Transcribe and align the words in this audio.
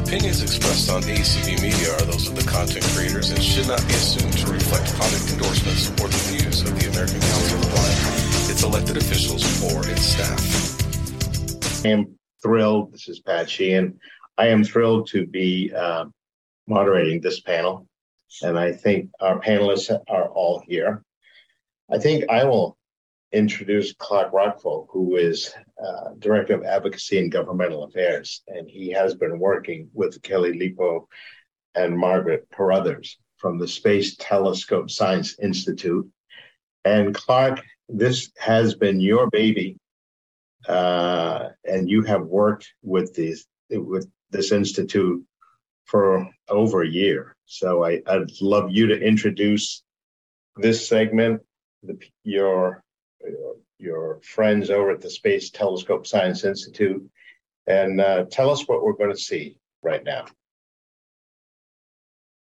Opinions 0.00 0.42
expressed 0.42 0.90
on 0.90 1.02
ACB 1.02 1.60
Media 1.60 1.92
are 1.92 2.00
those 2.00 2.26
of 2.26 2.34
the 2.34 2.42
content 2.50 2.84
creators 2.86 3.30
and 3.30 3.40
should 3.42 3.68
not 3.68 3.86
be 3.86 3.92
assumed 3.92 4.32
to 4.38 4.50
reflect 4.50 4.92
product 4.94 5.30
endorsements 5.30 5.90
or 6.00 6.08
the 6.08 6.16
views 6.32 6.62
of 6.62 6.80
the 6.80 6.88
American 6.88 7.20
Council 7.20 7.58
of 7.58 7.70
Blind, 7.70 8.50
its 8.50 8.62
elected 8.62 8.96
officials, 8.96 9.44
or 9.62 9.86
its 9.88 10.02
staff. 10.02 11.84
I 11.84 11.88
am 11.90 12.18
thrilled. 12.42 12.92
This 12.94 13.08
is 13.08 13.20
Pat 13.20 13.48
Sheehan. 13.48 14.00
I 14.38 14.48
am 14.48 14.64
thrilled 14.64 15.06
to 15.08 15.26
be 15.26 15.70
uh, 15.72 16.06
moderating 16.66 17.20
this 17.20 17.40
panel, 17.40 17.86
and 18.42 18.58
I 18.58 18.72
think 18.72 19.10
our 19.20 19.38
panelists 19.38 19.96
are 20.08 20.28
all 20.30 20.62
here. 20.66 21.04
I 21.92 21.98
think 21.98 22.28
I 22.30 22.44
will 22.44 22.78
introduce 23.32 23.92
Clark 23.92 24.32
Rachfal, 24.32 24.86
who 24.90 25.16
is 25.16 25.54
uh, 25.84 26.10
Director 26.18 26.54
of 26.54 26.64
Advocacy 26.64 27.18
and 27.18 27.32
Governmental 27.32 27.84
Affairs, 27.84 28.42
and 28.48 28.68
he 28.68 28.90
has 28.90 29.14
been 29.14 29.38
working 29.38 29.88
with 29.92 30.20
Kelly 30.22 30.52
Lepo 30.52 31.06
and 31.74 31.96
Margaret 31.96 32.46
Carruthers 32.52 33.18
from 33.38 33.58
the 33.58 33.68
Space 33.68 34.16
Telescope 34.16 34.90
Science 34.90 35.38
Institute. 35.38 36.06
And 36.84 37.14
Clark, 37.14 37.62
this 37.88 38.30
has 38.38 38.74
been 38.74 39.00
your 39.00 39.28
baby, 39.30 39.78
uh, 40.68 41.48
and 41.64 41.88
you 41.88 42.02
have 42.02 42.22
worked 42.22 42.72
with 42.82 43.14
these 43.14 43.46
with 43.70 44.06
this 44.30 44.52
institute 44.52 45.24
for 45.84 46.28
over 46.48 46.82
a 46.82 46.88
year. 46.88 47.36
So 47.46 47.84
I, 47.84 48.00
would 48.06 48.32
love 48.40 48.70
you 48.70 48.86
to 48.88 49.00
introduce 49.00 49.82
this 50.56 50.86
segment, 50.86 51.42
the, 51.82 51.98
your 52.24 52.82
your 53.20 53.56
friends 54.22 54.70
over 54.70 54.90
at 54.90 55.00
the 55.00 55.10
Space 55.10 55.50
Telescope 55.50 56.06
Science 56.06 56.44
Institute 56.44 57.08
and 57.66 58.00
uh, 58.00 58.24
tell 58.30 58.50
us 58.50 58.66
what 58.66 58.82
we're 58.82 58.92
going 58.92 59.10
to 59.10 59.16
see 59.16 59.58
right 59.82 60.04
now. 60.04 60.26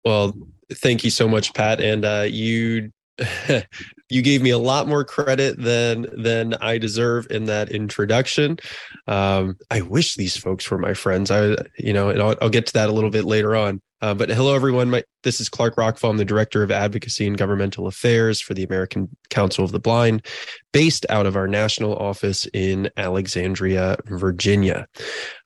Well, 0.05 0.35
thank 0.71 1.03
you 1.05 1.11
so 1.11 1.27
much, 1.27 1.55
Pat. 1.55 1.81
And 1.81 2.05
uh, 2.05 2.27
you 2.29 2.93
you 4.09 4.23
gave 4.23 4.43
me 4.43 4.51
a 4.51 4.59
lot 4.59 4.89
more 4.89 5.05
credit 5.05 5.61
than 5.61 6.07
than 6.17 6.55
I 6.55 6.79
deserve 6.79 7.27
in 7.31 7.45
that 7.45 7.71
introduction. 7.71 8.59
Um, 9.07 9.57
I 9.71 9.83
wish 9.83 10.15
these 10.17 10.37
folks 10.37 10.71
were 10.71 10.79
my 10.79 10.95
friends. 10.95 11.31
I, 11.31 11.57
you 11.79 11.93
know, 11.93 12.09
and 12.09 12.21
I'll, 12.21 12.35
I'll 12.43 12.51
get 12.51 12.67
to 12.67 12.73
that 12.75 12.89
a 12.89 12.93
little 12.93 13.11
bit 13.11 13.25
later 13.25 13.55
on. 13.55 13.81
Uh, 14.05 14.13
but 14.13 14.29
hello, 14.29 14.55
everyone. 14.55 14.91
My, 14.91 15.03
this 15.23 15.41
is 15.41 15.49
Clark 15.49 15.77
Rachfal. 15.77 16.11
I'm 16.11 16.19
the 16.19 16.27
Director 16.27 16.63
of 16.63 16.71
Advocacy 16.71 17.27
and 17.27 17.39
Governmental 17.39 17.87
Affairs 17.87 18.39
for 18.39 18.53
the 18.53 18.65
American 18.65 19.09
Council 19.31 19.65
of 19.65 19.73
the 19.73 19.81
Blind, 19.81 20.27
based 20.73 21.07
out 21.09 21.25
of 21.25 21.37
our 21.37 21.49
national 21.49 21.97
office 21.97 22.47
in 22.53 22.91
Alexandria, 22.99 23.97
Virginia. 24.05 24.87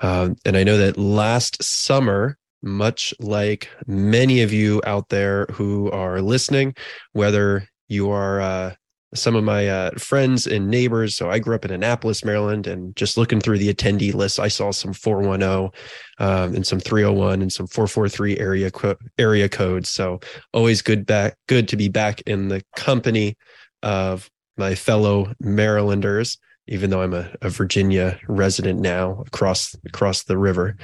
Uh, 0.01 0.31
and 0.45 0.57
I 0.57 0.65
know 0.65 0.77
that 0.77 0.99
last 0.99 1.63
summer, 1.63 2.37
much 2.63 3.15
like 3.21 3.69
many 3.87 4.43
of 4.43 4.53
you 4.53 4.81
out 4.85 5.09
there 5.09 5.47
who 5.53 5.91
are 5.91 6.21
listening, 6.21 6.75
whether 7.13 7.69
you 7.89 8.11
are 8.11 8.41
uh, 8.41 8.75
some 9.15 9.35
of 9.35 9.45
my 9.45 9.69
uh, 9.69 9.91
friends 9.93 10.47
and 10.47 10.69
neighbors. 10.69 11.17
So 11.17 11.31
I 11.31 11.39
grew 11.39 11.55
up 11.55 11.65
in 11.65 11.71
Annapolis, 11.71 12.25
Maryland, 12.25 12.67
and 12.67 12.95
just 12.95 13.17
looking 13.17 13.41
through 13.41 13.59
the 13.59 13.73
attendee 13.73 14.15
list, 14.15 14.39
I 14.39 14.49
saw 14.49 14.71
some 14.71 14.93
410 14.93 15.71
um, 16.19 16.55
and 16.55 16.67
some 16.67 16.81
301 16.81 17.41
and 17.41 17.53
some 17.53 17.67
443 17.67 18.39
area 18.39 18.71
co- 18.71 18.97
area 19.19 19.49
codes. 19.49 19.89
So 19.89 20.21
always 20.53 20.83
good 20.83 21.07
back, 21.07 21.37
good 21.47 21.69
to 21.69 21.77
be 21.77 21.89
back 21.89 22.21
in 22.23 22.49
the 22.49 22.63
company 22.77 23.37
of 23.83 24.31
my 24.57 24.75
fellow 24.75 25.33
Marylanders, 25.41 26.37
even 26.69 26.91
though 26.91 27.03
I'm 27.03 27.15
a, 27.15 27.31
a 27.43 27.49
Virginia 27.49 28.19
resident 28.29 28.81
now 28.81 29.23
across 29.27 29.75
across 29.87 30.25
the 30.25 30.39
river. 30.39 30.77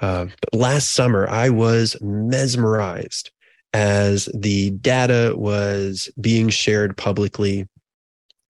Uh, 0.00 0.26
but 0.40 0.58
last 0.58 0.92
summer, 0.92 1.28
I 1.28 1.48
was 1.48 1.96
mesmerized 2.00 3.30
as 3.72 4.28
the 4.34 4.70
data 4.70 5.34
was 5.36 6.10
being 6.20 6.48
shared 6.48 6.96
publicly 6.96 7.66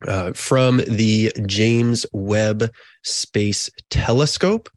uh, 0.09 0.33
from 0.33 0.78
the 0.88 1.33
James 1.47 2.05
Webb 2.12 2.71
Space 3.04 3.71
Telescope. 3.91 4.69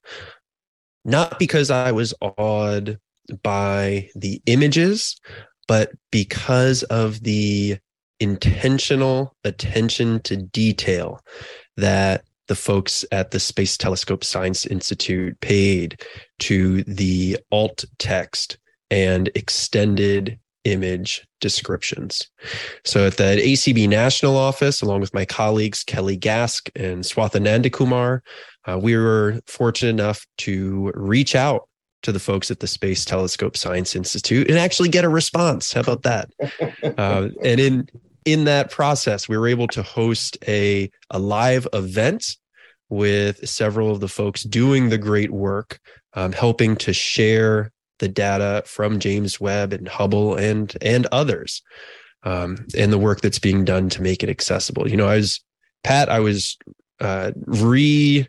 Not 1.03 1.39
because 1.39 1.69
I 1.72 1.91
was 1.91 2.13
awed 2.22 3.00
by 3.44 4.09
the 4.16 4.41
images, 4.45 5.19
but 5.67 5.91
because 6.12 6.83
of 6.83 7.22
the 7.23 7.77
intentional 8.19 9.35
attention 9.44 10.19
to 10.22 10.38
detail 10.38 11.22
that 11.78 12.25
the 12.47 12.56
folks 12.56 13.03
at 13.12 13.31
the 13.31 13.40
Space 13.40 13.78
Telescope 13.78 14.24
Science 14.24 14.66
Institute 14.66 15.40
paid 15.41 16.02
to 16.40 16.84
the 16.84 17.38
alt 17.52 17.86
text 17.97 18.58
and 18.91 19.30
extended 19.36 20.40
image 20.63 21.25
descriptions. 21.41 22.28
So 22.84 23.08
at 23.08 23.18
the 23.18 23.24
ACB 23.24 23.88
National 23.88 24.36
Office, 24.36 24.81
along 24.81 25.02
with 25.02 25.13
my 25.13 25.25
colleagues 25.25 25.84
Kelly 25.84 26.18
Gask 26.18 26.69
and 26.75 27.03
Swathananda 27.03 27.72
Kumar, 27.72 28.24
uh, 28.66 28.80
we 28.81 28.96
were 28.96 29.40
fortunate 29.46 29.92
enough 29.92 30.25
to 30.40 30.92
reach 30.96 31.36
out 31.36 31.68
to 32.02 32.12
the 32.12 32.19
folks 32.19 32.52
at 32.52 32.59
the 32.59 32.68
Space 32.68 33.06
Telescope 33.06 33.57
Science 33.57 33.96
Institute 33.96 34.50
and 34.50 34.59
actually 34.59 34.90
get 34.90 35.06
a 35.06 35.09
response. 35.09 35.74
How 35.74 35.81
about 35.81 36.03
that? 36.03 36.30
uh, 36.97 37.30
and 37.44 37.59
in 37.59 37.90
in 38.25 38.46
that 38.46 38.72
process, 38.72 39.30
we 39.30 39.38
were 39.38 39.47
able 39.47 39.68
to 39.68 39.84
host 39.84 40.38
a 40.47 40.91
a 41.12 41.19
live 41.19 41.68
event 41.74 42.38
with 42.90 43.47
several 43.47 43.91
of 43.91 44.00
the 44.00 44.08
folks 44.08 44.44
doing 44.44 44.90
the 44.90 44.97
great 44.97 45.31
work, 45.31 45.80
um, 46.13 46.31
helping 46.31 46.75
to 46.78 46.94
share 46.94 47.72
the 48.00 48.08
data 48.08 48.63
from 48.66 49.00
James 49.00 49.40
Webb 49.40 49.74
and 49.74 49.88
Hubble 49.88 50.36
and 50.36 50.75
and 50.81 51.06
others, 51.12 51.62
um, 52.24 52.66
and 52.78 52.91
the 52.91 52.97
work 52.97 53.22
that's 53.22 53.40
being 53.40 53.63
done 53.63 53.90
to 53.90 54.02
make 54.02 54.24
it 54.24 54.30
accessible. 54.30 54.90
You 54.90 54.97
know, 54.97 55.07
I 55.07 55.18
was 55.18 55.42
Pat. 55.84 56.09
I 56.09 56.19
was 56.19 56.57
uh, 57.00 57.31
re 57.46 58.28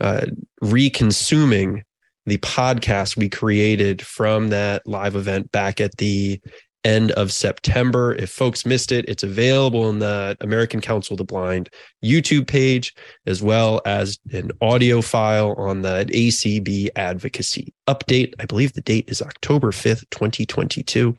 uh, 0.00 0.26
re-consuming 0.60 1.84
the 2.26 2.38
podcast 2.38 3.16
we 3.16 3.28
created 3.28 4.02
from 4.02 4.50
that 4.50 4.86
live 4.86 5.16
event 5.16 5.50
back 5.50 5.80
at 5.80 5.96
the 5.96 6.40
end 6.88 7.12
of 7.12 7.32
September. 7.32 8.14
If 8.14 8.30
folks 8.30 8.64
missed 8.64 8.90
it, 8.90 9.04
it's 9.08 9.22
available 9.22 9.90
in 9.90 9.98
the 9.98 10.36
American 10.40 10.80
Council 10.80 11.14
of 11.14 11.18
the 11.18 11.24
Blind 11.24 11.68
YouTube 12.02 12.46
page, 12.46 12.94
as 13.26 13.42
well 13.42 13.82
as 13.84 14.18
an 14.32 14.50
audio 14.62 15.02
file 15.02 15.52
on 15.58 15.82
the 15.82 16.06
ACB 16.10 16.88
advocacy 16.96 17.74
update. 17.86 18.32
I 18.40 18.46
believe 18.46 18.72
the 18.72 18.80
date 18.80 19.08
is 19.08 19.20
October 19.20 19.70
5th, 19.70 20.08
2022. 20.10 21.16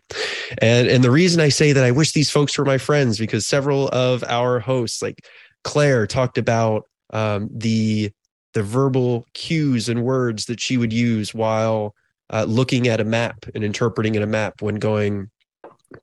And, 0.59 0.88
and 0.88 1.03
the 1.03 1.12
reason 1.12 1.40
I 1.40 1.50
say 1.50 1.72
that 1.72 1.84
I 1.84 1.91
wish 1.91 2.13
these 2.13 2.31
folks 2.31 2.57
were 2.57 2.66
my 2.66 2.80
friends, 2.80 3.19
because 3.19 3.46
several 3.46 3.90
of 3.90 4.24
our 4.24 4.59
hosts, 4.59 5.01
like 5.01 5.25
Claire, 5.63 6.07
talked 6.07 6.38
about 6.38 6.86
um, 7.12 7.50
the 7.53 8.12
the 8.53 8.63
verbal 8.63 9.28
cues 9.36 9.90
and 9.90 10.03
words 10.03 10.46
that 10.46 10.59
she 10.59 10.75
would 10.75 10.91
use 10.91 11.36
while 11.36 11.94
uh, 12.31 12.46
looking 12.47 12.88
at 12.88 13.00
a 13.00 13.03
map 13.03 13.46
and 13.53 13.63
interpreting 13.63 14.16
in 14.16 14.24
a 14.24 14.28
map 14.28 14.62
when 14.62 14.75
going 14.75 15.30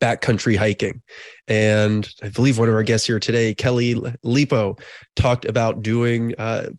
backcountry 0.00 0.56
hiking. 0.56 1.02
And 1.48 2.08
I 2.22 2.28
believe 2.28 2.58
one 2.58 2.68
of 2.68 2.74
our 2.74 2.82
guests 2.82 3.06
here 3.06 3.20
today, 3.20 3.54
Kelly 3.54 3.94
Lepo, 3.94 4.80
talked 5.14 5.44
about 5.44 5.82
doing 5.82 6.34
uh, 6.38 6.70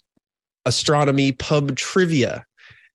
astronomy 0.65 1.31
pub 1.31 1.75
trivia 1.75 2.45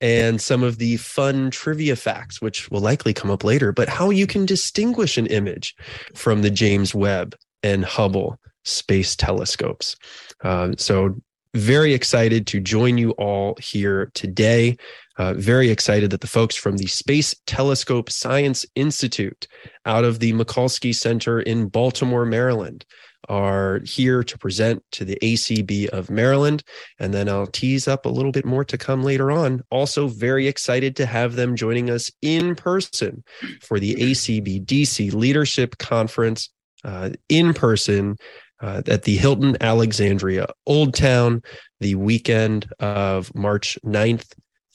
and 0.01 0.41
some 0.41 0.63
of 0.65 0.79
the 0.79 0.97
fun 0.97 1.51
trivia 1.51 1.95
facts, 1.95 2.43
which 2.43 2.71
will 2.71 2.81
likely 2.81 3.15
come 3.15 3.31
up 3.31 3.45
later, 3.45 3.73
but 3.73 3.89
how 3.89 4.11
you 4.11 4.27
can 4.27 4.45
distinguish 4.45 5.17
an 5.17 5.27
image 5.29 5.75
from 6.15 6.43
the 6.43 6.51
James 6.51 6.95
Webb 6.95 7.37
and 7.63 7.85
Hubble 7.85 8.37
space 8.65 9.15
telescopes. 9.15 9.97
Uh, 10.43 10.73
so, 10.77 11.21
very 11.55 11.93
excited 11.93 12.47
to 12.49 12.61
join 12.61 12.99
you 12.99 13.11
all 13.13 13.57
here 13.61 14.11
today. 14.15 14.77
Uh, 15.19 15.35
very 15.35 15.71
excited 15.71 16.11
that 16.11 16.23
the 16.23 16.27
folks 16.27 16.57
from 16.57 16.79
the 16.79 16.87
Space 16.87 17.35
Telescope 17.47 18.11
Science 18.11 18.65
Institute 18.75 19.47
out 19.85 20.05
of 20.05 20.21
the 20.21 20.33
Mikulski 20.33 20.95
Center 20.95 21.41
in 21.41 21.69
Baltimore, 21.69 22.25
Maryland, 22.25 22.87
are 23.29 23.81
here 23.85 24.25
to 24.25 24.39
present 24.39 24.83
to 24.93 25.05
the 25.05 25.19
ACB 25.23 25.89
of 25.89 26.11
Maryland. 26.11 26.65
And 26.99 27.13
then 27.13 27.29
I'll 27.29 27.47
tease 27.47 27.87
up 27.87 28.07
a 28.07 28.09
little 28.09 28.33
bit 28.33 28.45
more 28.45 28.65
to 28.65 28.79
come 28.79 29.05
later 29.05 29.31
on. 29.31 29.63
Also, 29.71 30.09
very 30.09 30.49
excited 30.49 30.97
to 30.97 31.07
have 31.07 31.37
them 31.37 31.55
joining 31.55 31.91
us 31.91 32.11
in 32.23 32.55
person 32.55 33.23
for 33.61 33.79
the 33.79 33.95
ACB 33.95 34.65
DC 34.65 35.13
Leadership 35.13 35.79
Conference 35.79 36.49
uh, 36.85 37.11
in 37.29 37.55
person 37.55 38.17
uh, 38.63 38.83
at 38.87 39.03
the 39.03 39.17
Hilton 39.17 39.57
Alexandria 39.61 40.47
Old 40.67 40.95
Town 40.95 41.43
the 41.81 41.97
weekend 41.97 42.71
of 42.79 43.35
March 43.35 43.79
9th 43.85 44.33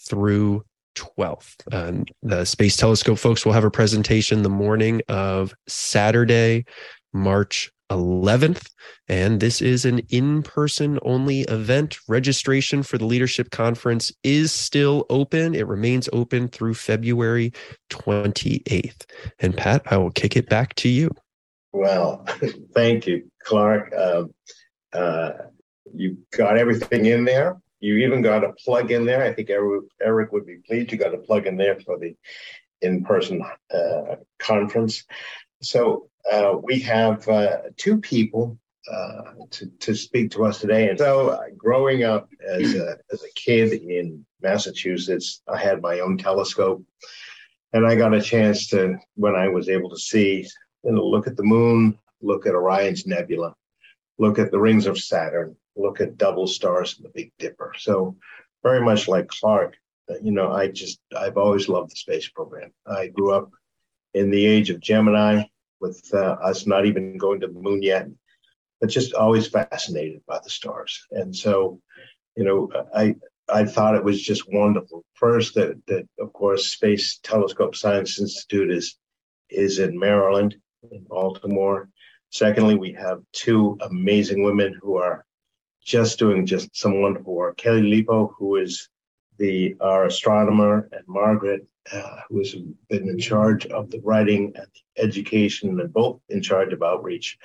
through 0.07 0.63
12th. 0.95 1.55
And 1.71 2.11
the 2.21 2.45
Space 2.45 2.75
Telescope 2.75 3.17
folks 3.17 3.45
will 3.45 3.53
have 3.53 3.63
a 3.63 3.71
presentation 3.71 4.41
the 4.41 4.49
morning 4.49 5.01
of 5.07 5.53
Saturday, 5.67 6.65
March 7.13 7.71
11th. 7.89 8.69
And 9.07 9.39
this 9.39 9.61
is 9.61 9.85
an 9.85 9.99
in 10.09 10.43
person 10.43 10.99
only 11.03 11.41
event. 11.41 11.97
Registration 12.07 12.83
for 12.83 12.97
the 12.97 13.05
leadership 13.05 13.51
conference 13.51 14.11
is 14.23 14.51
still 14.51 15.05
open. 15.09 15.55
It 15.55 15.67
remains 15.67 16.09
open 16.11 16.49
through 16.49 16.73
February 16.73 17.53
28th. 17.89 19.05
And 19.39 19.55
Pat, 19.55 19.83
I 19.85 19.97
will 19.97 20.11
kick 20.11 20.35
it 20.35 20.49
back 20.49 20.75
to 20.75 20.89
you. 20.89 21.09
Well, 21.77 22.25
thank 22.73 23.05
you, 23.05 23.29
Clark. 23.43 23.93
Uh, 23.95 24.23
uh, 24.93 25.33
you 25.93 26.17
got 26.35 26.57
everything 26.57 27.05
in 27.05 27.23
there. 27.23 27.61
You 27.79 27.97
even 27.97 28.23
got 28.23 28.43
a 28.43 28.53
plug 28.53 28.89
in 28.89 29.05
there. 29.05 29.23
I 29.23 29.31
think 29.31 29.51
Eric, 29.51 29.83
Eric 30.01 30.31
would 30.31 30.47
be 30.47 30.57
pleased. 30.65 30.91
You 30.91 30.97
got 30.97 31.13
a 31.13 31.19
plug 31.19 31.45
in 31.45 31.55
there 31.55 31.79
for 31.79 31.99
the 31.99 32.15
in-person 32.81 33.43
uh, 33.71 34.15
conference. 34.39 35.03
So 35.61 36.09
uh, 36.31 36.55
we 36.63 36.79
have 36.79 37.27
uh, 37.27 37.57
two 37.77 37.99
people 37.99 38.57
uh, 38.91 39.33
to, 39.51 39.67
to 39.79 39.93
speak 39.93 40.31
to 40.31 40.45
us 40.45 40.59
today. 40.59 40.89
And 40.89 40.97
so, 40.97 41.39
growing 41.55 42.03
up 42.03 42.27
as 42.43 42.73
a, 42.73 42.97
as 43.13 43.21
a 43.21 43.33
kid 43.35 43.73
in 43.73 44.25
Massachusetts, 44.41 45.43
I 45.47 45.57
had 45.57 45.83
my 45.83 45.99
own 45.99 46.17
telescope, 46.17 46.83
and 47.71 47.85
I 47.85 47.93
got 47.93 48.15
a 48.15 48.21
chance 48.21 48.65
to, 48.69 48.97
when 49.13 49.35
I 49.35 49.47
was 49.49 49.69
able 49.69 49.91
to 49.91 49.99
see, 49.99 50.47
know, 50.83 51.05
look 51.05 51.27
at 51.27 51.37
the 51.37 51.43
moon, 51.43 51.97
look 52.21 52.45
at 52.45 52.55
Orion's 52.55 53.05
Nebula, 53.05 53.55
look 54.17 54.39
at 54.39 54.51
the 54.51 54.59
rings 54.59 54.85
of 54.85 54.97
Saturn, 54.97 55.55
look 55.75 56.01
at 56.01 56.17
double 56.17 56.47
stars 56.47 56.95
and 56.97 57.05
the 57.05 57.11
Big 57.13 57.31
Dipper. 57.39 57.73
So, 57.77 58.15
very 58.63 58.81
much 58.81 59.07
like 59.07 59.27
Clark, 59.27 59.75
you 60.21 60.31
know, 60.31 60.51
I 60.51 60.67
just 60.69 60.99
I've 61.17 61.37
always 61.37 61.69
loved 61.69 61.91
the 61.91 61.95
space 61.95 62.27
program. 62.29 62.71
I 62.85 63.07
grew 63.07 63.33
up 63.33 63.51
in 64.13 64.31
the 64.31 64.45
age 64.45 64.69
of 64.69 64.79
Gemini 64.79 65.43
with 65.79 66.01
uh, 66.13 66.37
us 66.43 66.65
not 66.65 66.85
even 66.85 67.17
going 67.17 67.39
to 67.41 67.47
the 67.47 67.59
moon 67.59 67.81
yet, 67.81 68.07
but 68.79 68.89
just 68.89 69.13
always 69.13 69.47
fascinated 69.47 70.21
by 70.27 70.39
the 70.43 70.49
stars. 70.49 71.05
And 71.11 71.35
so, 71.35 71.81
you 72.35 72.43
know, 72.43 72.71
I 72.95 73.15
I 73.49 73.65
thought 73.65 73.95
it 73.95 74.03
was 74.03 74.21
just 74.21 74.51
wonderful. 74.51 75.05
First, 75.13 75.55
that 75.55 75.85
that 75.87 76.07
of 76.19 76.33
course, 76.33 76.67
Space 76.67 77.19
Telescope 77.23 77.75
Science 77.75 78.19
Institute 78.19 78.71
is 78.71 78.97
is 79.49 79.79
in 79.79 79.97
Maryland, 79.97 80.57
in 80.91 81.03
Baltimore. 81.03 81.89
Secondly, 82.29 82.75
we 82.75 82.93
have 82.93 83.21
two 83.31 83.77
amazing 83.81 84.43
women 84.43 84.77
who 84.81 84.97
are 84.97 85.25
just 85.83 86.19
doing 86.19 86.45
just 86.45 86.75
some 86.75 87.01
wonderful 87.01 87.33
work. 87.33 87.57
Kelly 87.57 87.81
Lepo, 87.81 88.33
who 88.37 88.57
is 88.57 88.89
the 89.37 89.75
our 89.79 90.05
astronomer, 90.05 90.89
and 90.91 91.03
Margaret, 91.07 91.65
uh, 91.93 92.17
who 92.27 92.39
has 92.39 92.53
been 92.89 93.07
in 93.07 93.17
charge 93.17 93.65
of 93.67 93.89
the 93.89 94.01
writing 94.03 94.51
and 94.55 94.67
the 94.73 95.01
education, 95.03 95.79
and 95.79 95.93
both 95.93 96.19
in 96.29 96.41
charge 96.41 96.73
of 96.73 96.83
outreach. 96.83 97.37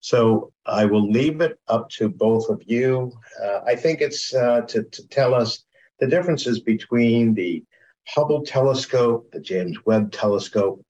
So 0.00 0.52
I 0.64 0.86
will 0.86 1.10
leave 1.10 1.42
it 1.42 1.58
up 1.68 1.90
to 1.90 2.08
both 2.08 2.48
of 2.48 2.62
you. 2.64 3.12
Uh, 3.42 3.60
I 3.66 3.74
think 3.74 4.00
it's 4.00 4.32
uh, 4.32 4.62
to, 4.62 4.84
to 4.84 5.08
tell 5.08 5.34
us 5.34 5.64
the 5.98 6.06
differences 6.06 6.60
between 6.60 7.34
the 7.34 7.62
Hubble 8.08 8.42
telescope, 8.42 9.30
the 9.30 9.40
James 9.40 9.76
Webb 9.84 10.10
telescope, 10.10 10.82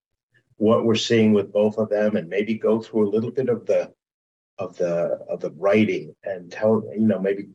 what 0.60 0.84
we're 0.84 0.94
seeing 0.94 1.32
with 1.32 1.52
both 1.52 1.78
of 1.78 1.88
them, 1.88 2.16
and 2.16 2.28
maybe 2.28 2.54
go 2.54 2.80
through 2.80 3.08
a 3.08 3.10
little 3.10 3.30
bit 3.30 3.48
of 3.48 3.64
the 3.64 3.92
of 4.58 4.76
the 4.76 5.18
of 5.28 5.40
the 5.40 5.50
writing 5.52 6.14
and 6.22 6.52
tell 6.52 6.84
you 6.92 7.06
know 7.06 7.18
maybe 7.18 7.48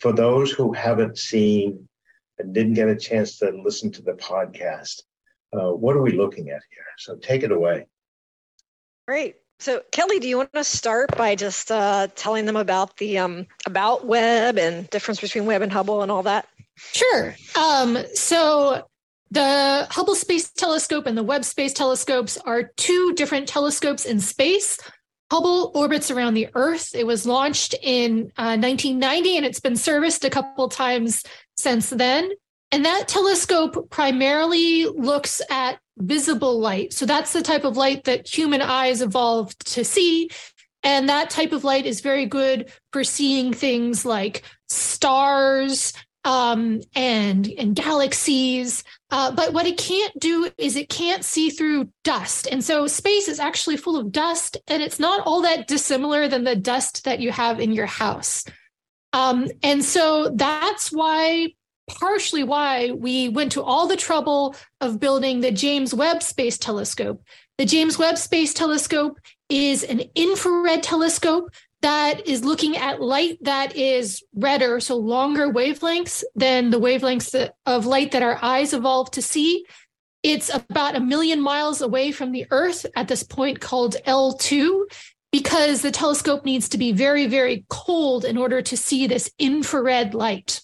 for 0.00 0.12
those 0.12 0.50
who 0.50 0.72
haven't 0.72 1.16
seen 1.16 1.88
and 2.38 2.52
didn't 2.52 2.74
get 2.74 2.88
a 2.88 2.96
chance 2.96 3.38
to 3.38 3.50
listen 3.50 3.92
to 3.92 4.02
the 4.02 4.14
podcast, 4.14 5.02
uh, 5.52 5.70
what 5.70 5.94
are 5.94 6.02
we 6.02 6.12
looking 6.12 6.48
at 6.48 6.62
here? 6.70 6.84
So 6.98 7.16
take 7.16 7.44
it 7.44 7.52
away. 7.52 7.86
Great. 9.06 9.36
So 9.60 9.82
Kelly, 9.92 10.18
do 10.18 10.26
you 10.26 10.38
want 10.38 10.52
to 10.54 10.64
start 10.64 11.16
by 11.16 11.36
just 11.36 11.70
uh, 11.70 12.08
telling 12.16 12.46
them 12.46 12.56
about 12.56 12.96
the 12.96 13.18
um, 13.18 13.46
about 13.64 14.06
Webb 14.06 14.58
and 14.58 14.90
difference 14.90 15.20
between 15.20 15.46
Webb 15.46 15.62
and 15.62 15.70
Hubble 15.70 16.02
and 16.02 16.10
all 16.10 16.24
that? 16.24 16.48
Sure. 16.76 17.36
Um, 17.56 17.96
so 18.14 18.89
the 19.30 19.86
Hubble 19.90 20.14
Space 20.14 20.50
Telescope 20.50 21.06
and 21.06 21.16
the 21.16 21.22
Webb 21.22 21.44
Space 21.44 21.72
Telescopes 21.72 22.36
are 22.38 22.72
two 22.76 23.12
different 23.14 23.48
telescopes 23.48 24.04
in 24.04 24.20
space. 24.20 24.78
Hubble 25.30 25.70
orbits 25.74 26.10
around 26.10 26.34
the 26.34 26.48
Earth. 26.54 26.94
It 26.94 27.06
was 27.06 27.26
launched 27.26 27.74
in 27.82 28.32
uh, 28.36 28.58
1990 28.58 29.36
and 29.36 29.46
it's 29.46 29.60
been 29.60 29.76
serviced 29.76 30.24
a 30.24 30.30
couple 30.30 30.68
times 30.68 31.22
since 31.56 31.90
then. 31.90 32.30
And 32.72 32.84
that 32.84 33.08
telescope 33.08 33.90
primarily 33.90 34.86
looks 34.86 35.40
at 35.50 35.78
visible 35.98 36.58
light. 36.58 36.92
So 36.92 37.06
that's 37.06 37.32
the 37.32 37.42
type 37.42 37.64
of 37.64 37.76
light 37.76 38.04
that 38.04 38.28
human 38.28 38.62
eyes 38.62 39.02
evolved 39.02 39.64
to 39.74 39.84
see. 39.84 40.30
And 40.82 41.08
that 41.08 41.30
type 41.30 41.52
of 41.52 41.62
light 41.62 41.86
is 41.86 42.00
very 42.00 42.26
good 42.26 42.72
for 42.92 43.04
seeing 43.04 43.52
things 43.52 44.04
like 44.04 44.42
stars 44.68 45.92
um, 46.24 46.80
and, 46.94 47.48
and 47.58 47.74
galaxies. 47.76 48.82
Uh, 49.10 49.32
but 49.32 49.52
what 49.52 49.66
it 49.66 49.76
can't 49.76 50.16
do 50.20 50.48
is 50.56 50.76
it 50.76 50.88
can't 50.88 51.24
see 51.24 51.50
through 51.50 51.88
dust. 52.04 52.46
And 52.50 52.62
so 52.62 52.86
space 52.86 53.26
is 53.28 53.40
actually 53.40 53.76
full 53.76 53.96
of 53.96 54.12
dust, 54.12 54.56
and 54.68 54.82
it's 54.82 55.00
not 55.00 55.26
all 55.26 55.42
that 55.42 55.66
dissimilar 55.66 56.28
than 56.28 56.44
the 56.44 56.56
dust 56.56 57.04
that 57.04 57.20
you 57.20 57.32
have 57.32 57.58
in 57.58 57.72
your 57.72 57.86
house. 57.86 58.44
Um, 59.12 59.48
and 59.62 59.84
so 59.84 60.30
that's 60.34 60.92
why, 60.92 61.54
partially 61.88 62.44
why, 62.44 62.92
we 62.92 63.28
went 63.28 63.52
to 63.52 63.62
all 63.62 63.88
the 63.88 63.96
trouble 63.96 64.54
of 64.80 65.00
building 65.00 65.40
the 65.40 65.50
James 65.50 65.92
Webb 65.92 66.22
Space 66.22 66.58
Telescope. 66.58 67.22
The 67.58 67.64
James 67.66 67.98
Webb 67.98 68.16
Space 68.16 68.54
Telescope 68.54 69.18
is 69.48 69.82
an 69.82 70.02
infrared 70.14 70.84
telescope 70.84 71.50
that 71.82 72.26
is 72.26 72.44
looking 72.44 72.76
at 72.76 73.00
light 73.00 73.38
that 73.42 73.76
is 73.76 74.22
redder, 74.34 74.80
so 74.80 74.96
longer 74.96 75.48
wavelengths 75.48 76.22
than 76.34 76.70
the 76.70 76.80
wavelengths 76.80 77.50
of 77.66 77.86
light 77.86 78.12
that 78.12 78.22
our 78.22 78.38
eyes 78.42 78.72
evolved 78.72 79.14
to 79.14 79.22
see. 79.22 79.64
It's 80.22 80.54
about 80.54 80.96
a 80.96 81.00
million 81.00 81.40
miles 81.40 81.80
away 81.80 82.12
from 82.12 82.32
the 82.32 82.46
Earth 82.50 82.84
at 82.94 83.08
this 83.08 83.22
point 83.22 83.60
called 83.60 83.96
L2 84.06 84.82
because 85.32 85.80
the 85.80 85.90
telescope 85.90 86.44
needs 86.44 86.68
to 86.70 86.78
be 86.78 86.92
very, 86.92 87.26
very 87.26 87.64
cold 87.70 88.24
in 88.24 88.36
order 88.36 88.60
to 88.60 88.76
see 88.76 89.06
this 89.06 89.30
infrared 89.38 90.12
light. 90.12 90.60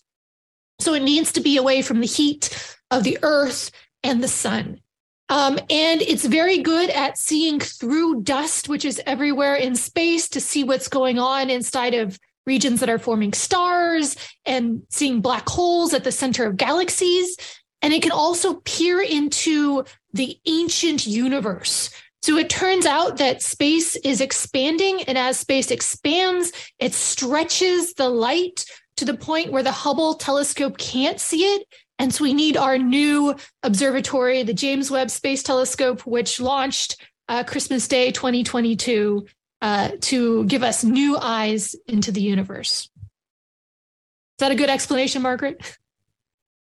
So 0.81 0.93
it 0.93 1.03
needs 1.03 1.33
to 1.33 1.41
be 1.41 1.57
away 1.57 1.81
from 1.81 2.01
the 2.01 2.07
heat 2.07 2.77
of 2.91 3.05
the 3.05 3.19
Earth 3.23 3.71
and 4.03 4.23
the 4.23 4.29
sun. 4.29 4.81
Um, 5.28 5.58
and 5.70 6.02
it's 6.02 6.25
very 6.25 6.58
good 6.58 6.90
at 6.90 7.19
seeing 7.19 7.58
through 7.58 8.23
dust, 8.23 8.69
which 8.69 8.84
is 8.84 9.00
everywhere 9.06 9.56
in 9.56 9.75
space, 9.75 10.28
to 10.31 10.40
see 10.40 10.62
what's 10.62 10.88
going 10.88 11.19
on 11.19 11.50
inside 11.50 11.94
of 11.94 12.19
regions 12.46 12.81
that 12.81 12.88
are 12.88 12.99
forming 12.99 13.32
stars 13.32 14.17
and 14.44 14.82
seeing 14.88 15.20
black 15.20 15.49
holes 15.49 15.93
at 15.93 16.05
the 16.05 16.12
center 16.12 16.46
of 16.46 16.56
galaxies. 16.56 17.37
And 17.82 17.93
it 17.93 18.02
can 18.02 18.12
also 18.12 18.55
peer 18.64 19.00
into 19.00 19.85
the 20.12 20.38
ancient 20.47 21.06
universe. 21.06 21.90
So 22.23 22.37
it 22.37 22.49
turns 22.49 22.87
out 22.87 23.18
that 23.18 23.42
space 23.42 23.97
is 23.97 24.21
expanding. 24.21 25.02
And 25.02 25.18
as 25.18 25.38
space 25.38 25.71
expands, 25.71 26.52
it 26.78 26.95
stretches 26.95 27.95
the 27.95 28.09
light 28.09 28.64
to 28.97 29.04
the 29.04 29.16
point 29.16 29.52
where 29.52 29.62
the 29.62 29.73
Hubble 29.73 30.14
telescope 30.14 30.78
can't 30.78 31.21
see 31.21 31.42
it 31.42 31.66
and 31.99 32.12
so 32.12 32.25
we 32.25 32.35
need 32.35 32.57
our 32.57 32.79
new 32.79 33.35
observatory, 33.62 34.43
the 34.43 34.55
James 34.55 34.91
Webb 34.91 35.11
Space 35.11 35.43
Telescope, 35.43 36.03
which 36.07 36.41
launched 36.41 37.00
uh, 37.29 37.43
Christmas 37.45 37.88
Day 37.88 38.12
2022 38.12 39.26
uh, 39.62 39.91
to 40.03 40.45
give 40.45 40.62
us 40.62 40.85
new 40.85 41.17
eyes 41.19 41.75
into 41.87 42.12
the 42.12 42.21
universe. 42.21 42.83
Is 42.83 44.41
that 44.41 44.53
a 44.53 44.57
good 44.57 44.69
explanation, 44.69 45.23
Margaret? 45.23 45.79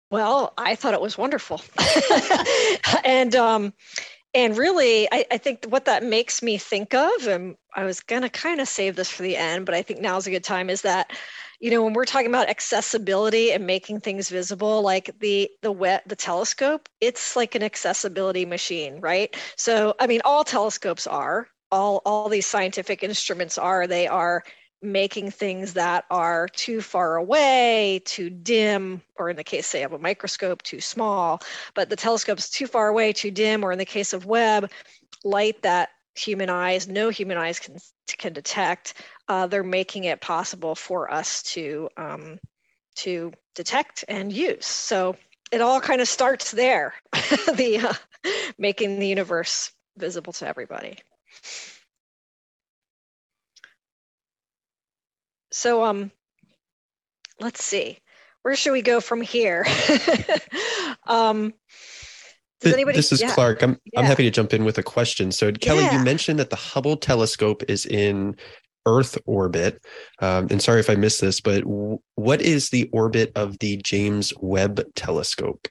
Well, 0.09 0.53
I 0.57 0.75
thought 0.75 0.93
it 0.93 1.01
was 1.01 1.17
wonderful. 1.17 1.61
and 3.03 3.35
um, 3.35 3.73
and 4.33 4.57
really, 4.57 5.07
I, 5.11 5.25
I, 5.31 5.37
think 5.37 5.65
what 5.65 5.85
that 5.85 6.03
makes 6.03 6.41
me 6.41 6.57
think 6.57 6.93
of, 6.93 7.27
and 7.27 7.57
I 7.75 7.83
was 7.83 7.99
going 7.99 8.21
to 8.21 8.29
kind 8.29 8.61
of 8.61 8.67
save 8.67 8.95
this 8.95 9.09
for 9.09 9.23
the 9.23 9.35
end, 9.35 9.65
but 9.65 9.75
I 9.75 9.81
think 9.81 9.99
now's 9.99 10.27
a 10.27 10.31
good 10.31 10.43
time, 10.43 10.69
is 10.69 10.83
that 10.83 11.11
you 11.59 11.71
know 11.71 11.83
when 11.83 11.93
we're 11.93 12.05
talking 12.05 12.27
about 12.27 12.49
accessibility 12.49 13.51
and 13.51 13.65
making 13.65 13.99
things 13.99 14.29
visible 14.29 14.81
like 14.81 15.11
the 15.19 15.49
the 15.61 15.71
wet 15.71 16.03
the 16.07 16.15
telescope 16.15 16.87
it's 17.01 17.35
like 17.35 17.55
an 17.55 17.63
accessibility 17.63 18.45
machine 18.45 18.99
right? 18.99 19.35
So 19.55 19.95
i 19.99 20.07
mean 20.07 20.21
all 20.25 20.43
telescopes 20.43 21.07
are 21.07 21.47
all 21.71 22.01
all 22.05 22.29
these 22.29 22.45
scientific 22.45 23.03
instruments 23.03 23.57
are 23.57 23.87
they 23.87 24.07
are 24.07 24.43
making 24.81 25.31
things 25.31 25.73
that 25.73 26.05
are 26.11 26.47
too 26.49 26.81
far 26.81 27.15
away 27.15 27.99
too 28.05 28.29
dim 28.29 29.01
or 29.17 29.29
in 29.29 29.35
the 29.35 29.43
case 29.43 29.65
say 29.65 29.81
of 29.83 29.91
a 29.91 29.97
microscope 29.97 30.61
too 30.61 30.79
small 30.79 31.41
but 31.73 31.89
the 31.89 31.95
telescope's 31.95 32.49
too 32.49 32.67
far 32.67 32.87
away 32.87 33.11
too 33.11 33.31
dim 33.31 33.65
or 33.65 33.71
in 33.71 33.79
the 33.79 33.85
case 33.85 34.13
of 34.13 34.27
webb 34.27 34.69
light 35.23 35.59
that 35.63 35.89
human 36.15 36.49
eyes 36.49 36.87
no 36.87 37.09
human 37.09 37.37
eyes 37.37 37.59
can 37.59 37.77
can 38.17 38.33
detect 38.33 38.93
uh, 39.27 39.47
they're 39.47 39.63
making 39.63 40.05
it 40.05 40.21
possible 40.21 40.75
for 40.75 41.11
us 41.11 41.43
to 41.43 41.89
um, 41.97 42.39
to 42.95 43.31
detect 43.55 44.05
and 44.07 44.31
use. 44.31 44.65
So 44.65 45.15
it 45.51 45.61
all 45.61 45.79
kind 45.79 46.01
of 46.01 46.07
starts 46.07 46.51
there, 46.51 46.93
the 47.13 47.79
uh, 47.89 48.29
making 48.57 48.99
the 48.99 49.07
universe 49.07 49.71
visible 49.97 50.33
to 50.33 50.47
everybody. 50.47 50.97
so 55.57 55.83
um, 55.83 56.11
let's 57.39 57.63
see, 57.63 57.97
where 58.43 58.55
should 58.55 58.73
we 58.73 58.81
go 58.81 59.01
from 59.01 59.21
here? 59.21 59.65
um, 61.07 61.53
does 62.61 62.73
anybody? 62.73 62.95
This 62.95 63.11
is 63.11 63.21
yeah. 63.21 63.31
Clark. 63.33 63.61
I'm 63.61 63.79
I'm 63.95 64.05
happy 64.05 64.23
to 64.23 64.31
jump 64.31 64.53
in 64.53 64.65
with 64.65 64.77
a 64.77 64.83
question. 64.83 65.31
So 65.31 65.51
Kelly, 65.51 65.87
you 65.91 65.99
mentioned 65.99 66.39
that 66.39 66.49
the 66.49 66.55
Hubble 66.55 66.97
telescope 66.97 67.63
is 67.67 67.85
in 67.85 68.35
Earth 68.87 69.17
orbit. 69.25 69.85
Um, 70.19 70.47
and 70.49 70.61
sorry 70.61 70.79
if 70.79 70.89
I 70.89 70.95
missed 70.95 71.21
this, 71.21 71.41
but 71.41 71.61
w- 71.61 71.99
what 72.15 72.41
is 72.41 72.69
the 72.69 72.89
orbit 72.91 73.31
of 73.35 73.59
the 73.59 73.77
James 73.77 74.33
Webb 74.39 74.81
Telescope? 74.95 75.67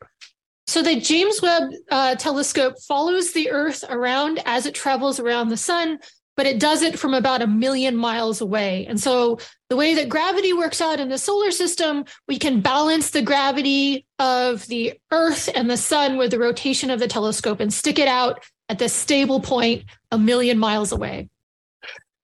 So 0.69 0.83
the 0.83 1.01
James 1.01 1.41
Webb 1.43 1.71
uh, 1.91 2.15
telescope 2.17 2.75
follows 2.87 3.33
the 3.33 3.51
Earth 3.51 3.85
around 3.89 4.41
as 4.47 4.67
it 4.67 4.75
travels 4.75 5.19
around 5.21 5.49
the 5.49 5.57
sun, 5.57 5.99
but 6.37 6.47
it 6.47 6.61
does 6.61 6.83
it 6.83 6.99
from 6.99 7.15
about 7.15 7.41
a 7.41 7.47
million 7.47 7.97
miles 7.97 8.41
away. 8.41 8.85
And 8.87 9.01
so 9.01 9.39
the 9.71 9.77
way 9.77 9.95
that 9.95 10.09
gravity 10.09 10.53
works 10.53 10.81
out 10.81 11.01
in 11.01 11.09
the 11.09 11.19
solar 11.19 11.51
system, 11.51 12.05
we 12.29 12.39
can 12.39 12.61
balance 12.61 13.11
the 13.11 13.23
gravity 13.23 14.07
of 14.19 14.67
the 14.67 14.95
Earth 15.13 15.49
and 15.55 15.71
the 15.71 15.77
sun 15.77 16.17
with 16.17 16.33
the 16.33 16.39
rotation 16.39 16.91
of 16.91 17.01
the 17.01 17.09
telescope 17.09 17.61
and 17.61 17.73
stick 17.73 17.99
it 17.99 18.09
out 18.09 18.45
at 18.69 18.79
this 18.79 18.93
stable 18.93 19.41
point 19.41 19.85
a 20.11 20.19
million 20.19 20.59
miles 20.59 20.93
away. 20.93 21.29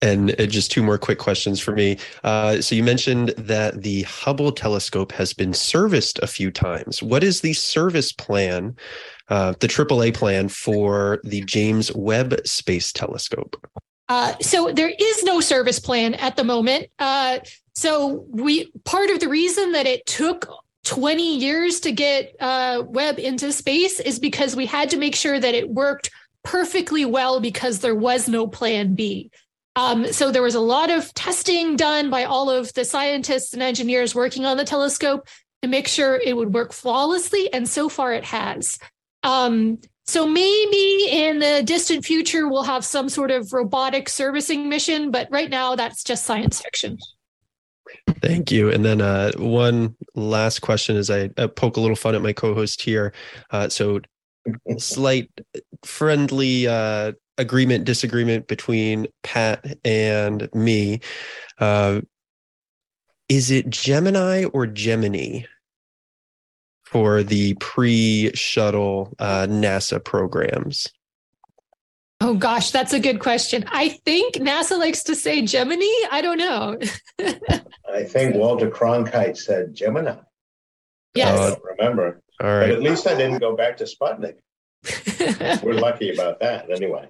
And 0.03 0.39
uh, 0.41 0.47
just 0.47 0.71
two 0.71 0.83
more 0.83 0.99
quick 0.99 1.19
questions 1.19 1.61
for 1.61 1.73
me. 1.73 1.97
Uh, 2.25 2.61
so 2.61 2.75
you 2.75 2.83
mentioned 2.83 3.31
that 3.39 3.83
the 3.83 4.03
Hubble 4.03 4.53
telescope 4.53 5.13
has 5.13 5.33
been 5.33 5.55
serviced 5.55 6.19
a 6.19 6.27
few 6.27 6.51
times. 6.51 7.03
What 7.03 7.23
is 7.23 7.41
the 7.41 7.53
service 7.53 8.13
plan, 8.13 8.77
uh, 9.29 9.55
the 9.61 9.69
AAA 9.69 10.13
plan 10.15 10.49
for 10.49 11.21
the 11.25 11.43
James 11.43 11.95
Webb 11.95 12.35
Space 12.45 12.93
Telescope? 12.93 13.57
Uh, 14.09 14.35
so 14.41 14.73
there 14.73 14.93
is 14.99 15.23
no 15.23 15.41
service 15.41 15.79
plan 15.79 16.15
at 16.15 16.37
the 16.37 16.45
moment. 16.45 16.89
Uh, 16.99 17.39
so 17.75 18.27
we 18.29 18.71
part 18.85 19.09
of 19.09 19.21
the 19.21 19.29
reason 19.29 19.73
that 19.73 19.87
it 19.87 20.05
took 20.05 20.47
20 20.85 21.39
years 21.39 21.81
to 21.81 21.93
get 21.93 22.35
uh, 22.41 22.83
Webb 22.87 23.19
into 23.19 23.53
space 23.53 24.01
is 24.01 24.19
because 24.19 24.57
we 24.57 24.67
had 24.67 24.91
to 24.91 24.97
make 24.97 25.15
sure 25.15 25.39
that 25.39 25.55
it 25.55 25.71
worked 25.71 26.11
perfectly 26.43 27.05
well 27.05 27.41
because 27.41 27.79
there 27.79 27.95
was 27.95 28.29
no 28.29 28.47
plan 28.47 28.95
B. 28.95 29.31
Um, 29.75 30.13
so 30.13 30.31
there 30.31 30.43
was 30.43 30.55
a 30.55 30.61
lot 30.61 30.91
of 30.91 31.13
testing 31.15 31.77
done 31.77 32.11
by 32.11 32.25
all 32.25 32.51
of 32.51 32.73
the 32.75 32.85
scientists 32.85 33.55
and 33.55 33.63
engineers 33.63 34.15
working 34.15 34.45
on 34.45 34.57
the 34.57 34.65
telescope 34.65 35.27
to 35.63 35.69
make 35.69 35.89
sure 35.89 36.17
it 36.17 36.37
would 36.37 36.53
work 36.53 36.73
flawlessly, 36.73 37.53
and 37.53 37.69
so 37.69 37.89
far 37.89 38.13
it 38.13 38.25
has. 38.25 38.79
Um, 39.23 39.79
so 40.05 40.27
maybe 40.27 41.07
in 41.09 41.39
the 41.39 41.63
distant 41.65 42.05
future 42.05 42.49
we'll 42.49 42.65
have 42.65 42.85
some 42.85 43.09
sort 43.09 43.31
of 43.31 43.53
robotic 43.53 44.09
servicing 44.09 44.69
mission, 44.69 45.11
but 45.11 45.29
right 45.31 45.49
now 45.49 45.77
that's 45.77 46.03
just 46.03 46.25
science 46.25 46.61
fiction. 46.61 46.99
Thank 48.21 48.51
you. 48.51 48.71
And 48.71 48.85
then 48.85 49.01
uh, 49.01 49.33
one 49.37 49.95
last 50.15 50.61
question 50.61 50.97
as 50.97 51.09
I 51.09 51.31
uh, 51.37 51.49
poke 51.49 51.77
a 51.77 51.81
little 51.81 51.97
fun 51.97 52.15
at 52.15 52.23
my 52.23 52.33
co-host 52.33 52.83
here. 52.83 53.13
Uh, 53.51 53.69
so 53.69 54.01
slight 54.79 55.31
friendly 55.85 56.67
uh, 56.67 57.13
agreement 57.39 57.85
disagreement 57.85 58.47
between 58.47 59.07
Pat 59.23 59.79
and 59.85 60.49
me. 60.55 61.01
Uh, 61.59 62.01
is 63.29 63.51
it 63.51 63.71
Gemini 63.71 64.45
or 64.45 64.67
Gemini 64.67 65.43
for 66.85 67.23
the 67.23 67.55
pre-shuttle 67.55 69.15
uh, 69.19 69.47
NASA 69.49 70.03
programs? 70.05 70.89
Oh 72.21 72.35
gosh, 72.35 72.71
that's 72.71 72.93
a 72.93 73.01
good 73.01 73.19
question. 73.19 73.65
I 73.67 73.89
think 73.89 74.35
NASA 74.35 74.79
likes 74.79 75.03
to 75.05 75.17
say 75.17 75.45
Gemini. 75.45 75.87
I 76.11 76.21
don't 76.23 76.39
know. 76.39 76.79
I 77.93 78.05
think 78.05 78.37
Walter 78.37 78.71
Cronkite 78.71 79.37
said 79.37 79.75
Gemini. 79.75 80.13
I 80.13 80.21
yes. 81.15 81.37
don't 81.37 81.63
remember. 81.65 82.23
All 82.41 82.47
right. 82.47 82.69
But 82.69 82.71
at 82.71 82.83
least 82.83 83.09
I 83.09 83.15
didn't 83.15 83.39
go 83.39 83.57
back 83.57 83.77
to 83.79 83.85
Sputnik. 83.85 84.37
We're 85.63 85.75
lucky 85.75 86.13
about 86.13 86.41
that 86.41 86.71
anyway. 86.71 87.09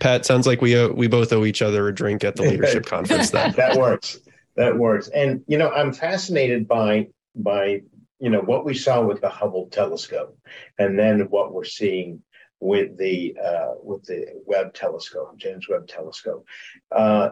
Pat. 0.00 0.26
Sounds 0.26 0.46
like 0.46 0.60
we 0.60 0.76
owe, 0.76 0.92
we 0.92 1.08
both 1.08 1.32
owe 1.32 1.44
each 1.44 1.62
other 1.62 1.88
a 1.88 1.94
drink 1.94 2.24
at 2.24 2.36
the 2.36 2.42
leadership 2.50 2.86
conference. 2.86 3.30
Then 3.30 3.52
that 3.52 3.76
works. 3.76 4.18
That 4.56 4.76
works. 4.76 5.08
And 5.08 5.42
you 5.46 5.58
know, 5.58 5.70
I'm 5.70 5.92
fascinated 5.92 6.68
by 6.68 7.08
by 7.34 7.82
you 8.18 8.30
know 8.30 8.40
what 8.40 8.64
we 8.64 8.74
saw 8.74 9.02
with 9.02 9.20
the 9.20 9.28
Hubble 9.28 9.68
telescope, 9.70 10.38
and 10.78 10.98
then 10.98 11.20
what 11.30 11.52
we're 11.52 11.64
seeing 11.64 12.22
with 12.60 12.96
the 12.96 13.36
uh, 13.42 13.74
with 13.82 14.04
the 14.04 14.26
Webb 14.46 14.74
telescope, 14.74 15.36
James 15.36 15.68
Webb 15.68 15.86
telescope. 15.86 16.44
Uh, 16.90 17.30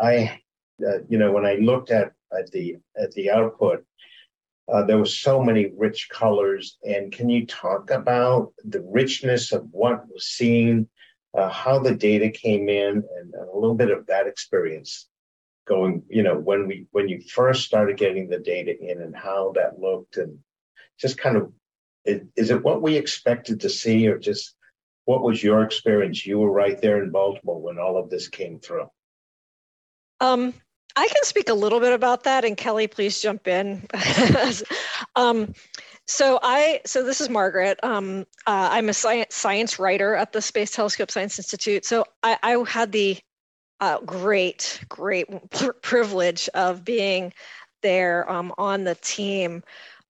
I, 0.00 0.40
uh, 0.86 0.98
you 1.08 1.18
know, 1.18 1.32
when 1.32 1.44
I 1.44 1.54
looked 1.54 1.90
at 1.90 2.12
at 2.36 2.50
the 2.52 2.76
at 3.00 3.12
the 3.12 3.30
output, 3.30 3.84
uh, 4.72 4.84
there 4.84 4.98
were 4.98 5.04
so 5.04 5.42
many 5.42 5.72
rich 5.76 6.08
colors. 6.08 6.78
And 6.84 7.12
can 7.12 7.28
you 7.28 7.46
talk 7.46 7.90
about 7.90 8.52
the 8.64 8.80
richness 8.82 9.52
of 9.52 9.68
what 9.72 10.08
was 10.08 10.26
seen, 10.26 10.88
uh, 11.36 11.48
how 11.48 11.78
the 11.78 11.94
data 11.94 12.30
came 12.30 12.68
in, 12.68 13.04
and, 13.16 13.34
and 13.34 13.48
a 13.48 13.58
little 13.58 13.74
bit 13.74 13.90
of 13.90 14.06
that 14.06 14.26
experience 14.26 15.08
going, 15.66 16.02
you 16.08 16.22
know, 16.22 16.36
when 16.36 16.66
we 16.66 16.86
when 16.90 17.08
you 17.08 17.20
first 17.20 17.64
started 17.64 17.96
getting 17.96 18.28
the 18.28 18.38
data 18.38 18.74
in 18.80 19.00
and 19.00 19.14
how 19.14 19.52
that 19.54 19.78
looked, 19.78 20.16
and 20.16 20.38
just 20.98 21.18
kind 21.18 21.36
of, 21.36 21.52
is, 22.04 22.22
is 22.36 22.50
it 22.50 22.62
what 22.62 22.82
we 22.82 22.96
expected 22.96 23.60
to 23.60 23.68
see, 23.68 24.08
or 24.08 24.18
just 24.18 24.54
what 25.04 25.22
was 25.22 25.42
your 25.42 25.62
experience? 25.62 26.26
You 26.26 26.38
were 26.38 26.50
right 26.50 26.80
there 26.80 27.02
in 27.02 27.10
Baltimore 27.10 27.60
when 27.60 27.78
all 27.78 27.96
of 27.96 28.10
this 28.10 28.28
came 28.28 28.58
through. 28.58 28.88
Um, 30.20 30.54
I 30.96 31.06
can 31.08 31.24
speak 31.24 31.48
a 31.48 31.54
little 31.54 31.80
bit 31.80 31.92
about 31.92 32.24
that, 32.24 32.44
and 32.44 32.56
Kelly, 32.56 32.86
please 32.86 33.20
jump 33.20 33.46
in. 33.46 33.86
um, 35.16 35.54
so 36.06 36.38
I, 36.42 36.80
so 36.84 37.04
this 37.04 37.20
is 37.20 37.28
Margaret. 37.28 37.78
Um, 37.82 38.26
uh, 38.46 38.68
I'm 38.72 38.88
a 38.88 38.94
science 38.94 39.34
science 39.34 39.78
writer 39.78 40.14
at 40.16 40.32
the 40.32 40.42
Space 40.42 40.72
Telescope 40.72 41.10
Science 41.10 41.38
Institute. 41.38 41.84
So 41.84 42.04
I, 42.22 42.38
I 42.42 42.64
had 42.68 42.90
the 42.90 43.18
uh, 43.80 44.00
great, 44.00 44.80
great 44.88 45.28
pr- 45.50 45.72
privilege 45.82 46.48
of 46.54 46.84
being 46.84 47.32
there 47.82 48.30
um, 48.30 48.52
on 48.58 48.84
the 48.84 48.96
team, 48.96 49.62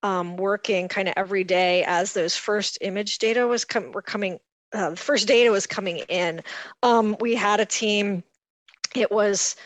um, 0.02 0.36
working 0.36 0.88
kind 0.88 1.08
of 1.08 1.14
every 1.16 1.44
day 1.44 1.84
as 1.84 2.12
those 2.12 2.36
first 2.36 2.78
image 2.80 3.18
data 3.18 3.46
was 3.46 3.64
com- 3.64 3.92
were 3.92 4.02
coming. 4.02 4.40
Uh, 4.72 4.90
the 4.90 4.96
first 4.96 5.28
data 5.28 5.50
was 5.50 5.66
coming 5.66 5.98
in. 6.08 6.42
Um, 6.82 7.16
we 7.20 7.34
had 7.34 7.60
a 7.60 7.66
team. 7.66 8.22
It 8.94 9.10
was 9.10 9.56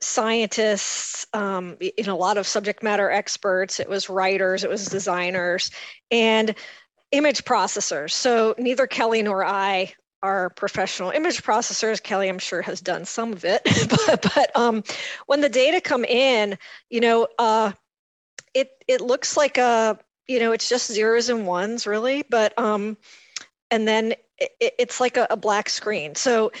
scientists, 0.00 1.26
um, 1.32 1.76
know, 2.04 2.14
a 2.14 2.16
lot 2.16 2.38
of 2.38 2.46
subject 2.46 2.82
matter 2.82 3.10
experts. 3.10 3.80
It 3.80 3.88
was 3.88 4.08
writers, 4.08 4.64
it 4.64 4.70
was 4.70 4.86
designers, 4.86 5.70
and 6.10 6.54
image 7.12 7.44
processors. 7.44 8.12
So 8.12 8.54
neither 8.58 8.86
Kelly 8.86 9.22
nor 9.22 9.44
I 9.44 9.92
are 10.22 10.50
professional 10.50 11.10
image 11.10 11.42
processors. 11.42 12.02
Kelly, 12.02 12.28
I'm 12.28 12.38
sure, 12.38 12.62
has 12.62 12.80
done 12.80 13.04
some 13.04 13.32
of 13.32 13.44
it, 13.44 13.62
but, 14.06 14.26
but 14.34 14.56
um, 14.56 14.84
when 15.26 15.40
the 15.40 15.48
data 15.48 15.80
come 15.80 16.04
in, 16.04 16.58
you 16.88 17.00
know, 17.00 17.28
uh, 17.38 17.72
it 18.54 18.70
it 18.88 19.00
looks 19.00 19.36
like 19.36 19.58
a, 19.58 19.98
you 20.28 20.40
know, 20.40 20.52
it's 20.52 20.68
just 20.68 20.92
zeros 20.92 21.28
and 21.28 21.46
ones, 21.46 21.86
really, 21.86 22.24
but 22.28 22.58
um, 22.58 22.96
and 23.70 23.86
then 23.86 24.14
it, 24.38 24.74
it's 24.78 25.00
like 25.00 25.16
a, 25.16 25.26
a 25.30 25.36
black 25.36 25.68
screen. 25.70 26.14
So 26.14 26.52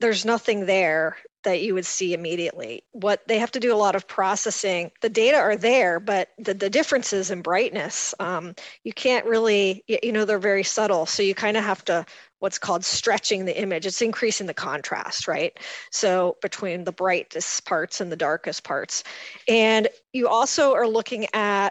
there's 0.00 0.24
nothing 0.24 0.66
there 0.66 1.16
that 1.44 1.62
you 1.62 1.74
would 1.74 1.86
see 1.86 2.14
immediately. 2.14 2.82
What 2.92 3.26
they 3.28 3.38
have 3.38 3.52
to 3.52 3.60
do 3.60 3.72
a 3.72 3.76
lot 3.76 3.94
of 3.94 4.08
processing. 4.08 4.90
The 5.00 5.08
data 5.08 5.36
are 5.36 5.56
there, 5.56 6.00
but 6.00 6.30
the, 6.38 6.54
the 6.54 6.70
differences 6.70 7.30
in 7.30 7.42
brightness, 7.42 8.14
um, 8.18 8.54
you 8.84 8.92
can't 8.92 9.24
really, 9.24 9.84
you 9.86 10.12
know, 10.12 10.24
they're 10.24 10.38
very 10.38 10.64
subtle. 10.64 11.06
So 11.06 11.22
you 11.22 11.34
kind 11.34 11.56
of 11.56 11.64
have 11.64 11.84
to 11.86 12.04
what's 12.40 12.58
called 12.58 12.84
stretching 12.84 13.44
the 13.44 13.60
image. 13.60 13.86
It's 13.86 14.02
increasing 14.02 14.46
the 14.46 14.54
contrast, 14.54 15.26
right? 15.26 15.58
So 15.90 16.36
between 16.40 16.84
the 16.84 16.92
brightest 16.92 17.64
parts 17.64 18.00
and 18.00 18.12
the 18.12 18.16
darkest 18.16 18.64
parts. 18.64 19.02
And 19.48 19.88
you 20.12 20.28
also 20.28 20.74
are 20.74 20.86
looking 20.86 21.26
at 21.34 21.70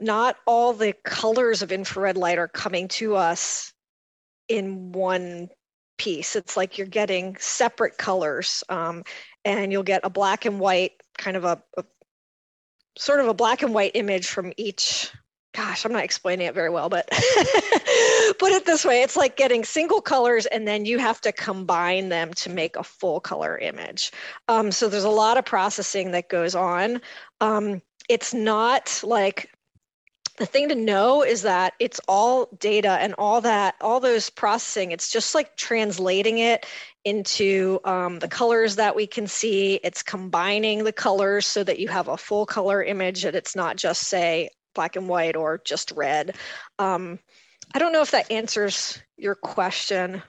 not 0.00 0.36
all 0.46 0.72
the 0.72 0.94
colors 1.04 1.62
of 1.62 1.72
infrared 1.72 2.16
light 2.16 2.38
are 2.38 2.48
coming 2.48 2.88
to 2.88 3.16
us 3.16 3.72
in 4.48 4.92
one 4.92 5.48
piece. 5.96 6.36
It's 6.36 6.56
like 6.56 6.78
you're 6.78 6.86
getting 6.86 7.36
separate 7.38 7.98
colors, 7.98 8.64
um, 8.68 9.04
and 9.44 9.72
you'll 9.72 9.82
get 9.82 10.02
a 10.04 10.10
black 10.10 10.44
and 10.44 10.60
white 10.60 10.92
kind 11.16 11.36
of 11.36 11.44
a, 11.44 11.62
a 11.76 11.84
sort 12.96 13.20
of 13.20 13.28
a 13.28 13.34
black 13.34 13.62
and 13.62 13.74
white 13.74 13.92
image 13.94 14.26
from 14.26 14.52
each. 14.56 15.10
Gosh, 15.52 15.84
I'm 15.84 15.92
not 15.92 16.02
explaining 16.02 16.48
it 16.48 16.54
very 16.54 16.70
well, 16.70 16.88
but 16.88 17.08
put 17.10 18.50
it 18.50 18.66
this 18.66 18.84
way 18.84 19.02
it's 19.02 19.16
like 19.16 19.36
getting 19.36 19.64
single 19.64 20.00
colors 20.00 20.46
and 20.46 20.66
then 20.66 20.84
you 20.84 20.98
have 20.98 21.20
to 21.20 21.30
combine 21.30 22.08
them 22.08 22.34
to 22.34 22.50
make 22.50 22.74
a 22.74 22.82
full 22.82 23.20
color 23.20 23.56
image. 23.58 24.10
Um, 24.48 24.72
so 24.72 24.88
there's 24.88 25.04
a 25.04 25.08
lot 25.08 25.38
of 25.38 25.44
processing 25.44 26.10
that 26.10 26.28
goes 26.28 26.56
on. 26.56 27.00
Um, 27.40 27.82
it's 28.08 28.34
not 28.34 29.00
like 29.04 29.48
the 30.36 30.46
thing 30.46 30.68
to 30.68 30.74
know 30.74 31.22
is 31.22 31.42
that 31.42 31.74
it's 31.78 32.00
all 32.08 32.48
data 32.58 32.98
and 33.00 33.14
all 33.18 33.40
that 33.40 33.76
all 33.80 34.00
those 34.00 34.30
processing 34.30 34.90
it's 34.90 35.12
just 35.12 35.34
like 35.34 35.56
translating 35.56 36.38
it 36.38 36.66
into 37.04 37.80
um, 37.84 38.18
the 38.18 38.28
colors 38.28 38.76
that 38.76 38.96
we 38.96 39.06
can 39.06 39.26
see. 39.26 39.74
It's 39.84 40.02
combining 40.02 40.84
the 40.84 40.92
colors 40.92 41.46
so 41.46 41.62
that 41.64 41.78
you 41.78 41.88
have 41.88 42.08
a 42.08 42.16
full 42.16 42.46
color 42.46 42.82
image 42.82 43.22
that 43.22 43.34
it's 43.34 43.54
not 43.54 43.76
just 43.76 44.04
say 44.04 44.50
black 44.74 44.96
and 44.96 45.08
white 45.08 45.36
or 45.36 45.60
just 45.64 45.92
red. 45.92 46.36
Um, 46.78 47.18
i 47.74 47.78
don't 47.78 47.92
know 47.92 48.02
if 48.02 48.10
that 48.10 48.30
answers 48.30 48.98
your 49.16 49.34
question. 49.34 50.22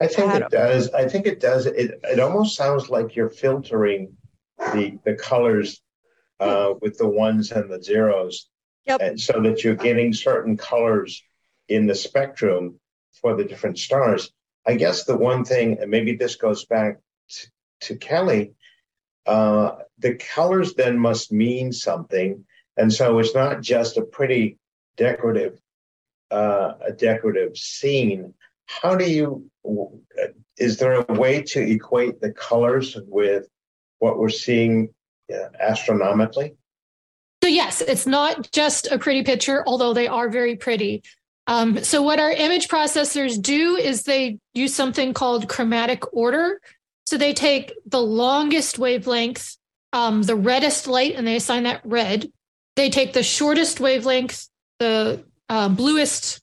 I 0.00 0.06
think 0.06 0.34
it 0.34 0.50
does. 0.50 0.90
I 0.90 1.06
think 1.06 1.26
it 1.26 1.40
does. 1.40 1.66
It, 1.66 2.00
it 2.02 2.20
almost 2.20 2.56
sounds 2.56 2.88
like 2.88 3.14
you're 3.14 3.28
filtering 3.30 4.16
the 4.58 4.98
the 5.04 5.14
colors 5.14 5.82
uh, 6.40 6.74
with 6.80 6.96
the 6.96 7.08
ones 7.08 7.52
and 7.52 7.70
the 7.70 7.82
zeros 7.82 8.48
Yep. 8.86 9.00
And 9.00 9.20
so 9.20 9.40
that 9.42 9.62
you're 9.62 9.74
getting 9.74 10.12
certain 10.12 10.56
colors 10.56 11.22
in 11.68 11.86
the 11.86 11.94
spectrum 11.94 12.80
for 13.20 13.36
the 13.36 13.44
different 13.44 13.78
stars. 13.78 14.32
I 14.66 14.74
guess 14.74 15.04
the 15.04 15.16
one 15.16 15.44
thing, 15.44 15.78
and 15.80 15.90
maybe 15.90 16.16
this 16.16 16.36
goes 16.36 16.64
back 16.64 16.98
to, 17.28 17.46
to 17.82 17.96
Kelly, 17.96 18.52
uh, 19.26 19.76
the 19.98 20.14
colors 20.14 20.74
then 20.74 20.98
must 20.98 21.32
mean 21.32 21.72
something, 21.72 22.44
and 22.76 22.92
so 22.92 23.18
it's 23.18 23.34
not 23.34 23.60
just 23.60 23.96
a 23.96 24.02
pretty 24.02 24.58
decorative, 24.96 25.60
uh, 26.30 26.72
a 26.86 26.92
decorative 26.92 27.56
scene. 27.56 28.34
How 28.66 28.96
do 28.96 29.08
you? 29.08 29.50
Is 30.56 30.78
there 30.78 31.04
a 31.08 31.12
way 31.12 31.42
to 31.42 31.60
equate 31.60 32.20
the 32.20 32.32
colors 32.32 32.96
with 33.06 33.46
what 33.98 34.18
we're 34.18 34.28
seeing 34.30 34.94
uh, 35.32 35.48
astronomically? 35.58 36.54
Yes, 37.50 37.80
it's 37.80 38.06
not 38.06 38.50
just 38.52 38.86
a 38.92 38.98
pretty 38.98 39.24
picture, 39.24 39.64
although 39.66 39.92
they 39.92 40.06
are 40.06 40.28
very 40.28 40.56
pretty. 40.56 41.02
Um, 41.46 41.82
so 41.82 42.00
what 42.00 42.20
our 42.20 42.30
image 42.30 42.68
processors 42.68 43.40
do 43.40 43.76
is 43.76 44.04
they 44.04 44.38
use 44.54 44.72
something 44.72 45.12
called 45.12 45.48
chromatic 45.48 46.14
order. 46.14 46.60
So 47.06 47.18
they 47.18 47.34
take 47.34 47.72
the 47.86 48.00
longest 48.00 48.78
wavelength, 48.78 49.56
um, 49.92 50.22
the 50.22 50.36
reddest 50.36 50.86
light, 50.86 51.16
and 51.16 51.26
they 51.26 51.34
assign 51.34 51.64
that 51.64 51.80
red. 51.84 52.30
They 52.76 52.88
take 52.88 53.14
the 53.14 53.24
shortest 53.24 53.80
wavelength, 53.80 54.48
the 54.78 55.24
uh, 55.48 55.70
bluest 55.70 56.40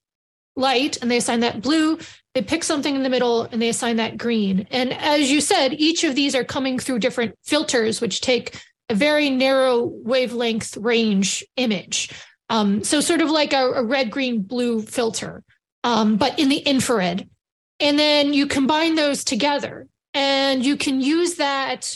light, 0.58 0.98
and 1.02 1.10
they 1.10 1.18
assign 1.18 1.40
that 1.40 1.62
blue. 1.62 2.00
They 2.34 2.42
pick 2.42 2.66
something 2.66 2.94
in 2.94 3.04
the 3.04 3.10
middle 3.10 3.44
and 3.44 3.62
they 3.62 3.70
assign 3.70 3.96
that 3.96 4.18
green. 4.18 4.68
And 4.72 4.92
as 4.92 5.32
you 5.32 5.40
said, 5.40 5.74
each 5.74 6.04
of 6.04 6.16
these 6.16 6.36
are 6.36 6.44
coming 6.44 6.80
through 6.80 7.00
different 7.00 7.36
filters, 7.46 8.02
which 8.02 8.20
take 8.20 8.62
a 8.90 8.96
very 8.96 9.30
narrow 9.30 9.84
wavelength 9.86 10.78
range 10.82 11.44
image. 11.56 12.10
Um, 12.50 12.84
so 12.84 13.02
sort 13.02 13.22
of 13.22 13.30
like 13.30 13.54
a, 13.54 13.72
a 13.72 13.84
red, 13.84 14.10
green, 14.10 14.42
blue 14.42 14.82
filter, 14.82 15.44
um, 15.84 16.18
but 16.18 16.40
in 16.40 16.50
the 16.50 16.58
infrared. 16.60 17.30
And 17.80 18.00
then 18.00 18.34
you 18.34 18.48
combine 18.48 18.96
those 18.96 19.24
together 19.24 19.88
and 20.14 20.66
you 20.66 20.78
can 20.78 21.02
use 21.02 21.36
that 21.36 21.96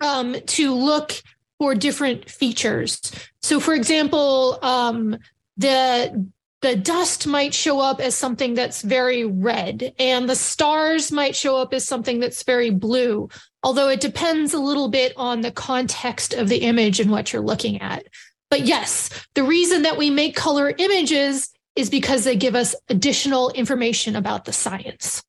um, 0.00 0.36
to 0.46 0.74
look 0.74 1.12
for 1.58 1.74
different 1.74 2.28
features. 2.30 3.00
So 3.42 3.60
for 3.60 3.74
example, 3.74 4.58
um, 4.62 5.18
the 5.58 6.26
the 6.62 6.76
dust 6.76 7.26
might 7.26 7.54
show 7.54 7.80
up 7.80 8.00
as 8.00 8.14
something 8.14 8.54
that's 8.54 8.82
very 8.82 9.24
red 9.24 9.94
and 9.98 10.28
the 10.28 10.36
stars 10.36 11.10
might 11.10 11.34
show 11.34 11.56
up 11.56 11.72
as 11.72 11.86
something 11.86 12.20
that's 12.20 12.42
very 12.42 12.70
blue 12.70 13.28
although 13.62 13.88
it 13.88 14.00
depends 14.00 14.54
a 14.54 14.58
little 14.58 14.88
bit 14.88 15.12
on 15.16 15.40
the 15.40 15.52
context 15.52 16.32
of 16.32 16.48
the 16.48 16.58
image 16.58 17.00
and 17.00 17.10
what 17.10 17.32
you're 17.32 17.42
looking 17.42 17.80
at. 17.80 18.06
But 18.48 18.62
yes, 18.62 19.10
the 19.34 19.42
reason 19.42 19.82
that 19.82 19.96
we 19.96 20.10
make 20.10 20.34
color 20.34 20.72
images 20.76 21.50
is 21.76 21.90
because 21.90 22.24
they 22.24 22.36
give 22.36 22.54
us 22.54 22.74
additional 22.88 23.50
information 23.50 24.16
about 24.16 24.44
the 24.44 24.52
science. 24.52 25.22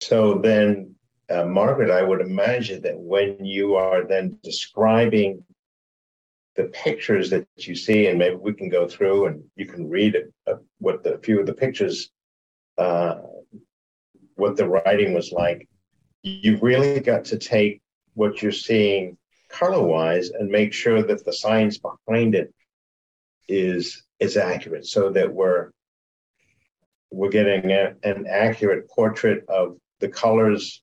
So 0.00 0.38
then, 0.38 0.96
uh, 1.30 1.44
Margaret, 1.44 1.90
I 1.90 2.02
would 2.02 2.20
imagine 2.20 2.82
that 2.82 2.98
when 2.98 3.44
you 3.44 3.76
are 3.76 4.04
then 4.04 4.38
describing 4.42 5.44
the 6.56 6.64
pictures 6.64 7.30
that 7.30 7.46
you 7.56 7.74
see, 7.74 8.06
and 8.08 8.18
maybe 8.18 8.36
we 8.36 8.52
can 8.52 8.68
go 8.68 8.86
through 8.86 9.26
and 9.26 9.42
you 9.56 9.66
can 9.66 9.88
read 9.88 10.16
uh, 10.46 10.54
what 10.78 11.02
the 11.02 11.18
few 11.22 11.40
of 11.40 11.46
the 11.46 11.54
pictures 11.54 12.10
uh, 12.78 13.16
what 14.34 14.56
the 14.56 14.68
writing 14.68 15.12
was 15.12 15.32
like, 15.32 15.68
you've 16.22 16.62
really 16.62 17.00
got 17.00 17.24
to 17.26 17.38
take 17.38 17.80
what 18.14 18.42
you're 18.42 18.52
seeing 18.52 19.16
color 19.48 19.82
wise 19.82 20.30
and 20.30 20.48
make 20.48 20.72
sure 20.72 21.02
that 21.02 21.24
the 21.24 21.32
science 21.32 21.78
behind 21.78 22.34
it 22.34 22.52
is 23.48 24.02
is 24.18 24.36
accurate 24.36 24.86
so 24.86 25.10
that 25.10 25.32
we're 25.32 25.70
we're 27.10 27.28
getting 27.28 27.70
a, 27.70 27.94
an 28.02 28.26
accurate 28.26 28.88
portrait 28.88 29.44
of 29.48 29.76
the 30.00 30.08
colors 30.08 30.82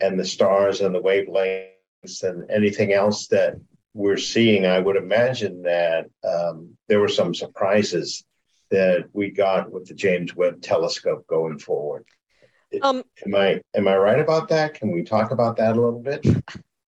and 0.00 0.18
the 0.18 0.24
stars 0.24 0.80
and 0.80 0.94
the 0.94 1.00
wavelengths 1.00 2.22
and 2.22 2.50
anything 2.50 2.92
else 2.92 3.28
that 3.28 3.54
we're 3.94 4.16
seeing 4.16 4.66
i 4.66 4.78
would 4.78 4.96
imagine 4.96 5.62
that 5.62 6.06
um, 6.24 6.76
there 6.88 7.00
were 7.00 7.08
some 7.08 7.34
surprises 7.34 8.24
that 8.70 9.04
we 9.12 9.30
got 9.30 9.70
with 9.70 9.86
the 9.86 9.94
james 9.94 10.34
webb 10.34 10.60
telescope 10.62 11.26
going 11.26 11.58
forward 11.58 12.04
um, 12.80 13.02
am 13.26 13.34
I 13.34 13.60
am 13.74 13.88
I 13.88 13.96
right 13.96 14.18
about 14.18 14.48
that? 14.48 14.74
Can 14.74 14.90
we 14.92 15.02
talk 15.02 15.30
about 15.30 15.56
that 15.58 15.76
a 15.76 15.80
little 15.80 16.00
bit? 16.00 16.24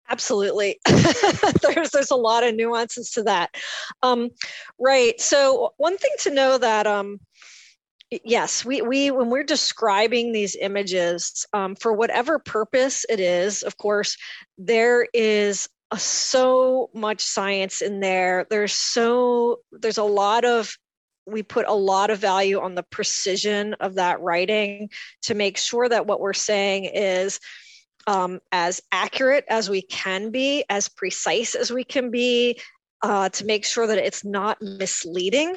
Absolutely. 0.08 0.80
there's 0.86 1.90
there's 1.90 2.10
a 2.10 2.16
lot 2.16 2.44
of 2.44 2.54
nuances 2.54 3.10
to 3.12 3.22
that. 3.24 3.54
Um, 4.02 4.30
right. 4.78 5.20
So 5.20 5.74
one 5.76 5.98
thing 5.98 6.12
to 6.20 6.30
know 6.30 6.58
that 6.58 6.86
um, 6.86 7.20
yes, 8.10 8.64
we 8.64 8.82
we 8.82 9.10
when 9.10 9.30
we're 9.30 9.44
describing 9.44 10.32
these 10.32 10.56
images 10.56 11.46
um, 11.52 11.74
for 11.74 11.92
whatever 11.92 12.38
purpose 12.38 13.04
it 13.08 13.20
is, 13.20 13.62
of 13.62 13.76
course, 13.76 14.16
there 14.58 15.06
is 15.12 15.68
so 16.02 16.90
much 16.94 17.20
science 17.20 17.82
in 17.82 18.00
there. 18.00 18.46
There's 18.50 18.72
so 18.72 19.60
there's 19.72 19.98
a 19.98 20.04
lot 20.04 20.44
of 20.44 20.76
we 21.26 21.42
put 21.42 21.66
a 21.66 21.74
lot 21.74 22.10
of 22.10 22.18
value 22.18 22.60
on 22.60 22.74
the 22.74 22.82
precision 22.82 23.74
of 23.74 23.94
that 23.94 24.20
writing 24.20 24.90
to 25.22 25.34
make 25.34 25.56
sure 25.56 25.88
that 25.88 26.06
what 26.06 26.20
we're 26.20 26.34
saying 26.34 26.84
is 26.84 27.40
um, 28.06 28.40
as 28.52 28.82
accurate 28.92 29.44
as 29.48 29.70
we 29.70 29.82
can 29.82 30.30
be, 30.30 30.64
as 30.68 30.88
precise 30.88 31.54
as 31.54 31.72
we 31.72 31.84
can 31.84 32.10
be, 32.10 32.60
uh, 33.02 33.28
to 33.30 33.44
make 33.44 33.64
sure 33.64 33.86
that 33.86 33.98
it's 33.98 34.24
not 34.24 34.60
misleading. 34.60 35.56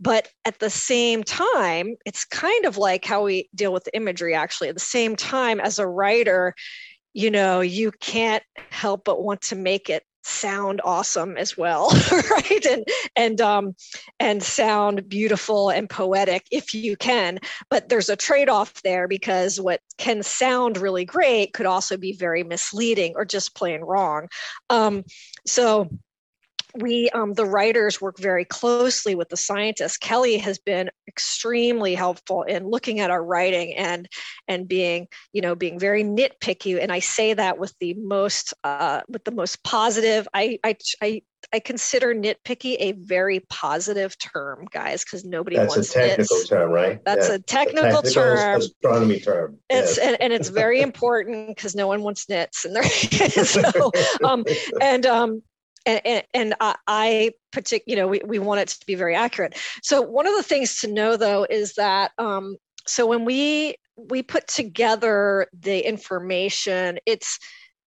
But 0.00 0.28
at 0.44 0.58
the 0.58 0.70
same 0.70 1.22
time, 1.22 1.96
it's 2.04 2.24
kind 2.24 2.64
of 2.64 2.76
like 2.76 3.04
how 3.04 3.24
we 3.24 3.48
deal 3.54 3.72
with 3.72 3.88
imagery, 3.94 4.34
actually. 4.34 4.68
At 4.68 4.74
the 4.74 4.80
same 4.80 5.14
time, 5.14 5.60
as 5.60 5.78
a 5.78 5.86
writer, 5.86 6.54
you 7.12 7.30
know, 7.30 7.60
you 7.60 7.92
can't 8.00 8.42
help 8.70 9.04
but 9.04 9.22
want 9.22 9.42
to 9.42 9.56
make 9.56 9.90
it 9.90 10.04
sound 10.24 10.80
awesome 10.84 11.36
as 11.36 11.56
well 11.56 11.90
right? 12.30 12.66
And 12.66 12.84
and 13.16 13.40
um 13.40 13.74
and 14.20 14.42
sound 14.42 15.08
beautiful 15.08 15.70
and 15.70 15.90
poetic 15.90 16.46
if 16.50 16.74
you 16.74 16.96
can 16.96 17.40
but 17.70 17.88
there's 17.88 18.08
a 18.08 18.16
trade-off 18.16 18.82
there 18.82 19.08
because 19.08 19.60
what 19.60 19.80
can 19.98 20.22
sound 20.22 20.78
really 20.78 21.04
great 21.04 21.52
could 21.52 21.66
also 21.66 21.96
be 21.96 22.12
very 22.12 22.44
misleading 22.44 23.14
or 23.16 23.24
just 23.24 23.56
plain 23.56 23.80
wrong. 23.80 24.28
Um 24.70 25.04
so 25.44 25.90
we 26.80 27.10
um, 27.10 27.34
the 27.34 27.44
writers 27.44 28.00
work 28.00 28.18
very 28.18 28.44
closely 28.44 29.14
with 29.14 29.28
the 29.28 29.36
scientists 29.36 29.96
kelly 29.96 30.38
has 30.38 30.58
been 30.58 30.90
extremely 31.08 31.94
helpful 31.94 32.42
in 32.42 32.68
looking 32.68 33.00
at 33.00 33.10
our 33.10 33.22
writing 33.22 33.74
and 33.74 34.08
and 34.48 34.68
being 34.68 35.06
you 35.32 35.42
know 35.42 35.54
being 35.54 35.78
very 35.78 36.02
nitpicky 36.02 36.80
and 36.80 36.92
i 36.92 36.98
say 36.98 37.34
that 37.34 37.58
with 37.58 37.74
the 37.80 37.94
most 37.94 38.54
uh, 38.64 39.00
with 39.08 39.24
the 39.24 39.32
most 39.32 39.62
positive 39.64 40.26
i 40.34 40.58
i, 40.64 40.76
I 41.02 41.22
I 41.52 41.58
consider 41.60 42.14
nitpicky 42.14 42.76
a 42.78 42.92
very 42.92 43.40
positive 43.40 44.16
term, 44.18 44.66
guys, 44.70 45.04
because 45.04 45.24
nobody 45.24 45.56
That's 45.56 45.74
wants 45.76 45.90
a 45.90 45.94
technical 45.94 46.36
nits. 46.36 46.48
term, 46.48 46.70
right? 46.70 47.04
That's 47.04 47.28
yeah. 47.28 47.34
a 47.34 47.38
technical, 47.40 47.82
technical 47.82 48.10
term. 48.10 48.60
Astronomy 48.60 49.20
term. 49.20 49.58
It's 49.68 49.96
yes. 49.96 50.06
and, 50.06 50.16
and 50.20 50.32
it's 50.32 50.48
very 50.48 50.80
important 50.88 51.48
because 51.48 51.74
no 51.74 51.86
one 51.86 52.02
wants 52.02 52.28
nits, 52.28 52.64
and 52.64 52.76
there. 52.76 52.84
so, 53.44 53.90
um, 54.24 54.44
and 54.80 55.04
um, 55.06 55.42
and, 55.86 56.00
and, 56.04 56.24
and 56.34 56.54
I, 56.60 56.76
I 56.86 57.30
partic- 57.54 57.84
you 57.86 57.96
know, 57.96 58.06
we, 58.06 58.20
we 58.24 58.38
want 58.38 58.60
it 58.60 58.68
to 58.68 58.86
be 58.86 58.94
very 58.94 59.14
accurate. 59.14 59.58
So 59.82 60.00
one 60.02 60.26
of 60.26 60.36
the 60.36 60.42
things 60.42 60.80
to 60.80 60.92
know 60.92 61.16
though 61.16 61.46
is 61.48 61.74
that 61.74 62.12
um, 62.18 62.56
so 62.86 63.06
when 63.06 63.24
we 63.24 63.76
we 63.96 64.22
put 64.22 64.46
together 64.48 65.46
the 65.52 65.86
information, 65.86 66.98
it's 67.06 67.38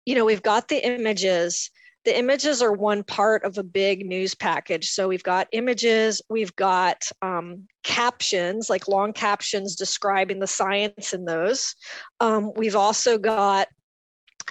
you 0.04 0.14
know 0.14 0.24
we've 0.24 0.42
got 0.42 0.68
the 0.68 0.86
images. 0.86 1.70
The 2.04 2.18
images 2.18 2.60
are 2.60 2.72
one 2.72 3.02
part 3.02 3.44
of 3.44 3.56
a 3.56 3.62
big 3.62 4.04
news 4.04 4.34
package. 4.34 4.90
So 4.90 5.08
we've 5.08 5.22
got 5.22 5.48
images, 5.52 6.20
we've 6.28 6.54
got 6.54 7.02
um, 7.22 7.66
captions, 7.82 8.68
like 8.68 8.88
long 8.88 9.14
captions 9.14 9.74
describing 9.74 10.38
the 10.38 10.46
science 10.46 11.14
in 11.14 11.24
those. 11.24 11.74
Um, 12.20 12.52
we've 12.56 12.76
also 12.76 13.16
got 13.16 13.68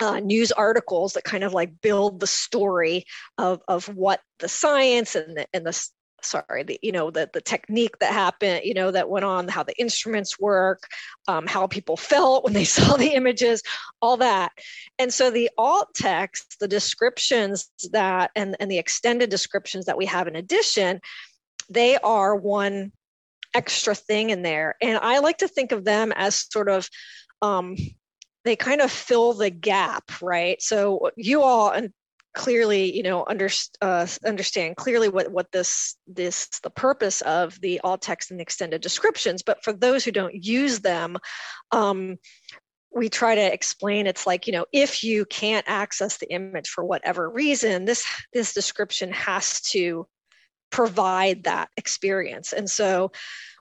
uh, 0.01 0.19
news 0.19 0.51
articles 0.51 1.13
that 1.13 1.23
kind 1.23 1.43
of 1.43 1.53
like 1.53 1.81
build 1.81 2.19
the 2.19 2.27
story 2.27 3.05
of, 3.37 3.61
of 3.67 3.87
what 3.95 4.21
the 4.39 4.49
science 4.49 5.15
and 5.15 5.37
the, 5.37 5.47
and 5.53 5.65
the 5.65 5.89
sorry 6.25 6.63
the 6.63 6.79
you 6.81 6.91
know 6.91 7.11
the 7.11 7.29
the 7.33 7.41
technique 7.41 7.99
that 7.99 8.13
happened 8.13 8.61
you 8.63 8.73
know 8.73 8.91
that 8.91 9.09
went 9.09 9.25
on 9.25 9.47
how 9.47 9.63
the 9.63 9.77
instruments 9.79 10.39
work 10.39 10.83
um, 11.27 11.45
how 11.45 11.67
people 11.67 11.97
felt 11.97 12.43
when 12.43 12.53
they 12.53 12.63
saw 12.63 12.95
the 12.95 13.13
images 13.13 13.61
all 14.01 14.17
that. 14.17 14.51
And 14.99 15.13
so 15.13 15.31
the 15.31 15.49
alt 15.57 15.89
text 15.95 16.57
the 16.59 16.67
descriptions 16.67 17.69
that 17.91 18.31
and 18.35 18.55
and 18.59 18.69
the 18.69 18.77
extended 18.77 19.29
descriptions 19.29 19.85
that 19.85 19.97
we 19.97 20.05
have 20.05 20.27
in 20.27 20.35
addition 20.35 21.01
they 21.69 21.97
are 21.97 22.35
one 22.35 22.91
extra 23.53 23.95
thing 23.95 24.29
in 24.31 24.41
there. 24.41 24.75
And 24.81 24.97
i 24.97 25.19
like 25.19 25.39
to 25.39 25.47
think 25.47 25.71
of 25.71 25.85
them 25.85 26.11
as 26.15 26.47
sort 26.51 26.69
of 26.69 26.89
um, 27.41 27.75
they 28.45 28.55
kind 28.55 28.81
of 28.81 28.91
fill 28.91 29.33
the 29.33 29.49
gap 29.49 30.11
right? 30.21 30.61
So 30.61 31.11
you 31.15 31.41
all 31.41 31.71
and 31.71 31.91
clearly 32.33 32.95
you 32.95 33.03
know 33.03 33.23
under, 33.27 33.47
uh, 33.81 34.07
understand 34.25 34.75
clearly 34.75 35.07
what 35.07 35.31
what 35.31 35.51
this 35.51 35.95
this 36.07 36.47
the 36.63 36.69
purpose 36.69 37.21
of 37.21 37.59
the 37.61 37.79
alt 37.81 38.01
text 38.01 38.31
and 38.31 38.41
extended 38.41 38.81
descriptions 38.81 39.43
but 39.43 39.63
for 39.63 39.71
those 39.71 40.03
who 40.03 40.11
don't 40.11 40.43
use 40.43 40.79
them 40.79 41.15
um, 41.71 42.17
we 42.91 43.07
try 43.07 43.35
to 43.35 43.53
explain 43.53 44.07
it's 44.07 44.25
like 44.25 44.47
you 44.47 44.53
know 44.53 44.65
if 44.73 45.03
you 45.03 45.25
can't 45.25 45.65
access 45.69 46.17
the 46.17 46.31
image 46.33 46.69
for 46.69 46.83
whatever 46.83 47.29
reason 47.29 47.85
this 47.85 48.03
this 48.33 48.53
description 48.53 49.11
has 49.11 49.61
to 49.61 50.07
provide 50.73 51.43
that 51.43 51.69
experience. 51.77 52.51
And 52.51 52.67
so 52.67 53.11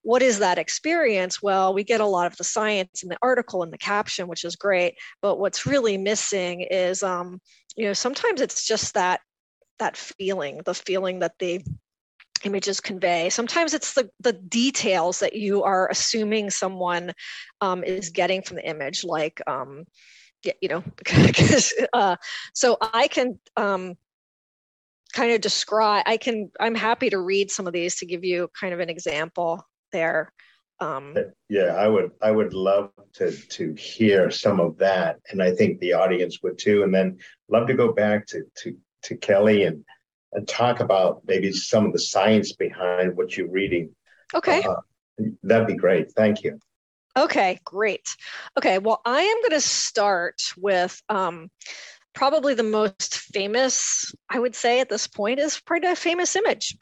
what 0.02 0.22
is 0.22 0.38
that 0.40 0.58
experience? 0.58 1.42
Well 1.42 1.74
we 1.74 1.84
get 1.84 2.00
a 2.00 2.06
lot 2.06 2.26
of 2.26 2.36
the 2.36 2.44
science 2.44 3.02
in 3.02 3.08
the 3.08 3.18
article 3.22 3.62
and 3.62 3.72
the 3.72 3.78
caption 3.78 4.28
which 4.28 4.44
is 4.44 4.56
great 4.56 4.94
but 5.20 5.38
what's 5.38 5.66
really 5.66 5.96
missing 5.98 6.62
is 6.62 7.02
um, 7.02 7.40
you 7.76 7.86
know 7.86 7.92
sometimes 7.92 8.40
it's 8.40 8.66
just 8.66 8.94
that 8.94 9.20
that 9.78 9.96
feeling 9.96 10.60
the 10.64 10.74
feeling 10.74 11.20
that 11.20 11.38
the 11.38 11.62
images 12.44 12.80
convey. 12.80 13.30
Sometimes 13.30 13.72
it's 13.72 13.94
the 13.94 14.10
the 14.20 14.32
details 14.32 15.20
that 15.20 15.34
you 15.34 15.62
are 15.62 15.88
assuming 15.88 16.50
someone 16.50 17.12
um, 17.60 17.84
is 17.84 18.10
getting 18.10 18.42
from 18.42 18.56
the 18.56 18.68
image 18.68 19.04
like 19.04 19.40
um, 19.46 19.84
you 20.60 20.68
know 20.68 20.82
uh, 21.92 22.16
so 22.54 22.76
i 22.80 23.06
can 23.08 23.38
um, 23.56 23.94
kind 25.12 25.32
of 25.32 25.40
describe 25.40 26.02
i 26.06 26.16
can 26.16 26.50
i'm 26.60 26.74
happy 26.74 27.10
to 27.10 27.18
read 27.18 27.50
some 27.50 27.66
of 27.66 27.72
these 27.72 27.96
to 27.96 28.06
give 28.06 28.24
you 28.24 28.48
kind 28.58 28.74
of 28.74 28.80
an 28.80 28.88
example 28.88 29.64
there 29.92 30.32
um, 30.82 31.16
yeah, 31.48 31.74
I 31.76 31.86
would 31.86 32.10
I 32.20 32.30
would 32.30 32.54
love 32.54 32.90
to 33.14 33.30
to 33.30 33.74
hear 33.74 34.30
some 34.30 34.58
of 34.58 34.78
that, 34.78 35.20
and 35.30 35.40
I 35.40 35.54
think 35.54 35.78
the 35.78 35.92
audience 35.92 36.42
would 36.42 36.58
too. 36.58 36.82
And 36.82 36.92
then 36.92 37.18
love 37.48 37.68
to 37.68 37.74
go 37.74 37.92
back 37.92 38.26
to 38.28 38.42
to 38.62 38.76
to 39.04 39.16
Kelly 39.16 39.64
and 39.64 39.84
and 40.32 40.48
talk 40.48 40.80
about 40.80 41.22
maybe 41.26 41.52
some 41.52 41.86
of 41.86 41.92
the 41.92 42.00
science 42.00 42.52
behind 42.52 43.16
what 43.16 43.36
you're 43.36 43.50
reading. 43.50 43.94
Okay, 44.34 44.62
uh, 44.62 45.26
that'd 45.44 45.68
be 45.68 45.76
great. 45.76 46.10
Thank 46.12 46.42
you. 46.42 46.58
Okay, 47.16 47.60
great. 47.64 48.16
Okay, 48.58 48.78
well, 48.78 49.02
I 49.04 49.20
am 49.20 49.40
going 49.42 49.50
to 49.50 49.60
start 49.60 50.40
with 50.56 51.00
um, 51.10 51.50
probably 52.14 52.54
the 52.54 52.62
most 52.62 53.18
famous, 53.18 54.12
I 54.30 54.38
would 54.38 54.54
say 54.54 54.80
at 54.80 54.88
this 54.88 55.06
point, 55.06 55.38
is 55.38 55.60
probably 55.60 55.90
a 55.90 55.96
famous 55.96 56.34
image. 56.36 56.74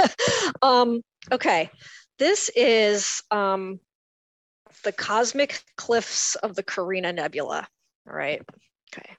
um, 0.62 1.02
okay, 1.32 1.70
this 2.18 2.50
is 2.54 3.22
um, 3.30 3.80
the 4.82 4.92
cosmic 4.92 5.62
cliffs 5.76 6.34
of 6.36 6.54
the 6.54 6.62
Carina 6.62 7.12
Nebula. 7.12 7.66
All 8.08 8.16
right. 8.16 8.42
Okay. 8.94 9.16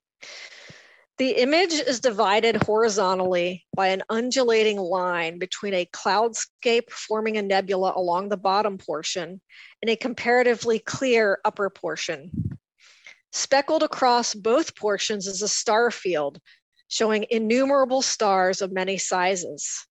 The 1.18 1.32
image 1.32 1.72
is 1.74 2.02
divided 2.02 2.62
horizontally 2.64 3.66
by 3.74 3.88
an 3.88 4.04
undulating 4.10 4.78
line 4.78 5.40
between 5.40 5.74
a 5.74 5.86
cloudscape 5.86 6.90
forming 6.90 7.38
a 7.38 7.42
nebula 7.42 7.94
along 7.96 8.28
the 8.28 8.38
bottom 8.38 8.78
portion 8.78 9.40
and 9.82 9.90
a 9.90 9.96
comparatively 9.96 10.80
clear 10.80 11.40
upper 11.46 11.70
portion. 11.70 12.58
Speckled 13.32 13.84
across 13.84 14.34
both 14.34 14.76
portions 14.76 15.26
is 15.26 15.42
a 15.42 15.48
star 15.48 15.90
field 15.90 16.40
showing 16.90 17.26
innumerable 17.30 18.02
stars 18.02 18.62
of 18.62 18.74
many 18.74 18.98
sizes. 18.98 19.88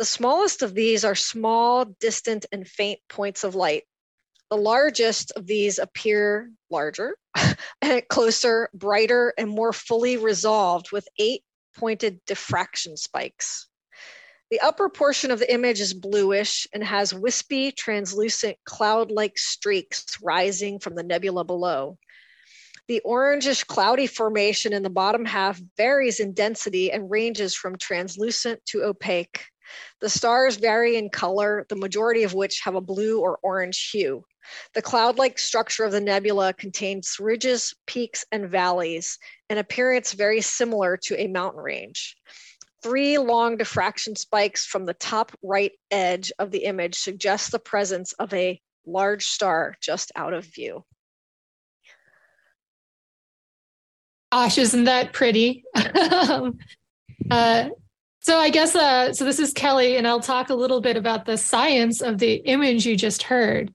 The 0.00 0.06
smallest 0.06 0.62
of 0.62 0.72
these 0.72 1.04
are 1.04 1.14
small, 1.14 1.84
distant, 1.84 2.46
and 2.52 2.66
faint 2.66 3.00
points 3.10 3.44
of 3.44 3.54
light. 3.54 3.82
The 4.50 4.56
largest 4.56 5.30
of 5.32 5.46
these 5.46 5.78
appear 5.78 6.50
larger, 6.70 7.18
closer, 8.08 8.70
brighter, 8.72 9.34
and 9.36 9.50
more 9.50 9.74
fully 9.74 10.16
resolved 10.16 10.90
with 10.90 11.06
eight 11.18 11.42
pointed 11.76 12.24
diffraction 12.24 12.96
spikes. 12.96 13.68
The 14.50 14.60
upper 14.60 14.88
portion 14.88 15.30
of 15.30 15.38
the 15.38 15.52
image 15.52 15.82
is 15.82 15.92
bluish 15.92 16.66
and 16.72 16.82
has 16.82 17.12
wispy, 17.12 17.70
translucent 17.70 18.56
cloud 18.64 19.10
like 19.10 19.36
streaks 19.36 20.16
rising 20.22 20.78
from 20.78 20.94
the 20.94 21.02
nebula 21.02 21.44
below. 21.44 21.98
The 22.88 23.02
orangish 23.04 23.66
cloudy 23.66 24.06
formation 24.06 24.72
in 24.72 24.82
the 24.82 24.88
bottom 24.88 25.26
half 25.26 25.60
varies 25.76 26.20
in 26.20 26.32
density 26.32 26.90
and 26.90 27.10
ranges 27.10 27.54
from 27.54 27.76
translucent 27.76 28.64
to 28.68 28.82
opaque. 28.84 29.44
The 30.00 30.08
stars 30.08 30.56
vary 30.56 30.96
in 30.96 31.10
color, 31.10 31.66
the 31.68 31.76
majority 31.76 32.22
of 32.22 32.34
which 32.34 32.60
have 32.64 32.74
a 32.74 32.80
blue 32.80 33.20
or 33.20 33.38
orange 33.42 33.90
hue. 33.90 34.24
The 34.74 34.82
cloud 34.82 35.18
like 35.18 35.38
structure 35.38 35.84
of 35.84 35.92
the 35.92 36.00
nebula 36.00 36.54
contains 36.54 37.16
ridges, 37.20 37.74
peaks, 37.86 38.24
and 38.32 38.48
valleys, 38.48 39.18
an 39.48 39.58
appearance 39.58 40.12
very 40.12 40.40
similar 40.40 40.96
to 41.04 41.20
a 41.20 41.28
mountain 41.28 41.62
range. 41.62 42.16
Three 42.82 43.18
long 43.18 43.56
diffraction 43.58 44.16
spikes 44.16 44.64
from 44.64 44.86
the 44.86 44.94
top 44.94 45.32
right 45.42 45.72
edge 45.90 46.32
of 46.38 46.50
the 46.50 46.64
image 46.64 46.96
suggest 46.96 47.52
the 47.52 47.58
presence 47.58 48.12
of 48.14 48.32
a 48.32 48.60
large 48.86 49.26
star 49.26 49.76
just 49.82 50.10
out 50.16 50.32
of 50.32 50.46
view. 50.46 50.84
Gosh, 54.32 54.58
isn't 54.58 54.84
that 54.84 55.12
pretty? 55.12 55.64
uh, 55.74 56.50
so 58.20 58.38
I 58.38 58.50
guess 58.50 58.74
uh, 58.76 59.12
so. 59.12 59.24
This 59.24 59.38
is 59.38 59.52
Kelly, 59.52 59.96
and 59.96 60.06
I'll 60.06 60.20
talk 60.20 60.50
a 60.50 60.54
little 60.54 60.80
bit 60.80 60.96
about 60.96 61.24
the 61.24 61.36
science 61.36 62.00
of 62.00 62.18
the 62.18 62.34
image 62.34 62.86
you 62.86 62.96
just 62.96 63.22
heard. 63.22 63.72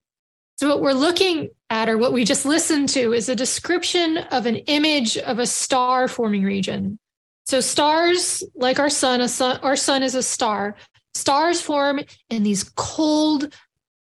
So 0.56 0.68
what 0.68 0.80
we're 0.80 0.92
looking 0.92 1.50
at, 1.68 1.88
or 1.88 1.98
what 1.98 2.12
we 2.12 2.24
just 2.24 2.46
listened 2.46 2.88
to, 2.90 3.12
is 3.12 3.28
a 3.28 3.36
description 3.36 4.18
of 4.30 4.46
an 4.46 4.56
image 4.56 5.18
of 5.18 5.38
a 5.38 5.46
star 5.46 6.08
forming 6.08 6.44
region. 6.44 6.98
So 7.44 7.60
stars, 7.60 8.42
like 8.54 8.78
our 8.78 8.88
sun, 8.88 9.26
sun, 9.28 9.58
our 9.62 9.76
sun 9.76 10.02
is 10.02 10.14
a 10.14 10.22
star. 10.22 10.76
Stars 11.14 11.60
form 11.60 12.00
in 12.30 12.42
these 12.42 12.64
cold, 12.76 13.54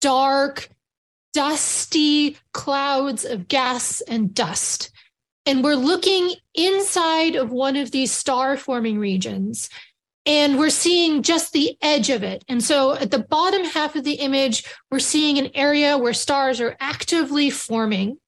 dark, 0.00 0.68
dusty 1.32 2.36
clouds 2.52 3.24
of 3.24 3.48
gas 3.48 4.00
and 4.02 4.34
dust. 4.34 4.90
And 5.46 5.64
we're 5.64 5.74
looking 5.74 6.34
inside 6.54 7.34
of 7.34 7.50
one 7.50 7.76
of 7.76 7.90
these 7.90 8.12
star 8.12 8.56
forming 8.56 8.98
regions 8.98 9.68
and 10.24 10.58
we're 10.58 10.70
seeing 10.70 11.22
just 11.22 11.52
the 11.52 11.76
edge 11.82 12.10
of 12.10 12.22
it. 12.22 12.44
And 12.48 12.62
so 12.62 12.94
at 12.94 13.10
the 13.10 13.18
bottom 13.18 13.64
half 13.64 13.96
of 13.96 14.04
the 14.04 14.14
image, 14.14 14.64
we're 14.90 15.00
seeing 15.00 15.38
an 15.38 15.50
area 15.54 15.98
where 15.98 16.12
stars 16.12 16.60
are 16.60 16.76
actively 16.80 17.50
forming. 17.50 18.18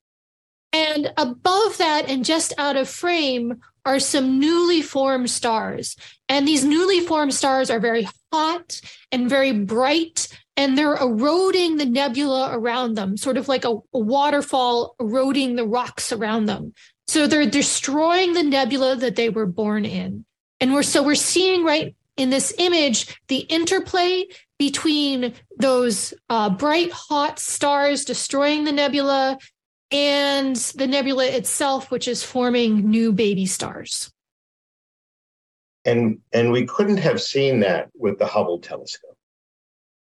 And 0.73 1.13
above 1.17 1.79
that 1.79 2.09
and 2.09 2.25
just 2.25 2.53
out 2.59 2.77
of 2.77 2.89
frame 2.89 3.61
are 3.85 4.01
some 4.01 4.41
newly 4.41 4.83
formed 4.83 5.31
stars. 5.31 5.97
And 6.29 6.49
these 6.49 6.65
newly 6.65 7.01
formed 7.01 7.35
stars 7.35 7.71
are 7.71 7.79
very 7.79 8.09
hot 8.33 8.81
and 9.13 9.29
very 9.29 9.53
bright, 9.53 10.29
and 10.57 10.77
they're 10.77 10.97
eroding 10.97 11.77
the 11.77 11.85
nebula 11.85 12.51
around 12.53 12.95
them, 12.95 13.17
sort 13.17 13.37
of 13.37 13.47
like 13.47 13.65
a, 13.65 13.77
waterfall 13.93 14.97
eroding 14.99 15.55
the 15.55 15.67
rocks 15.67 16.11
around 16.13 16.47
them. 16.47 16.73
So 17.07 17.27
they're 17.27 17.49
destroying 17.49 18.33
the 18.33 18.43
nebula 18.43 18.97
that 18.97 19.17
they 19.17 19.29
were 19.29 19.47
born 19.47 19.85
in. 19.85 20.25
And 20.65 20.73
we're 20.73 20.83
so 20.83 21.03
we're 21.03 21.15
seeing 21.15 21.63
right 21.63 21.95
in 22.17 22.31
this 22.31 22.55
image 22.57 23.21
the 23.29 23.41
interplay 23.41 24.25
between 24.59 25.35
those 25.59 26.15
uh, 26.31 26.49
bright, 26.49 26.91
hot 26.91 27.39
stars 27.39 28.03
destroying 28.03 28.65
the 28.65 28.73
nebula 28.73 29.37
and 29.91 30.57
the 30.57 30.87
nebula 30.87 31.27
itself, 31.27 31.91
which 31.91 32.09
is 32.09 32.25
forming 32.25 32.89
new 32.89 33.13
baby 33.13 33.45
stars. 33.45 34.11
And 35.85 36.21
and 36.33 36.51
we 36.51 36.65
couldn't 36.65 36.97
have 36.97 37.21
seen 37.21 37.61
that 37.61 37.91
with 37.95 38.19
the 38.19 38.27
Hubble 38.27 38.59
telescope. 38.59 39.19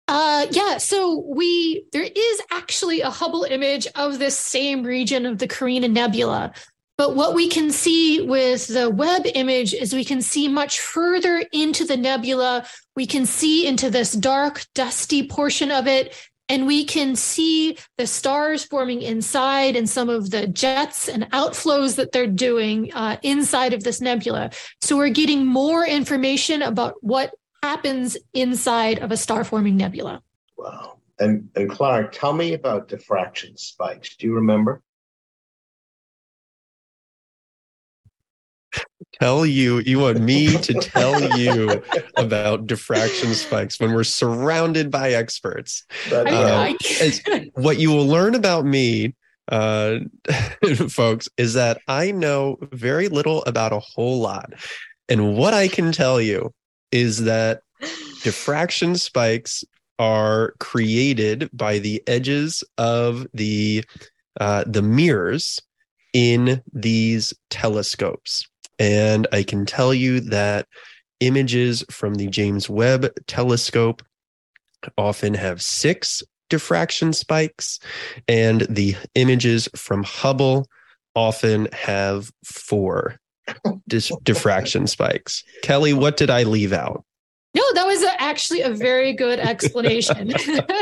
Uh, 0.06 0.46
yeah, 0.52 0.78
so 0.78 1.24
we 1.26 1.86
there 1.90 2.04
is 2.04 2.40
actually 2.52 3.00
a 3.00 3.10
Hubble 3.10 3.42
image 3.42 3.88
of 3.96 4.20
this 4.20 4.38
same 4.38 4.84
region 4.84 5.26
of 5.26 5.38
the 5.38 5.48
Carina 5.48 5.88
Nebula, 5.88 6.52
but 6.98 7.16
what 7.16 7.34
we 7.34 7.48
can 7.48 7.70
see 7.70 8.20
with 8.20 8.66
the 8.68 8.90
Webb 8.90 9.22
image 9.34 9.74
is 9.74 9.94
we 9.94 10.04
can 10.04 10.22
see 10.22 10.46
much 10.46 10.80
further 10.80 11.42
into 11.52 11.84
the 11.84 11.96
nebula. 11.96 12.66
We 12.94 13.06
can 13.06 13.26
see 13.26 13.66
into 13.66 13.90
this 13.90 14.12
dark, 14.12 14.64
dusty 14.74 15.26
portion 15.26 15.70
of 15.70 15.86
it. 15.86 16.14
and 16.48 16.66
we 16.66 16.84
can 16.84 17.16
see 17.16 17.78
the 17.96 18.06
stars 18.06 18.64
forming 18.64 19.00
inside 19.00 19.74
and 19.74 19.88
some 19.88 20.10
of 20.10 20.30
the 20.30 20.46
jets 20.46 21.08
and 21.08 21.30
outflows 21.30 21.96
that 21.96 22.12
they're 22.12 22.26
doing 22.26 22.92
uh, 22.92 23.16
inside 23.22 23.72
of 23.72 23.84
this 23.84 24.02
nebula. 24.02 24.50
So 24.82 24.96
we're 24.96 25.08
getting 25.08 25.46
more 25.46 25.86
information 25.86 26.60
about 26.60 26.96
what 27.00 27.32
happens 27.62 28.18
inside 28.34 28.98
of 28.98 29.10
a 29.10 29.16
star 29.16 29.44
forming 29.44 29.78
nebula. 29.78 30.22
Wow. 30.58 30.98
And, 31.18 31.48
and 31.54 31.70
Clark, 31.70 32.12
tell 32.12 32.34
me 32.34 32.52
about 32.52 32.88
diffraction 32.88 33.56
spikes. 33.56 34.16
Do 34.16 34.26
you 34.26 34.34
remember? 34.34 34.82
Tell 39.20 39.46
you 39.46 39.78
you 39.80 39.98
want 39.98 40.20
me 40.20 40.56
to 40.58 40.74
tell 40.74 41.38
you 41.38 41.82
about 42.16 42.66
diffraction 42.66 43.34
spikes 43.34 43.78
when 43.78 43.92
we're 43.92 44.04
surrounded 44.04 44.90
by 44.90 45.12
experts. 45.12 45.84
Uh, 46.10 46.72
what 47.54 47.78
you 47.78 47.90
will 47.90 48.06
learn 48.06 48.34
about 48.34 48.64
me 48.64 49.14
uh, 49.48 49.98
folks 50.88 51.28
is 51.36 51.54
that 51.54 51.80
i 51.88 52.10
know 52.10 52.56
very 52.72 53.08
little 53.08 53.42
about 53.44 53.72
a 53.72 53.80
whole 53.80 54.20
lot. 54.20 54.52
And 55.08 55.36
what 55.36 55.54
i 55.54 55.68
can 55.68 55.92
tell 55.92 56.20
you 56.20 56.52
is 56.90 57.24
that 57.24 57.62
diffraction 58.22 58.96
spikes 58.96 59.64
are 59.98 60.54
created 60.58 61.50
by 61.52 61.78
the 61.78 62.02
edges 62.06 62.64
of 62.78 63.26
the 63.34 63.84
uh, 64.40 64.64
the 64.66 64.82
mirrors 64.82 65.60
in 66.14 66.62
these 66.72 67.34
telescopes 67.50 68.48
and 68.82 69.28
I 69.30 69.44
can 69.44 69.64
tell 69.64 69.94
you 69.94 70.18
that 70.18 70.66
images 71.20 71.84
from 71.88 72.16
the 72.16 72.26
James 72.26 72.68
Webb 72.68 73.08
telescope 73.28 74.02
often 74.98 75.34
have 75.34 75.62
six 75.62 76.20
diffraction 76.50 77.12
spikes, 77.12 77.78
and 78.26 78.62
the 78.62 78.96
images 79.14 79.68
from 79.76 80.02
Hubble 80.02 80.66
often 81.14 81.68
have 81.72 82.32
four 82.44 83.20
dis- 83.86 84.10
diffraction 84.24 84.88
spikes. 84.88 85.44
Kelly, 85.62 85.92
what 85.92 86.16
did 86.16 86.28
I 86.28 86.42
leave 86.42 86.72
out? 86.72 87.04
No, 87.54 87.62
that 87.74 87.86
was 87.86 88.02
a, 88.02 88.20
actually 88.20 88.62
a 88.62 88.70
very 88.70 89.12
good 89.12 89.38
explanation. 89.38 90.32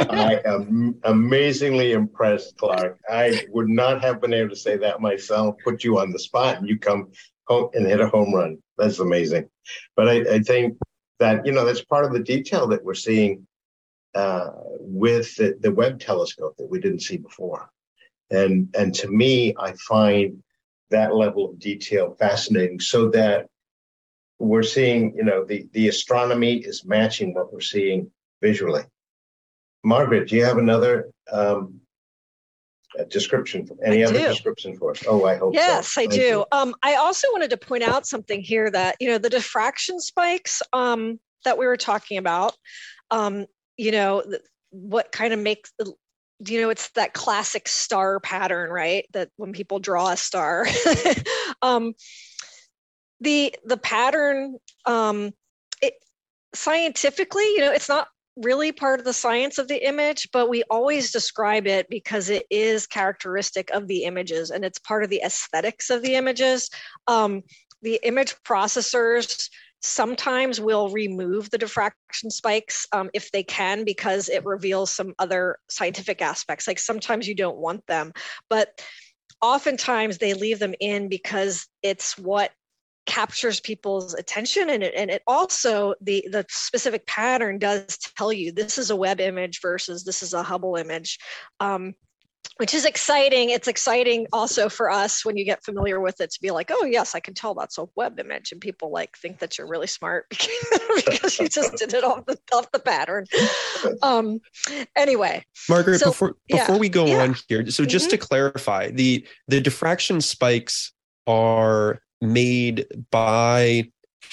I 0.08 0.40
am 0.46 0.94
amazingly 1.02 1.92
impressed, 1.92 2.56
Clark. 2.56 2.98
I 3.10 3.44
would 3.50 3.68
not 3.68 4.02
have 4.02 4.22
been 4.22 4.32
able 4.32 4.50
to 4.50 4.56
say 4.56 4.78
that 4.78 5.02
myself. 5.02 5.56
Put 5.62 5.84
you 5.84 5.98
on 5.98 6.12
the 6.12 6.18
spot, 6.18 6.56
and 6.56 6.66
you 6.66 6.78
come 6.78 7.10
and 7.50 7.86
hit 7.86 8.00
a 8.00 8.08
home 8.08 8.34
run. 8.34 8.58
That's 8.78 8.98
amazing. 8.98 9.48
But 9.96 10.08
I, 10.08 10.34
I 10.34 10.38
think 10.40 10.78
that 11.18 11.44
you 11.44 11.52
know 11.52 11.64
that's 11.64 11.84
part 11.84 12.04
of 12.04 12.12
the 12.12 12.20
detail 12.20 12.66
that 12.68 12.84
we're 12.84 12.94
seeing 12.94 13.46
uh, 14.14 14.50
with 14.80 15.36
the, 15.36 15.56
the 15.60 15.72
Webb 15.72 16.00
telescope 16.00 16.56
that 16.58 16.70
we 16.70 16.80
didn't 16.80 17.00
see 17.02 17.16
before. 17.16 17.70
And 18.30 18.74
and 18.76 18.94
to 18.96 19.08
me, 19.08 19.54
I 19.58 19.72
find 19.72 20.42
that 20.90 21.14
level 21.14 21.50
of 21.50 21.58
detail 21.58 22.16
fascinating. 22.18 22.80
So 22.80 23.08
that 23.10 23.46
we're 24.38 24.62
seeing, 24.62 25.14
you 25.16 25.24
know, 25.24 25.44
the 25.44 25.68
the 25.72 25.88
astronomy 25.88 26.56
is 26.56 26.84
matching 26.84 27.34
what 27.34 27.52
we're 27.52 27.60
seeing 27.60 28.10
visually. 28.40 28.84
Margaret, 29.82 30.28
do 30.28 30.36
you 30.36 30.44
have 30.44 30.58
another 30.58 31.10
um, 31.32 31.79
description, 33.08 33.66
for 33.66 33.76
any 33.84 34.02
I 34.02 34.08
other 34.08 34.18
do. 34.18 34.28
description 34.28 34.76
for 34.76 34.90
us? 34.92 35.02
Oh, 35.06 35.24
I 35.24 35.36
hope 35.36 35.54
yes, 35.54 35.92
so. 35.92 36.02
I 36.02 36.06
do. 36.06 36.44
Um, 36.52 36.74
I 36.82 36.94
also 36.96 37.28
wanted 37.32 37.50
to 37.50 37.56
point 37.56 37.82
out 37.82 38.06
something 38.06 38.40
here 38.40 38.70
that, 38.70 38.96
you 39.00 39.08
know, 39.08 39.18
the 39.18 39.30
diffraction 39.30 40.00
spikes 40.00 40.62
um, 40.72 41.18
that 41.44 41.58
we 41.58 41.66
were 41.66 41.76
talking 41.76 42.18
about, 42.18 42.56
um, 43.10 43.46
you 43.76 43.92
know, 43.92 44.22
what 44.70 45.12
kind 45.12 45.32
of 45.32 45.38
makes 45.38 45.72
you 46.46 46.60
know, 46.60 46.70
it's 46.70 46.90
that 46.92 47.12
classic 47.12 47.68
star 47.68 48.18
pattern, 48.20 48.70
right? 48.70 49.06
That 49.12 49.28
when 49.36 49.52
people 49.52 49.78
draw 49.78 50.10
a 50.10 50.16
star, 50.16 50.66
um, 51.62 51.94
the 53.20 53.54
the 53.64 53.76
pattern, 53.76 54.56
um, 54.86 55.32
it 55.82 55.94
scientifically, 56.54 57.44
you 57.44 57.58
know, 57.58 57.72
it's 57.72 57.88
not 57.88 58.08
really 58.36 58.72
part 58.72 59.00
of 59.00 59.04
the 59.04 59.12
science 59.12 59.58
of 59.58 59.68
the 59.68 59.86
image, 59.86 60.28
but 60.32 60.48
we 60.48 60.62
always 60.70 61.12
describe 61.12 61.66
it 61.66 61.88
because 61.90 62.30
it 62.30 62.46
is 62.50 62.86
characteristic 62.86 63.70
of 63.70 63.86
the 63.86 64.04
images 64.04 64.50
and 64.50 64.64
it's 64.64 64.78
part 64.78 65.04
of 65.04 65.10
the 65.10 65.22
aesthetics 65.24 65.90
of 65.90 66.02
the 66.02 66.14
images. 66.14 66.70
Um, 67.06 67.42
the 67.82 68.00
image 68.02 68.34
processors 68.44 69.48
sometimes 69.82 70.60
will 70.60 70.90
remove 70.90 71.50
the 71.50 71.58
diffraction 71.58 72.30
spikes 72.30 72.86
um, 72.92 73.10
if 73.14 73.30
they 73.30 73.42
can 73.42 73.84
because 73.84 74.28
it 74.28 74.44
reveals 74.44 74.92
some 74.92 75.14
other 75.18 75.58
scientific 75.70 76.20
aspects. 76.20 76.68
Like 76.68 76.78
sometimes 76.78 77.26
you 77.26 77.34
don't 77.34 77.56
want 77.56 77.86
them, 77.86 78.12
but 78.48 78.80
oftentimes 79.40 80.18
they 80.18 80.34
leave 80.34 80.58
them 80.58 80.74
in 80.80 81.08
because 81.08 81.66
it's 81.82 82.18
what 82.18 82.52
captures 83.06 83.60
people's 83.60 84.14
attention 84.14 84.70
and 84.70 84.82
it, 84.82 84.94
and 84.96 85.10
it 85.10 85.22
also 85.26 85.94
the 86.00 86.24
the 86.30 86.44
specific 86.48 87.06
pattern 87.06 87.58
does 87.58 87.96
tell 88.16 88.32
you 88.32 88.52
this 88.52 88.78
is 88.78 88.90
a 88.90 88.96
Webb 88.96 89.20
image 89.20 89.60
versus 89.60 90.04
this 90.04 90.22
is 90.22 90.32
a 90.32 90.42
hubble 90.42 90.76
image 90.76 91.18
um, 91.60 91.94
which 92.58 92.74
is 92.74 92.84
exciting 92.84 93.50
it's 93.50 93.68
exciting 93.68 94.26
also 94.32 94.68
for 94.68 94.90
us 94.90 95.24
when 95.24 95.36
you 95.36 95.44
get 95.44 95.64
familiar 95.64 95.98
with 95.98 96.20
it 96.20 96.30
to 96.30 96.38
be 96.42 96.50
like 96.50 96.70
oh 96.70 96.84
yes 96.84 97.14
i 97.14 97.20
can 97.20 97.32
tell 97.32 97.54
that's 97.54 97.78
a 97.78 97.86
Webb 97.96 98.20
image 98.20 98.52
and 98.52 98.60
people 98.60 98.92
like 98.92 99.16
think 99.16 99.38
that 99.38 99.56
you're 99.56 99.66
really 99.66 99.86
smart 99.86 100.26
because 100.94 101.38
you 101.38 101.48
just 101.48 101.76
did 101.76 101.94
it 101.94 102.04
off 102.04 102.26
the 102.26 102.38
off 102.52 102.70
the 102.70 102.78
pattern 102.78 103.24
um 104.02 104.40
anyway 104.94 105.42
margaret 105.68 105.98
so, 105.98 106.10
before 106.10 106.36
before 106.48 106.74
yeah, 106.74 106.80
we 106.80 106.88
go 106.88 107.06
yeah. 107.06 107.22
on 107.22 107.34
here 107.48 107.68
so 107.70 107.84
just 107.84 108.06
mm-hmm. 108.06 108.10
to 108.10 108.18
clarify 108.18 108.90
the 108.90 109.26
the 109.48 109.60
diffraction 109.60 110.20
spikes 110.20 110.92
are 111.26 112.00
made 112.20 112.86
by 113.10 113.90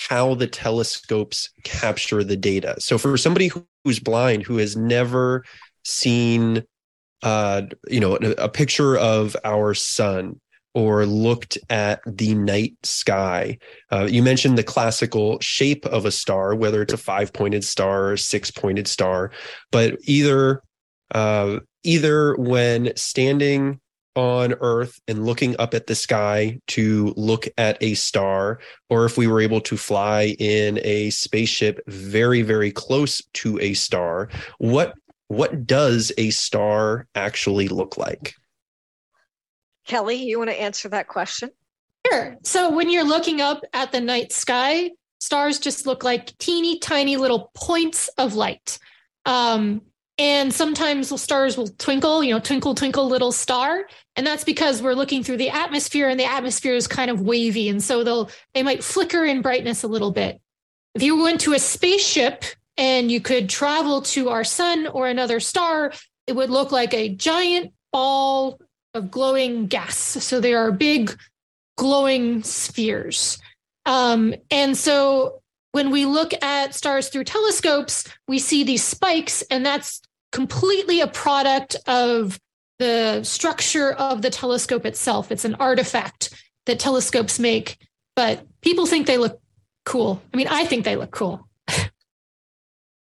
how 0.10 0.36
the 0.36 0.48
telescopes 0.48 1.50
capture 1.64 2.24
the 2.24 2.38
data. 2.38 2.76
So 2.80 2.98
for 2.98 3.18
somebody 3.18 3.52
who's 3.84 4.00
blind 4.00 4.44
who 4.44 4.58
has 4.58 4.76
never 4.76 5.44
seen 5.84 6.64
uh 7.24 7.64
you 7.88 8.00
know 8.00 8.16
a 8.16 8.50
picture 8.50 8.98
of 8.98 9.36
our 9.44 9.74
sun 9.74 10.40
or 10.78 11.08
looked 11.08 11.58
at 11.72 12.02
the 12.06 12.36
night 12.36 12.76
sky. 12.84 13.58
Uh, 13.92 14.08
you 14.08 14.22
mentioned 14.22 14.60
the 14.60 14.64
classical 14.64 15.40
shape 15.40 15.84
of 15.88 16.06
a 16.06 16.12
star, 16.12 16.54
whether 16.54 16.84
it's 16.84 16.94
a 16.94 16.98
five 16.98 17.34
pointed 17.34 17.64
star 17.64 18.12
or 18.12 18.18
six 18.18 18.52
pointed 18.52 18.88
star, 18.88 19.32
but 19.72 19.98
either 20.04 20.62
uh, 21.16 21.58
either 21.84 22.36
when 22.36 22.96
standing 22.96 23.80
on 24.18 24.56
Earth 24.62 25.00
and 25.08 25.26
looking 25.26 25.56
up 25.60 25.76
at 25.76 25.86
the 25.86 25.94
sky 25.94 26.60
to 26.68 27.14
look 27.16 27.48
at 27.58 27.78
a 27.82 27.94
star, 27.94 28.60
or 28.90 29.06
if 29.06 29.16
we 29.16 29.28
were 29.28 29.40
able 29.40 29.62
to 29.62 29.78
fly 29.78 30.36
in 30.40 30.80
a 30.84 31.12
spaceship 31.12 31.80
very, 31.88 32.42
very 32.42 32.72
close 32.72 33.22
to 33.34 33.60
a 33.60 33.74
star, 33.76 34.28
what 34.58 34.96
what 35.28 35.68
does 35.68 36.12
a 36.18 36.32
star 36.32 37.06
actually 37.14 37.68
look 37.68 37.98
like? 37.98 38.34
Kelly, 39.86 40.16
you 40.16 40.40
want 40.40 40.50
to 40.50 40.60
answer 40.60 40.90
that 40.90 41.08
question? 41.08 41.52
Sure. 42.08 42.38
So 42.44 42.72
when 42.72 42.90
you're 42.90 43.04
looking 43.04 43.40
up 43.42 43.62
at 43.74 43.92
the 43.92 44.02
night 44.02 44.32
sky, 44.32 44.92
stars 45.20 45.60
just 45.60 45.86
look 45.86 46.04
like 46.04 46.36
teeny 46.38 46.80
tiny 46.80 47.18
little 47.18 47.52
points 47.54 48.10
of 48.18 48.34
light. 48.34 48.80
Um, 49.26 49.82
and 50.18 50.52
sometimes 50.52 51.10
the 51.10 51.18
stars 51.18 51.58
will 51.58 51.68
twinkle, 51.68 52.24
you 52.24 52.34
know, 52.34 52.40
twinkle, 52.40 52.74
twinkle, 52.74 53.08
little 53.08 53.32
star. 53.32 53.88
And 54.16 54.26
that's 54.26 54.44
because 54.44 54.82
we're 54.82 54.96
looking 54.96 55.24
through 55.24 55.38
the 55.38 55.52
atmosphere 55.52 56.10
and 56.10 56.20
the 56.20 56.26
atmosphere 56.26 56.74
is 56.74 56.88
kind 56.88 57.12
of 57.12 57.22
wavy. 57.22 57.70
And 57.70 57.84
so 57.84 58.04
they'll, 58.04 58.32
they 58.56 58.64
might 58.64 58.84
flicker 58.84 59.24
in 59.24 59.44
brightness 59.44 59.84
a 59.84 59.88
little 59.88 60.12
bit. 60.12 60.42
If 60.96 61.04
you 61.04 61.22
went 61.22 61.42
to 61.42 61.54
a 61.54 61.60
spaceship 61.60 62.44
and 62.78 63.12
you 63.12 63.22
could 63.22 63.48
travel 63.48 64.02
to 64.04 64.30
our 64.30 64.44
sun 64.44 64.88
or 64.88 65.08
another 65.08 65.40
star, 65.40 65.94
it 66.26 66.36
would 66.36 66.50
look 66.50 66.72
like 66.72 66.96
a 66.96 67.10
giant 67.10 67.74
ball 67.94 68.60
of 68.96 69.12
glowing 69.12 69.68
gas. 69.68 69.98
So 69.98 70.40
they 70.40 70.56
are 70.56 70.72
big 70.72 71.16
glowing 71.78 72.42
spheres. 72.42 73.38
Um, 73.86 74.34
and 74.50 74.76
so 74.76 75.42
when 75.74 75.92
we 75.92 76.06
look 76.06 76.34
at 76.44 76.74
stars 76.74 77.10
through 77.10 77.26
telescopes, 77.26 78.08
we 78.28 78.40
see 78.40 78.64
these 78.64 78.84
spikes, 78.84 79.44
and 79.44 79.64
that's 79.64 80.02
completely 80.32 81.02
a 81.02 81.08
product 81.08 81.76
of 81.88 82.40
the 82.80 83.24
structure 83.24 83.94
of 83.94 84.22
the 84.22 84.30
telescope 84.30 84.86
itself. 84.86 85.32
It's 85.32 85.46
an 85.46 85.56
artifact 85.56 86.34
that 86.66 86.80
telescopes 86.80 87.40
make, 87.40 87.78
but 88.16 88.46
people 88.62 88.86
think 88.86 89.08
they 89.08 89.18
look 89.18 89.40
cool. 89.86 90.22
I 90.34 90.38
mean, 90.38 90.48
I 90.48 90.66
think 90.66 90.86
they 90.86 90.96
look 90.96 91.12
cool. 91.12 91.48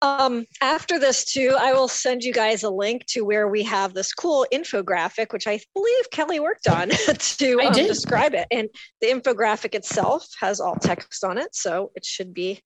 um, 0.02 0.46
after 0.62 0.98
this, 0.98 1.24
too, 1.24 1.54
I 1.58 1.72
will 1.72 1.88
send 1.88 2.22
you 2.22 2.32
guys 2.32 2.62
a 2.62 2.70
link 2.70 3.04
to 3.06 3.22
where 3.22 3.48
we 3.48 3.64
have 3.64 3.92
this 3.92 4.14
cool 4.14 4.46
infographic, 4.52 5.32
which 5.32 5.46
I 5.46 5.60
believe 5.74 6.10
Kelly 6.10 6.40
worked 6.40 6.68
on 6.68 6.88
to 7.38 7.60
um, 7.60 7.72
describe 7.72 8.34
it. 8.34 8.46
And 8.50 8.68
the 9.00 9.08
infographic 9.08 9.74
itself 9.74 10.26
has 10.40 10.60
alt 10.60 10.80
text 10.80 11.24
on 11.24 11.38
it, 11.38 11.54
so 11.54 11.90
it 11.94 12.04
should 12.04 12.32
be 12.32 12.62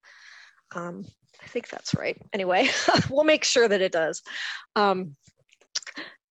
um, 0.75 1.05
think 1.55 1.69
that's 1.69 1.95
right. 1.95 2.21
Anyway, 2.35 2.69
we'll 3.11 3.25
make 3.25 3.45
sure 3.45 3.67
that 3.67 3.81
it 3.81 3.93
does. 3.93 4.21
Um, 4.77 5.17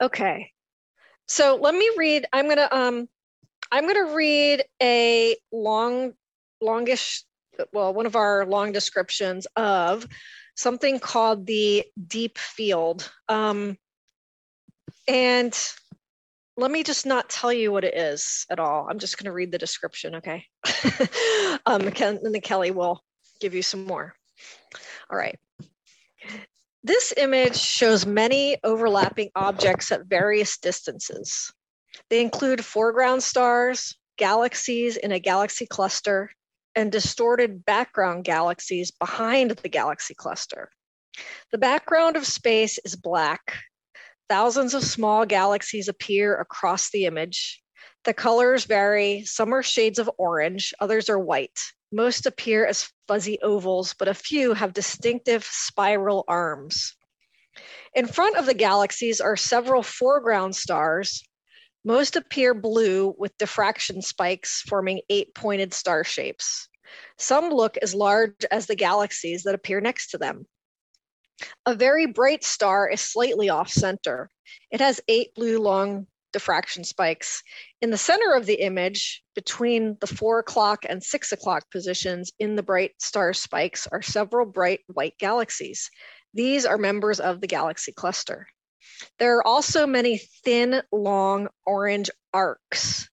Okay. 0.04 0.52
So 1.30 1.58
let 1.62 1.74
me 1.74 1.90
read. 1.96 2.26
I'm 2.34 2.50
gonna 2.50 2.68
um 2.72 3.08
I'm 3.72 3.88
gonna 3.88 4.14
read 4.14 4.64
a 4.82 5.38
long, 5.52 6.14
longish, 6.62 7.24
well, 7.72 7.94
one 7.94 8.06
of 8.06 8.18
our 8.18 8.46
long 8.46 8.74
descriptions 8.74 9.48
of 9.56 10.06
something 10.56 11.00
called 11.00 11.48
the 11.48 11.86
deep 12.08 12.38
field. 12.38 13.10
Um, 13.30 13.78
and 15.08 15.58
let 16.58 16.70
me 16.70 16.84
just 16.84 17.06
not 17.06 17.30
tell 17.30 17.54
you 17.54 17.72
what 17.72 17.86
it 17.86 17.96
is 17.96 18.46
at 18.50 18.60
all. 18.60 18.88
I'm 18.90 19.00
just 19.00 19.18
going 19.18 19.26
to 19.26 19.32
read 19.32 19.52
the 19.52 19.58
description, 19.58 20.16
okay? 20.16 20.46
um, 21.66 21.82
and 21.88 22.20
then 22.22 22.42
Kelly 22.42 22.70
will 22.70 23.02
give 23.42 23.56
you 23.56 23.64
some 23.64 23.86
more. 23.86 24.14
All 25.14 25.20
right. 25.20 25.38
This 26.84 27.14
image 27.18 27.56
shows 27.56 28.04
many 28.04 28.58
overlapping 28.64 29.30
objects 29.36 29.92
at 29.92 30.08
various 30.08 30.58
distances. 30.58 31.54
They 32.10 32.20
include 32.20 32.66
foreground 32.66 33.22
stars, 33.22 33.96
galaxies 34.18 34.98
in 34.98 35.12
a 35.12 35.20
galaxy 35.20 35.68
cluster, 35.68 36.32
and 36.76 36.92
distorted 36.92 37.64
background 37.64 38.24
galaxies 38.24 38.90
behind 38.90 39.52
the 39.52 39.70
galaxy 39.70 40.16
cluster. 40.16 40.72
The 41.52 41.60
background 41.60 42.16
of 42.16 42.26
space 42.26 42.80
is 42.84 42.96
black. 42.96 43.56
Thousands 44.30 44.74
of 44.74 44.84
small 44.84 45.28
galaxies 45.28 45.90
appear 45.90 46.40
across 46.40 46.90
the 46.90 47.06
image. 47.06 47.62
The 48.04 48.16
colors 48.16 48.66
vary. 48.66 49.26
Some 49.26 49.54
are 49.54 49.62
shades 49.62 50.00
of 50.00 50.10
orange, 50.18 50.74
others 50.80 51.08
are 51.08 51.20
white. 51.20 51.60
Most 51.94 52.26
appear 52.26 52.66
as 52.66 52.92
fuzzy 53.08 53.40
ovals, 53.44 53.94
but 53.94 54.08
a 54.08 54.16
few 54.16 54.56
have 54.56 54.74
distinctive 54.74 55.44
spiral 55.46 56.24
arms. 56.28 56.96
In 57.94 58.08
front 58.08 58.36
of 58.36 58.48
the 58.48 58.56
galaxies 58.56 59.22
are 59.22 59.38
several 59.38 59.84
foreground 59.84 60.56
stars. 60.56 61.24
Most 61.86 62.16
appear 62.16 62.56
blue 62.56 63.14
with 63.20 63.38
diffraction 63.38 64.02
spikes 64.02 64.62
forming 64.62 65.02
eight 65.08 65.36
pointed 65.36 65.72
star 65.72 66.04
shapes. 66.04 66.68
Some 67.20 67.52
look 67.52 67.78
as 67.78 67.94
large 67.94 68.44
as 68.50 68.66
the 68.66 68.76
galaxies 68.76 69.44
that 69.44 69.54
appear 69.54 69.80
next 69.80 70.08
to 70.10 70.18
them. 70.18 70.48
A 71.68 71.76
very 71.76 72.08
bright 72.08 72.44
star 72.44 72.90
is 72.90 73.02
slightly 73.02 73.50
off 73.50 73.70
center. 73.70 74.32
It 74.72 74.82
has 74.82 75.00
eight 75.08 75.36
blue 75.36 75.60
long 75.60 76.08
diffraction 76.34 76.84
spikes. 76.84 77.42
In 77.82 77.90
the 77.90 77.98
center 77.98 78.34
of 78.34 78.46
the 78.46 78.62
image, 78.62 79.24
between 79.36 79.98
the 80.02 80.08
four 80.08 80.40
o'clock 80.40 80.86
and 80.88 81.02
six 81.02 81.32
o'clock 81.32 81.72
positions 81.72 82.32
in 82.40 82.56
the 82.56 82.64
bright 82.64 82.92
star 83.00 83.34
spikes, 83.34 83.88
are 83.88 84.02
several 84.02 84.46
bright 84.46 84.82
white 84.88 85.18
galaxies. 85.20 85.90
These 86.34 86.66
are 86.66 86.78
members 86.78 87.20
of 87.20 87.40
the 87.40 87.48
galaxy 87.48 87.94
cluster. 87.94 88.48
There 89.20 89.38
are 89.38 89.48
also 89.48 89.88
many 89.88 90.18
thin, 90.44 90.82
long 90.92 91.48
orange 91.66 92.10
arcs. 92.34 93.10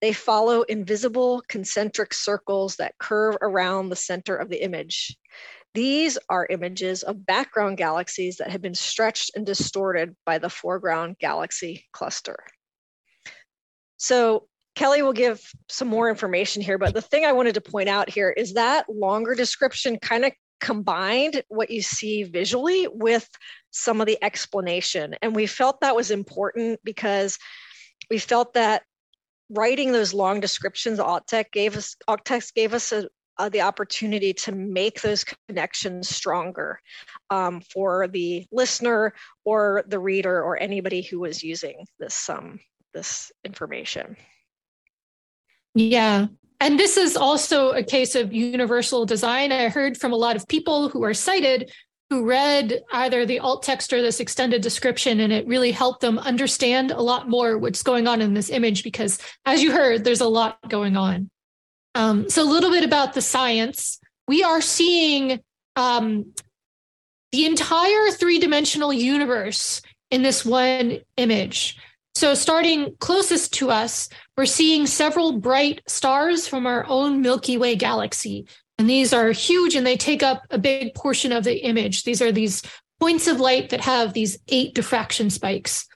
They 0.00 0.12
follow 0.12 0.62
invisible 0.62 1.42
concentric 1.48 2.12
circles 2.12 2.76
that 2.76 2.98
curve 2.98 3.36
around 3.40 3.88
the 3.88 3.96
center 3.96 4.36
of 4.36 4.50
the 4.50 4.62
image. 4.62 5.16
These 5.72 6.18
are 6.28 6.46
images 6.50 7.02
of 7.02 7.26
background 7.26 7.78
galaxies 7.78 8.36
that 8.36 8.50
have 8.50 8.62
been 8.62 8.74
stretched 8.74 9.32
and 9.34 9.44
distorted 9.44 10.14
by 10.24 10.38
the 10.38 10.50
foreground 10.50 11.16
galaxy 11.18 11.86
cluster. 11.92 12.36
So 14.04 14.48
Kelly 14.74 15.00
will 15.00 15.14
give 15.14 15.40
some 15.70 15.88
more 15.88 16.10
information 16.10 16.60
here, 16.60 16.76
but 16.76 16.92
the 16.92 17.00
thing 17.00 17.24
I 17.24 17.32
wanted 17.32 17.54
to 17.54 17.62
point 17.62 17.88
out 17.88 18.10
here 18.10 18.28
is 18.28 18.52
that 18.52 18.84
longer 18.86 19.34
description 19.34 19.98
kind 19.98 20.26
of 20.26 20.32
combined 20.60 21.42
what 21.48 21.70
you 21.70 21.80
see 21.80 22.22
visually 22.22 22.86
with 22.86 23.26
some 23.70 24.02
of 24.02 24.06
the 24.06 24.22
explanation. 24.22 25.14
And 25.22 25.34
we 25.34 25.46
felt 25.46 25.80
that 25.80 25.96
was 25.96 26.10
important 26.10 26.80
because 26.84 27.38
we 28.10 28.18
felt 28.18 28.52
that 28.54 28.82
writing 29.48 29.92
those 29.92 30.12
long 30.12 30.38
descriptions, 30.38 30.98
AltText 30.98 31.50
gave 31.50 31.74
us 31.74 31.96
AltText 32.06 32.52
gave 32.52 32.74
us 32.74 32.92
a, 32.92 33.08
uh, 33.38 33.48
the 33.48 33.62
opportunity 33.62 34.34
to 34.34 34.52
make 34.52 35.00
those 35.00 35.24
connections 35.48 36.10
stronger 36.10 36.78
um, 37.30 37.62
for 37.72 38.06
the 38.08 38.46
listener 38.52 39.14
or 39.46 39.82
the 39.88 39.98
reader 39.98 40.42
or 40.42 40.60
anybody 40.60 41.00
who 41.00 41.20
was 41.20 41.42
using 41.42 41.86
this 41.98 42.28
um, 42.28 42.60
this 42.94 43.30
information. 43.44 44.16
Yeah. 45.74 46.26
And 46.60 46.78
this 46.78 46.96
is 46.96 47.16
also 47.16 47.70
a 47.70 47.82
case 47.82 48.14
of 48.14 48.32
universal 48.32 49.04
design. 49.04 49.52
I 49.52 49.68
heard 49.68 49.98
from 49.98 50.12
a 50.12 50.16
lot 50.16 50.36
of 50.36 50.48
people 50.48 50.88
who 50.88 51.04
are 51.04 51.14
sighted 51.14 51.70
who 52.10 52.24
read 52.24 52.80
either 52.92 53.26
the 53.26 53.38
alt 53.38 53.62
text 53.62 53.92
or 53.92 54.00
this 54.00 54.20
extended 54.20 54.62
description, 54.62 55.20
and 55.20 55.32
it 55.32 55.46
really 55.46 55.72
helped 55.72 56.00
them 56.00 56.18
understand 56.18 56.90
a 56.90 57.00
lot 57.00 57.28
more 57.28 57.58
what's 57.58 57.82
going 57.82 58.06
on 58.06 58.20
in 58.20 58.34
this 58.34 58.50
image 58.50 58.84
because, 58.84 59.18
as 59.46 59.62
you 59.62 59.72
heard, 59.72 60.04
there's 60.04 60.20
a 60.20 60.28
lot 60.28 60.58
going 60.68 60.96
on. 60.96 61.30
Um, 61.94 62.28
so, 62.28 62.42
a 62.42 62.50
little 62.50 62.70
bit 62.70 62.84
about 62.84 63.14
the 63.14 63.22
science. 63.22 63.98
We 64.28 64.42
are 64.42 64.60
seeing 64.60 65.40
um, 65.76 66.32
the 67.32 67.46
entire 67.46 68.10
three 68.10 68.38
dimensional 68.38 68.92
universe 68.92 69.82
in 70.10 70.22
this 70.22 70.44
one 70.44 70.98
image. 71.16 71.76
So, 72.14 72.34
starting 72.34 72.94
closest 73.00 73.52
to 73.54 73.70
us, 73.70 74.08
we're 74.36 74.46
seeing 74.46 74.86
several 74.86 75.32
bright 75.32 75.82
stars 75.88 76.46
from 76.46 76.66
our 76.66 76.86
own 76.86 77.22
Milky 77.22 77.56
Way 77.56 77.74
galaxy. 77.74 78.46
And 78.78 78.88
these 78.88 79.12
are 79.12 79.30
huge 79.30 79.74
and 79.74 79.86
they 79.86 79.96
take 79.96 80.22
up 80.22 80.42
a 80.50 80.58
big 80.58 80.94
portion 80.94 81.32
of 81.32 81.44
the 81.44 81.64
image. 81.64 82.04
These 82.04 82.22
are 82.22 82.32
these 82.32 82.62
points 83.00 83.26
of 83.26 83.40
light 83.40 83.70
that 83.70 83.80
have 83.80 84.12
these 84.12 84.38
eight 84.48 84.74
diffraction 84.74 85.30
spikes. 85.30 85.86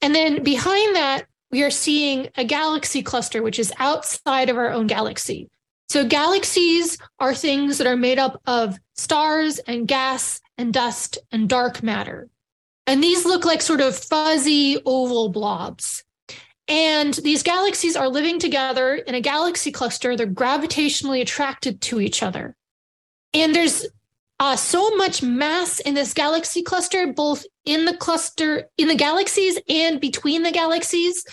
And 0.00 0.14
then 0.14 0.42
behind 0.42 0.96
that, 0.96 1.26
we 1.50 1.62
are 1.62 1.70
seeing 1.70 2.28
a 2.36 2.44
galaxy 2.44 3.02
cluster, 3.02 3.42
which 3.42 3.58
is 3.58 3.72
outside 3.78 4.50
of 4.50 4.56
our 4.56 4.70
own 4.70 4.86
galaxy. 4.86 5.48
So 5.88 6.06
galaxies 6.06 6.98
are 7.18 7.34
things 7.34 7.78
that 7.78 7.86
are 7.86 7.96
made 7.96 8.18
up 8.18 8.40
of 8.46 8.78
stars 8.96 9.58
and 9.60 9.86
gas 9.86 10.40
and 10.58 10.72
dust 10.72 11.18
and 11.30 11.48
dark 11.48 11.82
matter. 11.82 12.28
And 12.86 13.02
these 13.02 13.24
look 13.24 13.44
like 13.44 13.62
sort 13.62 13.80
of 13.80 13.96
fuzzy 13.96 14.80
oval 14.84 15.28
blobs. 15.28 16.04
And 16.68 17.14
these 17.14 17.42
galaxies 17.42 17.96
are 17.96 18.08
living 18.08 18.38
together 18.38 18.94
in 18.94 19.14
a 19.14 19.20
galaxy 19.20 19.70
cluster. 19.70 20.16
They're 20.16 20.26
gravitationally 20.26 21.20
attracted 21.20 21.80
to 21.82 22.00
each 22.00 22.22
other. 22.22 22.56
And 23.34 23.54
there's 23.54 23.86
uh, 24.38 24.56
so 24.56 24.90
much 24.96 25.22
mass 25.22 25.80
in 25.80 25.94
this 25.94 26.12
galaxy 26.12 26.62
cluster, 26.62 27.12
both 27.12 27.44
in 27.64 27.84
the 27.84 27.96
cluster, 27.96 28.68
in 28.76 28.88
the 28.88 28.94
galaxies 28.94 29.58
and 29.68 30.00
between 30.00 30.42
the 30.42 30.50
galaxies, 30.50 31.24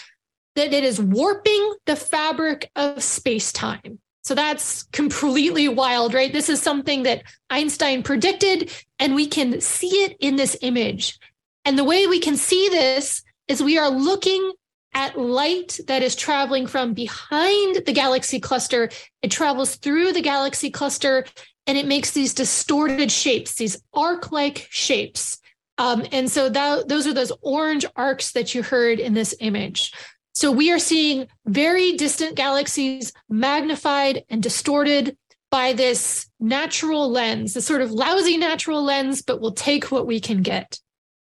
that 0.56 0.74
it 0.74 0.84
is 0.84 1.02
warping 1.02 1.74
the 1.86 1.96
fabric 1.96 2.70
of 2.76 3.04
space 3.04 3.52
time. 3.52 4.00
So 4.24 4.36
that's 4.36 4.84
completely 4.84 5.68
wild, 5.68 6.14
right? 6.14 6.32
This 6.32 6.48
is 6.48 6.62
something 6.62 7.04
that 7.04 7.24
Einstein 7.50 8.04
predicted, 8.04 8.72
and 9.00 9.16
we 9.16 9.28
can 9.28 9.60
see 9.60 10.04
it 10.04 10.16
in 10.20 10.38
this 10.38 10.56
image. 10.62 11.18
And 11.66 11.78
the 11.78 11.84
way 11.84 12.08
we 12.08 12.20
can 12.20 12.36
see 12.36 12.70
this 12.70 13.24
is 13.48 13.64
we 13.64 13.78
are 13.78 13.90
looking 13.90 14.54
at 14.94 15.20
light 15.20 15.80
that 15.88 16.04
is 16.04 16.16
traveling 16.16 16.68
from 16.68 16.94
behind 16.94 17.84
the 17.86 17.94
galaxy 17.94 18.40
cluster. 18.40 18.90
It 19.22 19.32
travels 19.32 19.76
through 19.76 20.14
the 20.14 20.22
galaxy 20.22 20.70
cluster 20.70 21.26
and 21.66 21.78
it 21.78 21.88
makes 21.88 22.12
these 22.12 22.34
distorted 22.34 23.12
shapes, 23.12 23.56
these 23.56 23.82
arc 23.94 24.32
like 24.32 24.68
shapes. 24.70 25.40
Um, 25.78 26.06
and 26.12 26.30
so 26.30 26.50
that, 26.50 26.88
those 26.88 27.08
are 27.08 27.14
those 27.14 27.32
orange 27.42 27.86
arcs 27.96 28.34
that 28.34 28.54
you 28.54 28.62
heard 28.62 29.00
in 29.00 29.14
this 29.14 29.34
image. 29.40 29.94
So 30.36 30.52
we 30.52 30.72
are 30.72 30.80
seeing 30.80 31.28
very 31.46 31.94
distant 31.94 32.36
galaxies 32.36 33.14
magnified 33.30 34.24
and 34.30 34.44
distorted 34.44 35.18
by 35.50 35.74
this 35.74 36.28
natural 36.40 37.10
lens, 37.10 37.54
this 37.54 37.66
sort 37.66 37.82
of 37.82 37.92
lousy 37.92 38.38
natural 38.38 38.84
lens, 38.84 39.22
but 39.22 39.40
we'll 39.40 39.52
take 39.52 39.92
what 39.92 40.08
we 40.08 40.20
can 40.20 40.42
get. 40.42 40.80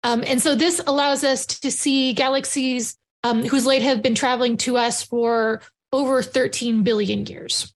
Um, 0.05 0.23
and 0.27 0.39
so 0.39 0.53
this 0.53 0.79
allows 0.85 1.23
us 1.23 1.47
to 1.47 1.71
see 1.71 2.13
galaxies 2.13 2.95
um, 3.23 3.43
whose 3.43 3.65
light 3.65 3.81
have 3.81 4.03
been 4.03 4.13
traveling 4.13 4.55
to 4.57 4.77
us 4.77 5.01
for 5.01 5.63
over 5.91 6.21
13 6.21 6.83
billion 6.83 7.25
years. 7.25 7.73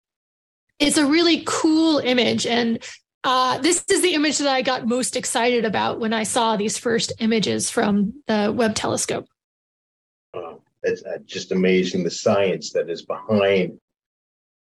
It's 0.78 0.98
a 0.98 1.08
really 1.08 1.42
cool 1.48 1.98
image. 1.98 2.46
And 2.46 2.84
uh, 3.24 3.58
this 3.58 3.84
is 3.90 4.04
the 4.04 4.14
image 4.14 4.38
that 4.38 4.48
I 4.48 4.62
got 4.62 4.88
most 4.88 5.16
excited 5.16 5.66
about 5.66 6.00
when 6.00 6.14
I 6.14 6.22
saw 6.22 6.56
these 6.56 6.78
first 6.78 7.14
images 7.18 7.72
from 7.72 8.22
the 8.28 8.54
Webb 8.56 8.76
telescope. 8.76 9.26
It's 10.84 11.04
uh, 11.04 11.18
just 11.26 11.52
amazing 11.52 12.04
the 12.04 12.12
science 12.12 12.72
that 12.74 12.92
is 12.92 13.02
behind 13.02 13.80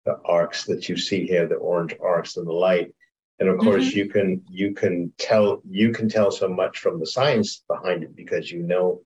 the 0.06 0.20
arcs 0.26 0.66
that 0.66 0.90
you 0.90 0.98
see 0.98 1.26
here, 1.26 1.48
the 1.48 1.56
orange 1.56 1.96
arcs 2.04 2.36
and 2.36 2.46
the 2.46 2.52
light. 2.52 2.94
And 3.44 3.52
of 3.52 3.58
course, 3.58 3.90
mm-hmm. 3.90 3.98
you 3.98 4.08
can 4.08 4.42
you 4.50 4.74
can 4.74 5.12
tell 5.18 5.62
you 5.70 5.92
can 5.92 6.08
tell 6.08 6.32
so 6.32 6.48
much 6.48 6.80
from 6.80 6.98
the 6.98 7.06
science 7.06 7.62
behind 7.68 8.02
it 8.04 8.16
because 8.16 8.50
you 8.50 8.64
know 8.64 9.02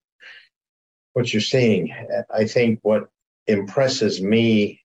what 1.14 1.34
you're 1.34 1.42
seeing. 1.42 1.92
I 2.30 2.46
think 2.46 2.78
what 2.84 3.10
impresses 3.48 4.22
me, 4.22 4.84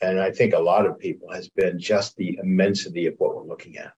and 0.00 0.18
I 0.18 0.30
think 0.30 0.54
a 0.54 0.58
lot 0.58 0.86
of 0.86 0.98
people, 0.98 1.30
has 1.30 1.50
been 1.50 1.78
just 1.78 2.16
the 2.16 2.38
immensity 2.42 3.04
of 3.04 3.16
what 3.18 3.36
we're 3.36 3.42
looking 3.42 3.76
at. 3.76 3.92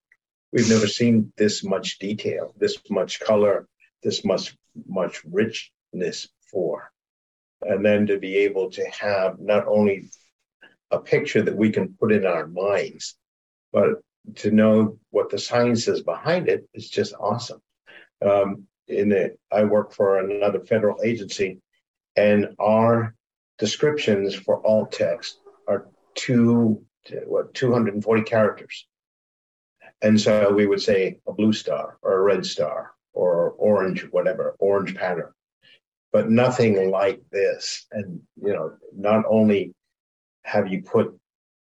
We've 0.52 0.68
never 0.68 0.88
seen 0.88 1.32
this 1.36 1.62
much 1.62 2.00
detail, 2.00 2.52
this 2.58 2.78
much 2.90 3.20
color, 3.20 3.68
this 4.02 4.24
much 4.24 4.56
much 4.88 5.22
rich 5.24 5.70
this 5.92 6.26
for. 6.50 6.90
And 7.62 7.86
then 7.86 8.08
to 8.08 8.18
be 8.18 8.38
able 8.38 8.70
to 8.72 8.84
have 8.90 9.38
not 9.38 9.68
only 9.68 10.10
a 10.90 10.98
picture 10.98 11.42
that 11.42 11.56
we 11.56 11.70
can 11.70 11.94
put 12.00 12.10
in 12.10 12.26
our 12.26 12.48
minds, 12.48 13.14
but 13.72 14.02
to 14.36 14.50
know 14.50 14.98
what 15.10 15.30
the 15.30 15.38
science 15.38 15.88
is 15.88 16.02
behind 16.02 16.48
it 16.48 16.68
is 16.74 16.88
just 16.88 17.14
awesome. 17.18 17.60
Um, 18.24 18.64
in 18.86 19.10
the, 19.10 19.36
I 19.52 19.64
work 19.64 19.92
for 19.92 20.18
another 20.18 20.60
federal 20.60 21.02
agency, 21.02 21.60
and 22.16 22.54
our 22.58 23.14
descriptions 23.58 24.34
for 24.34 24.66
alt 24.66 24.92
text 24.92 25.40
are 25.66 25.88
two 26.14 26.84
what 27.26 27.54
240 27.54 28.22
characters. 28.22 28.86
And 30.02 30.20
so 30.20 30.52
we 30.52 30.66
would 30.66 30.82
say 30.82 31.18
a 31.26 31.32
blue 31.32 31.52
star 31.52 31.98
or 32.02 32.18
a 32.18 32.22
red 32.22 32.44
star 32.46 32.92
or 33.12 33.50
orange, 33.52 34.06
whatever, 34.10 34.54
orange 34.58 34.94
pattern, 34.94 35.32
but 36.12 36.30
nothing 36.30 36.90
like 36.90 37.20
this. 37.32 37.86
And, 37.90 38.20
you 38.36 38.52
know, 38.52 38.74
not 38.94 39.24
only 39.28 39.74
have 40.44 40.68
you 40.68 40.82
put 40.82 41.18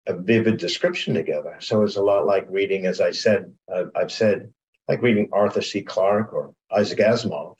a 0.07 0.15
vivid 0.15 0.57
description 0.57 1.13
together, 1.13 1.57
so 1.59 1.83
it's 1.83 1.97
a 1.97 2.01
lot 2.01 2.25
like 2.25 2.47
reading, 2.49 2.85
as 2.85 3.01
I 3.01 3.11
said, 3.11 3.53
uh, 3.71 3.85
I've 3.95 4.11
said, 4.11 4.51
like 4.87 5.01
reading 5.01 5.29
Arthur 5.33 5.61
C. 5.61 5.81
Clarke 5.81 6.33
or 6.33 6.53
Isaac 6.71 6.99
Asimov, 6.99 7.57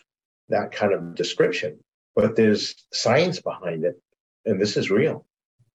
that 0.50 0.72
kind 0.72 0.94
of 0.94 1.14
description. 1.14 1.80
But 2.16 2.36
there's 2.36 2.76
science 2.94 3.42
behind 3.42 3.84
it, 3.84 4.02
and 4.46 4.60
this 4.60 4.78
is 4.78 4.90
real. 4.90 5.26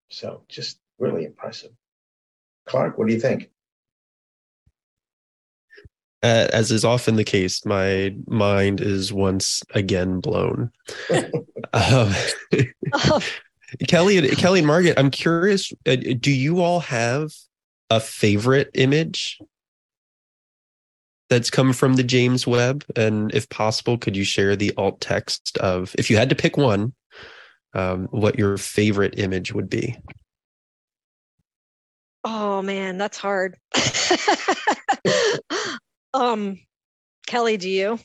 So 0.09 0.45
just 0.49 0.79
really 0.99 1.25
impressive. 1.25 1.73
Clark, 2.67 2.97
what 2.99 3.07
do 3.07 3.15
you 3.15 3.21
think? 3.21 3.51
Uh, 6.23 6.47
as 6.53 6.71
is 6.71 6.85
often 6.85 7.17
the 7.17 7.25
case, 7.25 7.67
my 7.67 8.15
mind 8.27 8.81
is 8.81 9.13
once 9.13 9.63
again 9.75 10.21
blown. 10.21 10.71
um, 11.73 12.15
Kelly, 13.89 14.29
Kelly 14.31 14.61
and 14.61 14.67
Margaret, 14.67 14.99
I'm 14.99 15.11
curious. 15.11 15.73
Uh, 15.87 15.97
do 15.97 16.31
you 16.31 16.61
all 16.61 16.81
have 16.81 17.33
a 17.91 18.01
favorite 18.01 18.71
image 18.75 19.39
that's 21.31 21.51
come 21.51 21.73
from 21.73 21.95
the 21.95 22.03
James 22.03 22.47
Webb? 22.47 22.85
And 22.97 23.35
if 23.35 23.49
possible, 23.49 23.99
could 23.99 24.17
you 24.17 24.25
share 24.25 24.57
the 24.57 24.73
alt 24.77 25.01
text 25.01 25.57
of, 25.59 25.95
if 25.99 26.11
you 26.11 26.17
had 26.17 26.29
to 26.29 26.35
pick 26.35 26.57
one, 26.57 26.93
um, 27.75 28.09
what 28.11 28.39
your 28.39 28.59
favorite 28.59 29.19
image 29.19 29.53
would 29.53 29.71
be? 29.71 29.97
Oh 32.25 32.63
man, 32.63 32.99
that's 32.99 33.19
hard. 33.19 33.57
um, 36.15 36.61
Kelly, 37.27 37.57
do 37.57 37.69
you? 37.69 37.99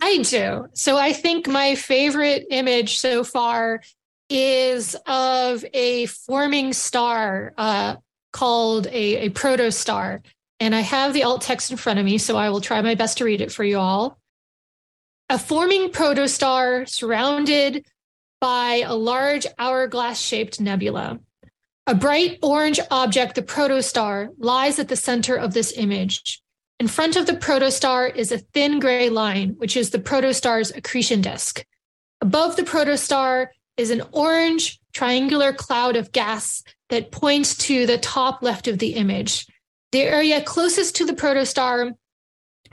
I 0.00 0.18
do. 0.18 0.68
So 0.72 0.96
I 0.96 1.12
think 1.12 1.46
my 1.46 1.74
favorite 1.74 2.46
image 2.50 2.98
so 2.98 3.24
far 3.24 3.82
is 4.32 4.96
of 5.06 5.64
a 5.74 6.06
forming 6.06 6.72
star 6.72 7.52
uh, 7.58 7.96
called 8.32 8.86
a, 8.86 9.26
a 9.26 9.30
protostar. 9.30 10.24
And 10.58 10.74
I 10.74 10.80
have 10.80 11.12
the 11.12 11.24
alt 11.24 11.42
text 11.42 11.70
in 11.70 11.76
front 11.76 11.98
of 11.98 12.04
me, 12.04 12.18
so 12.18 12.36
I 12.36 12.48
will 12.48 12.60
try 12.60 12.80
my 12.80 12.94
best 12.94 13.18
to 13.18 13.24
read 13.24 13.40
it 13.40 13.52
for 13.52 13.62
you 13.62 13.78
all. 13.78 14.18
A 15.28 15.38
forming 15.38 15.90
protostar 15.90 16.88
surrounded 16.88 17.84
by 18.40 18.82
a 18.86 18.94
large 18.94 19.46
hourglass 19.58 20.18
shaped 20.18 20.60
nebula. 20.60 21.20
A 21.86 21.94
bright 21.94 22.38
orange 22.42 22.80
object, 22.90 23.34
the 23.34 23.42
protostar, 23.42 24.28
lies 24.38 24.78
at 24.78 24.88
the 24.88 24.96
center 24.96 25.36
of 25.36 25.52
this 25.52 25.72
image. 25.76 26.40
In 26.80 26.88
front 26.88 27.16
of 27.16 27.26
the 27.26 27.34
protostar 27.34 28.14
is 28.14 28.32
a 28.32 28.38
thin 28.38 28.80
gray 28.80 29.10
line, 29.10 29.50
which 29.58 29.76
is 29.76 29.90
the 29.90 29.98
protostar's 29.98 30.70
accretion 30.70 31.20
disk. 31.20 31.64
Above 32.20 32.56
the 32.56 32.62
protostar 32.62 33.48
is 33.76 33.90
an 33.90 34.02
orange 34.12 34.80
triangular 34.92 35.52
cloud 35.52 35.96
of 35.96 36.12
gas 36.12 36.62
that 36.90 37.10
points 37.10 37.56
to 37.56 37.86
the 37.86 37.98
top 37.98 38.42
left 38.42 38.68
of 38.68 38.78
the 38.78 38.94
image. 38.94 39.46
The 39.92 40.02
area 40.02 40.42
closest 40.42 40.96
to 40.96 41.06
the 41.06 41.14
protostar 41.14 41.92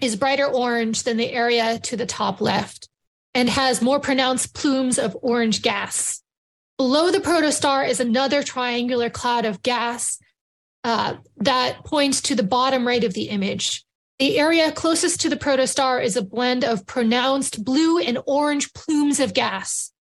is 0.02 0.16
brighter 0.16 0.46
orange 0.46 1.04
than 1.04 1.18
the 1.18 1.32
area 1.32 1.80
to 1.80 1.98
the 1.98 2.06
top 2.06 2.42
left 2.42 2.90
and 3.34 3.50
has 3.50 3.82
more 3.82 4.00
pronounced 4.00 4.54
plumes 4.54 4.98
of 4.98 5.18
orange 5.22 5.62
gas. 5.62 6.22
Below 6.78 7.12
the 7.12 7.20
protostar 7.20 7.88
is 7.88 8.00
another 8.00 8.42
triangular 8.42 9.10
cloud 9.10 9.46
of 9.46 9.62
gas 9.62 10.18
uh, 10.84 11.16
that 11.38 11.84
points 11.84 12.22
to 12.22 12.36
the 12.36 12.44
bottom 12.44 12.88
right 12.88 13.04
of 13.04 13.14
the 13.14 13.30
image. 13.30 13.84
The 14.18 14.38
area 14.38 14.72
closest 14.72 15.22
to 15.22 15.30
the 15.30 15.38
protostar 15.38 16.04
is 16.04 16.16
a 16.18 16.22
blend 16.22 16.64
of 16.64 16.86
pronounced 16.86 17.64
blue 17.64 18.00
and 18.00 18.18
orange 18.26 18.74
plumes 18.74 19.20
of 19.20 19.34
gas. 19.34 19.92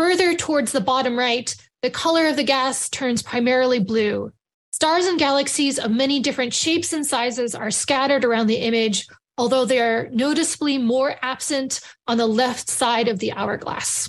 Further 0.00 0.34
towards 0.34 0.72
the 0.72 0.80
bottom 0.80 1.18
right, 1.18 1.54
the 1.82 1.90
color 1.90 2.26
of 2.26 2.36
the 2.36 2.42
gas 2.42 2.88
turns 2.88 3.22
primarily 3.22 3.80
blue. 3.80 4.32
Stars 4.70 5.04
and 5.04 5.18
galaxies 5.18 5.78
of 5.78 5.90
many 5.90 6.20
different 6.20 6.54
shapes 6.54 6.94
and 6.94 7.04
sizes 7.04 7.54
are 7.54 7.70
scattered 7.70 8.24
around 8.24 8.46
the 8.46 8.56
image, 8.56 9.06
although 9.36 9.66
they 9.66 9.78
are 9.78 10.08
noticeably 10.10 10.78
more 10.78 11.16
absent 11.20 11.82
on 12.06 12.16
the 12.16 12.26
left 12.26 12.70
side 12.70 13.08
of 13.08 13.18
the 13.18 13.30
hourglass. 13.32 14.08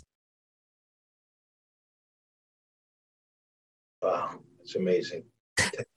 Wow, 4.02 4.40
it's 4.62 4.76
amazing. 4.76 5.26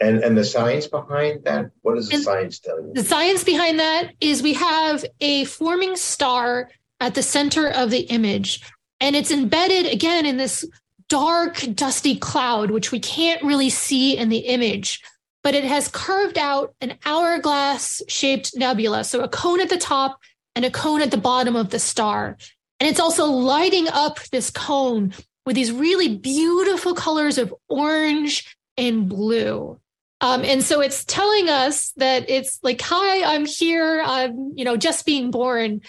And 0.00 0.24
and 0.24 0.36
the 0.36 0.44
science 0.44 0.88
behind 0.88 1.44
that, 1.44 1.70
what 1.82 1.94
does 1.94 2.08
the 2.08 2.16
and 2.16 2.24
science 2.24 2.58
tell 2.58 2.82
you? 2.82 2.94
The 2.94 3.04
science 3.04 3.44
behind 3.44 3.78
that 3.78 4.10
is 4.20 4.42
we 4.42 4.54
have 4.54 5.04
a 5.20 5.44
forming 5.44 5.94
star 5.94 6.68
at 6.98 7.14
the 7.14 7.22
center 7.22 7.68
of 7.68 7.90
the 7.90 8.00
image, 8.00 8.60
and 9.04 9.14
it's 9.14 9.30
embedded 9.30 9.84
again 9.84 10.24
in 10.24 10.38
this 10.38 10.64
dark, 11.10 11.62
dusty 11.74 12.16
cloud, 12.16 12.70
which 12.70 12.90
we 12.90 12.98
can't 12.98 13.42
really 13.42 13.68
see 13.68 14.16
in 14.16 14.30
the 14.30 14.38
image, 14.38 15.02
but 15.42 15.54
it 15.54 15.64
has 15.64 15.88
carved 15.88 16.38
out 16.38 16.74
an 16.80 16.94
hourglass 17.04 18.00
shaped 18.08 18.56
nebula. 18.56 19.04
So 19.04 19.20
a 19.20 19.28
cone 19.28 19.60
at 19.60 19.68
the 19.68 19.76
top 19.76 20.18
and 20.56 20.64
a 20.64 20.70
cone 20.70 21.02
at 21.02 21.10
the 21.10 21.18
bottom 21.18 21.54
of 21.54 21.68
the 21.68 21.78
star. 21.78 22.38
And 22.80 22.88
it's 22.88 22.98
also 22.98 23.26
lighting 23.26 23.88
up 23.88 24.20
this 24.32 24.50
cone 24.50 25.12
with 25.44 25.54
these 25.54 25.70
really 25.70 26.16
beautiful 26.16 26.94
colors 26.94 27.36
of 27.36 27.54
orange 27.68 28.56
and 28.78 29.06
blue. 29.06 29.78
Um, 30.22 30.42
and 30.46 30.62
so 30.62 30.80
it's 30.80 31.04
telling 31.04 31.50
us 31.50 31.90
that 31.98 32.30
it's 32.30 32.58
like, 32.62 32.80
hi, 32.80 33.34
I'm 33.34 33.44
here. 33.44 34.02
I'm, 34.02 34.54
you 34.56 34.64
know, 34.64 34.78
just 34.78 35.04
being 35.04 35.30
born. 35.30 35.82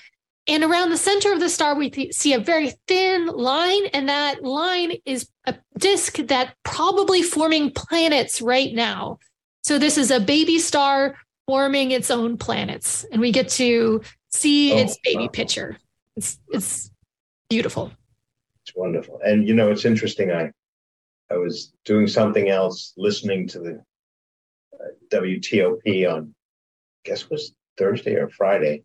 And 0.47 0.63
around 0.63 0.91
the 0.91 0.97
center 0.97 1.33
of 1.33 1.39
the 1.39 1.49
star, 1.49 1.75
we 1.75 2.11
see 2.11 2.33
a 2.33 2.39
very 2.39 2.73
thin 2.87 3.25
line, 3.27 3.87
and 3.87 4.07
that 4.09 4.43
line 4.43 4.93
is 5.05 5.27
a 5.45 5.55
disk 5.77 6.17
that 6.17 6.53
probably 6.63 7.23
forming 7.23 7.71
planets 7.71 8.41
right 8.41 8.73
now. 8.73 9.17
So 9.63 9.79
this 9.79 9.97
is 9.97 10.11
a 10.11 10.19
baby 10.19 10.59
star 10.59 11.15
forming 11.47 11.91
its 11.91 12.11
own 12.11 12.37
planets, 12.37 13.05
and 13.11 13.19
we 13.21 13.31
get 13.31 13.49
to 13.49 14.01
see 14.29 14.73
oh, 14.73 14.77
its 14.77 14.99
baby 15.03 15.23
wow. 15.23 15.29
picture. 15.29 15.77
It's 16.15 16.39
it's 16.49 16.91
beautiful. 17.49 17.91
It's 18.63 18.75
wonderful. 18.75 19.19
And 19.25 19.47
you 19.47 19.55
know, 19.55 19.71
it's 19.71 19.85
interesting. 19.85 20.31
I 20.31 20.51
I 21.31 21.37
was 21.37 21.73
doing 21.85 22.07
something 22.07 22.49
else, 22.49 22.93
listening 22.97 23.47
to 23.49 23.59
the 23.59 23.83
uh, 24.73 24.87
WTOP 25.11 26.11
on, 26.11 26.35
I 27.05 27.09
guess 27.09 27.23
it 27.23 27.31
was 27.31 27.55
Thursday 27.77 28.13
or 28.15 28.29
Friday, 28.29 28.83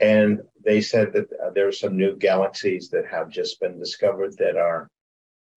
and 0.00 0.40
they 0.64 0.80
said 0.80 1.12
that 1.12 1.28
uh, 1.32 1.50
there 1.54 1.68
are 1.68 1.72
some 1.72 1.96
new 1.96 2.16
galaxies 2.16 2.90
that 2.90 3.06
have 3.06 3.28
just 3.30 3.60
been 3.60 3.78
discovered 3.78 4.36
that 4.38 4.56
are 4.56 4.88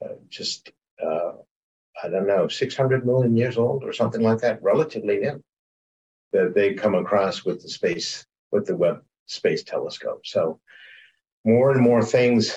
uh, 0.03 0.15
just 0.29 0.71
uh, 1.03 1.33
I 2.03 2.09
don't 2.09 2.27
know, 2.27 2.47
600 2.47 3.05
million 3.05 3.35
years 3.35 3.57
old 3.57 3.83
or 3.83 3.93
something 3.93 4.21
like 4.21 4.39
that, 4.39 4.61
relatively 4.63 5.17
new, 5.17 5.43
that 6.31 6.53
they 6.55 6.73
come 6.73 6.95
across 6.95 7.45
with 7.45 7.61
the 7.61 7.69
space 7.69 8.25
with 8.51 8.65
the 8.65 8.75
Webb 8.75 9.03
Space 9.27 9.63
Telescope. 9.63 10.25
So 10.25 10.59
more 11.45 11.71
and 11.71 11.81
more 11.81 12.03
things 12.03 12.55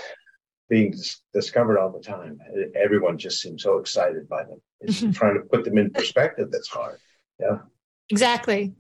being 0.69 0.95
discovered 1.33 1.79
all 1.79 1.91
the 1.91 2.01
time. 2.01 2.39
Everyone 2.75 3.19
just 3.19 3.41
seems 3.41 3.63
so 3.63 3.79
excited 3.79 4.29
by 4.29 4.45
them. 4.45 4.61
It's 4.81 5.01
mm-hmm. 5.01 5.13
trying 5.13 5.35
to 5.35 5.41
put 5.41 5.65
them 5.65 5.79
in 5.79 5.91
perspective 5.91 6.51
that's 6.51 6.69
hard. 6.69 6.99
Yeah. 7.41 7.61
Exactly. 8.11 8.75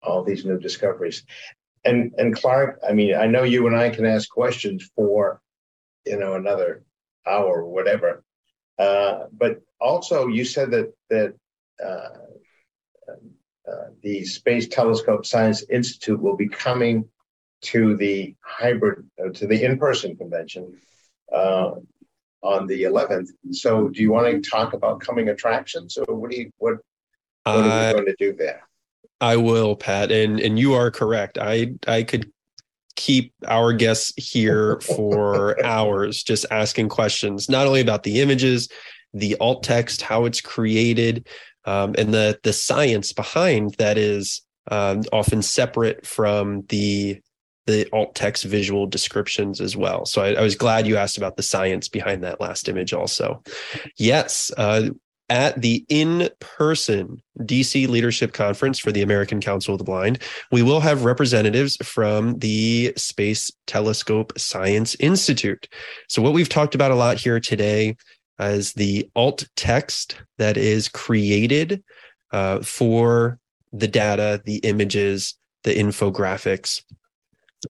All 0.00 0.22
these 0.22 0.44
new 0.44 0.56
discoveries. 0.56 1.24
And 1.84 2.12
and 2.16 2.34
Clark, 2.34 2.80
I 2.88 2.92
mean, 2.92 3.14
I 3.14 3.26
know 3.26 3.42
you 3.42 3.66
and 3.66 3.76
I 3.76 3.90
can 3.90 4.06
ask 4.06 4.28
questions 4.28 4.90
for, 4.94 5.40
you 6.06 6.18
know, 6.18 6.34
another 6.34 6.84
hour 7.26 7.62
or 7.62 7.70
whatever. 7.70 8.22
Uh, 8.78 9.24
but 9.32 9.62
also, 9.80 10.28
you 10.28 10.44
said 10.44 10.70
that 10.70 10.92
that 11.10 11.34
uh, 11.84 12.08
uh, 13.70 13.86
the 14.02 14.24
Space 14.24 14.68
Telescope 14.68 15.26
Science 15.26 15.64
Institute 15.70 16.20
will 16.20 16.36
be 16.36 16.48
coming 16.48 17.08
to 17.62 17.96
the 17.96 18.34
hybrid 18.40 19.08
uh, 19.24 19.30
to 19.30 19.46
the 19.46 19.64
in-person 19.64 20.16
convention 20.16 20.76
uh, 21.32 21.72
on 22.42 22.66
the 22.66 22.82
11th. 22.82 23.28
So, 23.52 23.88
do 23.88 24.02
you 24.02 24.10
want 24.10 24.26
to 24.42 24.50
talk 24.50 24.72
about 24.72 25.00
coming 25.00 25.28
attractions, 25.28 25.96
or 25.96 26.14
what 26.14 26.30
do 26.30 26.38
you 26.38 26.50
what 26.58 26.74
what 27.44 27.56
are 27.56 27.86
we 27.86 27.92
going 27.92 28.06
to 28.06 28.16
do 28.18 28.32
there? 28.32 28.62
I 29.22 29.36
will, 29.36 29.76
Pat, 29.76 30.10
and 30.10 30.40
and 30.40 30.58
you 30.58 30.74
are 30.74 30.90
correct. 30.90 31.38
I 31.38 31.74
I 31.86 32.02
could 32.02 32.30
keep 32.96 33.32
our 33.46 33.72
guests 33.72 34.12
here 34.16 34.80
for 34.80 35.64
hours 35.64 36.22
just 36.22 36.44
asking 36.50 36.88
questions, 36.88 37.48
not 37.48 37.66
only 37.66 37.80
about 37.80 38.02
the 38.02 38.20
images, 38.20 38.68
the 39.14 39.36
alt 39.40 39.62
text, 39.62 40.02
how 40.02 40.24
it's 40.24 40.40
created, 40.40 41.28
um, 41.64 41.94
and 41.96 42.12
the 42.12 42.38
the 42.42 42.52
science 42.52 43.12
behind 43.12 43.74
that 43.78 43.96
is 43.96 44.42
um, 44.70 45.02
often 45.12 45.40
separate 45.40 46.04
from 46.04 46.62
the 46.68 47.20
the 47.66 47.88
alt 47.92 48.16
text 48.16 48.42
visual 48.42 48.88
descriptions 48.88 49.60
as 49.60 49.76
well. 49.76 50.04
So 50.04 50.20
I, 50.20 50.32
I, 50.32 50.42
was 50.42 50.56
glad 50.56 50.84
you 50.84 50.96
asked 50.96 51.16
about 51.16 51.36
the 51.36 51.44
science 51.44 51.86
behind 51.86 52.24
that 52.24 52.40
last 52.40 52.68
image 52.68 52.92
also. 52.92 53.40
Yes, 53.96 54.50
uh, 54.56 54.88
at 55.32 55.58
the 55.62 55.82
in 55.88 56.28
person 56.40 57.22
DC 57.40 57.88
Leadership 57.88 58.34
Conference 58.34 58.78
for 58.78 58.92
the 58.92 59.00
American 59.00 59.40
Council 59.40 59.74
of 59.74 59.78
the 59.78 59.84
Blind, 59.84 60.18
we 60.52 60.62
will 60.62 60.80
have 60.80 61.06
representatives 61.06 61.76
from 61.82 62.38
the 62.40 62.92
Space 62.98 63.50
Telescope 63.66 64.38
Science 64.38 64.94
Institute. 65.00 65.68
So, 66.06 66.20
what 66.20 66.34
we've 66.34 66.50
talked 66.50 66.74
about 66.74 66.90
a 66.90 66.96
lot 66.96 67.16
here 67.16 67.40
today 67.40 67.96
is 68.38 68.74
the 68.74 69.10
alt 69.16 69.48
text 69.56 70.16
that 70.36 70.58
is 70.58 70.90
created 70.90 71.82
uh, 72.32 72.60
for 72.60 73.38
the 73.72 73.88
data, 73.88 74.42
the 74.44 74.58
images, 74.58 75.34
the 75.64 75.74
infographics, 75.74 76.82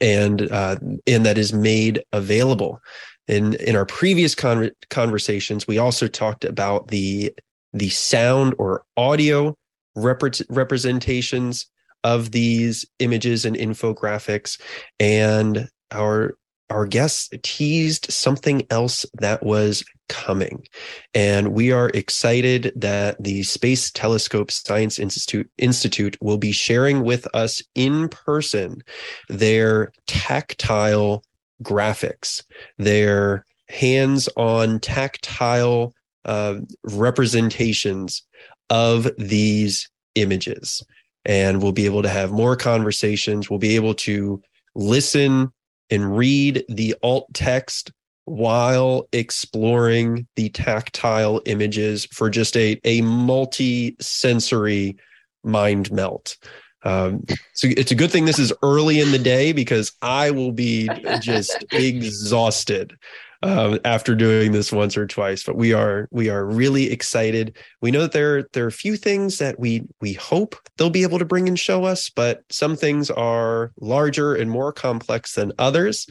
and 0.00 0.50
uh, 0.50 0.76
and 1.06 1.24
that 1.24 1.38
is 1.38 1.52
made 1.52 2.02
available. 2.12 2.80
In 3.28 3.54
in 3.54 3.76
our 3.76 3.86
previous 3.86 4.34
con- 4.34 4.72
conversations, 4.90 5.68
we 5.68 5.78
also 5.78 6.08
talked 6.08 6.44
about 6.44 6.88
the 6.88 7.32
the 7.72 7.90
sound 7.90 8.54
or 8.58 8.84
audio 8.96 9.56
rep- 9.96 10.22
representations 10.48 11.66
of 12.04 12.32
these 12.32 12.84
images 12.98 13.44
and 13.44 13.56
infographics. 13.56 14.60
And 14.98 15.68
our 15.90 16.34
our 16.70 16.86
guests 16.86 17.28
teased 17.42 18.10
something 18.10 18.66
else 18.70 19.04
that 19.20 19.42
was 19.42 19.84
coming. 20.08 20.66
And 21.12 21.52
we 21.52 21.70
are 21.70 21.90
excited 21.90 22.72
that 22.74 23.22
the 23.22 23.42
space 23.42 23.90
telescope 23.90 24.50
science 24.50 24.98
institute 24.98 25.50
institute 25.58 26.16
will 26.22 26.38
be 26.38 26.52
sharing 26.52 27.02
with 27.02 27.26
us 27.34 27.62
in 27.74 28.08
person 28.08 28.82
their 29.28 29.92
tactile 30.06 31.22
graphics 31.62 32.42
their 32.78 33.44
hands-on 33.68 34.80
tactile 34.80 35.94
uh, 36.24 36.56
representations 36.84 38.22
of 38.70 39.10
these 39.18 39.90
images. 40.14 40.82
And 41.24 41.62
we'll 41.62 41.72
be 41.72 41.86
able 41.86 42.02
to 42.02 42.08
have 42.08 42.32
more 42.32 42.56
conversations. 42.56 43.48
We'll 43.48 43.58
be 43.58 43.76
able 43.76 43.94
to 43.94 44.42
listen 44.74 45.52
and 45.90 46.16
read 46.16 46.64
the 46.68 46.96
alt 47.02 47.32
text 47.34 47.92
while 48.24 49.08
exploring 49.12 50.26
the 50.36 50.48
tactile 50.50 51.42
images 51.46 52.06
for 52.06 52.30
just 52.30 52.56
a, 52.56 52.80
a 52.84 53.00
multi 53.02 53.96
sensory 54.00 54.96
mind 55.44 55.90
meld. 55.92 56.36
Um, 56.84 57.24
so 57.54 57.68
it's 57.76 57.92
a 57.92 57.96
good 57.96 58.10
thing 58.10 58.24
this 58.24 58.38
is 58.38 58.52
early 58.62 59.00
in 59.00 59.12
the 59.12 59.18
day 59.18 59.52
because 59.52 59.92
I 60.02 60.30
will 60.30 60.52
be 60.52 60.88
just 61.20 61.64
exhausted 61.72 62.96
um, 63.42 63.78
after 63.84 64.14
doing 64.14 64.52
this 64.52 64.72
once 64.72 64.96
or 64.96 65.06
twice. 65.06 65.42
But 65.44 65.56
we 65.56 65.72
are 65.72 66.08
we 66.10 66.28
are 66.28 66.44
really 66.44 66.90
excited. 66.90 67.56
We 67.80 67.90
know 67.90 68.02
that 68.02 68.12
there 68.12 68.44
there 68.52 68.64
are 68.64 68.68
a 68.68 68.72
few 68.72 68.96
things 68.96 69.38
that 69.38 69.58
we 69.58 69.82
we 70.00 70.12
hope 70.12 70.56
they'll 70.76 70.90
be 70.90 71.02
able 71.02 71.18
to 71.18 71.24
bring 71.24 71.48
and 71.48 71.58
show 71.58 71.84
us, 71.84 72.10
but 72.10 72.42
some 72.50 72.76
things 72.76 73.10
are 73.10 73.72
larger 73.80 74.34
and 74.34 74.50
more 74.50 74.72
complex 74.72 75.34
than 75.34 75.52
others. 75.58 76.06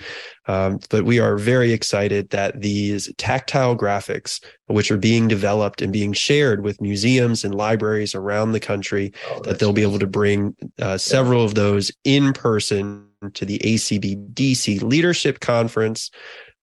Um, 0.47 0.79
but 0.89 1.05
we 1.05 1.19
are 1.19 1.37
very 1.37 1.71
excited 1.71 2.29
that 2.31 2.59
these 2.59 3.11
tactile 3.17 3.77
graphics, 3.77 4.43
which 4.67 4.91
are 4.91 4.97
being 4.97 5.27
developed 5.27 5.81
and 5.81 5.93
being 5.93 6.13
shared 6.13 6.63
with 6.63 6.81
museums 6.81 7.43
and 7.43 7.55
libraries 7.55 8.15
around 8.15 8.51
the 8.51 8.59
country, 8.59 9.13
oh, 9.29 9.39
that 9.41 9.59
they'll 9.59 9.73
be 9.73 9.83
able 9.83 9.99
to 9.99 10.07
bring 10.07 10.55
uh, 10.81 10.97
several 10.97 11.45
of 11.45 11.55
those 11.55 11.91
in 12.03 12.33
person 12.33 13.07
to 13.33 13.45
the 13.45 13.59
ACB 13.59 14.33
DC 14.33 14.81
Leadership 14.81 15.39
Conference 15.39 16.09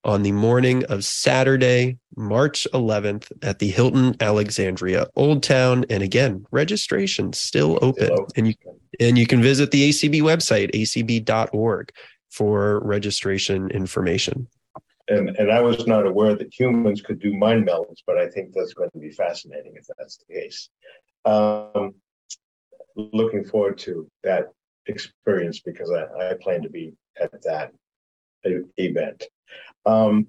on 0.04 0.22
the 0.22 0.32
morning 0.32 0.84
of 0.84 1.04
Saturday, 1.04 1.98
March 2.16 2.66
11th 2.72 3.30
at 3.42 3.58
the 3.58 3.68
Hilton 3.68 4.16
Alexandria 4.20 5.06
Old 5.16 5.42
Town. 5.42 5.84
And 5.90 6.02
again, 6.02 6.46
registration 6.50 7.32
still 7.32 7.78
open. 7.82 8.10
And 8.36 8.48
you 8.48 8.54
and 9.00 9.18
you 9.18 9.26
can 9.26 9.42
visit 9.42 9.70
the 9.70 9.88
ACB 9.90 10.22
website, 10.22 10.72
acb.org, 10.72 11.92
for 12.30 12.80
registration 12.80 13.70
information. 13.70 14.48
And 15.08 15.30
and 15.36 15.50
I 15.50 15.60
was 15.60 15.86
not 15.86 16.06
aware 16.06 16.34
that 16.34 16.52
humans 16.52 17.02
could 17.02 17.18
do 17.18 17.36
mind 17.36 17.66
melds, 17.66 18.02
but 18.06 18.18
I 18.18 18.28
think 18.28 18.52
that's 18.54 18.74
going 18.74 18.90
to 18.90 18.98
be 18.98 19.10
fascinating 19.10 19.72
if 19.76 19.86
that's 19.98 20.18
the 20.18 20.34
case. 20.34 20.68
Um, 21.24 21.94
looking 22.96 23.44
forward 23.44 23.78
to 23.78 24.10
that 24.24 24.48
experience 24.86 25.60
because 25.60 25.90
I, 25.90 26.30
I 26.30 26.34
plan 26.40 26.62
to 26.62 26.70
be 26.70 26.94
at 27.20 27.30
that 27.42 27.72
event. 28.44 29.24
Um, 29.88 30.26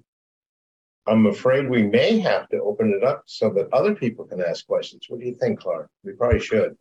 I'm 1.06 1.26
afraid 1.26 1.68
we 1.68 1.82
may 1.82 2.18
have 2.20 2.48
to 2.48 2.60
open 2.60 2.92
it 2.96 3.04
up 3.04 3.22
so 3.26 3.50
that 3.50 3.68
other 3.72 3.94
people 3.94 4.24
can 4.24 4.40
ask 4.40 4.66
questions. 4.66 5.06
What 5.08 5.20
do 5.20 5.26
you 5.26 5.34
think, 5.34 5.60
Clark? 5.60 5.90
We 6.04 6.12
probably 6.12 6.40
should. 6.40 6.76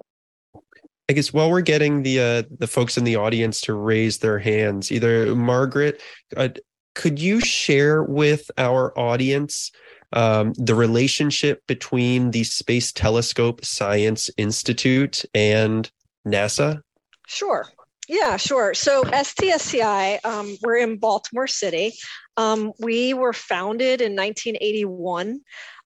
I 1.10 1.14
guess 1.14 1.34
while 1.34 1.50
we're 1.50 1.62
getting 1.62 2.04
the 2.04 2.20
uh, 2.20 2.44
the 2.60 2.68
folks 2.68 2.98
in 2.98 3.04
the 3.04 3.16
audience 3.16 3.62
to 3.62 3.74
raise 3.74 4.20
their 4.20 4.38
hands, 4.38 4.92
either 4.92 5.36
Margaret, 5.36 6.02
uh, 6.38 6.50
could 6.94 7.20
you 7.20 7.42
share 7.42 8.04
with 8.04 8.52
our 8.58 8.98
audience 8.98 9.72
um, 10.14 10.54
the 10.54 10.76
relationship 10.76 11.66
between 11.66 12.32
the 12.32 12.44
Space 12.44 12.92
Telescope 12.92 13.66
Science 13.66 14.30
Institute 14.38 15.26
and 15.34 15.90
NASA? 16.28 16.82
Sure. 17.28 17.66
Yeah, 18.10 18.38
sure. 18.38 18.74
So 18.74 19.04
STSCI, 19.04 20.26
um, 20.26 20.58
we're 20.64 20.78
in 20.78 20.98
Baltimore 20.98 21.46
City. 21.46 21.94
Um, 22.40 22.72
we 22.80 23.14
were 23.14 23.34
founded 23.34 24.00
in 24.00 24.16
1981 24.16 25.42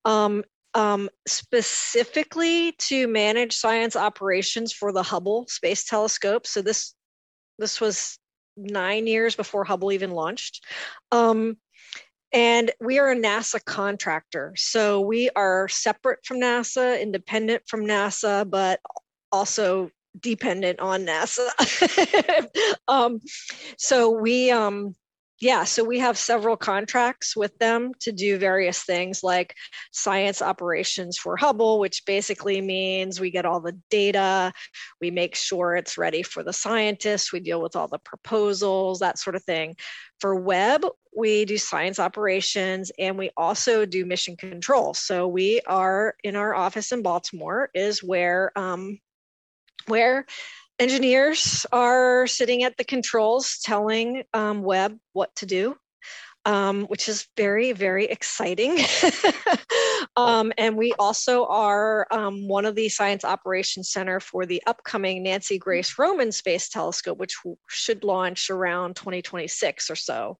um, 0.06 0.43
um, 0.76 1.10
specifically 1.28 2.74
to 2.74 3.08
manage 3.08 3.56
science 3.56 3.95
operations 3.95 4.72
for 4.72 4.91
the 4.91 5.01
Hubble 5.01 5.47
Space 5.49 5.84
Telescope. 5.86 6.45
So 6.45 6.62
this 6.62 6.93
this 7.58 7.82
was 7.82 8.20
nine 8.56 9.08
years 9.08 9.36
before 9.36 9.64
Hubble 9.64 9.91
even 9.91 10.12
launched. 10.12 10.64
Um, 11.12 11.58
and 12.32 12.70
we 12.80 12.99
are 12.99 13.12
a 13.12 13.16
NASA 13.16 13.64
contractor. 13.66 14.54
So 14.56 15.01
we 15.01 15.32
are 15.36 15.68
separate 15.68 16.20
from 16.24 16.39
NASA, 16.39 17.01
independent 17.01 17.64
from 17.68 17.86
NASA, 17.86 18.47
but 18.47 18.80
also 19.32 19.89
dependent 20.20 20.80
on 20.80 21.06
NASA. 21.06 21.47
um, 22.88 23.22
so 23.78 24.12
we, 24.12 24.51
um, 24.51 24.95
yeah, 25.44 25.66
so 25.66 25.84
we 25.84 26.00
have 26.00 26.18
several 26.18 26.56
contracts 26.56 27.36
with 27.36 27.58
them 27.58 27.91
to 28.00 28.14
do 28.14 28.38
various 28.38 28.84
things 28.84 29.24
like 29.24 29.54
science 29.91 30.41
operations 30.41 31.18
for 31.18 31.36
Hubble, 31.36 31.80
which 31.80 32.06
basically 32.06 32.62
means 32.62 33.20
we 33.20 33.30
get 33.30 33.46
all 33.46 33.60
the 33.60 33.78
data, 33.89 34.54
we 35.02 35.12
make 35.12 35.36
sure 35.36 35.76
it's 35.76 35.98
ready 35.98 36.24
for 36.24 36.44
the 36.44 36.54
scientists, 36.54 37.34
we 37.34 37.41
deal 37.41 37.62
with 37.62 37.76
all 37.76 37.89
the 37.89 38.00
proposals, 38.00 39.00
that 39.00 39.20
sort 39.20 39.36
of 39.36 39.44
thing. 39.44 39.76
For 40.22 40.34
Webb, 40.34 40.86
we 41.14 41.44
do 41.44 41.58
science 41.58 42.00
operations 42.00 42.89
and 42.98 43.18
we 43.18 43.30
also 43.36 43.86
do 43.86 44.06
mission 44.06 44.38
control. 44.38 44.94
So 44.94 45.28
we 45.28 45.60
are 45.68 46.16
in 46.24 46.38
our 46.38 46.56
office 46.56 46.94
in 46.94 47.02
Baltimore, 47.02 47.70
is 47.74 48.02
where 48.02 48.58
um, 48.58 48.98
where 49.88 50.26
engineers 50.80 51.65
are 51.71 52.28
sitting 52.28 52.63
at 52.63 52.78
the 52.78 52.84
controls 52.84 53.59
telling 53.63 54.24
um, 54.34 54.63
Webb 54.63 54.97
what 55.13 55.36
to 55.38 55.45
do, 55.45 55.76
um, 56.45 56.86
which 56.86 57.07
is 57.07 57.28
very, 57.38 57.71
very 57.71 58.05
exciting. 58.05 58.78
um, 60.15 60.51
and 60.57 60.76
we 60.76 60.93
also 60.99 61.45
are 61.45 62.07
um, 62.11 62.47
one 62.47 62.65
of 62.65 62.76
the 62.76 62.89
Science 62.89 63.24
Operations 63.24 63.91
Center 63.91 64.19
for 64.19 64.45
the 64.45 64.61
upcoming 64.67 65.24
Nancy 65.24 65.57
Grace 65.57 65.97
Roman 65.97 66.32
Space 66.32 66.69
Telescope, 66.69 67.17
which 67.17 67.38
should 67.69 68.03
launch 68.03 68.49
around 68.49 68.95
2026 68.95 69.89
or 69.89 69.95
so, 69.95 70.38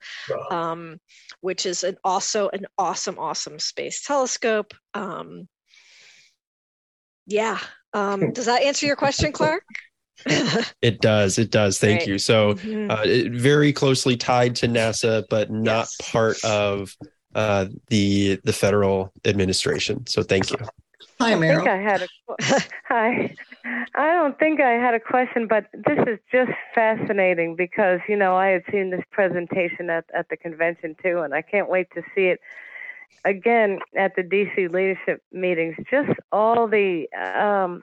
um, 0.51 0.97
which 1.41 1.65
is 1.65 1.84
an 1.84 1.97
also 2.03 2.49
an 2.49 2.65
awesome, 2.77 3.17
awesome 3.17 3.59
space 3.59 4.03
telescope. 4.03 4.73
Um, 4.93 5.47
yeah, 7.25 7.59
um, 7.93 8.31
does 8.34 8.47
that 8.47 8.63
answer 8.63 8.86
your 8.86 8.95
question, 8.95 9.31
Clark? 9.31 9.63
it 10.82 11.01
does. 11.01 11.38
It 11.38 11.51
does. 11.51 11.80
Thank 11.80 12.01
right. 12.01 12.07
you. 12.07 12.18
So, 12.18 12.53
mm-hmm. 12.55 12.91
uh, 12.91 13.03
it, 13.03 13.32
very 13.32 13.74
closely 13.74 14.16
tied 14.16 14.55
to 14.57 14.68
NASA, 14.68 15.24
but 15.30 15.51
not 15.51 15.88
yes. 15.89 15.97
part 16.11 16.43
of 16.43 16.95
uh, 17.36 17.68
the 17.88 18.39
the 18.43 18.53
federal 18.53 19.11
administration. 19.26 20.05
So, 20.07 20.24
thank 20.24 20.51
you. 20.51 20.57
Hi, 21.20 21.34
Meryl. 21.34 21.68
I, 21.68 21.74
I 21.74 21.82
had 21.82 22.01
a 22.01 22.61
hi. 22.88 23.36
I 23.95 24.11
don't 24.11 24.38
think 24.39 24.59
I 24.59 24.72
had 24.72 24.93
a 24.93 24.99
question, 24.99 25.47
but 25.47 25.68
this 25.74 25.99
is 26.07 26.20
just 26.32 26.51
fascinating 26.76 27.55
because 27.55 28.01
you 28.07 28.16
know 28.16 28.36
I 28.36 28.47
had 28.47 28.64
seen 28.72 28.89
this 28.89 29.03
presentation 29.11 29.89
at 29.89 30.05
at 30.14 30.30
the 30.30 30.38
convention 30.38 30.95
too, 31.01 31.20
and 31.20 31.34
I 31.34 31.41
can't 31.41 31.70
wait 31.70 31.88
to 31.95 32.03
see 32.14 32.26
it 32.26 32.39
again 33.26 33.80
at 33.95 34.16
the 34.16 34.24
DC 34.24 34.72
leadership 34.72 35.24
meetings. 35.32 35.76
Just 35.89 36.11
all 36.32 36.68
the 36.68 37.09
um, 37.14 37.82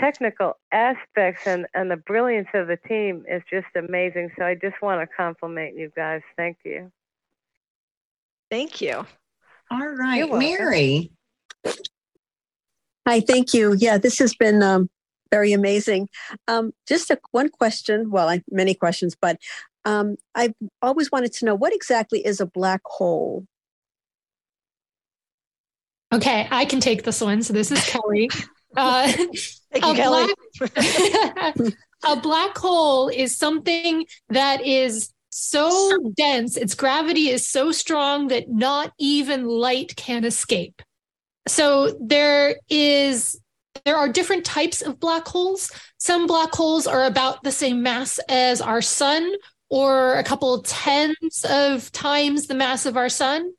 technical 0.00 0.56
aspects 0.72 1.46
and 1.46 1.66
and 1.74 1.90
the 1.90 1.96
brilliance 1.96 2.48
of 2.54 2.66
the 2.66 2.76
team 2.88 3.24
is 3.28 3.42
just 3.50 3.66
amazing. 3.76 4.30
So 4.38 4.44
I 4.44 4.54
just 4.54 4.80
want 4.82 5.00
to 5.00 5.16
compliment 5.16 5.76
you 5.76 5.90
guys. 5.94 6.22
Thank 6.36 6.58
you. 6.64 6.90
Thank 8.50 8.80
you. 8.80 9.06
All 9.70 9.88
right, 9.88 10.30
Mary. 10.30 11.10
Hi, 13.06 13.20
thank 13.20 13.54
you. 13.54 13.74
Yeah, 13.74 13.98
this 13.98 14.18
has 14.18 14.34
been 14.34 14.62
um, 14.62 14.90
very 15.30 15.52
amazing. 15.52 16.08
Um, 16.46 16.72
just 16.86 17.10
a, 17.10 17.18
one 17.30 17.48
question, 17.48 18.10
well, 18.10 18.28
I, 18.28 18.42
many 18.50 18.74
questions, 18.74 19.16
but 19.18 19.38
um, 19.84 20.16
I've 20.34 20.54
always 20.80 21.10
wanted 21.10 21.32
to 21.34 21.44
know 21.44 21.54
what 21.54 21.74
exactly 21.74 22.24
is 22.24 22.40
a 22.40 22.46
black 22.46 22.82
hole? 22.84 23.46
Okay, 26.12 26.46
I 26.50 26.66
can 26.66 26.80
take 26.80 27.04
this 27.04 27.20
one. 27.20 27.42
So 27.42 27.52
this 27.52 27.72
is 27.72 27.82
Kelly. 27.86 28.28
Uh, 28.76 29.12
Thank 29.72 29.84
you, 29.86 29.94
Kelly. 29.94 30.34
Black, 30.58 31.56
a 32.04 32.16
black 32.16 32.58
hole 32.58 33.08
is 33.08 33.36
something 33.36 34.04
that 34.28 34.64
is 34.64 35.12
so 35.30 35.98
dense, 36.14 36.56
its 36.56 36.74
gravity 36.74 37.30
is 37.30 37.48
so 37.48 37.72
strong 37.72 38.28
that 38.28 38.50
not 38.50 38.92
even 38.98 39.46
light 39.46 39.96
can 39.96 40.24
escape. 40.24 40.82
So 41.48 41.96
there 42.00 42.56
is 42.68 43.38
there 43.86 43.96
are 43.96 44.08
different 44.08 44.44
types 44.44 44.82
of 44.82 45.00
black 45.00 45.26
holes. 45.26 45.72
Some 45.96 46.26
black 46.26 46.54
holes 46.54 46.86
are 46.86 47.04
about 47.04 47.42
the 47.42 47.50
same 47.50 47.82
mass 47.82 48.20
as 48.28 48.60
our 48.60 48.82
sun, 48.82 49.32
or 49.70 50.18
a 50.18 50.24
couple 50.24 50.62
tens 50.62 51.46
of 51.48 51.90
times 51.92 52.46
the 52.46 52.54
mass 52.54 52.84
of 52.84 52.98
our 52.98 53.08
sun. 53.08 53.52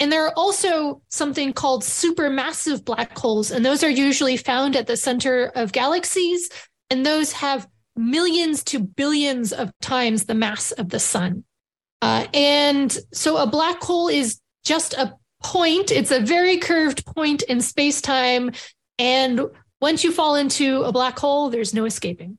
And 0.00 0.10
there 0.10 0.26
are 0.26 0.32
also 0.34 1.02
something 1.10 1.52
called 1.52 1.82
supermassive 1.82 2.84
black 2.84 3.16
holes, 3.16 3.50
and 3.50 3.64
those 3.64 3.84
are 3.84 3.90
usually 3.90 4.36
found 4.36 4.74
at 4.74 4.86
the 4.86 4.96
center 4.96 5.52
of 5.54 5.72
galaxies, 5.72 6.48
and 6.88 7.04
those 7.04 7.32
have 7.32 7.68
millions 7.96 8.64
to 8.64 8.80
billions 8.80 9.52
of 9.52 9.70
times 9.80 10.24
the 10.24 10.34
mass 10.34 10.72
of 10.72 10.88
the 10.88 10.98
sun. 10.98 11.44
Uh, 12.00 12.26
and 12.32 12.96
so 13.12 13.36
a 13.36 13.46
black 13.46 13.82
hole 13.82 14.08
is 14.08 14.40
just 14.64 14.94
a 14.94 15.14
point, 15.42 15.90
it's 15.92 16.10
a 16.10 16.20
very 16.20 16.56
curved 16.56 17.04
point 17.04 17.42
in 17.42 17.60
space 17.60 18.00
time 18.00 18.50
and 18.98 19.40
once 19.80 20.04
you 20.04 20.12
fall 20.12 20.34
into 20.36 20.82
a 20.82 20.92
black 20.92 21.18
hole, 21.18 21.48
there's 21.48 21.72
no 21.72 21.86
escaping. 21.86 22.38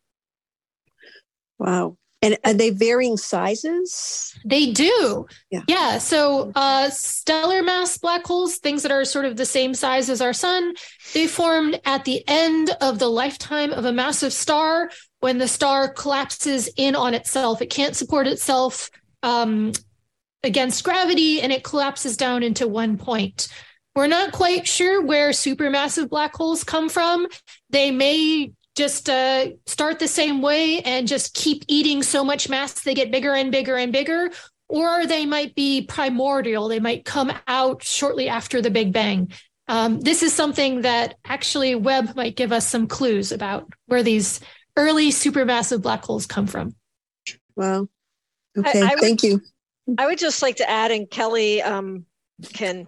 Wow. 1.58 1.98
And 2.22 2.38
are 2.46 2.54
they 2.54 2.70
varying 2.70 3.18
sizes? 3.18 4.38
They 4.46 4.72
do. 4.72 5.26
Yeah. 5.50 5.62
Yeah. 5.68 5.98
So, 5.98 6.52
uh, 6.56 6.90
stellar 6.92 7.64
mass 7.64 7.98
black 7.98 8.26
holes, 8.26 8.58
things 8.58 8.84
that 8.84 8.92
are 8.92 9.06
sort 9.06 9.26
of 9.26 9.38
the 9.38 9.46
same 9.46 9.74
size 9.74 10.08
as 10.08 10.22
our 10.22 10.34
sun, 10.34 10.76
they 11.14 11.26
formed 11.26 11.82
at 11.84 12.06
the 12.06 12.24
end 12.28 12.70
of 12.80 13.00
the 13.00 13.08
lifetime 13.08 13.72
of 13.72 13.86
a 13.86 13.92
massive 13.92 14.34
star 14.34 14.92
when 15.20 15.40
the 15.40 15.48
star 15.48 15.92
collapses 15.92 16.70
in 16.78 16.96
on 16.96 17.14
itself. 17.16 17.62
It 17.62 17.72
can't 17.72 17.96
support 17.96 18.28
itself 18.28 18.92
um, 19.24 19.72
against 20.44 20.84
gravity 20.84 21.42
and 21.42 21.52
it 21.52 21.64
collapses 21.64 22.18
down 22.18 22.44
into 22.44 22.68
one 22.68 22.98
point. 22.98 23.48
We're 23.96 24.08
not 24.08 24.32
quite 24.32 24.68
sure 24.68 25.04
where 25.04 25.32
supermassive 25.32 26.10
black 26.10 26.36
holes 26.36 26.64
come 26.64 26.88
from. 26.88 27.28
They 27.70 27.92
may 27.92 28.52
just 28.76 29.10
uh, 29.10 29.48
start 29.66 30.00
the 30.00 30.08
same 30.08 30.42
way 30.42 30.82
and 30.82 31.08
just 31.08 31.34
keep 31.34 31.64
eating 31.68 32.04
so 32.04 32.24
much 32.24 32.50
mass 32.50 32.82
they 32.82 32.94
get 32.94 33.12
bigger 33.12 33.34
and 33.34 33.52
bigger 33.52 33.76
and 33.76 33.92
bigger, 33.92 34.32
or 34.70 35.06
they 35.06 35.26
might 35.26 35.54
be 35.56 35.82
primordial. 35.82 36.68
They 36.68 36.80
might 36.80 37.04
come 37.06 37.32
out 37.48 37.84
shortly 37.84 38.30
after 38.30 38.62
the 38.62 38.72
Big 38.72 38.94
Bang. 38.94 39.32
Um, 39.68 40.00
this 40.00 40.24
is 40.24 40.34
something 40.34 40.82
that 40.82 41.16
actually 41.26 41.76
Webb 41.76 42.16
might 42.16 42.36
give 42.36 42.52
us 42.52 42.68
some 42.68 42.88
clues 42.88 43.32
about 43.32 43.68
where 43.88 44.04
these 44.04 44.40
early 44.78 45.10
supermassive 45.10 45.82
black 45.82 46.04
holes 46.04 46.26
come 46.26 46.48
from. 46.48 46.76
Wow. 47.56 47.88
Okay, 48.58 48.82
I 48.82 48.96
would- 48.96 49.00
thank 49.02 49.24
you. 49.24 49.42
I 49.98 50.06
would 50.06 50.20
just 50.20 50.42
like 50.42 50.58
to 50.58 50.70
add, 50.70 50.92
and 50.92 51.10
Kelly 51.10 51.62
um, 51.62 52.06
can 52.54 52.88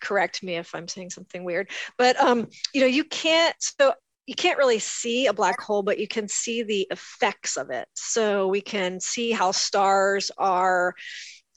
correct 0.00 0.42
me 0.42 0.56
if 0.56 0.74
I'm 0.74 0.88
saying 0.88 1.10
something 1.10 1.44
weird, 1.44 1.70
but 1.96 2.16
um, 2.16 2.48
you 2.72 2.80
know, 2.80 2.86
you 2.86 3.04
can't 3.04 3.54
so 3.58 3.92
you 4.28 4.34
can't 4.34 4.58
really 4.58 4.78
see 4.78 5.26
a 5.26 5.32
black 5.32 5.58
hole, 5.58 5.82
but 5.82 5.98
you 5.98 6.06
can 6.06 6.28
see 6.28 6.62
the 6.62 6.86
effects 6.90 7.56
of 7.56 7.70
it. 7.70 7.88
So 7.94 8.46
we 8.46 8.60
can 8.60 9.00
see 9.00 9.32
how 9.32 9.50
stars 9.52 10.30
are. 10.36 10.94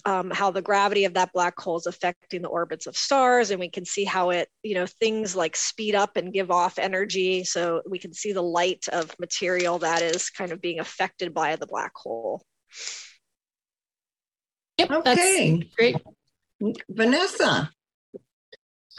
Um, 0.03 0.31
how 0.31 0.49
the 0.49 0.63
gravity 0.63 1.05
of 1.05 1.13
that 1.13 1.31
black 1.31 1.59
hole 1.59 1.77
is 1.77 1.85
affecting 1.85 2.41
the 2.41 2.47
orbits 2.47 2.87
of 2.87 2.97
stars 2.97 3.51
and 3.51 3.59
we 3.59 3.69
can 3.69 3.85
see 3.85 4.03
how 4.03 4.31
it 4.31 4.49
you 4.63 4.73
know 4.73 4.87
things 4.87 5.35
like 5.35 5.55
speed 5.55 5.93
up 5.93 6.17
and 6.17 6.33
give 6.33 6.49
off 6.49 6.79
energy 6.79 7.43
so 7.43 7.83
we 7.87 7.99
can 7.99 8.11
see 8.11 8.33
the 8.33 8.41
light 8.41 8.87
of 8.91 9.13
material 9.19 9.77
that 9.77 10.01
is 10.01 10.31
kind 10.31 10.51
of 10.51 10.59
being 10.59 10.79
affected 10.79 11.35
by 11.35 11.55
the 11.55 11.67
black 11.67 11.91
hole 11.95 12.41
Yep, 14.79 14.89
that's 15.05 15.21
Okay, 15.21 15.69
great. 15.77 15.97
Vanessa. 16.89 17.69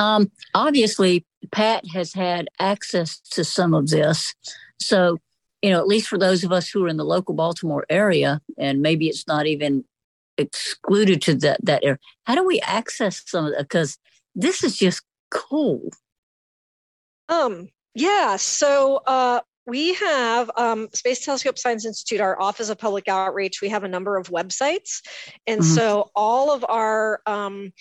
Um, 0.03 0.33
obviously, 0.55 1.25
Pat 1.53 1.85
has 1.93 2.13
had 2.13 2.49
access 2.59 3.21
to 3.31 3.45
some 3.45 3.73
of 3.73 3.89
this. 3.89 4.35
So, 4.81 5.19
you 5.63 5.71
know, 5.71 5.79
at 5.79 5.87
least 5.87 6.09
for 6.09 6.19
those 6.19 6.43
of 6.43 6.51
us 6.51 6.69
who 6.69 6.85
are 6.85 6.89
in 6.89 6.97
the 6.97 7.05
local 7.05 7.35
Baltimore 7.35 7.87
area, 7.89 8.41
and 8.59 8.83
maybe 8.83 9.09
it's 9.09 9.29
not 9.29 9.47
even 9.47 9.85
excluded 10.37 11.23
to 11.23 11.35
that, 11.37 11.65
that 11.65 11.85
area, 11.85 11.99
how 12.25 12.35
do 12.35 12.45
we 12.45 12.61
access 12.61 13.23
some 13.27 13.47
of 13.47 13.53
that? 13.53 13.63
Because 13.63 13.97
this 14.35 14.65
is 14.65 14.77
just 14.77 15.03
cool. 15.31 15.89
Um, 17.29 17.69
yeah, 17.95 18.37
so 18.37 19.03
uh, 19.07 19.41
we 19.67 19.95
have 19.95 20.51
um, 20.57 20.89
Space 20.93 21.25
Telescope 21.25 21.59
Science 21.59 21.87
Institute, 21.87 22.21
our 22.21 22.41
Office 22.41 22.69
of 22.69 22.79
Public 22.79 23.07
Outreach. 23.07 23.63
We 23.63 23.69
have 23.69 23.85
a 23.85 23.89
number 23.89 24.17
of 24.17 24.29
websites, 24.29 25.01
and 25.47 25.61
Mhm. 25.61 25.65
so 25.65 26.11
all 26.17 26.51
of 26.51 26.65
our 26.69 27.21
um, 27.27 27.73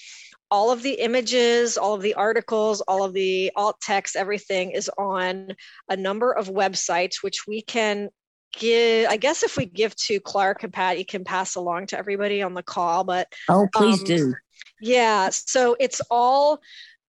all 0.52 0.70
of 0.72 0.84
the 0.84 0.94
images, 0.94 1.78
all 1.78 1.94
of 1.96 2.02
the 2.02 2.14
articles, 2.14 2.82
all 2.82 3.04
of 3.06 3.14
the 3.14 3.52
alt 3.56 3.78
text, 3.82 4.16
everything 4.18 4.72
is 4.72 4.90
on 4.98 5.56
a 5.90 5.96
number 5.96 6.34
of 6.34 6.50
websites, 6.50 7.24
which 7.24 7.48
we 7.48 7.62
can 7.62 8.10
give. 8.54 9.10
I 9.10 9.16
guess 9.18 9.44
if 9.44 9.56
we 9.56 9.66
give 9.66 9.96
to 10.08 10.20
Clark 10.20 10.64
and 10.64 10.74
Pat, 10.74 11.00
you 11.00 11.06
can 11.06 11.24
pass 11.24 11.56
along 11.56 11.88
to 11.88 11.98
everybody 11.98 12.42
on 12.42 12.54
the 12.54 12.64
call. 12.64 13.06
But 13.06 13.32
Oh, 13.50 13.68
please 13.74 14.00
Um, 14.02 14.06
do. 14.06 14.34
yeah, 14.82 15.30
so 15.30 15.78
it's 15.80 16.02
all. 16.12 16.60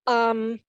Um, 0.06 0.60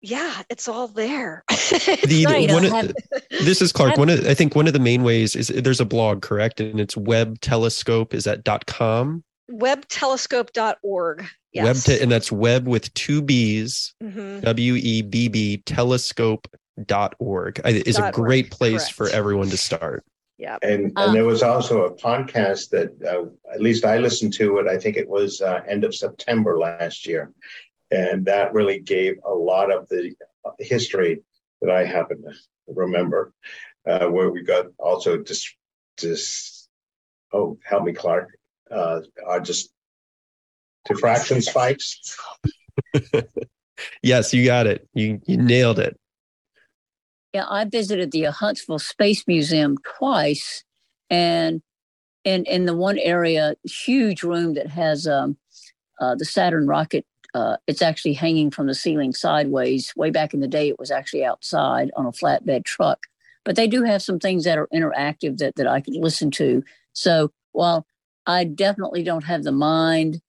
yeah, 0.00 0.42
it's 0.50 0.68
all 0.68 0.86
there. 0.86 1.42
It's 1.50 1.70
The, 2.06 2.24
nice. 2.24 2.52
one 2.52 2.64
have- 2.64 2.90
of, 2.90 2.96
this 3.30 3.62
is 3.62 3.72
Clark. 3.72 3.96
One 3.96 4.10
of, 4.10 4.26
I 4.26 4.34
think 4.34 4.54
one 4.54 4.66
of 4.66 4.74
the 4.74 4.78
main 4.78 5.02
ways 5.02 5.34
is 5.34 5.48
there's 5.48 5.80
a 5.80 5.84
blog, 5.86 6.20
correct? 6.22 6.60
And 6.60 6.78
it's 6.78 6.94
Webb 6.96 7.40
telescope. 7.40 8.12
Is 8.14 8.24
that 8.24 8.44
dot 8.44 8.66
com? 8.66 9.24
webbtelescope.org. 9.50 11.24
Yes. 11.54 11.64
Web 11.64 11.76
te- 11.96 12.02
and 12.02 12.10
that's 12.10 12.32
web 12.32 12.66
with 12.66 12.92
two 12.94 13.22
B's, 13.22 13.94
Mhm. 14.02 14.42
W 14.42 14.74
E 14.74 15.02
B 15.02 15.28
B 15.28 15.58
telescope.org. 15.64 17.60
I- 17.64 17.70
Is 17.70 17.96
a 17.96 18.00
Dot 18.00 18.18
org, 18.18 18.26
great 18.26 18.50
place 18.50 18.88
for 18.88 19.08
everyone 19.08 19.48
to 19.50 19.56
start. 19.56 20.04
Yeah. 20.36 20.58
And, 20.62 20.86
Um, 20.96 21.08
and 21.08 21.14
there 21.14 21.24
was 21.24 21.42
also 21.44 21.84
a 21.84 21.94
podcast 21.94 22.70
that, 22.70 22.90
uh, 23.06 23.26
at 23.54 23.60
least 23.60 23.84
I 23.84 23.98
listened 23.98 24.32
to 24.34 24.58
it, 24.58 24.66
I 24.66 24.78
think 24.78 24.96
it 24.96 25.08
was 25.08 25.40
uh, 25.40 25.62
end 25.68 25.84
of 25.84 25.94
September 25.94 26.58
last 26.58 27.06
year. 27.06 27.32
And 27.92 28.24
that 28.26 28.52
really 28.52 28.80
gave 28.80 29.14
a 29.24 29.32
lot 29.32 29.70
of 29.72 29.88
the 29.88 30.12
history 30.58 31.22
that 31.62 31.70
I 31.70 31.84
happen 31.84 32.22
to 32.22 32.32
remember, 32.66 33.32
uh, 33.86 34.08
where 34.08 34.30
we 34.30 34.42
got 34.42 34.66
also 34.78 35.18
just, 35.22 35.54
just, 35.98 36.68
oh, 37.32 37.56
help 37.62 37.84
me, 37.84 37.92
Clark, 37.92 38.30
uh, 38.72 39.02
are 39.24 39.40
just 39.40 39.70
diffraction 40.84 41.42
spikes. 41.42 42.16
Yes, 44.02 44.32
you 44.32 44.44
got 44.44 44.66
it. 44.66 44.86
You 44.94 45.20
you 45.26 45.36
nailed 45.36 45.78
it. 45.78 45.98
Yeah, 47.32 47.46
I 47.48 47.64
visited 47.64 48.12
the 48.12 48.24
Huntsville 48.24 48.78
Space 48.78 49.26
Museum 49.26 49.76
twice, 49.98 50.64
and 51.10 51.62
in 52.24 52.44
in 52.44 52.66
the 52.66 52.76
one 52.76 52.98
area, 52.98 53.54
huge 53.64 54.22
room 54.22 54.54
that 54.54 54.68
has 54.68 55.06
um, 55.06 55.36
uh, 56.00 56.14
the 56.14 56.24
Saturn 56.24 56.66
rocket. 56.66 57.04
Uh, 57.34 57.56
it's 57.66 57.82
actually 57.82 58.12
hanging 58.12 58.48
from 58.48 58.68
the 58.68 58.74
ceiling 58.74 59.12
sideways. 59.12 59.92
Way 59.96 60.10
back 60.10 60.34
in 60.34 60.40
the 60.40 60.46
day, 60.46 60.68
it 60.68 60.78
was 60.78 60.92
actually 60.92 61.24
outside 61.24 61.90
on 61.96 62.06
a 62.06 62.12
flatbed 62.12 62.64
truck. 62.64 63.06
But 63.44 63.56
they 63.56 63.66
do 63.66 63.82
have 63.82 64.02
some 64.02 64.20
things 64.20 64.44
that 64.44 64.56
are 64.56 64.68
interactive 64.72 65.38
that 65.38 65.56
that 65.56 65.66
I 65.66 65.80
could 65.80 65.96
listen 65.96 66.30
to. 66.32 66.62
So 66.92 67.32
while 67.52 67.86
I 68.26 68.44
definitely 68.44 69.02
don't 69.02 69.24
have 69.24 69.42
the 69.42 69.52
mind, 69.52 70.20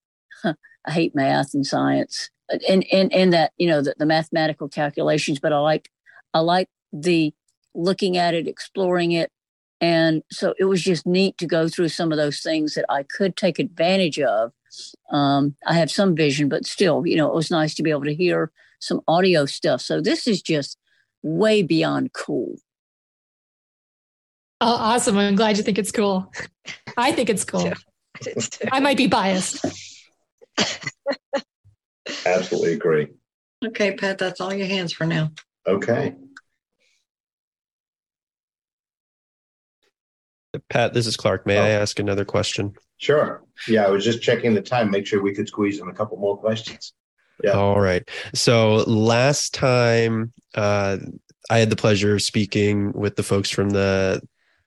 I 0.86 0.92
hate 0.92 1.16
math 1.16 1.54
and 1.54 1.66
science, 1.66 2.30
and 2.68 2.86
and 2.92 3.12
and 3.14 3.34
that 3.34 3.54
you 3.58 3.68
know 3.68 3.82
the, 3.82 3.96
the 3.98 4.06
mathematical 4.06 4.70
calculations. 4.70 5.40
But 5.40 5.54
I 5.54 5.60
like 5.60 5.90
I 6.34 6.40
like 6.40 6.70
the 6.94 7.34
looking 7.76 8.18
at 8.18 8.34
it, 8.34 8.48
exploring 8.48 9.12
it. 9.12 9.32
And 9.82 10.24
so 10.32 10.54
it 10.58 10.66
was 10.66 10.82
just 10.82 11.06
neat 11.06 11.38
to 11.38 11.46
go 11.46 11.68
through 11.68 11.90
some 11.90 12.12
of 12.12 12.18
those 12.18 12.40
things 12.40 12.74
that 12.76 12.86
I 12.90 13.04
could 13.04 13.36
take 13.36 13.60
advantage 13.60 14.20
of. 14.20 14.52
Um, 15.12 15.56
I 15.68 15.74
have 15.74 15.92
some 15.92 16.16
vision, 16.16 16.50
but 16.50 16.66
still, 16.66 17.06
you 17.06 17.18
know, 17.18 17.28
it 17.28 17.36
was 17.36 17.52
nice 17.52 17.76
to 17.76 17.84
be 17.84 17.92
able 17.92 18.06
to 18.06 18.16
hear 18.16 18.52
some 18.80 19.02
audio 19.08 19.46
stuff. 19.46 19.82
So 19.82 20.02
this 20.02 20.28
is 20.28 20.42
just 20.42 20.78
way 21.24 21.62
beyond 21.62 22.14
cool. 22.14 22.56
Oh, 24.62 24.74
awesome. 24.74 25.18
I'm 25.18 25.36
glad 25.36 25.58
you 25.58 25.64
think 25.64 25.78
it's 25.78 25.92
cool. 25.92 26.32
I 26.98 27.12
think 27.12 27.30
it's 27.30 27.44
cool. 27.44 27.74
I 28.72 28.80
might 28.80 28.98
be 28.98 29.08
biased. 29.08 29.66
Absolutely 32.46 32.74
agree. 32.74 33.08
Okay, 33.66 33.96
Pat, 33.96 34.20
that's 34.20 34.40
all 34.40 34.54
your 34.54 34.68
hands 34.68 34.94
for 34.94 35.08
now. 35.08 35.32
Okay. 35.66 36.14
Pat, 40.70 40.94
this 40.94 41.08
is 41.08 41.18
Clark. 41.18 41.48
May 41.48 41.58
I 41.58 41.70
ask 41.70 41.98
another 42.00 42.24
question? 42.24 42.76
Sure. 42.98 43.44
Yeah, 43.68 43.86
I 43.86 43.90
was 43.90 44.06
just 44.06 44.22
checking 44.22 44.54
the 44.54 44.62
time, 44.62 44.92
make 44.92 45.08
sure 45.08 45.22
we 45.22 45.34
could 45.34 45.48
squeeze 45.48 45.80
in 45.80 45.88
a 45.88 45.94
couple 45.94 46.18
more 46.18 46.38
questions. 46.38 46.94
Yeah. 47.44 47.54
All 47.54 47.80
right. 47.82 48.08
So 48.36 48.76
last 48.88 49.56
time 49.56 50.32
uh, 50.54 50.98
I 51.50 51.58
had 51.58 51.72
the 51.72 51.76
pleasure 51.76 52.14
of 52.14 52.22
speaking 52.22 52.94
with 52.94 53.16
the 53.16 53.24
folks 53.24 53.50
from 53.50 53.72
the 53.72 54.22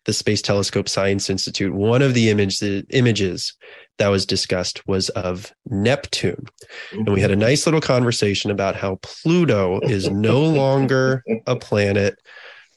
the 0.09 0.15
Space 0.15 0.41
Telescope 0.41 0.89
Science 0.89 1.29
Institute. 1.29 1.75
One 1.75 2.01
of 2.01 2.15
the 2.15 2.31
image, 2.31 2.61
the 2.61 2.83
images 2.89 3.53
that 3.99 4.09
was 4.09 4.25
discussed 4.25 4.89
was 4.89 5.11
of 5.11 5.53
Neptune. 5.67 6.47
And 6.93 7.11
we 7.11 7.21
had 7.21 7.31
a 7.31 7.37
nice 7.37 7.67
little 7.67 7.83
conversation 7.83 8.51
about 8.51 8.75
how 8.75 8.99
Pluto 9.03 9.81
is 9.83 10.09
no 10.09 10.41
longer 10.47 11.23
a 11.47 11.57
planet. 11.57 12.19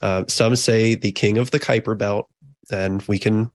Uh, 0.02 0.26
some 0.28 0.58
say 0.58 0.96
the 0.96 1.14
king 1.14 1.38
of 1.38 1.52
the 1.52 1.60
Kuiper 1.60 1.98
Belt, 1.98 2.28
and 2.70 3.02
we 3.04 3.18
can 3.18 3.50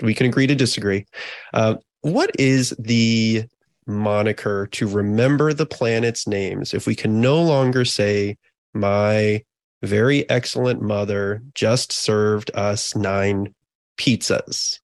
we 0.00 0.14
can 0.14 0.26
agree 0.26 0.46
to 0.46 0.54
disagree. 0.54 1.04
Uh, 1.52 1.74
what 2.02 2.30
is 2.38 2.70
the 2.78 3.42
moniker 3.84 4.68
to 4.68 4.86
remember 4.86 5.52
the 5.52 5.66
planets' 5.66 6.28
names 6.28 6.72
if 6.72 6.86
we 6.86 6.94
can 6.94 7.20
no 7.20 7.42
longer 7.42 7.84
say 7.84 8.36
my 8.74 9.42
very 9.82 10.28
excellent 10.30 10.80
mother 10.80 11.42
just 11.54 11.92
served 11.92 12.50
us 12.54 12.94
nine 12.94 13.54
pizzas. 13.98 14.78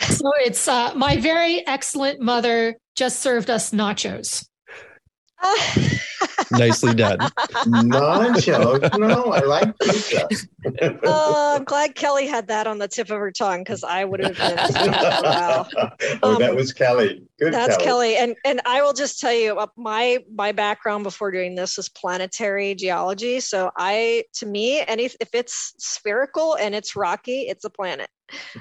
So 0.00 0.30
it's 0.40 0.68
uh, 0.68 0.92
my 0.94 1.16
very 1.16 1.66
excellent 1.66 2.20
mother 2.20 2.76
just 2.94 3.20
served 3.20 3.50
us 3.50 3.70
nachos. 3.70 4.46
Nicely 6.50 6.94
done. 6.94 7.18
Nachos. 7.18 8.78
No, 8.98 9.32
I 9.32 9.40
like 9.40 9.78
pizza. 9.78 10.28
oh, 11.04 11.56
I'm 11.56 11.64
glad 11.64 11.94
Kelly 11.94 12.26
had 12.26 12.48
that 12.48 12.66
on 12.66 12.78
the 12.78 12.88
tip 12.88 13.10
of 13.10 13.18
her 13.18 13.30
tongue 13.30 13.60
because 13.60 13.84
I 13.84 14.04
would 14.04 14.20
have 14.20 14.36
been. 14.36 14.56
wow. 14.92 15.66
oh, 16.22 16.38
that 16.38 16.54
was 16.54 16.72
Kelly. 16.72 17.22
Good. 17.38 17.52
That's 17.52 17.76
Kelly. 17.76 18.14
Kelly. 18.14 18.16
And 18.16 18.36
and 18.44 18.60
I 18.66 18.82
will 18.82 18.92
just 18.92 19.20
tell 19.20 19.32
you, 19.32 19.56
uh, 19.58 19.66
my 19.76 20.18
my 20.34 20.52
background 20.52 21.04
before 21.04 21.30
doing 21.30 21.54
this 21.54 21.78
is 21.78 21.88
planetary 21.88 22.74
geology. 22.74 23.40
So 23.40 23.70
I, 23.76 24.24
to 24.34 24.46
me, 24.46 24.82
any 24.86 25.04
if 25.04 25.28
it's 25.32 25.74
spherical 25.78 26.56
and 26.56 26.74
it's 26.74 26.96
rocky, 26.96 27.42
it's 27.42 27.64
a 27.64 27.70
planet 27.70 28.08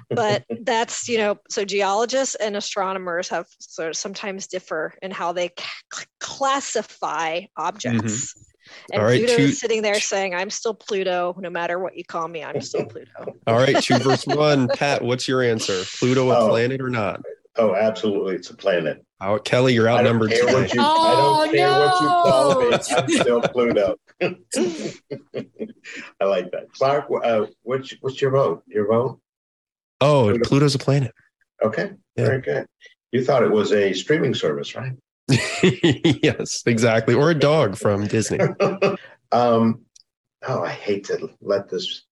but 0.09 0.43
that's 0.61 1.07
you 1.07 1.18
know 1.18 1.38
so 1.49 1.65
geologists 1.65 2.36
and 2.36 2.55
astronomers 2.55 3.30
have 3.30 3.47
sort 3.59 3.89
of 3.89 3.95
sometimes 3.95 4.47
differ 4.47 4.93
in 5.01 5.11
how 5.11 5.32
they 5.32 5.51
c- 5.59 6.05
classify 6.20 7.41
objects. 7.57 8.34
Mm-hmm. 8.34 8.93
and 8.93 9.01
All 9.01 9.07
right, 9.07 9.20
pluto 9.20 9.38
two, 9.38 9.43
is 9.43 9.59
sitting 9.59 9.82
there 9.82 9.99
saying 9.99 10.36
i'm 10.36 10.49
still 10.49 10.74
pluto 10.74 11.36
no 11.39 11.49
matter 11.49 11.80
what 11.80 11.97
you 11.97 12.03
call 12.03 12.28
me 12.28 12.43
i'm 12.43 12.59
still 12.61 12.86
pluto. 12.86 13.36
All 13.47 13.55
right 13.55 13.82
two 13.82 13.97
verse 13.97 14.26
one. 14.26 14.68
Pat 14.70 15.01
what's 15.01 15.28
your 15.28 15.43
answer? 15.43 15.84
Pluto 15.99 16.32
a 16.32 16.39
oh, 16.39 16.49
planet 16.49 16.82
or 16.82 16.89
not? 16.89 17.22
Oh 17.57 17.76
absolutely 17.76 18.36
it's 18.36 18.49
a 18.49 18.55
planet. 18.55 19.03
Oh 19.22 19.39
kelly 19.39 19.74
you're 19.74 19.89
outnumbered 19.89 20.34
I 20.34 20.38
don't 20.38 20.47
care, 20.47 20.61
what 20.61 20.74
you, 20.74 20.82
oh, 20.84 21.03
I 21.03 21.15
don't 21.15 21.51
care 21.55 21.68
no. 21.68 21.80
what 21.80 22.01
you 22.01 22.07
call 22.07 22.61
me 22.61 22.68
i'm 22.97 23.09
still 23.09 23.41
pluto. 23.41 23.95
I 26.22 26.26
like 26.26 26.51
that. 26.51 26.72
Clark 26.74 27.05
uh, 27.24 27.45
what's, 27.63 27.93
what's 28.01 28.22
your 28.22 28.32
vote? 28.32 28.63
Your 28.68 28.88
vote 28.88 29.22
Oh, 30.02 30.26
Pluto. 30.26 30.50
Pluto's 30.50 30.76
a 30.76 30.80
planet. 30.80 31.14
Okay, 31.64 31.91
yeah. 32.16 32.26
very 32.26 32.41
good. 32.41 32.68
You 33.12 33.24
thought 33.24 33.43
it 33.43 33.52
was 33.52 33.72
a 33.72 33.93
streaming 33.93 34.34
service, 34.34 34.76
right? 34.76 34.93
yes, 35.64 36.64
exactly. 36.66 37.14
Or 37.14 37.32
a 37.32 37.36
dog 37.36 37.78
from 37.78 38.08
Disney. 38.08 38.39
um, 39.32 39.82
oh, 40.48 40.64
I 40.64 40.70
hate 40.70 41.06
to 41.06 41.30
let 41.41 41.70
this 41.70 42.04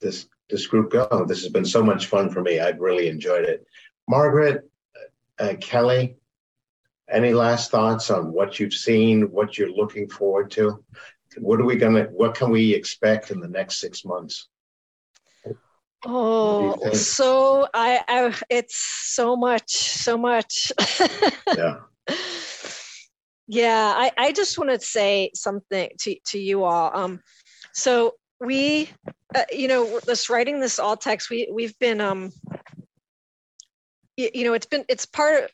this 0.00 0.26
this 0.50 0.66
group 0.66 0.90
go. 0.90 1.24
This 1.26 1.42
has 1.42 1.50
been 1.50 1.64
so 1.64 1.82
much 1.82 2.06
fun 2.06 2.30
for 2.30 2.42
me. 2.42 2.60
I've 2.60 2.80
really 2.80 3.08
enjoyed 3.08 3.44
it. 3.44 3.66
Margaret, 4.08 4.68
uh, 5.38 5.54
Kelly, 5.60 6.16
any 7.10 7.32
last 7.32 7.70
thoughts 7.70 8.10
on 8.10 8.32
what 8.32 8.60
you've 8.60 8.74
seen, 8.74 9.30
what 9.30 9.56
you're 9.58 9.72
looking 9.72 10.08
forward 10.08 10.50
to? 10.52 10.84
What 11.38 11.60
are 11.60 11.64
we 11.64 11.76
gonna? 11.76 12.04
What 12.04 12.34
can 12.34 12.50
we 12.50 12.74
expect 12.74 13.30
in 13.30 13.40
the 13.40 13.48
next 13.48 13.80
six 13.80 14.04
months? 14.04 14.48
Oh, 16.06 16.92
so 16.92 17.66
I, 17.72 18.00
I, 18.06 18.34
it's 18.50 18.76
so 18.76 19.36
much, 19.36 19.70
so 19.70 20.18
much. 20.18 20.72
yeah. 21.56 21.80
Yeah, 23.46 23.92
I, 23.96 24.10
I 24.16 24.32
just 24.32 24.58
want 24.58 24.70
to 24.70 24.80
say 24.80 25.30
something 25.34 25.90
to, 26.00 26.16
to 26.28 26.38
you 26.38 26.64
all. 26.64 26.90
Um, 26.94 27.20
so 27.72 28.14
we, 28.40 28.90
uh, 29.34 29.44
you 29.52 29.68
know, 29.68 30.00
this 30.00 30.30
writing 30.30 30.60
this 30.60 30.78
alt 30.78 31.00
text, 31.00 31.30
we 31.30 31.48
we've 31.52 31.78
been, 31.78 32.00
um, 32.00 32.32
you, 34.16 34.30
you 34.34 34.44
know, 34.44 34.54
it's 34.54 34.66
been 34.66 34.84
it's 34.88 35.06
part 35.06 35.44
of 35.44 35.50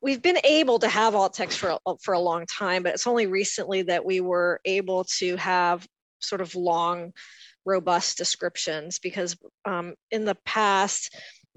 we've 0.00 0.22
been 0.22 0.38
able 0.44 0.78
to 0.78 0.88
have 0.88 1.14
alt 1.14 1.34
text 1.34 1.58
for 1.58 1.78
for 2.02 2.14
a 2.14 2.20
long 2.20 2.46
time, 2.46 2.82
but 2.82 2.94
it's 2.94 3.06
only 3.06 3.26
recently 3.26 3.82
that 3.82 4.04
we 4.04 4.20
were 4.20 4.60
able 4.64 5.04
to 5.18 5.36
have 5.36 5.86
sort 6.20 6.40
of 6.40 6.54
long 6.54 7.12
robust 7.64 8.18
descriptions 8.18 8.98
because 8.98 9.36
um, 9.64 9.94
in 10.10 10.24
the 10.24 10.36
past 10.44 11.14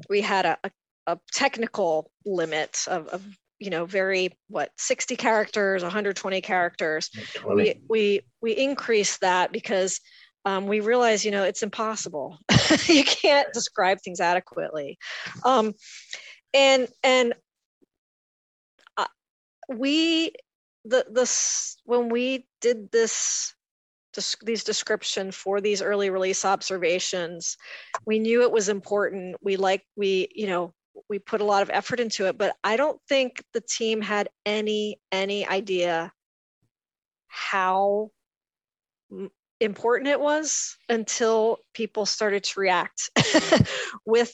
we 0.10 0.22
had 0.22 0.46
a, 0.46 0.58
a, 0.64 0.72
a 1.08 1.20
technical 1.32 2.12
limit 2.26 2.84
of, 2.88 3.08
of, 3.08 3.26
you 3.60 3.72
know 3.72 3.86
very 3.86 4.38
what 4.50 4.70
60 4.78 5.16
characters 5.16 5.82
120 5.82 6.42
characters. 6.42 7.10
20. 7.36 7.56
we 7.56 7.82
we 7.90 8.22
we 8.40 8.52
increased 8.52 9.22
that 9.22 9.52
because 9.52 10.00
um, 10.46 10.68
we 10.68 10.80
realize 10.80 11.26
you 11.26 11.32
know 11.32 11.44
it's 11.44 11.64
impossible. 11.64 12.38
You 12.88 13.06
can't 13.06 13.52
describe 13.54 14.00
things 14.04 14.20
adequately. 14.20 14.98
Um, 15.46 15.74
and 16.54 16.88
and 17.04 17.34
uh, 18.98 19.06
we 19.70 20.34
the 20.84 21.06
this 21.10 21.78
when 21.86 22.10
we 22.10 22.46
did 22.62 22.92
this 22.92 23.54
these 24.44 24.64
description 24.64 25.32
for 25.32 25.62
these 25.62 25.82
early 25.82 26.10
release 26.10 26.46
observations 26.46 27.58
we 28.06 28.20
knew 28.20 28.42
it 28.42 28.52
was 28.52 28.70
important 28.70 29.36
we 29.42 29.56
like 29.56 29.84
we 29.96 30.28
you 30.34 30.48
know 30.48 30.74
we 31.10 31.20
put 31.20 31.42
a 31.42 31.46
lot 31.46 31.62
of 31.62 31.70
effort 31.70 32.00
into 32.00 32.26
it 32.28 32.38
but 32.38 32.56
i 32.64 32.76
don't 32.76 33.00
think 33.08 33.44
the 33.54 33.62
team 33.62 34.02
had 34.02 34.30
any 34.46 35.00
any 35.12 35.48
idea 35.48 36.12
how 37.28 38.10
important 39.60 40.10
it 40.10 40.20
was 40.20 40.76
until 40.90 41.58
people 41.74 42.06
started 42.06 42.44
to 42.44 42.60
react 42.60 43.10
with 44.06 44.34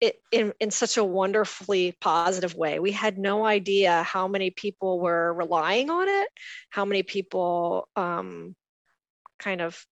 it 0.00 0.16
in, 0.30 0.52
in 0.60 0.70
such 0.70 0.96
a 0.96 1.04
wonderfully 1.04 1.96
positive 2.00 2.54
way. 2.54 2.78
We 2.78 2.92
had 2.92 3.18
no 3.18 3.44
idea 3.44 4.02
how 4.02 4.28
many 4.28 4.50
people 4.50 5.00
were 5.00 5.34
relying 5.34 5.90
on 5.90 6.08
it, 6.08 6.28
how 6.70 6.84
many 6.84 7.02
people 7.02 7.88
um, 7.96 8.54
kind 9.38 9.60
of 9.60 9.84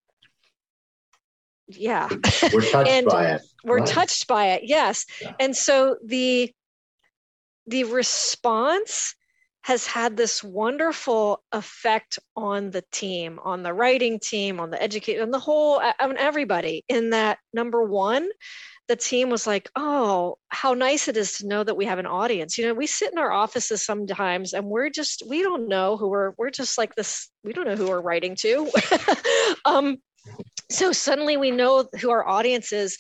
yeah 1.68 2.09
we're 2.53 2.70
touched 2.70 2.90
and 2.90 3.07
by 3.07 3.32
it 3.32 3.42
we're 3.64 3.78
right. 3.78 3.86
touched 3.86 4.26
by 4.26 4.49
it 4.49 4.62
yes 4.64 5.05
yeah. 5.20 5.32
and 5.40 5.57
so 5.57 5.97
the 6.05 6.53
the 7.66 7.84
response 7.84 9.14
has 9.66 9.84
had 9.84 10.16
this 10.16 10.44
wonderful 10.44 11.42
effect 11.50 12.20
on 12.36 12.70
the 12.70 12.84
team 12.92 13.40
on 13.42 13.64
the 13.64 13.74
writing 13.74 14.20
team 14.20 14.60
on 14.60 14.70
the 14.70 14.80
education 14.80 15.22
on 15.22 15.32
the 15.32 15.40
whole 15.40 15.82
on 16.00 16.16
everybody 16.16 16.84
in 16.88 17.10
that 17.10 17.38
number 17.52 17.82
one 17.82 18.28
the 18.88 18.96
team 18.96 19.30
was 19.30 19.46
like, 19.46 19.68
oh, 19.74 20.38
how 20.48 20.74
nice 20.74 21.08
it 21.08 21.16
is 21.16 21.38
to 21.38 21.46
know 21.48 21.64
that 21.64 21.76
we 21.76 21.86
have 21.86 21.98
an 21.98 22.06
audience. 22.06 22.56
You 22.56 22.66
know, 22.66 22.74
we 22.74 22.86
sit 22.86 23.10
in 23.10 23.18
our 23.18 23.32
offices 23.32 23.84
sometimes 23.84 24.52
and 24.52 24.66
we're 24.66 24.90
just, 24.90 25.24
we 25.28 25.42
don't 25.42 25.68
know 25.68 25.96
who 25.96 26.08
we're, 26.08 26.34
we're 26.38 26.50
just 26.50 26.78
like 26.78 26.94
this, 26.94 27.28
we 27.42 27.52
don't 27.52 27.66
know 27.66 27.74
who 27.74 27.88
we're 27.88 28.00
writing 28.00 28.36
to. 28.36 28.70
um, 29.64 29.96
so 30.70 30.92
suddenly 30.92 31.36
we 31.36 31.50
know 31.50 31.88
who 32.00 32.10
our 32.10 32.26
audience 32.26 32.72
is 32.72 32.96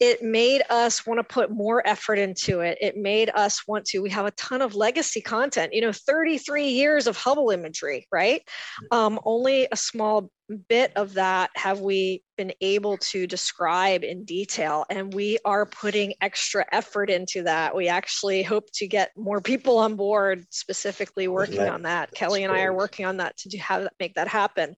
it 0.00 0.22
made 0.22 0.62
us 0.70 1.06
want 1.06 1.18
to 1.18 1.24
put 1.24 1.50
more 1.50 1.86
effort 1.86 2.18
into 2.18 2.60
it. 2.60 2.78
It 2.80 2.96
made 2.96 3.30
us 3.34 3.66
want 3.66 3.84
to. 3.86 4.00
We 4.00 4.10
have 4.10 4.26
a 4.26 4.32
ton 4.32 4.60
of 4.60 4.74
legacy 4.74 5.20
content, 5.20 5.72
you 5.72 5.80
know, 5.80 5.92
33 5.92 6.68
years 6.68 7.06
of 7.06 7.16
Hubble 7.16 7.50
imagery, 7.50 8.06
right? 8.10 8.42
Um, 8.90 9.20
only 9.24 9.68
a 9.70 9.76
small 9.76 10.30
bit 10.68 10.92
of 10.96 11.14
that 11.14 11.50
have 11.54 11.80
we 11.80 12.22
been 12.36 12.52
able 12.60 12.98
to 12.98 13.26
describe 13.26 14.04
in 14.04 14.24
detail 14.24 14.84
and 14.90 15.14
we 15.14 15.38
are 15.44 15.64
putting 15.64 16.12
extra 16.20 16.66
effort 16.70 17.08
into 17.08 17.42
that 17.42 17.74
we 17.74 17.88
actually 17.88 18.42
hope 18.42 18.66
to 18.74 18.86
get 18.86 19.10
more 19.16 19.40
people 19.40 19.78
on 19.78 19.96
board 19.96 20.44
specifically 20.50 21.28
working 21.28 21.56
that, 21.56 21.72
on 21.72 21.82
that 21.82 22.12
kelly 22.12 22.44
and 22.44 22.52
great. 22.52 22.60
i 22.60 22.64
are 22.64 22.76
working 22.76 23.06
on 23.06 23.16
that 23.16 23.34
to 23.38 23.48
do, 23.48 23.56
have 23.56 23.88
make 23.98 24.14
that 24.16 24.28
happen 24.28 24.74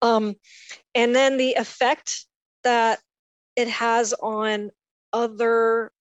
um, 0.00 0.32
and 0.94 1.12
then 1.12 1.38
the 1.38 1.54
effect 1.54 2.26
that 2.62 3.00
it 3.56 3.68
has 3.68 4.12
on 4.14 4.70
other 5.12 5.92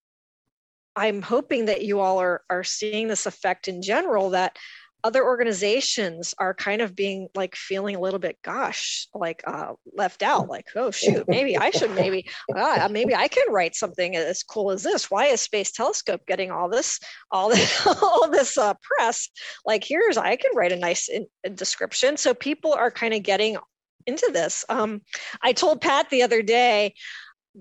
i'm 0.96 1.22
hoping 1.22 1.66
that 1.66 1.84
you 1.84 2.00
all 2.00 2.20
are 2.20 2.42
are 2.50 2.64
seeing 2.64 3.08
this 3.08 3.26
effect 3.26 3.68
in 3.68 3.82
general 3.82 4.32
that 4.32 4.58
other 5.04 5.24
organizations 5.24 6.34
are 6.40 6.54
kind 6.54 6.82
of 6.82 6.96
being 6.96 7.30
like 7.34 7.56
feeling 7.56 7.96
a 7.96 8.00
little 8.00 8.20
bit 8.20 8.38
gosh 8.44 9.08
like 9.14 9.42
uh, 9.48 9.74
left 9.96 10.22
out 10.24 10.50
like 10.50 10.66
oh 10.76 10.92
shoot 10.92 11.26
maybe 11.28 11.58
i 11.58 11.70
should 11.70 11.92
maybe 11.96 12.26
uh, 12.56 12.88
maybe 12.92 13.16
i 13.16 13.28
can 13.28 13.46
write 13.50 13.76
something 13.76 14.16
as 14.16 14.44
cool 14.44 14.72
as 14.72 14.84
this. 14.84 15.10
Why 15.10 15.28
is 15.28 15.42
space 15.42 15.72
telescope 15.72 16.22
getting 16.28 16.52
all 16.52 16.70
this 16.70 17.00
all 17.32 17.50
this 17.50 17.88
all 18.02 18.30
this 18.30 18.58
uh, 18.58 18.74
press? 18.82 19.30
Like 19.66 19.84
here's 19.86 20.18
i 20.18 20.36
can 20.36 20.52
write 20.56 20.72
a 20.72 20.76
nice 20.78 21.08
in, 21.08 21.28
a 21.46 21.50
description. 21.50 22.18
So 22.18 22.34
people 22.34 22.74
are 22.74 22.92
kind 22.92 23.14
of 23.14 23.24
getting 23.24 23.58
into 24.06 24.30
this. 24.34 24.66
Um, 24.70 25.02
i 25.42 25.54
told 25.54 25.82
pat 25.82 26.10
the 26.10 26.24
other 26.24 26.42
day 26.42 26.94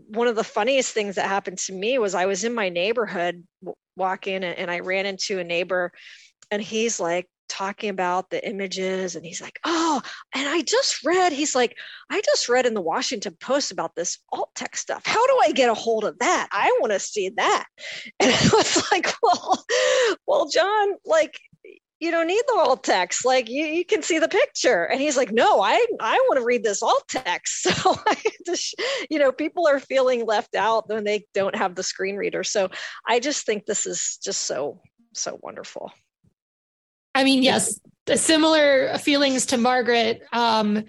one 0.09 0.27
of 0.27 0.37
the 0.37 0.45
funniest 0.45 0.93
things 0.93 1.17
that 1.17 1.29
happened 1.29 1.59
to 1.59 1.73
me 1.73 1.99
was 1.99 2.15
i 2.15 2.27
was 2.27 2.45
in 2.45 2.55
my 2.55 2.69
neighborhood 2.69 3.45
walking 3.97 4.45
and 4.45 4.71
i 4.71 4.81
ran 4.81 5.07
into 5.07 5.39
a 5.39 5.45
neighbor 5.45 5.93
and 6.51 6.63
he's 6.63 7.01
like 7.01 7.27
talking 7.49 7.89
about 7.89 8.29
the 8.31 8.47
images 8.47 9.17
and 9.17 9.25
he's 9.25 9.41
like 9.41 9.59
oh 9.65 10.01
and 10.35 10.49
i 10.49 10.61
just 10.63 11.03
read 11.05 11.33
he's 11.33 11.55
like 11.55 11.75
i 12.11 12.21
just 12.21 12.49
read 12.49 12.67
in 12.67 12.75
the 12.75 12.81
washington 12.81 13.37
post 13.41 13.73
about 13.73 13.95
this 13.97 14.19
alt 14.33 14.51
text 14.55 14.83
stuff. 14.83 15.03
How 15.05 15.27
do 15.27 15.39
i 15.43 15.53
get 15.53 15.71
a 15.71 15.75
hold 15.75 16.05
of 16.05 16.19
that? 16.19 16.49
I 16.53 16.77
want 16.81 16.93
to 16.93 17.01
see 17.01 17.31
that. 17.31 17.67
And 18.21 18.33
i 18.33 18.49
was 18.53 18.91
like 18.93 19.13
well 19.23 19.65
well 20.27 20.49
john 20.49 20.89
like 21.05 21.39
you 22.01 22.11
don't 22.11 22.27
need 22.27 22.43
the 22.47 22.61
alt 22.61 22.85
text. 22.85 23.25
Like 23.25 23.49
you, 23.49 23.65
you 23.65 23.85
can 23.85 24.03
see 24.03 24.19
the 24.19 24.29
picture. 24.29 24.85
And 24.85 25.01
he's 25.01 25.17
like 25.17 25.33
no 25.33 25.61
i 25.61 25.85
i 26.01 26.15
want 26.29 26.39
to 26.39 26.45
read 26.45 26.63
this 26.63 26.83
alt 26.83 27.05
text. 27.09 27.67
So 27.79 27.97
you 29.11 29.19
know 29.19 29.31
people 29.31 29.67
are 29.67 29.79
feeling 29.79 30.25
left 30.25 30.55
out 30.55 30.89
when 30.89 31.05
they 31.05 31.27
don't 31.35 31.55
have 31.55 31.75
the 31.75 31.83
screen 31.83 32.17
reader. 32.17 32.43
So 32.45 32.71
i 33.07 33.21
just 33.21 33.45
think 33.45 33.67
this 33.67 33.87
is 33.87 34.19
just 34.23 34.43
so 34.43 34.81
so 35.13 35.39
wonderful. 35.43 35.93
I 37.15 37.25
mean, 37.25 37.43
yes, 37.43 37.81
similar 38.15 38.97
feelings 38.99 39.47
to 39.47 39.57
Margaret. 39.57 40.23
Um, 40.33 40.85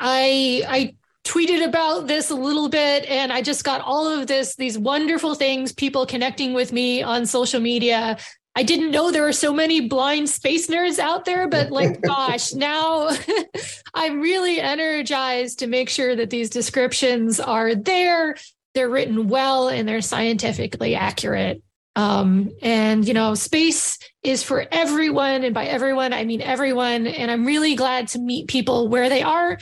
I 0.00 0.62
I 0.66 0.96
tweeted 1.24 1.66
about 1.66 2.06
this 2.06 2.30
a 2.30 2.34
little 2.34 2.68
bit 2.68 3.06
and 3.06 3.32
I 3.32 3.40
just 3.40 3.64
got 3.64 3.80
all 3.80 4.06
of 4.06 4.26
this, 4.26 4.56
these 4.56 4.78
wonderful 4.78 5.34
things, 5.34 5.72
people 5.72 6.04
connecting 6.04 6.52
with 6.52 6.72
me 6.72 7.02
on 7.02 7.24
social 7.24 7.60
media. 7.60 8.18
I 8.56 8.62
didn't 8.62 8.92
know 8.92 9.10
there 9.10 9.22
were 9.22 9.32
so 9.32 9.52
many 9.52 9.80
blind 9.88 10.28
space 10.28 10.68
nerds 10.68 10.98
out 10.98 11.24
there, 11.24 11.48
but 11.48 11.70
like, 11.70 12.00
gosh, 12.02 12.52
now 12.52 13.10
I'm 13.94 14.20
really 14.20 14.60
energized 14.60 15.58
to 15.60 15.66
make 15.66 15.88
sure 15.88 16.14
that 16.14 16.30
these 16.30 16.50
descriptions 16.50 17.40
are 17.40 17.74
there, 17.74 18.36
they're 18.74 18.88
written 18.88 19.28
well, 19.28 19.68
and 19.68 19.88
they're 19.88 20.00
scientifically 20.00 20.94
accurate. 20.94 21.62
Um, 21.96 22.50
and, 22.60 23.06
you 23.06 23.14
know, 23.14 23.34
space 23.34 23.98
is 24.22 24.42
for 24.42 24.66
everyone. 24.70 25.44
And 25.44 25.54
by 25.54 25.66
everyone, 25.66 26.12
I 26.12 26.24
mean 26.24 26.40
everyone. 26.40 27.06
And 27.06 27.30
I'm 27.30 27.46
really 27.46 27.76
glad 27.76 28.08
to 28.08 28.18
meet 28.18 28.48
people 28.48 28.88
where 28.88 29.08
they 29.08 29.22
are 29.22 29.58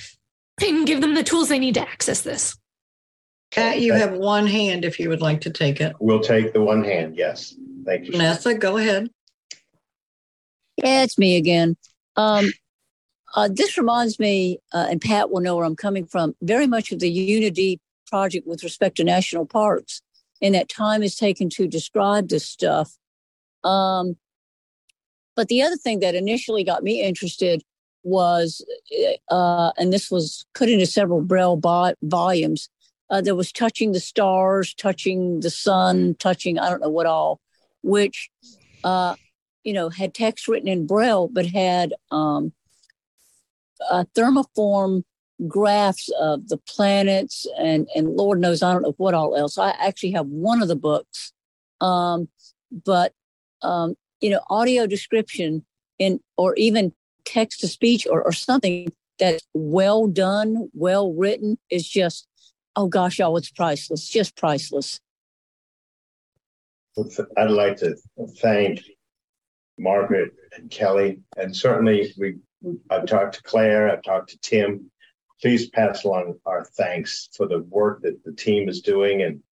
and 0.62 0.86
give 0.86 1.00
them 1.00 1.14
the 1.14 1.24
tools 1.24 1.48
they 1.48 1.58
need 1.58 1.74
to 1.74 1.86
access 1.86 2.22
this. 2.22 2.56
Pat, 3.52 3.80
you 3.80 3.92
have 3.92 4.12
one 4.12 4.46
hand 4.46 4.84
if 4.84 4.98
you 4.98 5.08
would 5.08 5.20
like 5.20 5.40
to 5.42 5.50
take 5.50 5.80
it. 5.80 5.94
We'll 6.00 6.20
take 6.20 6.52
the 6.52 6.62
one 6.62 6.82
hand. 6.82 7.16
Yes. 7.16 7.54
Thank 7.84 8.06
you. 8.06 8.12
Vanessa, 8.12 8.54
go 8.54 8.76
ahead. 8.78 9.10
Yeah, 10.78 11.02
it's 11.02 11.18
me 11.18 11.36
again. 11.36 11.76
Um, 12.16 12.50
uh, 13.34 13.48
this 13.52 13.76
reminds 13.76 14.18
me, 14.18 14.58
uh, 14.72 14.86
and 14.90 15.00
Pat 15.00 15.30
will 15.30 15.40
know 15.40 15.56
where 15.56 15.64
I'm 15.64 15.76
coming 15.76 16.06
from, 16.06 16.34
very 16.42 16.66
much 16.66 16.92
of 16.92 16.98
the 16.98 17.10
Unity 17.10 17.80
project 18.06 18.46
with 18.46 18.62
respect 18.62 18.96
to 18.96 19.04
national 19.04 19.46
parks 19.46 20.02
and 20.42 20.54
that 20.54 20.68
time 20.68 21.02
is 21.02 21.14
taken 21.14 21.48
to 21.50 21.66
describe 21.68 22.28
this 22.28 22.44
stuff. 22.44 22.98
Um, 23.64 24.16
but 25.36 25.48
the 25.48 25.62
other 25.62 25.76
thing 25.76 26.00
that 26.00 26.16
initially 26.16 26.64
got 26.64 26.82
me 26.82 27.00
interested 27.00 27.62
was, 28.02 28.62
uh, 29.30 29.70
and 29.78 29.92
this 29.92 30.10
was 30.10 30.44
put 30.54 30.68
into 30.68 30.84
several 30.84 31.22
Braille 31.22 31.56
bo- 31.56 31.94
volumes, 32.02 32.68
uh, 33.12 33.20
there 33.20 33.34
was 33.34 33.52
touching 33.52 33.92
the 33.92 34.00
stars, 34.00 34.72
touching 34.72 35.40
the 35.40 35.50
sun, 35.50 36.16
touching 36.18 36.58
I 36.58 36.70
don't 36.70 36.80
know 36.80 36.88
what 36.88 37.04
all, 37.04 37.40
which, 37.82 38.30
uh, 38.84 39.16
you 39.64 39.74
know, 39.74 39.90
had 39.90 40.14
text 40.14 40.48
written 40.48 40.66
in 40.66 40.86
Braille, 40.86 41.28
but 41.28 41.44
had 41.44 41.92
um, 42.10 42.54
a 43.90 44.06
thermoform 44.16 45.04
graphs 45.46 46.08
of 46.18 46.48
the 46.48 46.56
planets 46.56 47.46
and 47.58 47.86
and 47.94 48.16
Lord 48.16 48.40
knows 48.40 48.62
I 48.62 48.72
don't 48.72 48.82
know 48.82 48.94
what 48.96 49.12
all 49.12 49.36
else. 49.36 49.58
I 49.58 49.70
actually 49.72 50.12
have 50.12 50.26
one 50.26 50.62
of 50.62 50.68
the 50.68 50.76
books, 50.76 51.34
um, 51.82 52.28
but 52.86 53.12
um, 53.60 53.94
you 54.22 54.30
know, 54.30 54.40
audio 54.48 54.86
description 54.86 55.66
in 55.98 56.18
or 56.38 56.54
even 56.54 56.94
text 57.26 57.60
to 57.60 57.68
speech 57.68 58.06
or, 58.10 58.22
or 58.22 58.32
something 58.32 58.90
that's 59.18 59.46
well 59.52 60.06
done, 60.06 60.70
well 60.72 61.12
written 61.12 61.58
is 61.68 61.86
just 61.86 62.26
oh 62.76 62.88
gosh, 62.88 63.18
y'all, 63.18 63.36
it's 63.36 63.50
priceless, 63.50 64.08
just 64.08 64.36
priceless. 64.36 65.00
I'd 67.38 67.50
like 67.50 67.78
to 67.78 67.96
thank 68.40 68.80
Margaret 69.78 70.32
and 70.56 70.70
Kelly, 70.70 71.20
and 71.36 71.56
certainly 71.56 72.12
we. 72.18 72.36
I've 72.90 73.06
talked 73.06 73.34
to 73.34 73.42
Claire, 73.42 73.90
I've 73.90 74.04
talked 74.04 74.30
to 74.30 74.38
Tim, 74.38 74.92
please 75.42 75.68
pass 75.70 76.04
along 76.04 76.34
our 76.46 76.64
thanks 76.64 77.28
for 77.36 77.48
the 77.48 77.58
work 77.64 78.02
that 78.02 78.22
the 78.24 78.32
team 78.32 78.68
is 78.68 78.80
doing 78.80 79.22
and 79.22 79.42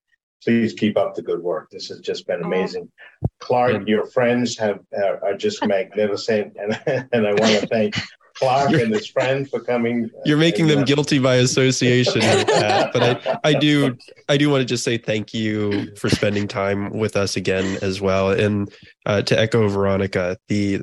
please 0.42 0.72
keep 0.72 0.96
up 0.96 1.14
the 1.14 1.22
good 1.22 1.42
work. 1.42 1.68
This 1.70 1.88
has 1.88 1.98
just 2.00 2.26
been 2.26 2.42
amazing. 2.42 2.88
Oh. 2.88 3.28
Clark, 3.40 3.86
your 3.88 4.06
friends 4.06 4.56
have 4.58 4.78
uh, 4.96 5.16
are 5.22 5.36
just 5.36 5.64
magnificent, 5.66 6.56
and 6.56 7.08
and 7.12 7.26
I 7.26 7.32
want 7.32 7.60
to 7.60 7.66
thank 7.66 7.94
Clark 8.40 8.72
and 8.72 8.92
his 8.92 9.06
friend 9.06 9.48
for 9.48 9.60
coming. 9.60 10.10
You're 10.24 10.38
making 10.38 10.66
them 10.66 10.80
uh, 10.80 10.84
guilty 10.84 11.18
by 11.18 11.36
association, 11.36 12.22
Pat, 12.22 12.90
but 12.92 13.02
I 13.02 13.38
I 13.44 13.52
do 13.52 13.96
I 14.30 14.38
do 14.38 14.48
want 14.48 14.62
to 14.62 14.64
just 14.64 14.82
say 14.82 14.96
thank 14.96 15.34
you 15.34 15.94
for 15.96 16.08
spending 16.08 16.48
time 16.48 16.90
with 16.90 17.16
us 17.16 17.36
again 17.36 17.78
as 17.82 18.00
well, 18.00 18.30
and 18.30 18.72
uh, 19.04 19.20
to 19.22 19.38
echo 19.38 19.68
Veronica, 19.68 20.38
the 20.48 20.80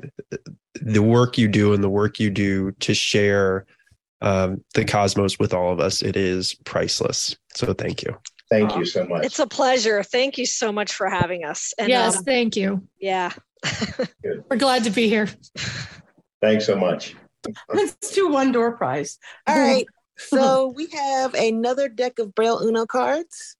the 0.80 1.02
work 1.02 1.36
you 1.36 1.48
do 1.48 1.72
and 1.72 1.82
the 1.82 1.90
work 1.90 2.20
you 2.20 2.30
do 2.30 2.70
to 2.72 2.94
share 2.94 3.66
um, 4.20 4.62
the 4.74 4.84
cosmos 4.84 5.38
with 5.40 5.52
all 5.52 5.72
of 5.72 5.80
us. 5.80 6.00
It 6.00 6.16
is 6.16 6.54
priceless. 6.64 7.36
So 7.54 7.74
thank 7.74 8.02
you. 8.02 8.16
Thank 8.50 8.76
you 8.76 8.84
so 8.84 9.04
much. 9.04 9.24
It's 9.26 9.40
a 9.40 9.46
pleasure. 9.46 10.02
Thank 10.02 10.38
you 10.38 10.46
so 10.46 10.72
much 10.72 10.92
for 10.92 11.10
having 11.10 11.44
us. 11.44 11.74
And, 11.76 11.88
yes, 11.88 12.16
um, 12.16 12.24
thank 12.24 12.56
you. 12.56 12.86
Yeah. 12.98 13.32
We're 14.48 14.56
glad 14.56 14.84
to 14.84 14.90
be 14.90 15.08
here. 15.08 15.28
Thanks 16.40 16.64
so 16.64 16.76
much. 16.76 17.14
Let's 17.72 18.12
do 18.12 18.28
one 18.28 18.52
door 18.52 18.76
prize. 18.76 19.18
All 19.46 19.58
right. 19.58 19.86
So 20.16 20.72
we 20.74 20.88
have 20.88 21.34
another 21.34 21.88
deck 21.88 22.18
of 22.18 22.34
Braille 22.34 22.58
Uno 22.58 22.86
cards. 22.86 23.56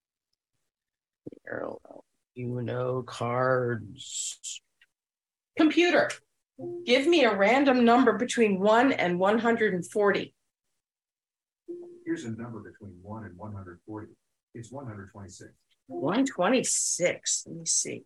Braille 1.44 1.80
Uno 2.36 3.02
cards. 3.02 4.60
Computer, 5.56 6.10
give 6.84 7.06
me 7.06 7.24
a 7.24 7.34
random 7.34 7.84
number 7.84 8.12
between 8.12 8.60
1 8.60 8.92
and 8.92 9.18
140. 9.18 10.34
Here's 12.04 12.24
a 12.24 12.30
number 12.30 12.60
between 12.60 12.96
1 13.02 13.24
and 13.24 13.36
140. 13.36 14.08
It's 14.54 14.72
126. 14.72 15.50
126. 15.88 17.44
Let 17.46 17.56
me 17.56 17.66
see. 17.66 18.02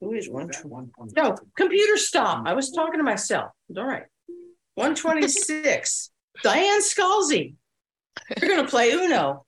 Who 0.00 0.12
is 0.12 0.28
126? 0.28 1.16
No, 1.16 1.36
computer 1.56 1.96
stop. 1.96 2.46
I 2.46 2.52
was 2.52 2.70
talking 2.70 2.98
to 2.98 3.04
myself. 3.04 3.52
All 3.76 3.84
right. 3.84 4.04
126. 4.76 6.10
Diane 6.42 6.82
Scalzi. 6.82 7.54
You're 8.40 8.48
going 8.48 8.64
to 8.64 8.70
play 8.70 8.92
Uno. 8.92 9.44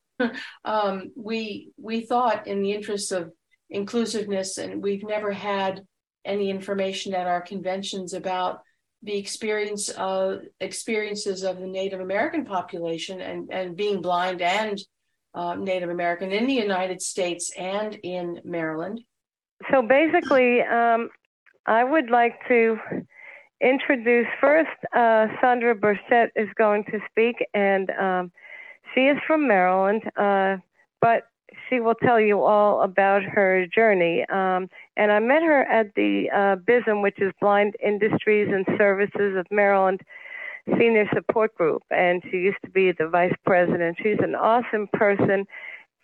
um, 0.64 1.12
we 1.16 1.70
we 1.76 2.00
thought 2.00 2.46
in 2.46 2.62
the 2.62 2.72
interest 2.72 3.12
of 3.12 3.30
inclusiveness, 3.70 4.58
and 4.58 4.82
we've 4.82 5.04
never 5.04 5.30
had 5.32 5.82
any 6.24 6.50
information 6.50 7.14
at 7.14 7.26
our 7.26 7.40
conventions 7.40 8.14
about 8.14 8.60
the 9.02 9.16
experience 9.16 9.90
of 9.90 10.40
experiences 10.60 11.44
of 11.44 11.58
the 11.58 11.66
Native 11.66 12.00
American 12.00 12.44
population 12.44 13.20
and 13.20 13.48
and 13.52 13.76
being 13.76 14.02
blind 14.02 14.42
and 14.42 14.80
uh, 15.34 15.54
Native 15.54 15.90
American 15.90 16.32
in 16.32 16.46
the 16.46 16.54
United 16.54 17.00
States 17.00 17.52
and 17.56 17.94
in 18.02 18.40
Maryland? 18.44 19.00
So 19.70 19.82
basically, 19.82 20.62
um, 20.62 21.10
I 21.66 21.84
would 21.84 22.10
like 22.10 22.34
to 22.48 22.78
introduce 23.60 24.26
first 24.40 24.70
uh, 24.94 25.26
Sondra 25.42 25.78
Burchette 25.78 26.30
is 26.36 26.48
going 26.56 26.84
to 26.84 27.00
speak, 27.10 27.36
and 27.54 27.90
um, 27.90 28.32
she 28.94 29.02
is 29.02 29.18
from 29.26 29.46
Maryland, 29.46 30.02
uh, 30.16 30.56
but 31.00 31.28
she 31.68 31.80
will 31.80 31.94
tell 31.94 32.20
you 32.20 32.42
all 32.42 32.82
about 32.82 33.22
her 33.22 33.66
journey. 33.66 34.24
Um, 34.28 34.68
and 34.96 35.10
I 35.12 35.18
met 35.18 35.42
her 35.42 35.62
at 35.62 35.94
the 35.94 36.30
uh, 36.34 36.56
BISM, 36.56 37.02
which 37.02 37.20
is 37.20 37.32
Blind 37.40 37.74
Industries 37.84 38.48
and 38.52 38.66
Services 38.78 39.36
of 39.36 39.46
Maryland 39.50 40.00
Senior 40.78 41.08
Support 41.14 41.54
Group, 41.54 41.82
and 41.90 42.22
she 42.30 42.38
used 42.38 42.58
to 42.64 42.70
be 42.70 42.92
the 42.92 43.08
vice 43.08 43.34
president. 43.46 43.96
She's 44.02 44.18
an 44.20 44.34
awesome 44.34 44.88
person, 44.92 45.46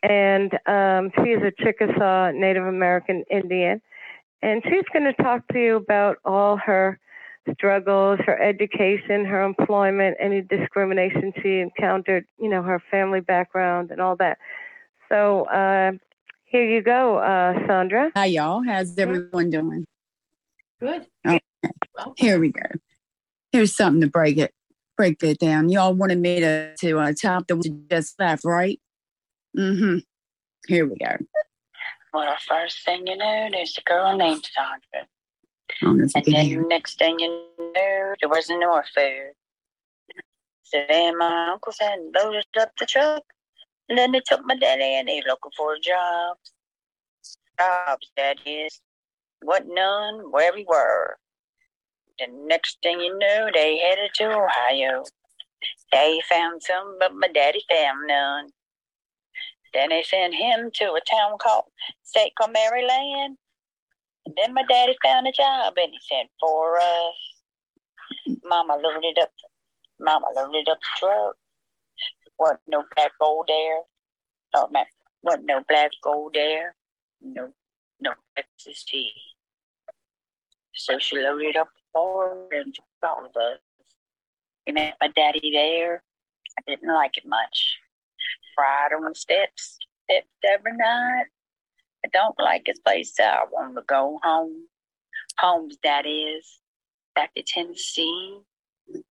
and 0.02 0.52
um, 0.66 1.10
she 1.16 1.30
is 1.30 1.42
a 1.42 1.52
Chickasaw 1.62 2.30
Native 2.32 2.64
American 2.64 3.24
Indian. 3.30 3.80
And 4.42 4.62
she's 4.64 4.84
going 4.92 5.04
to 5.04 5.22
talk 5.22 5.46
to 5.52 5.58
you 5.58 5.76
about 5.76 6.18
all 6.24 6.58
her 6.58 6.98
struggles, 7.52 8.18
her 8.26 8.40
education, 8.40 9.24
her 9.24 9.42
employment, 9.42 10.16
any 10.20 10.40
discrimination 10.42 11.32
she 11.42 11.60
encountered, 11.60 12.24
you 12.38 12.48
know, 12.48 12.62
her 12.62 12.82
family 12.90 13.20
background 13.20 13.90
and 13.90 14.00
all 14.00 14.16
that. 14.16 14.38
So 15.08 15.44
uh, 15.44 15.92
here 16.44 16.68
you 16.68 16.82
go, 16.82 17.18
uh, 17.18 17.54
Sondra. 17.66 18.10
Hi, 18.16 18.26
y'all. 18.26 18.62
How's 18.64 18.96
everyone 18.98 19.50
doing? 19.50 19.84
Good. 20.80 21.06
Okay. 21.26 21.40
Here 22.16 22.38
we 22.38 22.50
go. 22.50 22.62
Here's 23.52 23.74
something 23.74 24.00
to 24.00 24.08
break 24.08 24.38
it 24.38 24.52
break 24.96 25.22
it 25.22 25.38
down. 25.38 25.68
Y'all 25.68 25.94
wanted 25.94 26.18
me 26.18 26.40
to 26.40 26.74
to 26.76 26.98
uh, 26.98 27.12
top 27.20 27.46
the 27.46 27.56
one 27.56 27.86
just 27.90 28.18
left, 28.18 28.44
right? 28.44 28.80
Mm-hmm. 29.56 29.98
Here 30.66 30.86
we 30.86 30.96
go. 30.96 31.16
Well, 32.12 32.26
the 32.26 32.40
first 32.48 32.84
thing 32.84 33.06
you 33.06 33.16
know, 33.16 33.48
there's 33.50 33.76
a 33.78 33.82
girl 33.82 34.16
named 34.16 34.48
Sondra. 34.56 35.06
Oh, 35.82 35.90
and 35.90 36.10
then 36.26 36.68
next 36.68 36.98
thing 36.98 37.18
you 37.18 37.28
know, 37.58 38.14
there 38.20 38.28
wasn't 38.28 38.60
no 38.60 38.80
food. 38.94 39.32
So 40.62 40.82
then 40.88 41.18
my 41.18 41.50
uncle 41.52 41.72
said 41.72 41.98
loaded 42.14 42.46
up 42.58 42.70
the 42.78 42.86
truck. 42.86 43.22
And 43.88 43.98
then 43.98 44.12
they 44.12 44.22
took 44.24 44.40
my 44.44 44.56
daddy 44.56 44.96
and 44.96 45.08
they 45.08 45.22
looking 45.26 45.52
for 45.56 45.74
a 45.74 45.80
job. 45.80 46.36
Jobs, 47.58 48.10
that 48.16 48.38
is. 48.46 48.80
What 49.42 49.64
none, 49.68 50.30
where 50.30 50.52
we 50.54 50.64
were. 50.66 51.18
The 52.18 52.26
next 52.46 52.78
thing 52.82 53.00
you 53.00 53.18
know, 53.18 53.50
they 53.52 53.78
headed 53.78 54.10
to 54.14 54.24
Ohio. 54.24 55.04
They 55.92 56.22
found 56.28 56.62
some, 56.62 56.96
but 56.98 57.14
my 57.14 57.28
daddy 57.28 57.62
found 57.70 58.06
none. 58.06 58.48
Then 59.74 59.90
they 59.90 60.02
sent 60.02 60.34
him 60.34 60.70
to 60.74 60.84
a 60.94 61.00
town 61.10 61.36
called 61.38 61.64
state 62.04 62.32
called 62.36 62.52
Maryland. 62.52 63.36
And 64.26 64.34
then 64.36 64.54
my 64.54 64.62
daddy 64.68 64.96
found 65.02 65.26
a 65.26 65.32
job 65.32 65.74
and 65.76 65.92
he 65.92 65.98
sent 66.02 66.30
for 66.40 66.78
us. 66.78 67.14
Mama 68.44 68.78
loaded 68.82 69.18
up 69.20 69.30
Mama 70.00 70.26
loaded 70.34 70.68
up 70.68 70.78
the 70.80 70.98
truck. 70.98 71.36
Wasn't 72.38 72.60
no 72.66 72.84
black 72.96 73.12
gold 73.20 73.46
there. 73.48 73.80
Oh 74.54 74.68
man, 74.70 74.86
wasn't 75.22 75.46
no 75.46 75.62
black 75.68 75.90
gold 76.02 76.32
there. 76.34 76.74
No 77.22 77.52
no 78.00 78.12
Texas 78.36 78.84
tea. 78.84 79.12
So 80.74 80.98
she 80.98 81.18
loaded 81.18 81.56
up 81.56 81.68
the 81.74 81.98
car 81.98 82.36
and 82.52 82.76
of 83.02 83.36
us. 83.36 83.58
We 84.66 84.72
met 84.72 84.96
my 85.00 85.08
daddy 85.08 85.50
there. 85.52 86.02
I 86.58 86.62
didn't 86.66 86.92
like 86.92 87.16
it 87.16 87.26
much. 87.26 87.78
Fried 88.54 88.92
on 88.92 89.04
the 89.04 89.14
steps, 89.14 89.78
steps 90.04 90.26
every 90.44 90.76
night. 90.76 91.26
Don't 92.14 92.38
like 92.38 92.62
his 92.66 92.78
place, 92.78 93.12
so 93.16 93.24
I 93.24 93.44
want 93.50 93.74
to 93.74 93.82
go 93.88 94.20
home. 94.22 94.68
Homes, 95.38 95.76
that 95.82 96.06
is. 96.06 96.60
Back 97.16 97.34
to 97.34 97.42
Tennessee. 97.42 98.38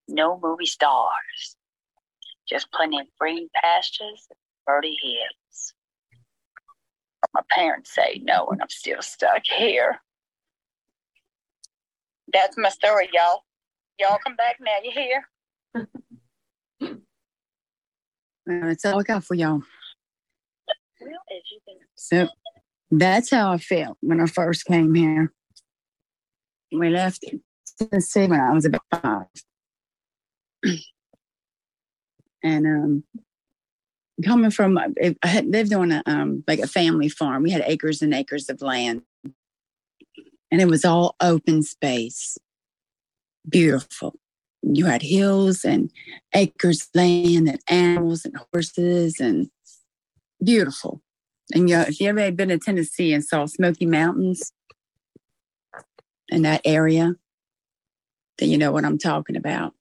No 0.08 0.40
movie 0.42 0.66
stars. 0.66 1.58
Just 2.48 2.72
plenty 2.72 3.02
of 3.02 3.08
green 3.20 3.50
pastures 3.62 4.26
and 4.30 4.38
birdie 4.66 4.98
hills. 5.04 5.74
My 7.34 7.42
parents 7.52 7.94
say 7.94 8.22
no, 8.24 8.48
and 8.48 8.62
I'm 8.62 8.70
still 8.70 9.02
stuck 9.02 9.42
here. 9.46 10.00
That's 12.32 12.58
my 12.58 12.70
story, 12.70 13.10
y'all. 13.14 13.44
Y'all 14.00 14.18
come 14.24 14.36
back 14.38 14.58
now. 14.62 14.78
You 14.82 14.92
hear? 14.92 15.28
That's 18.46 18.86
all 18.86 19.00
I 19.00 19.04
got 19.04 19.24
for 19.24 19.36
y'all. 19.36 19.62
Well, 21.02 21.12
as 21.32 21.42
you 21.52 21.60
can 21.68 21.78
So 21.96 22.30
that's 23.00 23.30
how 23.30 23.52
I 23.52 23.58
felt 23.58 23.98
when 24.02 24.20
I 24.20 24.26
first 24.26 24.66
came 24.66 24.94
here. 24.94 25.32
We 26.72 26.90
left 26.90 27.24
Tennessee 27.78 28.28
when 28.28 28.40
I 28.40 28.54
was 28.54 28.66
about 28.66 28.82
five. 28.92 29.28
and 32.44 32.66
um, 32.66 33.04
coming 34.24 34.52
from, 34.52 34.78
I 34.78 35.16
had 35.24 35.48
lived 35.48 35.74
on 35.74 35.92
a 35.92 36.04
um, 36.06 36.44
like 36.48 36.60
a 36.60 36.68
family 36.68 37.10
farm. 37.10 37.44
We 37.44 37.52
had 37.52 37.64
acres 37.66 38.02
and 38.02 38.14
acres 38.14 38.50
of 38.50 38.62
land, 38.62 39.04
and 40.52 40.62
it 40.62 40.68
was 40.68 40.86
all 40.86 41.16
open 41.22 41.64
space, 41.64 42.38
beautiful. 43.48 44.16
You 44.62 44.86
had 44.86 45.02
hills 45.02 45.66
and 45.66 45.92
acres 46.34 46.84
of 46.84 46.90
land 46.96 47.50
and 47.50 47.60
animals 47.68 48.26
and 48.26 48.36
horses 48.52 49.20
and 49.20 49.50
beautiful. 50.44 51.03
And 51.54 51.70
you 51.70 51.78
know, 51.78 51.84
if 51.84 52.00
you 52.00 52.10
ever 52.10 52.32
been 52.32 52.50
to 52.50 52.58
Tennessee 52.58 53.14
and 53.14 53.24
saw 53.24 53.46
Smoky 53.46 53.86
Mountains 53.86 54.52
in 56.30 56.42
that 56.42 56.62
area, 56.66 57.16
then 58.40 58.50
you 58.50 58.58
know 58.58 58.72
what 58.72 58.86
I'm 58.86 58.98
talking 58.98 59.38
about. 59.38 59.74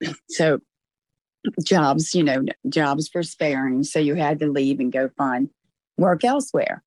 So 0.28 0.60
jobs, 1.64 2.14
you 2.14 2.22
know, 2.22 2.44
jobs 2.68 3.10
were 3.14 3.22
sparing. 3.22 3.82
So 3.82 3.98
you 3.98 4.14
had 4.14 4.38
to 4.40 4.46
leave 4.46 4.80
and 4.80 4.92
go 4.92 5.08
find 5.16 5.50
work 5.96 6.24
elsewhere. 6.24 6.84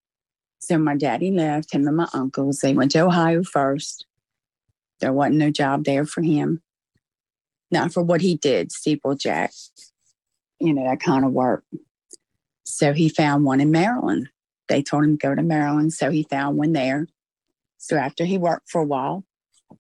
So 0.60 0.78
my 0.78 0.96
daddy 0.96 1.32
left, 1.32 1.74
him 1.74 1.88
and 1.88 1.98
my 1.98 2.08
uncles. 2.14 2.60
They 2.60 2.74
went 2.74 2.92
to 2.92 3.02
Ohio 3.02 3.44
first. 3.44 4.06
There 5.00 5.12
wasn't 5.12 5.38
no 5.38 5.50
job 5.50 5.84
there 5.84 6.06
for 6.06 6.22
him. 6.22 6.62
Not 7.72 7.92
for 7.92 8.04
what 8.04 8.22
he 8.22 8.36
did, 8.36 8.70
steeplejack, 8.70 9.50
you 10.60 10.74
know, 10.74 10.84
that 10.84 11.00
kind 11.00 11.26
of 11.26 11.32
work. 11.32 11.64
So 12.72 12.94
he 12.94 13.10
found 13.10 13.46
one 13.46 13.62
in 13.62 13.72
Maryland. 13.72 14.30
They 14.68 14.82
told 14.82 15.04
him 15.04 15.18
to 15.18 15.28
go 15.28 15.36
to 15.36 15.44
Maryland. 15.44 15.94
So 15.94 16.10
he 16.10 16.24
found 16.24 16.58
one 16.58 16.74
there. 16.74 17.08
So 17.78 17.98
after 17.98 18.26
he 18.26 18.38
worked 18.38 18.70
for 18.70 18.82
a 18.82 18.86
while 18.86 19.26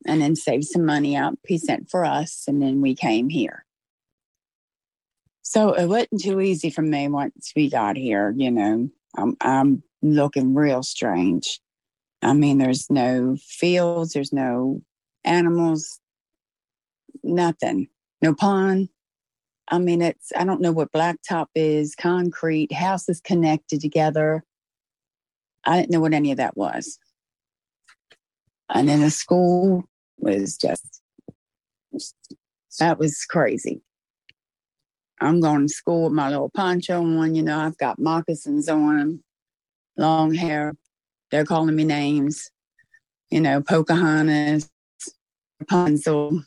and 0.05 0.21
then 0.21 0.35
saved 0.35 0.65
some 0.65 0.85
money 0.85 1.15
up, 1.15 1.35
he 1.47 1.57
sent 1.57 1.89
for 1.89 2.03
us 2.03 2.43
and 2.47 2.61
then 2.61 2.81
we 2.81 2.95
came 2.95 3.29
here. 3.29 3.65
So 5.41 5.73
it 5.73 5.87
wasn't 5.87 6.21
too 6.21 6.39
easy 6.39 6.69
for 6.69 6.81
me 6.81 7.07
once 7.07 7.51
we 7.55 7.69
got 7.69 7.97
here, 7.97 8.33
you 8.35 8.51
know. 8.51 8.89
I'm, 9.17 9.35
I'm 9.41 9.83
looking 10.01 10.53
real 10.53 10.83
strange. 10.83 11.59
I 12.21 12.33
mean, 12.33 12.57
there's 12.57 12.89
no 12.89 13.37
fields, 13.41 14.13
there's 14.13 14.31
no 14.31 14.81
animals, 15.23 15.99
nothing, 17.23 17.87
no 18.21 18.33
pond. 18.33 18.89
I 19.67 19.79
mean, 19.79 20.01
it's, 20.01 20.31
I 20.35 20.43
don't 20.43 20.61
know 20.61 20.71
what 20.71 20.91
blacktop 20.91 21.47
is, 21.55 21.95
concrete, 21.95 22.71
houses 22.73 23.21
connected 23.21 23.79
together. 23.81 24.43
I 25.65 25.77
didn't 25.77 25.91
know 25.91 26.01
what 26.01 26.13
any 26.13 26.31
of 26.31 26.37
that 26.37 26.57
was. 26.57 26.99
And 28.73 28.89
then 28.89 29.01
the 29.01 29.11
school 29.11 29.85
was 30.17 30.57
just, 30.57 31.01
that 32.79 32.99
was 32.99 33.25
crazy. 33.29 33.81
I'm 35.19 35.39
going 35.39 35.67
to 35.67 35.73
school 35.73 36.05
with 36.05 36.13
my 36.13 36.29
little 36.29 36.49
poncho 36.49 37.03
on, 37.03 37.35
you 37.35 37.43
know, 37.43 37.59
I've 37.59 37.77
got 37.77 37.99
moccasins 37.99 38.67
on, 38.67 39.23
long 39.97 40.33
hair. 40.33 40.73
They're 41.29 41.45
calling 41.45 41.75
me 41.75 41.83
names, 41.83 42.49
you 43.29 43.39
know, 43.39 43.61
Pocahontas, 43.61 44.69
Rapunzel. 45.59 46.43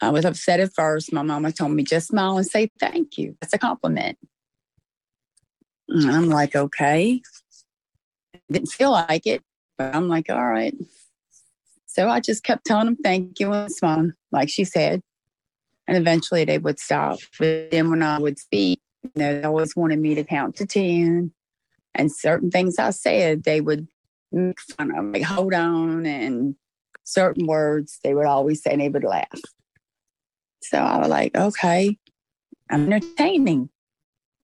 I 0.00 0.10
was 0.10 0.24
upset 0.24 0.60
at 0.60 0.72
first. 0.72 1.12
My 1.12 1.22
mama 1.22 1.52
told 1.52 1.72
me 1.72 1.82
just 1.82 2.08
smile 2.08 2.36
and 2.36 2.46
say 2.46 2.70
thank 2.80 3.18
you. 3.18 3.36
That's 3.40 3.52
a 3.52 3.58
compliment. 3.58 4.18
And 5.88 6.10
I'm 6.10 6.28
like, 6.28 6.56
okay. 6.56 7.20
Didn't 8.50 8.68
feel 8.68 8.92
like 8.92 9.26
it, 9.26 9.42
but 9.76 9.94
I'm 9.94 10.08
like, 10.08 10.30
all 10.30 10.46
right. 10.46 10.74
So 11.86 12.08
I 12.08 12.20
just 12.20 12.44
kept 12.44 12.64
telling 12.64 12.86
them 12.86 12.96
thank 13.02 13.40
you 13.40 13.52
and 13.52 13.70
smiling, 13.70 14.12
like 14.32 14.48
she 14.48 14.64
said. 14.64 15.02
And 15.86 15.96
eventually 15.96 16.44
they 16.44 16.58
would 16.58 16.78
stop. 16.78 17.18
But 17.38 17.70
then 17.70 17.90
when 17.90 18.02
I 18.02 18.18
would 18.18 18.38
speak, 18.38 18.80
you 19.02 19.10
know, 19.16 19.40
they 19.40 19.44
always 19.44 19.74
wanted 19.74 19.98
me 19.98 20.14
to 20.14 20.24
count 20.24 20.56
to 20.56 20.66
10. 20.66 21.32
And 21.94 22.12
certain 22.12 22.50
things 22.50 22.78
I 22.78 22.90
said, 22.90 23.42
they 23.42 23.60
would 23.60 23.88
make 24.30 24.60
fun 24.60 24.96
of, 24.96 25.06
like, 25.06 25.24
hold 25.24 25.52
on. 25.52 26.06
And 26.06 26.54
certain 27.02 27.46
words 27.46 27.98
they 28.04 28.14
would 28.14 28.26
always 28.26 28.62
say, 28.62 28.70
and 28.70 28.80
they 28.80 28.88
would 28.88 29.02
laugh. 29.02 29.40
So 30.62 30.78
I 30.78 30.98
was 30.98 31.08
like, 31.08 31.36
okay, 31.36 31.96
I'm 32.70 32.92
entertaining. 32.92 33.70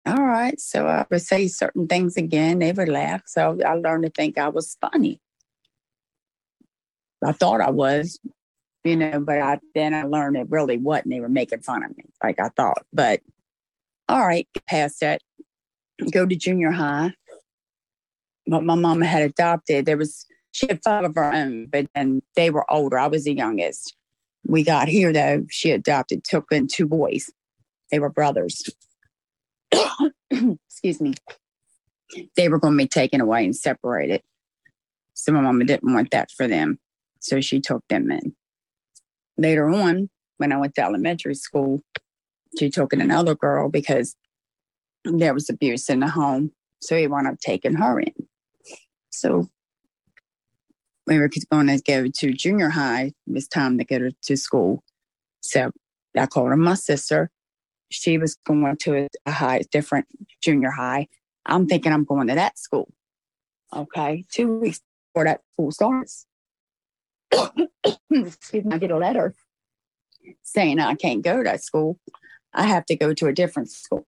all 0.06 0.22
right. 0.22 0.58
So 0.60 0.86
I 0.86 1.06
would 1.10 1.22
say 1.22 1.48
certain 1.48 1.86
things 1.86 2.16
again. 2.16 2.58
They 2.58 2.72
would 2.72 2.88
laugh. 2.88 3.22
So 3.26 3.58
I 3.66 3.74
learned 3.74 4.04
to 4.04 4.10
think 4.10 4.38
I 4.38 4.48
was 4.48 4.76
funny. 4.80 5.20
I 7.24 7.32
thought 7.32 7.60
I 7.60 7.70
was, 7.70 8.18
you 8.84 8.96
know, 8.96 9.20
but 9.20 9.40
I 9.40 9.58
then 9.74 9.94
I 9.94 10.04
learned 10.04 10.36
it 10.36 10.46
really 10.50 10.76
wasn't. 10.76 11.10
They 11.10 11.20
were 11.20 11.28
making 11.28 11.60
fun 11.60 11.82
of 11.82 11.96
me, 11.96 12.04
like 12.22 12.38
I 12.38 12.50
thought. 12.50 12.84
But 12.92 13.20
all 14.08 14.24
right, 14.24 14.46
past 14.68 15.00
that, 15.00 15.22
go 16.12 16.26
to 16.26 16.36
junior 16.36 16.70
high. 16.70 17.14
But 18.46 18.62
my 18.62 18.76
mama 18.76 19.06
had 19.06 19.22
adopted. 19.22 19.86
There 19.86 19.96
was 19.96 20.26
she 20.52 20.66
had 20.68 20.82
five 20.84 21.04
of 21.04 21.14
her 21.16 21.32
own, 21.32 21.66
but 21.66 21.86
and 21.94 22.22
they 22.36 22.50
were 22.50 22.70
older. 22.70 22.98
I 22.98 23.08
was 23.08 23.24
the 23.24 23.34
youngest. 23.34 23.95
We 24.46 24.62
got 24.62 24.88
here 24.88 25.12
though. 25.12 25.44
She 25.50 25.70
adopted, 25.70 26.24
took 26.24 26.52
in 26.52 26.68
two 26.68 26.86
boys. 26.86 27.30
They 27.90 27.98
were 27.98 28.10
brothers. 28.10 28.62
Excuse 30.30 31.00
me. 31.00 31.14
They 32.36 32.48
were 32.48 32.58
going 32.58 32.74
to 32.74 32.84
be 32.84 32.88
taken 32.88 33.20
away 33.20 33.44
and 33.44 33.56
separated. 33.56 34.22
So 35.14 35.32
my 35.32 35.40
mama 35.40 35.64
didn't 35.64 35.92
want 35.92 36.10
that 36.12 36.30
for 36.30 36.46
them. 36.46 36.78
So 37.20 37.40
she 37.40 37.60
took 37.60 37.82
them 37.88 38.10
in. 38.10 38.34
Later 39.36 39.68
on, 39.68 40.10
when 40.36 40.52
I 40.52 40.58
went 40.58 40.74
to 40.76 40.82
elementary 40.82 41.34
school, 41.34 41.80
she 42.58 42.70
took 42.70 42.92
in 42.92 43.00
another 43.00 43.34
girl 43.34 43.68
because 43.68 44.14
there 45.04 45.34
was 45.34 45.50
abuse 45.50 45.88
in 45.88 46.00
the 46.00 46.08
home. 46.08 46.52
So 46.80 46.96
he 46.96 47.06
wound 47.06 47.26
up 47.26 47.40
taking 47.40 47.74
her 47.74 48.00
in. 48.00 48.14
So 49.10 49.48
we 51.06 51.18
were 51.18 51.30
going 51.50 51.68
to 51.68 51.80
go 51.86 52.06
to 52.08 52.32
junior 52.32 52.70
high. 52.70 53.12
It 53.26 53.32
was 53.32 53.46
time 53.46 53.78
to 53.78 53.84
get 53.84 54.00
her 54.00 54.10
to 54.22 54.36
school. 54.36 54.82
So 55.40 55.70
I 56.16 56.26
called 56.26 56.50
her 56.50 56.56
my 56.56 56.74
sister. 56.74 57.30
She 57.90 58.18
was 58.18 58.36
going 58.44 58.76
to 58.78 59.06
a 59.26 59.30
high, 59.30 59.62
different 59.70 60.06
junior 60.42 60.70
high. 60.70 61.06
I'm 61.46 61.66
thinking 61.66 61.92
I'm 61.92 62.04
going 62.04 62.26
to 62.28 62.34
that 62.34 62.58
school. 62.58 62.92
Okay. 63.74 64.24
Two 64.32 64.58
weeks 64.58 64.80
before 65.12 65.24
that 65.26 65.42
school 65.52 65.70
starts, 65.70 66.26
excuse 68.10 68.64
me, 68.64 68.74
I 68.74 68.78
get 68.78 68.90
a 68.90 68.98
letter 68.98 69.34
saying 70.42 70.80
I 70.80 70.94
can't 70.94 71.22
go 71.22 71.38
to 71.38 71.44
that 71.44 71.62
school. 71.62 71.98
I 72.52 72.64
have 72.64 72.86
to 72.86 72.96
go 72.96 73.14
to 73.14 73.26
a 73.26 73.32
different 73.32 73.70
school. 73.70 74.06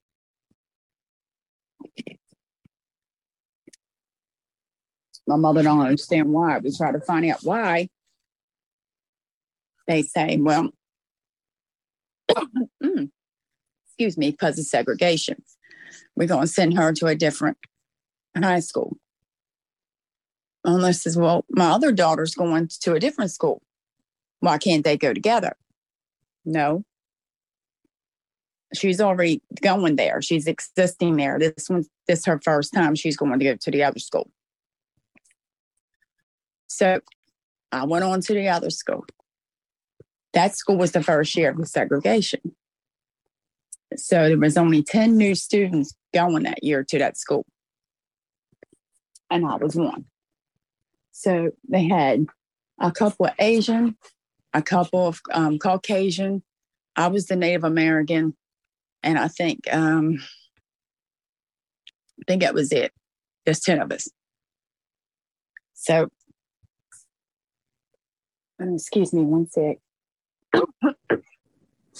My 5.28 5.36
mother 5.36 5.62
don't 5.62 5.80
understand 5.80 6.32
why. 6.32 6.56
We 6.56 6.74
try 6.74 6.90
to 6.90 7.00
find 7.00 7.30
out 7.30 7.40
why. 7.42 7.90
They 9.86 10.00
say, 10.00 10.38
well, 10.38 10.70
mm, 12.82 13.10
excuse 13.86 14.16
me, 14.16 14.30
because 14.30 14.58
of 14.58 14.64
segregation. 14.64 15.42
We're 16.16 16.28
going 16.28 16.46
to 16.46 16.52
send 16.52 16.78
her 16.78 16.94
to 16.94 17.06
a 17.08 17.14
different 17.14 17.58
high 18.34 18.60
school. 18.60 18.96
Unless, 20.64 21.02
says, 21.02 21.18
well, 21.18 21.44
my 21.50 21.72
other 21.72 21.92
daughter's 21.92 22.34
going 22.34 22.70
to 22.80 22.94
a 22.94 23.00
different 23.00 23.30
school. 23.30 23.60
Why 24.40 24.56
can't 24.56 24.82
they 24.82 24.96
go 24.96 25.12
together? 25.12 25.56
No. 26.46 26.84
She's 28.74 29.00
already 29.00 29.42
going 29.60 29.96
there. 29.96 30.22
She's 30.22 30.46
existing 30.46 31.16
there. 31.16 31.38
This 31.38 31.68
one, 31.68 31.84
this 32.06 32.20
is 32.20 32.24
her 32.24 32.40
first 32.42 32.72
time 32.72 32.94
she's 32.94 33.16
going 33.16 33.38
to 33.38 33.44
go 33.44 33.56
to 33.56 33.70
the 33.70 33.84
other 33.84 33.98
school. 33.98 34.30
So 36.78 37.00
I 37.72 37.84
went 37.86 38.04
on 38.04 38.20
to 38.20 38.34
the 38.34 38.48
other 38.48 38.70
school. 38.70 39.04
That 40.32 40.56
school 40.56 40.76
was 40.76 40.92
the 40.92 41.02
first 41.02 41.34
year 41.34 41.50
of 41.50 41.56
the 41.56 41.66
segregation. 41.66 42.40
So 43.96 44.28
there 44.28 44.38
was 44.38 44.56
only 44.56 44.84
10 44.84 45.16
new 45.16 45.34
students 45.34 45.92
going 46.14 46.44
that 46.44 46.62
year 46.62 46.84
to 46.84 46.98
that 47.00 47.18
school. 47.18 47.44
And 49.28 49.44
I 49.44 49.56
was 49.56 49.74
one. 49.74 50.04
So 51.10 51.50
they 51.68 51.88
had 51.88 52.26
a 52.80 52.92
couple 52.92 53.26
of 53.26 53.32
Asian, 53.40 53.96
a 54.52 54.62
couple 54.62 55.08
of 55.08 55.20
um, 55.32 55.58
Caucasian. 55.58 56.44
I 56.94 57.08
was 57.08 57.26
the 57.26 57.34
Native 57.34 57.64
American. 57.64 58.36
And 59.02 59.18
I 59.18 59.26
think 59.26 59.62
um, 59.72 60.20
I 62.20 62.24
think 62.28 62.42
that 62.42 62.54
was 62.54 62.70
it. 62.70 62.92
There's 63.44 63.60
10 63.60 63.80
of 63.80 63.90
us. 63.90 64.06
So 65.74 66.08
excuse 68.60 69.12
me 69.12 69.22
one 69.22 69.48
sec. 69.48 69.78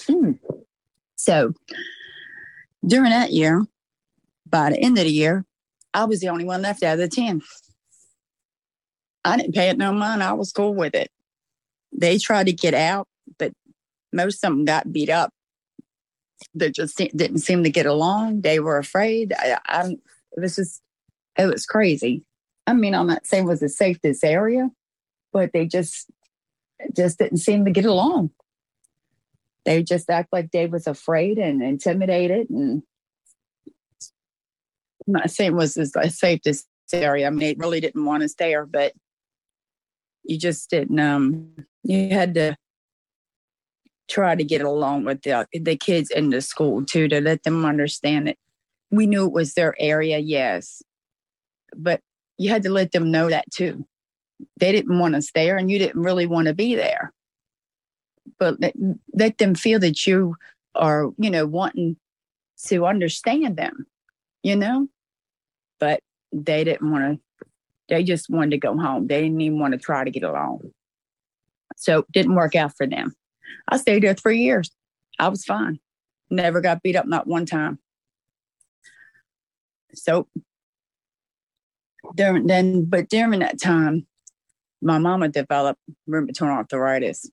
Mm. 0.07 0.39
So 1.17 1.53
during 2.87 3.11
that 3.11 3.33
year, 3.33 3.65
by 4.49 4.71
the 4.71 4.79
end 4.79 4.99
of 4.99 5.05
the 5.05 5.11
year, 5.11 5.45
I 5.95 6.05
was 6.05 6.21
the 6.21 6.29
only 6.29 6.45
one 6.45 6.63
left 6.63 6.83
out 6.83 6.95
of 6.95 6.99
the 6.99 7.09
10. 7.09 7.43
I 9.25 9.37
didn't 9.37 9.55
pay 9.55 9.69
it 9.69 9.79
no 9.79 9.93
mind. 9.93 10.23
I 10.23 10.33
was 10.33 10.53
cool 10.53 10.75
with 10.75 10.95
it. 10.95 11.11
They 11.93 12.19
tried 12.19 12.47
to 12.47 12.53
get 12.53 12.75
out, 12.75 13.09
but 13.39 13.53
most 14.13 14.45
of 14.45 14.51
them 14.53 14.65
got 14.65 14.93
beat 14.93 15.11
up. 15.11 15.33
They 16.55 16.71
just 16.71 16.97
didn't 16.97 17.39
seem 17.39 17.65
to 17.65 17.71
get 17.71 17.87
along. 17.87 18.43
They 18.43 18.61
were 18.61 18.79
afraid. 18.79 19.33
I, 19.37 19.59
I 19.67 19.97
it 20.37 20.41
was 20.41 20.57
just, 20.57 20.83
it 21.37 21.47
was 21.47 21.67
crazy. 21.67 22.25
I 22.67 22.75
mean, 22.75 22.95
I'm 22.95 23.09
not 23.09 23.27
saying 23.27 23.45
it 23.45 23.49
was 23.49 23.61
the 23.61 23.69
safest 23.69 24.23
area, 24.23 24.71
but 25.33 25.53
they 25.53 25.67
just, 25.67 26.11
just 26.95 27.19
didn't 27.19 27.39
seem 27.39 27.65
to 27.65 27.71
get 27.71 27.85
along 27.85 28.31
they 29.69 29.83
just 29.83 30.09
act 30.09 30.33
like 30.33 30.51
Dave 30.51 30.73
was 30.73 30.87
afraid 30.87 31.39
and 31.39 31.63
intimidated. 31.63 32.49
And 32.49 32.83
I'm 35.07 35.13
not 35.13 35.31
saying 35.31 35.53
it 35.53 35.57
was 35.57 35.75
the 35.75 36.11
safest 36.11 36.67
area. 36.93 37.27
I 37.27 37.31
mean, 37.31 37.41
they 37.41 37.55
really 37.59 37.81
didn't 37.81 38.05
want 38.05 38.23
us 38.23 38.35
there, 38.35 38.65
but 38.65 38.93
you 40.25 40.39
just 40.39 40.71
didn't. 40.71 40.99
Um, 40.99 41.55
you 41.83 42.09
had 42.11 42.35
to 42.35 42.57
try 44.09 44.35
to 44.35 44.45
get 44.45 44.63
along 44.63 45.05
with 45.05 45.21
the 45.23 45.47
the 45.53 45.77
kids 45.77 46.11
in 46.11 46.31
the 46.31 46.41
school 46.41 46.85
too 46.85 47.09
to 47.09 47.21
let 47.21 47.43
them 47.43 47.67
understand 47.67 48.29
that 48.29 48.37
we 48.91 49.07
knew 49.07 49.27
it 49.27 49.33
was 49.33 49.53
their 49.53 49.75
area, 49.79 50.19
yes, 50.19 50.83
but 51.77 52.01
you 52.39 52.49
had 52.49 52.63
to 52.63 52.71
let 52.71 52.93
them 52.93 53.11
know 53.11 53.29
that 53.29 53.51
too. 53.53 53.87
They 54.59 54.73
didn't 54.73 54.99
want 54.99 55.15
us 55.15 55.31
there, 55.35 55.57
and 55.57 55.71
you 55.71 55.79
didn't 55.79 56.03
really 56.03 56.27
want 56.27 56.49
to 56.49 56.55
be 56.55 56.75
there 56.75 57.13
but 58.39 58.61
let, 58.61 58.75
let 59.15 59.39
them 59.39 59.55
feel 59.55 59.79
that 59.81 60.07
you 60.07 60.37
are, 60.75 61.11
you 61.19 61.31
know, 61.31 61.47
wanting 61.47 61.97
to 62.67 62.87
understand 62.87 63.57
them, 63.57 63.87
you 64.43 64.57
know? 64.57 64.89
But 65.81 66.01
they 66.33 66.65
didn't 66.65 66.91
want 66.91 67.21
to, 67.21 67.47
they 67.89 68.03
just 68.05 68.29
wanted 68.29 68.51
to 68.51 68.59
go 68.59 68.77
home. 68.77 69.07
They 69.07 69.23
didn't 69.23 69.41
even 69.41 69.59
want 69.59 69.73
to 69.73 69.79
try 69.79 70.05
to 70.05 70.11
get 70.11 70.23
along. 70.23 70.71
So 71.77 72.01
it 72.01 72.13
didn't 72.13 72.35
work 72.35 72.55
out 72.55 72.77
for 72.77 72.87
them. 72.87 73.15
I 73.69 73.77
stayed 73.77 74.03
there 74.03 74.15
three 74.15 74.41
years. 74.41 74.71
I 75.19 75.29
was 75.29 75.45
fine. 75.45 75.79
Never 76.31 76.61
got 76.61 76.83
beat 76.83 76.97
up, 76.97 77.07
not 77.07 77.27
one 77.27 77.47
time. 77.47 77.79
So 79.95 80.29
during 82.15 82.47
then, 82.47 82.85
but 82.85 83.09
during 83.09 83.41
that 83.41 83.61
time, 83.61 84.07
my 84.81 84.99
mama 84.99 85.29
developed 85.29 85.81
rheumatoid 86.09 86.49
arthritis 86.49 87.31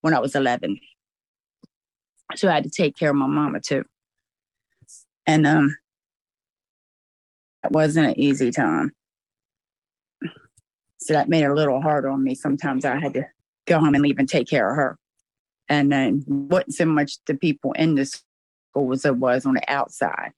when 0.00 0.14
I 0.14 0.18
was 0.18 0.34
11. 0.34 0.78
So 2.36 2.48
I 2.48 2.54
had 2.54 2.64
to 2.64 2.70
take 2.70 2.96
care 2.96 3.10
of 3.10 3.16
my 3.16 3.26
mama 3.26 3.60
too. 3.60 3.84
And 5.26 5.46
um, 5.46 5.76
it 7.64 7.72
wasn't 7.72 8.08
an 8.08 8.18
easy 8.18 8.50
time. 8.50 8.92
So 10.98 11.14
that 11.14 11.28
made 11.28 11.44
it 11.44 11.50
a 11.50 11.54
little 11.54 11.80
hard 11.80 12.04
on 12.06 12.22
me. 12.22 12.34
Sometimes 12.34 12.84
I 12.84 12.98
had 12.98 13.14
to 13.14 13.26
go 13.66 13.78
home 13.78 13.94
and 13.94 14.02
leave 14.02 14.18
and 14.18 14.28
take 14.28 14.48
care 14.48 14.70
of 14.70 14.76
her. 14.76 14.98
And 15.68 15.90
then 15.90 16.24
wasn't 16.26 16.74
so 16.74 16.84
much 16.84 17.18
the 17.26 17.34
people 17.34 17.72
in 17.72 17.94
the 17.94 18.04
school 18.04 18.92
as 18.92 19.04
it 19.04 19.16
was 19.16 19.46
on 19.46 19.54
the 19.54 19.72
outside. 19.72 20.32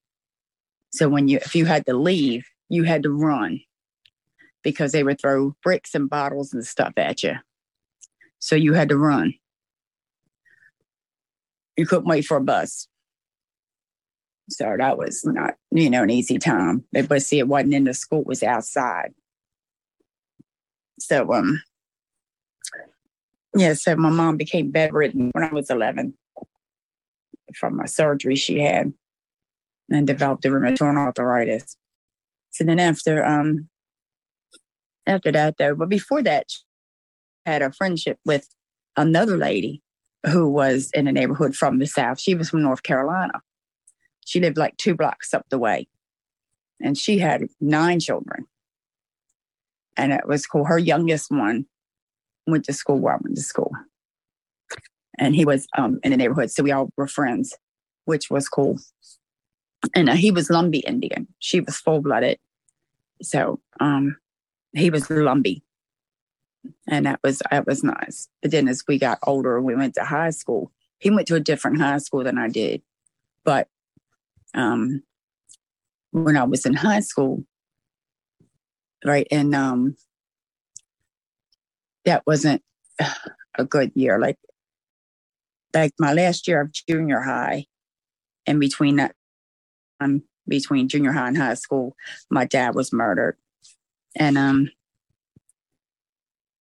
So 0.90 1.08
when 1.08 1.26
you 1.26 1.38
if 1.38 1.54
you 1.54 1.64
had 1.64 1.86
to 1.86 1.94
leave, 1.94 2.46
you 2.68 2.84
had 2.84 3.02
to 3.04 3.10
run 3.10 3.60
because 4.62 4.92
they 4.92 5.02
would 5.02 5.20
throw 5.20 5.54
bricks 5.62 5.94
and 5.94 6.08
bottles 6.08 6.52
and 6.52 6.66
stuff 6.66 6.92
at 6.96 7.22
you. 7.22 7.34
So 8.38 8.56
you 8.56 8.72
had 8.74 8.88
to 8.88 8.96
run 8.96 9.34
you 11.76 11.86
couldn't 11.86 12.08
wait 12.08 12.24
for 12.24 12.36
a 12.36 12.40
bus. 12.40 12.88
So 14.50 14.74
that 14.78 14.98
was 14.98 15.24
not, 15.24 15.54
you 15.70 15.88
know, 15.88 16.02
an 16.02 16.10
easy 16.10 16.38
time. 16.38 16.84
But 16.92 17.22
see, 17.22 17.38
it 17.38 17.48
wasn't 17.48 17.74
in 17.74 17.84
the 17.84 17.94
school, 17.94 18.20
it 18.20 18.26
was 18.26 18.42
outside. 18.42 19.14
So 20.98 21.32
um 21.32 21.62
yeah, 23.54 23.74
so 23.74 23.96
my 23.96 24.10
mom 24.10 24.36
became 24.36 24.70
bedridden 24.70 25.30
when 25.32 25.44
I 25.44 25.52
was 25.52 25.70
11 25.70 26.14
from 27.54 27.80
a 27.80 27.88
surgery 27.88 28.34
she 28.34 28.60
had 28.60 28.94
and 29.90 30.06
developed 30.06 30.44
a 30.46 30.48
rheumatoid 30.48 30.96
arthritis. 30.96 31.76
So 32.50 32.64
then 32.64 32.78
after 32.78 33.24
um 33.24 33.68
after 35.06 35.32
that 35.32 35.56
though, 35.58 35.74
but 35.74 35.88
before 35.88 36.22
that, 36.22 36.50
she 36.50 36.60
had 37.46 37.62
a 37.62 37.72
friendship 37.72 38.18
with 38.24 38.48
another 38.96 39.36
lady 39.36 39.82
who 40.26 40.48
was 40.48 40.90
in 40.94 41.08
a 41.08 41.12
neighborhood 41.12 41.56
from 41.56 41.78
the 41.78 41.86
South. 41.86 42.20
She 42.20 42.34
was 42.34 42.50
from 42.50 42.62
North 42.62 42.82
Carolina. 42.82 43.40
She 44.24 44.40
lived 44.40 44.56
like 44.56 44.76
two 44.76 44.94
blocks 44.94 45.34
up 45.34 45.46
the 45.50 45.58
way. 45.58 45.88
And 46.80 46.96
she 46.96 47.18
had 47.18 47.46
nine 47.60 48.00
children. 48.00 48.46
And 49.96 50.12
it 50.12 50.26
was 50.26 50.46
cool. 50.46 50.64
Her 50.64 50.78
youngest 50.78 51.30
one 51.30 51.66
went 52.46 52.64
to 52.64 52.72
school 52.72 52.98
where 52.98 53.14
I 53.14 53.18
went 53.22 53.36
to 53.36 53.42
school. 53.42 53.72
And 55.18 55.36
he 55.36 55.44
was 55.44 55.66
um, 55.76 55.98
in 56.02 56.12
the 56.12 56.16
neighborhood. 56.16 56.50
So 56.50 56.62
we 56.62 56.72
all 56.72 56.90
were 56.96 57.06
friends, 57.06 57.54
which 58.04 58.30
was 58.30 58.48
cool. 58.48 58.78
And 59.94 60.08
uh, 60.08 60.14
he 60.14 60.30
was 60.30 60.48
Lumbee 60.48 60.82
Indian. 60.86 61.26
She 61.40 61.60
was 61.60 61.76
full 61.76 62.00
blooded. 62.00 62.38
So 63.20 63.60
um, 63.80 64.16
he 64.74 64.90
was 64.90 65.08
Lumbee. 65.08 65.62
And 66.88 67.06
that 67.06 67.20
was 67.24 67.42
that 67.50 67.66
was 67.66 67.82
nice. 67.82 68.28
But 68.40 68.52
then 68.52 68.68
as 68.68 68.84
we 68.86 68.98
got 68.98 69.18
older 69.26 69.56
and 69.56 69.66
we 69.66 69.74
went 69.74 69.94
to 69.94 70.04
high 70.04 70.30
school, 70.30 70.70
he 70.98 71.10
went 71.10 71.26
to 71.28 71.34
a 71.34 71.40
different 71.40 71.80
high 71.80 71.98
school 71.98 72.22
than 72.22 72.38
I 72.38 72.48
did. 72.48 72.82
But 73.44 73.68
um, 74.54 75.02
when 76.12 76.36
I 76.36 76.44
was 76.44 76.64
in 76.64 76.74
high 76.74 77.00
school, 77.00 77.44
right, 79.04 79.26
and 79.30 79.54
um, 79.54 79.96
that 82.04 82.22
wasn't 82.26 82.62
a 83.58 83.64
good 83.64 83.92
year. 83.94 84.20
Like, 84.20 84.38
like 85.74 85.92
my 85.98 86.12
last 86.12 86.46
year 86.46 86.60
of 86.60 86.72
junior 86.72 87.20
high, 87.20 87.66
and 88.46 88.60
between 88.60 88.96
that, 88.96 89.14
um, 90.00 90.22
between 90.46 90.88
junior 90.88 91.12
high 91.12 91.28
and 91.28 91.36
high 91.36 91.54
school, 91.54 91.96
my 92.30 92.44
dad 92.44 92.74
was 92.74 92.92
murdered, 92.92 93.36
and 94.14 94.38
um, 94.38 94.70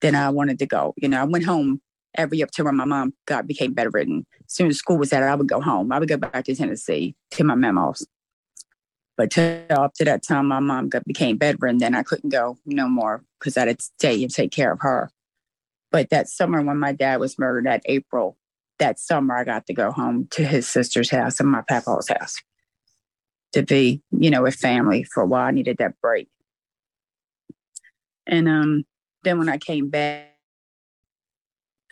then 0.00 0.14
I 0.14 0.30
wanted 0.30 0.58
to 0.60 0.66
go. 0.66 0.94
You 0.96 1.08
know, 1.08 1.20
I 1.20 1.24
went 1.24 1.44
home 1.44 1.80
every 2.14 2.42
up 2.42 2.50
when 2.58 2.76
my 2.76 2.84
mom 2.84 3.14
got 3.26 3.46
became 3.46 3.72
bedridden. 3.72 4.26
As 4.46 4.52
soon 4.52 4.68
as 4.68 4.78
school 4.78 4.98
was 4.98 5.12
out, 5.12 5.22
I 5.22 5.34
would 5.34 5.48
go 5.48 5.60
home. 5.60 5.92
I 5.92 5.98
would 5.98 6.08
go 6.08 6.16
back 6.16 6.44
to 6.44 6.54
Tennessee 6.54 7.14
to 7.32 7.44
my 7.44 7.54
memos. 7.54 8.06
But 9.16 9.36
up 9.38 9.94
to 9.94 10.04
that 10.04 10.22
time, 10.22 10.48
my 10.48 10.60
mom 10.60 10.88
got, 10.88 11.04
became 11.04 11.36
bedridden. 11.36 11.78
Then 11.78 11.94
I 11.94 12.02
couldn't 12.02 12.30
go 12.30 12.58
no 12.64 12.88
more 12.88 13.24
because 13.38 13.56
I 13.56 13.66
had 13.66 13.78
to 13.78 13.84
stay 13.84 14.22
and 14.22 14.32
take 14.32 14.50
care 14.50 14.72
of 14.72 14.80
her. 14.80 15.10
But 15.90 16.10
that 16.10 16.28
summer 16.28 16.62
when 16.62 16.78
my 16.78 16.92
dad 16.92 17.20
was 17.20 17.38
murdered, 17.38 17.66
that 17.66 17.82
April, 17.84 18.36
that 18.78 18.98
summer 18.98 19.36
I 19.36 19.44
got 19.44 19.66
to 19.66 19.74
go 19.74 19.92
home 19.92 20.28
to 20.32 20.44
his 20.44 20.66
sister's 20.66 21.10
house 21.10 21.38
and 21.38 21.50
my 21.50 21.62
papa's 21.68 22.08
house 22.08 22.36
to 23.52 23.62
be, 23.62 24.02
you 24.10 24.30
know, 24.30 24.42
with 24.42 24.54
family 24.54 25.04
for 25.04 25.22
a 25.22 25.26
while. 25.26 25.46
I 25.46 25.50
needed 25.50 25.76
that 25.78 26.00
break. 26.00 26.28
And 28.26 28.48
um, 28.48 28.84
then 29.24 29.38
when 29.38 29.48
I 29.48 29.58
came 29.58 29.88
back, 29.88 30.28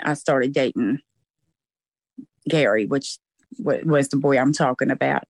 I 0.03 0.15
started 0.15 0.53
dating 0.53 1.01
Gary, 2.49 2.87
which 2.87 3.19
w- 3.63 3.87
was 3.87 4.09
the 4.09 4.17
boy 4.17 4.39
I'm 4.39 4.53
talking 4.53 4.91
about. 4.91 5.25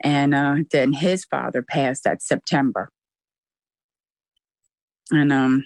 And 0.00 0.34
uh, 0.34 0.56
then 0.70 0.92
his 0.92 1.24
father 1.24 1.62
passed 1.62 2.04
that 2.04 2.22
September. 2.22 2.90
And 5.10 5.32
um, 5.32 5.64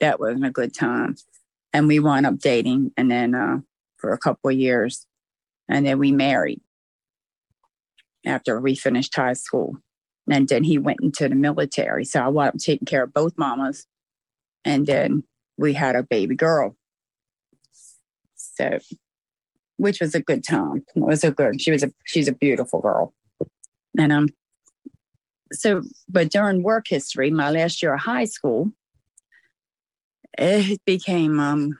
that 0.00 0.20
wasn't 0.20 0.46
a 0.46 0.50
good 0.50 0.74
time. 0.74 1.16
And 1.72 1.88
we 1.88 1.98
wound 1.98 2.26
up 2.26 2.38
dating 2.38 2.92
and 2.96 3.10
then 3.10 3.34
uh, 3.34 3.58
for 3.96 4.12
a 4.12 4.18
couple 4.18 4.50
of 4.50 4.56
years. 4.56 5.06
And 5.68 5.86
then 5.86 5.98
we 5.98 6.12
married 6.12 6.60
after 8.26 8.60
we 8.60 8.74
finished 8.74 9.14
high 9.14 9.32
school. 9.32 9.76
And 10.30 10.48
then 10.48 10.64
he 10.64 10.78
went 10.78 11.00
into 11.02 11.28
the 11.28 11.34
military. 11.34 12.04
So 12.04 12.20
I 12.20 12.28
wound 12.28 12.48
up 12.54 12.58
taking 12.58 12.86
care 12.86 13.04
of 13.04 13.14
both 13.14 13.36
mamas. 13.36 13.86
And 14.64 14.86
then 14.86 15.24
we 15.56 15.72
had 15.72 15.96
a 15.96 16.02
baby 16.02 16.34
girl. 16.34 16.76
So, 18.36 18.78
which 19.76 20.00
was 20.00 20.14
a 20.14 20.20
good 20.20 20.44
time. 20.44 20.84
It 20.94 21.00
was 21.00 21.24
a 21.24 21.30
good. 21.30 21.60
She 21.60 21.70
was 21.70 21.82
a 21.82 21.92
she's 22.04 22.28
a 22.28 22.34
beautiful 22.34 22.80
girl, 22.80 23.14
and 23.98 24.12
um. 24.12 24.28
So, 25.52 25.82
but 26.08 26.30
during 26.30 26.62
work 26.62 26.86
history, 26.88 27.30
my 27.30 27.50
last 27.50 27.82
year 27.82 27.94
of 27.94 28.00
high 28.00 28.24
school, 28.24 28.72
it 30.38 30.80
became 30.84 31.40
um 31.40 31.78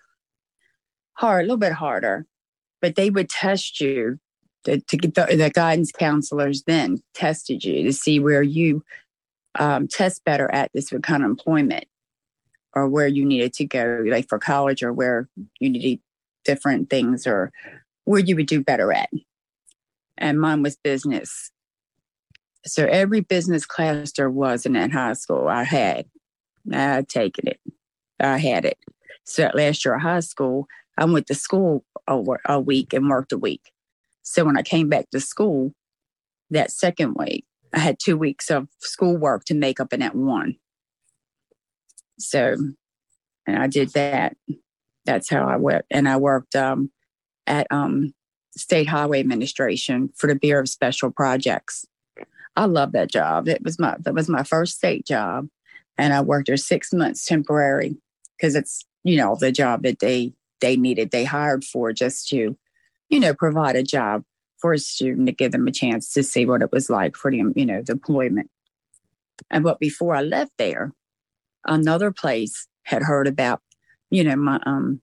hard, 1.14 1.42
a 1.42 1.44
little 1.44 1.56
bit 1.56 1.72
harder. 1.72 2.26
But 2.80 2.96
they 2.96 3.10
would 3.10 3.28
test 3.28 3.80
you 3.80 4.18
to, 4.64 4.80
to 4.80 4.96
get 4.96 5.14
the, 5.14 5.36
the 5.36 5.50
guidance 5.50 5.92
counselors 5.92 6.64
then 6.64 6.98
tested 7.14 7.64
you 7.64 7.84
to 7.84 7.92
see 7.92 8.18
where 8.18 8.42
you 8.42 8.82
um, 9.58 9.86
test 9.86 10.24
better 10.24 10.50
at 10.52 10.70
this 10.72 10.90
kind 11.02 11.22
of 11.22 11.30
employment 11.30 11.84
or 12.74 12.88
where 12.88 13.06
you 13.06 13.24
needed 13.24 13.52
to 13.54 13.64
go, 13.64 14.02
like 14.06 14.28
for 14.28 14.38
college, 14.38 14.82
or 14.82 14.92
where 14.92 15.28
you 15.60 15.70
needed 15.70 16.00
different 16.44 16.90
things, 16.90 17.26
or 17.26 17.52
where 18.04 18.20
you 18.20 18.36
would 18.36 18.46
do 18.46 18.62
better 18.62 18.92
at. 18.92 19.10
And 20.18 20.40
mine 20.40 20.62
was 20.62 20.76
business. 20.76 21.50
So 22.64 22.86
every 22.86 23.20
business 23.20 23.66
class 23.66 24.12
there 24.12 24.30
was 24.30 24.66
in 24.66 24.74
that 24.74 24.92
high 24.92 25.14
school, 25.14 25.48
I 25.48 25.64
had. 25.64 26.06
I 26.72 27.02
taken 27.02 27.48
it. 27.48 27.60
I 28.20 28.38
had 28.38 28.64
it. 28.64 28.78
So 29.24 29.50
last 29.54 29.84
year 29.84 29.94
of 29.94 30.02
high 30.02 30.20
school, 30.20 30.66
I 30.96 31.04
went 31.04 31.26
to 31.26 31.34
school 31.34 31.84
a, 32.06 32.22
a 32.46 32.60
week 32.60 32.92
and 32.92 33.08
worked 33.08 33.32
a 33.32 33.38
week. 33.38 33.72
So 34.22 34.44
when 34.44 34.56
I 34.56 34.62
came 34.62 34.88
back 34.88 35.10
to 35.10 35.20
school 35.20 35.72
that 36.50 36.70
second 36.70 37.14
week, 37.14 37.44
I 37.72 37.78
had 37.78 37.98
two 37.98 38.16
weeks 38.16 38.50
of 38.50 38.68
schoolwork 38.78 39.44
to 39.46 39.54
make 39.54 39.80
up 39.80 39.92
in 39.92 40.00
that 40.00 40.14
one. 40.14 40.56
So, 42.22 42.56
and 43.46 43.58
I 43.58 43.66
did 43.66 43.90
that. 43.90 44.36
That's 45.04 45.28
how 45.28 45.46
I 45.46 45.56
went. 45.56 45.84
And 45.90 46.08
I 46.08 46.16
worked 46.16 46.54
um, 46.54 46.90
at 47.46 47.66
um, 47.70 48.14
State 48.56 48.88
Highway 48.88 49.20
Administration 49.20 50.10
for 50.16 50.26
the 50.26 50.34
Bureau 50.34 50.62
of 50.62 50.68
Special 50.68 51.10
Projects. 51.10 51.86
I 52.56 52.66
love 52.66 52.92
that 52.92 53.10
job. 53.10 53.48
It 53.48 53.62
was 53.64 53.78
my 53.78 53.96
that 54.00 54.14
was 54.14 54.28
my 54.28 54.42
first 54.42 54.76
state 54.76 55.06
job, 55.06 55.48
and 55.96 56.12
I 56.12 56.20
worked 56.20 56.48
there 56.48 56.56
six 56.56 56.92
months 56.92 57.24
temporary 57.24 57.96
because 58.36 58.54
it's 58.54 58.84
you 59.04 59.16
know 59.16 59.36
the 59.40 59.50
job 59.50 59.82
that 59.84 60.00
they 60.00 60.34
they 60.60 60.76
needed 60.76 61.10
they 61.10 61.24
hired 61.24 61.64
for 61.64 61.92
just 61.92 62.28
to 62.28 62.56
you 63.08 63.20
know 63.20 63.34
provide 63.34 63.76
a 63.76 63.82
job 63.82 64.22
for 64.58 64.72
a 64.72 64.78
student 64.78 65.26
to 65.26 65.32
give 65.32 65.52
them 65.52 65.66
a 65.66 65.72
chance 65.72 66.12
to 66.12 66.22
see 66.22 66.46
what 66.46 66.62
it 66.62 66.70
was 66.70 66.90
like 66.90 67.16
for 67.16 67.30
them 67.30 67.52
you 67.56 67.66
know 67.66 67.82
deployment. 67.82 68.50
And 69.50 69.64
but 69.64 69.80
before 69.80 70.14
I 70.14 70.22
left 70.22 70.52
there, 70.58 70.92
another 71.66 72.10
place 72.10 72.66
had 72.84 73.02
heard 73.02 73.26
about, 73.26 73.60
you 74.10 74.24
know, 74.24 74.36
my 74.36 74.60
um 74.66 75.00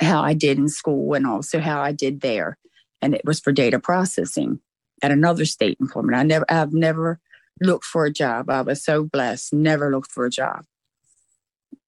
how 0.00 0.22
I 0.22 0.34
did 0.34 0.58
in 0.58 0.68
school 0.68 1.14
and 1.14 1.26
also 1.26 1.58
how 1.60 1.80
I 1.80 1.92
did 1.92 2.20
there. 2.20 2.56
And 3.02 3.14
it 3.14 3.24
was 3.24 3.40
for 3.40 3.52
data 3.52 3.78
processing 3.78 4.60
at 5.02 5.10
another 5.10 5.44
state 5.44 5.76
employment. 5.80 6.16
I 6.16 6.22
never 6.22 6.44
I've 6.48 6.72
never 6.72 7.20
looked 7.60 7.84
for 7.84 8.04
a 8.04 8.12
job. 8.12 8.50
I 8.50 8.62
was 8.62 8.84
so 8.84 9.04
blessed, 9.04 9.52
never 9.52 9.90
looked 9.90 10.12
for 10.12 10.24
a 10.24 10.30
job. 10.30 10.64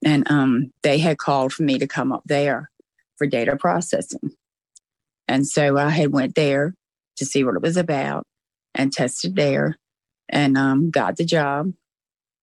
And 0.04 0.30
um 0.30 0.72
they 0.82 0.98
had 0.98 1.18
called 1.18 1.52
for 1.52 1.62
me 1.62 1.78
to 1.78 1.86
come 1.86 2.12
up 2.12 2.22
there 2.26 2.70
for 3.16 3.26
data 3.26 3.56
processing. 3.56 4.32
And 5.28 5.46
so 5.46 5.76
I 5.78 5.90
had 5.90 6.12
went 6.12 6.34
there 6.34 6.74
to 7.16 7.24
see 7.24 7.44
what 7.44 7.54
it 7.54 7.62
was 7.62 7.76
about 7.76 8.26
and 8.74 8.92
tested 8.92 9.36
there 9.36 9.78
and 10.28 10.56
um, 10.56 10.90
got 10.90 11.16
the 11.16 11.24
job 11.24 11.72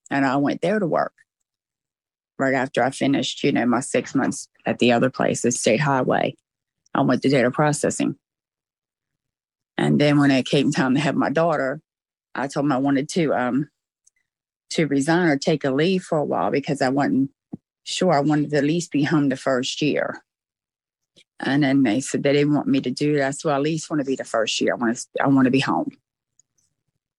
and 0.10 0.26
I 0.26 0.38
went 0.38 0.62
there 0.62 0.80
to 0.80 0.88
work 0.88 1.14
right 2.40 2.54
after 2.54 2.84
I 2.84 2.92
finished, 2.92 3.44
you 3.44 3.52
know, 3.52 3.66
my 3.66 3.80
six 3.80 4.14
months 4.14 4.48
at 4.66 4.80
the 4.80 4.92
other 4.92 5.10
place, 5.10 5.42
the 5.42 5.52
state 5.52 5.80
highway. 5.80 6.36
I 6.94 7.02
went 7.02 7.22
to 7.24 7.30
data 7.30 7.52
processing. 7.52 8.16
And 9.78 10.00
then 10.00 10.20
when 10.20 10.32
it 10.32 10.46
came 10.46 10.72
time 10.72 10.96
to 10.96 11.02
have 11.02 11.16
my 11.16 11.30
daughter, 11.30 11.82
I 12.34 12.48
told 12.48 12.66
them 12.66 12.72
I 12.72 12.78
wanted 12.78 13.10
to 13.10 13.34
um 13.34 13.70
to 14.72 14.88
resign 14.88 15.30
or 15.30 15.38
take 15.38 15.64
a 15.64 15.72
leave 15.72 16.04
for 16.04 16.18
a 16.18 16.26
while 16.26 16.52
because 16.52 16.82
I 16.82 16.90
wasn't 16.90 17.32
sure 17.84 18.14
I 18.14 18.20
wanted 18.20 18.50
to 18.52 18.58
at 18.58 18.64
least 18.64 18.92
be 18.92 19.04
home 19.04 19.30
the 19.30 19.38
first 19.38 19.82
year. 19.82 20.22
And 21.40 21.64
then 21.64 21.84
they 21.84 22.02
said 22.02 22.24
they 22.24 22.34
didn't 22.34 22.54
want 22.54 22.68
me 22.68 22.82
to 22.82 22.92
do 22.92 23.16
that. 23.18 23.36
So 23.36 23.50
I 23.50 23.56
at 23.56 23.62
least 23.62 23.90
want 23.90 24.02
to 24.02 24.06
be 24.06 24.16
the 24.16 24.24
first 24.24 24.60
year. 24.60 24.74
I 24.74 24.78
want 24.78 24.98
to 24.98 25.06
I 25.24 25.28
want 25.28 25.46
to 25.46 25.52
be 25.52 25.60
home. 25.60 25.92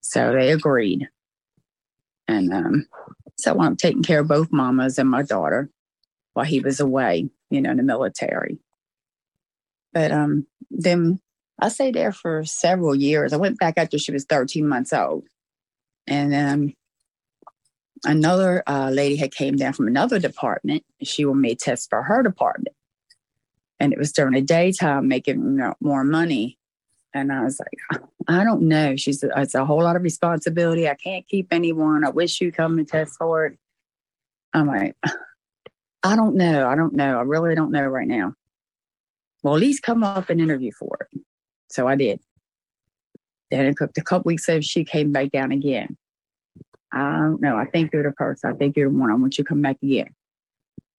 So 0.01 0.33
they 0.33 0.51
agreed. 0.51 1.07
And 2.29 2.53
um, 2.53 2.85
so 3.37 3.59
I'm 3.59 3.75
taking 3.75 4.03
care 4.03 4.19
of 4.19 4.27
both 4.27 4.51
mamas 4.51 4.99
and 4.99 5.09
my 5.09 5.23
daughter 5.23 5.71
while 6.33 6.45
he 6.45 6.59
was 6.59 6.79
away, 6.79 7.27
you 7.49 7.59
know, 7.59 7.71
in 7.71 7.77
the 7.77 7.83
military. 7.83 8.59
But 9.93 10.11
um, 10.11 10.45
then 10.69 11.19
I 11.59 11.69
stayed 11.69 11.95
there 11.95 12.11
for 12.11 12.45
several 12.45 12.93
years. 12.93 13.33
I 13.33 13.37
went 13.37 13.57
back 13.57 13.73
after 13.77 13.97
she 13.97 14.11
was 14.11 14.25
13 14.25 14.67
months 14.67 14.93
old. 14.93 15.23
And 16.05 16.35
um, 16.35 16.73
another 18.05 18.61
uh, 18.67 18.91
lady 18.91 19.15
had 19.15 19.33
came 19.33 19.55
down 19.55 19.73
from 19.73 19.87
another 19.87 20.19
department. 20.19 20.83
She 21.01 21.25
wanted 21.25 21.41
me 21.41 21.55
to 21.55 21.65
test 21.65 21.89
for 21.89 22.03
her 22.03 22.21
department. 22.21 22.75
And 23.79 23.91
it 23.91 23.97
was 23.97 24.11
during 24.11 24.33
the 24.35 24.41
daytime 24.41 25.07
making 25.07 25.37
you 25.37 25.49
know, 25.49 25.73
more 25.81 26.03
money. 26.03 26.58
And 27.13 27.31
I 27.31 27.43
was 27.43 27.59
like, 27.59 28.01
I 28.27 28.43
don't 28.43 28.63
know. 28.63 28.95
She's 28.95 29.23
it's 29.23 29.55
a 29.55 29.65
whole 29.65 29.83
lot 29.83 29.95
of 29.95 30.03
responsibility. 30.03 30.87
I 30.87 30.95
can't 30.95 31.27
keep 31.27 31.47
anyone. 31.51 32.05
I 32.05 32.09
wish 32.09 32.39
you'd 32.39 32.55
come 32.55 32.77
and 32.77 32.87
test 32.87 33.15
for 33.17 33.47
it. 33.47 33.57
I'm 34.53 34.67
like, 34.67 34.95
I 36.03 36.15
don't 36.15 36.35
know. 36.35 36.67
I 36.67 36.75
don't 36.75 36.93
know. 36.93 37.17
I 37.17 37.21
really 37.23 37.55
don't 37.55 37.71
know 37.71 37.85
right 37.85 38.07
now. 38.07 38.33
Well, 39.41 39.55
at 39.55 39.61
least 39.61 39.83
come 39.83 40.03
up 40.03 40.29
and 40.29 40.39
interview 40.39 40.71
for 40.71 41.07
it. 41.11 41.21
So 41.69 41.87
I 41.87 41.95
did. 41.95 42.19
Then 43.51 43.65
a 43.65 43.73
couple, 43.73 43.93
a 43.97 44.03
couple 44.03 44.29
weeks 44.29 44.47
later, 44.47 44.61
she 44.61 44.83
came 44.83 45.11
back 45.11 45.31
down 45.31 45.51
again. 45.51 45.97
I 46.91 47.17
don't 47.17 47.41
know. 47.41 47.55
I 47.55 47.65
think 47.65 47.91
you're 47.93 48.03
the 48.03 48.11
person. 48.11 48.51
I 48.51 48.55
think 48.55 48.75
you're 48.75 48.89
the 48.89 48.97
one. 48.97 49.11
I 49.11 49.15
want 49.15 49.37
you 49.37 49.43
to 49.43 49.47
come 49.47 49.61
back 49.61 49.77
again. 49.81 50.09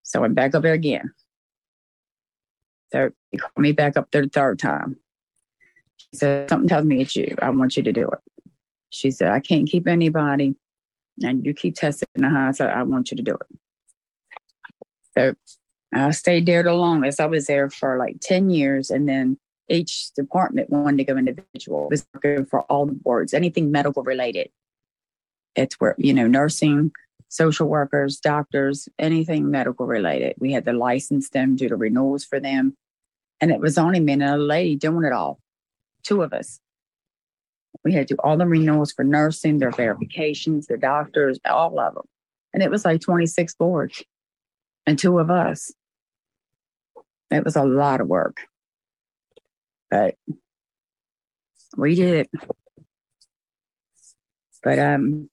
So 0.02 0.18
I 0.18 0.22
went 0.22 0.34
back 0.34 0.54
up 0.54 0.62
there 0.62 0.72
again. 0.72 1.12
So 2.92 3.10
he 3.30 3.38
called 3.38 3.52
me 3.56 3.72
back 3.72 3.96
up 3.96 4.10
there 4.10 4.22
the 4.22 4.28
third 4.28 4.58
time. 4.58 4.96
She 6.00 6.16
said, 6.18 6.48
Something 6.48 6.68
tells 6.68 6.84
me 6.84 7.00
it's 7.00 7.16
you. 7.16 7.34
I 7.40 7.50
want 7.50 7.76
you 7.76 7.82
to 7.82 7.92
do 7.92 8.08
it. 8.08 8.18
She 8.90 9.10
said, 9.10 9.30
I 9.30 9.40
can't 9.40 9.68
keep 9.68 9.86
anybody. 9.86 10.56
And 11.22 11.44
you 11.44 11.54
keep 11.54 11.74
testing 11.76 12.08
the 12.14 12.30
high. 12.30 12.52
So 12.52 12.66
I 12.66 12.82
want 12.82 13.10
you 13.10 13.16
to 13.16 13.22
do 13.22 13.34
it. 13.34 13.58
So 15.16 15.34
I 15.94 16.10
stayed 16.12 16.46
there 16.46 16.62
the 16.62 16.72
longest. 16.72 17.20
I 17.20 17.26
was 17.26 17.46
there 17.46 17.68
for 17.68 17.98
like 17.98 18.16
10 18.20 18.50
years. 18.50 18.90
And 18.90 19.08
then 19.08 19.38
each 19.68 20.12
department 20.12 20.70
wanted 20.70 20.98
to 20.98 21.04
go 21.04 21.16
individual. 21.16 21.88
Was 21.90 22.06
working 22.14 22.46
for 22.46 22.62
all 22.62 22.86
the 22.86 22.92
boards, 22.92 23.34
anything 23.34 23.70
medical 23.70 24.02
related. 24.02 24.50
It's 25.54 25.74
where, 25.74 25.94
you 25.98 26.14
know, 26.14 26.26
nursing, 26.26 26.92
social 27.28 27.68
workers, 27.68 28.18
doctors, 28.18 28.88
anything 28.98 29.50
medical 29.50 29.86
related. 29.86 30.34
We 30.38 30.52
had 30.52 30.64
to 30.64 30.72
license 30.72 31.30
them, 31.30 31.56
do 31.56 31.68
the 31.68 31.76
renewals 31.76 32.24
for 32.24 32.40
them. 32.40 32.76
And 33.40 33.50
it 33.50 33.60
was 33.60 33.78
only 33.78 34.00
me 34.00 34.14
and 34.14 34.22
a 34.22 34.36
lady 34.36 34.76
doing 34.76 35.04
it 35.04 35.12
all, 35.12 35.40
two 36.02 36.22
of 36.22 36.32
us. 36.32 36.60
We 37.84 37.92
had 37.92 38.08
to 38.08 38.14
do 38.14 38.18
all 38.22 38.36
the 38.36 38.46
renewals 38.46 38.92
for 38.92 39.04
nursing, 39.04 39.58
their 39.58 39.70
verifications, 39.70 40.66
their 40.66 40.76
doctors, 40.76 41.38
all 41.48 41.78
of 41.78 41.94
them. 41.94 42.04
And 42.52 42.62
it 42.62 42.70
was 42.70 42.84
like 42.84 43.00
26 43.00 43.54
boards 43.54 44.02
and 44.86 44.98
two 44.98 45.18
of 45.18 45.30
us. 45.30 45.72
It 47.30 47.44
was 47.44 47.56
a 47.56 47.62
lot 47.62 48.00
of 48.00 48.08
work. 48.08 48.38
But 49.90 50.16
we 51.76 51.94
did 51.94 52.14
it. 52.14 52.30
But 54.62 54.78
um 54.78 55.30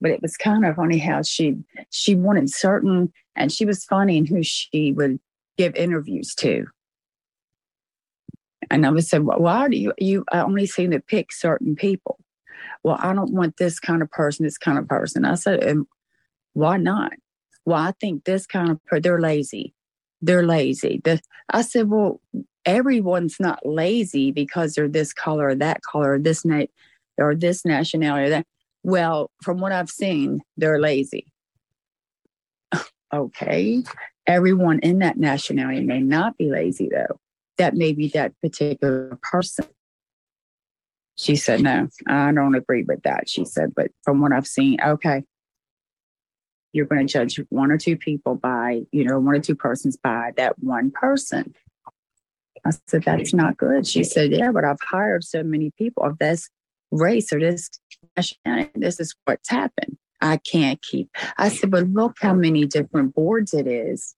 but 0.00 0.10
it 0.10 0.20
was 0.20 0.36
kind 0.36 0.66
of 0.66 0.76
funny 0.76 0.98
how 0.98 1.22
she 1.22 1.56
she 1.90 2.14
wanted 2.14 2.50
certain 2.50 3.12
and 3.36 3.50
she 3.50 3.64
was 3.64 3.84
funny 3.84 4.18
in 4.18 4.26
who 4.26 4.42
she 4.42 4.92
would 4.92 5.18
give 5.56 5.74
interviews 5.76 6.34
to 6.34 6.66
and 8.70 8.86
I 8.86 8.90
would 8.90 9.04
say, 9.04 9.18
well, 9.18 9.38
why 9.38 9.68
do 9.68 9.76
you, 9.76 9.92
you 9.98 10.24
I 10.32 10.40
only 10.40 10.66
seem 10.66 10.90
to 10.90 11.00
pick 11.00 11.32
certain 11.32 11.74
people? 11.76 12.18
Well, 12.82 12.98
I 13.00 13.14
don't 13.14 13.32
want 13.32 13.56
this 13.56 13.80
kind 13.80 14.02
of 14.02 14.10
person, 14.10 14.44
this 14.44 14.58
kind 14.58 14.78
of 14.78 14.88
person. 14.88 15.24
I 15.24 15.34
said, 15.34 15.62
and 15.62 15.86
why 16.52 16.76
not? 16.76 17.12
Well, 17.64 17.80
I 17.80 17.92
think 18.00 18.24
this 18.24 18.46
kind 18.46 18.70
of, 18.70 19.02
they're 19.02 19.20
lazy. 19.20 19.74
They're 20.20 20.46
lazy. 20.46 21.00
The, 21.02 21.20
I 21.50 21.62
said, 21.62 21.88
well, 21.90 22.20
everyone's 22.64 23.36
not 23.40 23.64
lazy 23.64 24.30
because 24.30 24.74
they're 24.74 24.88
this 24.88 25.12
color 25.12 25.48
or 25.48 25.54
that 25.56 25.82
color 25.82 26.14
or 26.14 26.18
this 26.18 26.44
na- 26.44 26.66
or 27.18 27.34
this 27.34 27.64
nationality 27.64 28.26
or 28.26 28.30
that. 28.30 28.46
Well, 28.82 29.30
from 29.42 29.60
what 29.60 29.72
I've 29.72 29.90
seen, 29.90 30.42
they're 30.56 30.80
lazy. 30.80 31.32
okay. 33.14 33.82
Everyone 34.26 34.78
in 34.80 34.98
that 34.98 35.18
nationality 35.18 35.80
may 35.80 36.00
not 36.00 36.36
be 36.36 36.50
lazy 36.50 36.88
though 36.90 37.18
that 37.58 37.74
may 37.74 37.92
be 37.92 38.08
that 38.08 38.32
particular 38.40 39.18
person. 39.22 39.66
She 41.16 41.36
said, 41.36 41.62
No, 41.62 41.88
I 42.06 42.32
don't 42.32 42.54
agree 42.54 42.82
with 42.82 43.02
that. 43.02 43.28
She 43.28 43.44
said, 43.44 43.74
But 43.74 43.90
from 44.02 44.20
what 44.20 44.32
I've 44.32 44.46
seen, 44.46 44.78
okay, 44.84 45.24
you're 46.72 46.86
going 46.86 47.06
to 47.06 47.12
judge 47.12 47.40
one 47.50 47.70
or 47.70 47.78
two 47.78 47.96
people 47.96 48.34
by, 48.34 48.82
you 48.90 49.04
know, 49.04 49.20
one 49.20 49.36
or 49.36 49.40
two 49.40 49.54
persons 49.54 49.96
by 49.96 50.32
that 50.36 50.58
one 50.58 50.90
person. 50.90 51.54
I 52.66 52.70
said, 52.88 53.04
That's 53.04 53.32
not 53.32 53.56
good. 53.56 53.86
She 53.86 54.02
said, 54.02 54.32
Yeah, 54.32 54.50
but 54.50 54.64
I've 54.64 54.80
hired 54.82 55.24
so 55.24 55.42
many 55.42 55.70
people 55.78 56.02
of 56.02 56.18
this 56.18 56.50
race 56.90 57.32
or 57.32 57.40
this 57.40 57.70
This 58.74 59.00
is 59.00 59.14
what's 59.24 59.48
happened. 59.48 59.96
I 60.20 60.38
can't 60.38 60.82
keep. 60.82 61.10
I 61.36 61.48
said, 61.48 61.70
But 61.70 61.88
look 61.88 62.16
how 62.20 62.34
many 62.34 62.66
different 62.66 63.14
boards 63.14 63.54
it 63.54 63.68
is. 63.68 64.16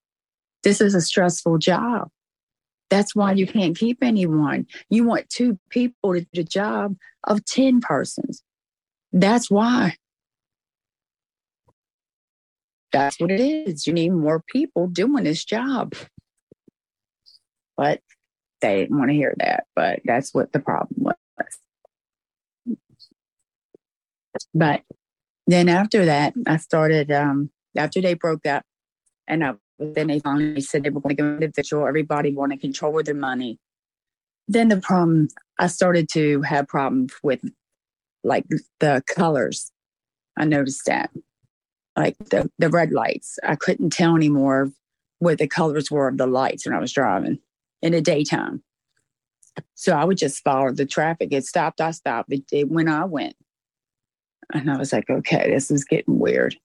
This 0.63 0.81
is 0.81 0.95
a 0.95 1.01
stressful 1.01 1.59
job. 1.59 2.09
That's 2.89 3.15
why 3.15 3.33
you 3.33 3.45
can't 3.45 3.77
keep 3.77 4.01
anyone. 4.01 4.65
You 4.89 5.03
want 5.03 5.29
two 5.29 5.59
people 5.69 6.13
to 6.13 6.21
do 6.21 6.27
the 6.33 6.43
job 6.43 6.95
of 7.25 7.43
10 7.45 7.81
persons. 7.81 8.43
That's 9.11 9.51
why. 9.51 9.95
That's 12.93 13.19
what 13.19 13.31
it 13.31 13.39
is. 13.39 13.85
You 13.85 13.93
need 13.93 14.11
more 14.11 14.41
people 14.47 14.87
doing 14.87 15.25
this 15.25 15.43
job. 15.43 15.95
But 17.75 18.01
they 18.61 18.81
didn't 18.81 18.97
want 18.97 19.09
to 19.09 19.15
hear 19.15 19.35
that. 19.39 19.65
But 19.75 19.99
that's 20.05 20.33
what 20.33 20.53
the 20.53 20.59
problem 20.59 21.03
was. 21.03 21.15
But 24.53 24.83
then 25.45 25.69
after 25.69 26.05
that, 26.05 26.33
I 26.47 26.57
started, 26.57 27.11
um, 27.11 27.51
after 27.75 28.01
they 28.01 28.13
broke 28.13 28.45
up, 28.45 28.63
and 29.27 29.43
I 29.43 29.55
then 29.79 30.07
they 30.07 30.19
finally 30.19 30.61
said 30.61 30.83
they 30.83 30.89
were 30.89 31.01
going 31.01 31.15
to 31.15 31.21
go 31.21 31.29
individual. 31.29 31.87
Everybody 31.87 32.33
wanted 32.33 32.61
control 32.61 32.99
of 32.99 33.05
their 33.05 33.15
money. 33.15 33.59
Then 34.47 34.69
the 34.69 34.77
problem, 34.77 35.29
I 35.59 35.67
started 35.67 36.09
to 36.13 36.41
have 36.41 36.67
problems 36.67 37.13
with 37.21 37.41
like 38.23 38.45
the 38.79 39.03
colors. 39.07 39.71
I 40.37 40.45
noticed 40.45 40.85
that, 40.85 41.11
like 41.95 42.17
the, 42.17 42.49
the 42.57 42.69
red 42.69 42.91
lights. 42.91 43.37
I 43.43 43.55
couldn't 43.55 43.91
tell 43.91 44.15
anymore 44.15 44.71
what 45.19 45.37
the 45.37 45.47
colors 45.47 45.91
were 45.91 46.07
of 46.07 46.17
the 46.17 46.27
lights 46.27 46.65
when 46.65 46.75
I 46.75 46.79
was 46.79 46.93
driving 46.93 47.39
in 47.81 47.91
the 47.91 48.01
daytime. 48.01 48.63
So 49.73 49.93
I 49.93 50.05
would 50.05 50.17
just 50.17 50.43
follow 50.43 50.71
the 50.71 50.85
traffic. 50.85 51.29
It 51.31 51.45
stopped, 51.45 51.81
I 51.81 51.91
stopped. 51.91 52.31
It, 52.31 52.43
it 52.51 52.69
went, 52.69 52.89
I 52.89 53.05
went. 53.05 53.35
And 54.53 54.71
I 54.71 54.77
was 54.77 54.93
like, 54.93 55.09
okay, 55.09 55.49
this 55.49 55.69
is 55.71 55.83
getting 55.83 56.19
weird 56.19 56.55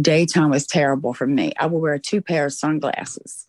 daytime 0.00 0.50
was 0.50 0.66
terrible 0.66 1.14
for 1.14 1.26
me. 1.26 1.52
I 1.58 1.66
would 1.66 1.78
wear 1.78 1.98
two 1.98 2.20
pair 2.20 2.46
of 2.46 2.52
sunglasses. 2.52 3.46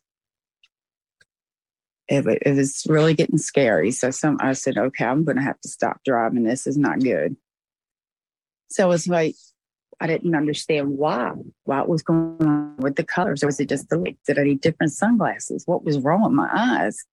It, 2.08 2.26
it 2.46 2.56
was 2.56 2.86
really 2.88 3.16
getting 3.16 3.40
scary. 3.40 3.92
So 3.92 4.12
some 4.12 4.38
I 4.40 4.54
said, 4.54 4.78
okay, 4.78 5.06
I'm 5.06 5.24
going 5.24 5.38
to 5.38 5.44
have 5.44 5.60
to 5.62 5.70
stop 5.70 6.02
driving. 6.06 6.44
This 6.44 6.68
is 6.68 6.78
not 6.78 7.00
good. 7.00 7.36
So 8.70 8.86
it 8.86 8.90
was 8.90 9.08
like 9.08 9.36
I 10.00 10.08
didn't 10.08 10.36
understand 10.36 10.98
why. 10.98 11.32
What 11.64 11.88
was 11.88 12.04
going 12.04 12.38
on 12.42 12.78
with 12.78 12.96
the 12.96 13.04
colors? 13.04 13.44
Or 13.44 13.48
was 13.48 13.60
it 13.60 13.70
just 13.70 13.90
the 13.90 13.98
light? 13.98 14.18
Did 14.28 14.38
I 14.38 14.44
need 14.44 14.62
different 14.62 14.92
sunglasses? 14.92 15.64
What 15.66 15.84
was 15.84 16.00
wrong 16.00 16.24
with 16.24 16.34
my 16.34 16.50
eyes? 16.54 17.06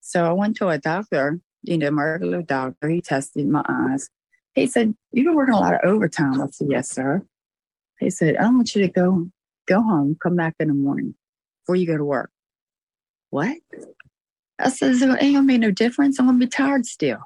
So 0.00 0.24
I 0.24 0.32
went 0.32 0.56
to 0.56 0.68
a 0.68 0.78
doctor, 0.78 1.40
you 1.62 1.78
know, 1.78 1.88
a 1.88 1.92
regular 1.92 2.42
doctor. 2.42 2.88
He 2.88 3.00
tested 3.00 3.48
my 3.48 3.64
eyes. 3.68 4.08
He 4.54 4.66
said, 4.66 4.94
You've 5.12 5.26
been 5.26 5.34
working 5.34 5.54
a 5.54 5.60
lot 5.60 5.74
of 5.74 5.80
overtime. 5.84 6.40
I 6.40 6.46
said, 6.46 6.68
Yes, 6.70 6.88
sir. 6.88 7.22
He 8.00 8.10
said, 8.10 8.36
I 8.36 8.42
don't 8.42 8.56
want 8.56 8.74
you 8.74 8.82
to 8.82 8.88
go 8.88 9.28
go 9.68 9.82
home, 9.82 10.16
come 10.20 10.34
back 10.34 10.56
in 10.58 10.68
the 10.68 10.74
morning 10.74 11.14
before 11.62 11.76
you 11.76 11.86
go 11.86 11.96
to 11.96 12.04
work. 12.04 12.30
What? 13.28 13.58
I 14.58 14.70
said, 14.70 14.94
it 14.94 15.02
ain't 15.02 15.34
gonna 15.36 15.42
make 15.42 15.60
no 15.60 15.70
difference. 15.70 16.18
I'm 16.18 16.26
gonna 16.26 16.38
be 16.38 16.46
tired 16.46 16.86
still. 16.86 17.20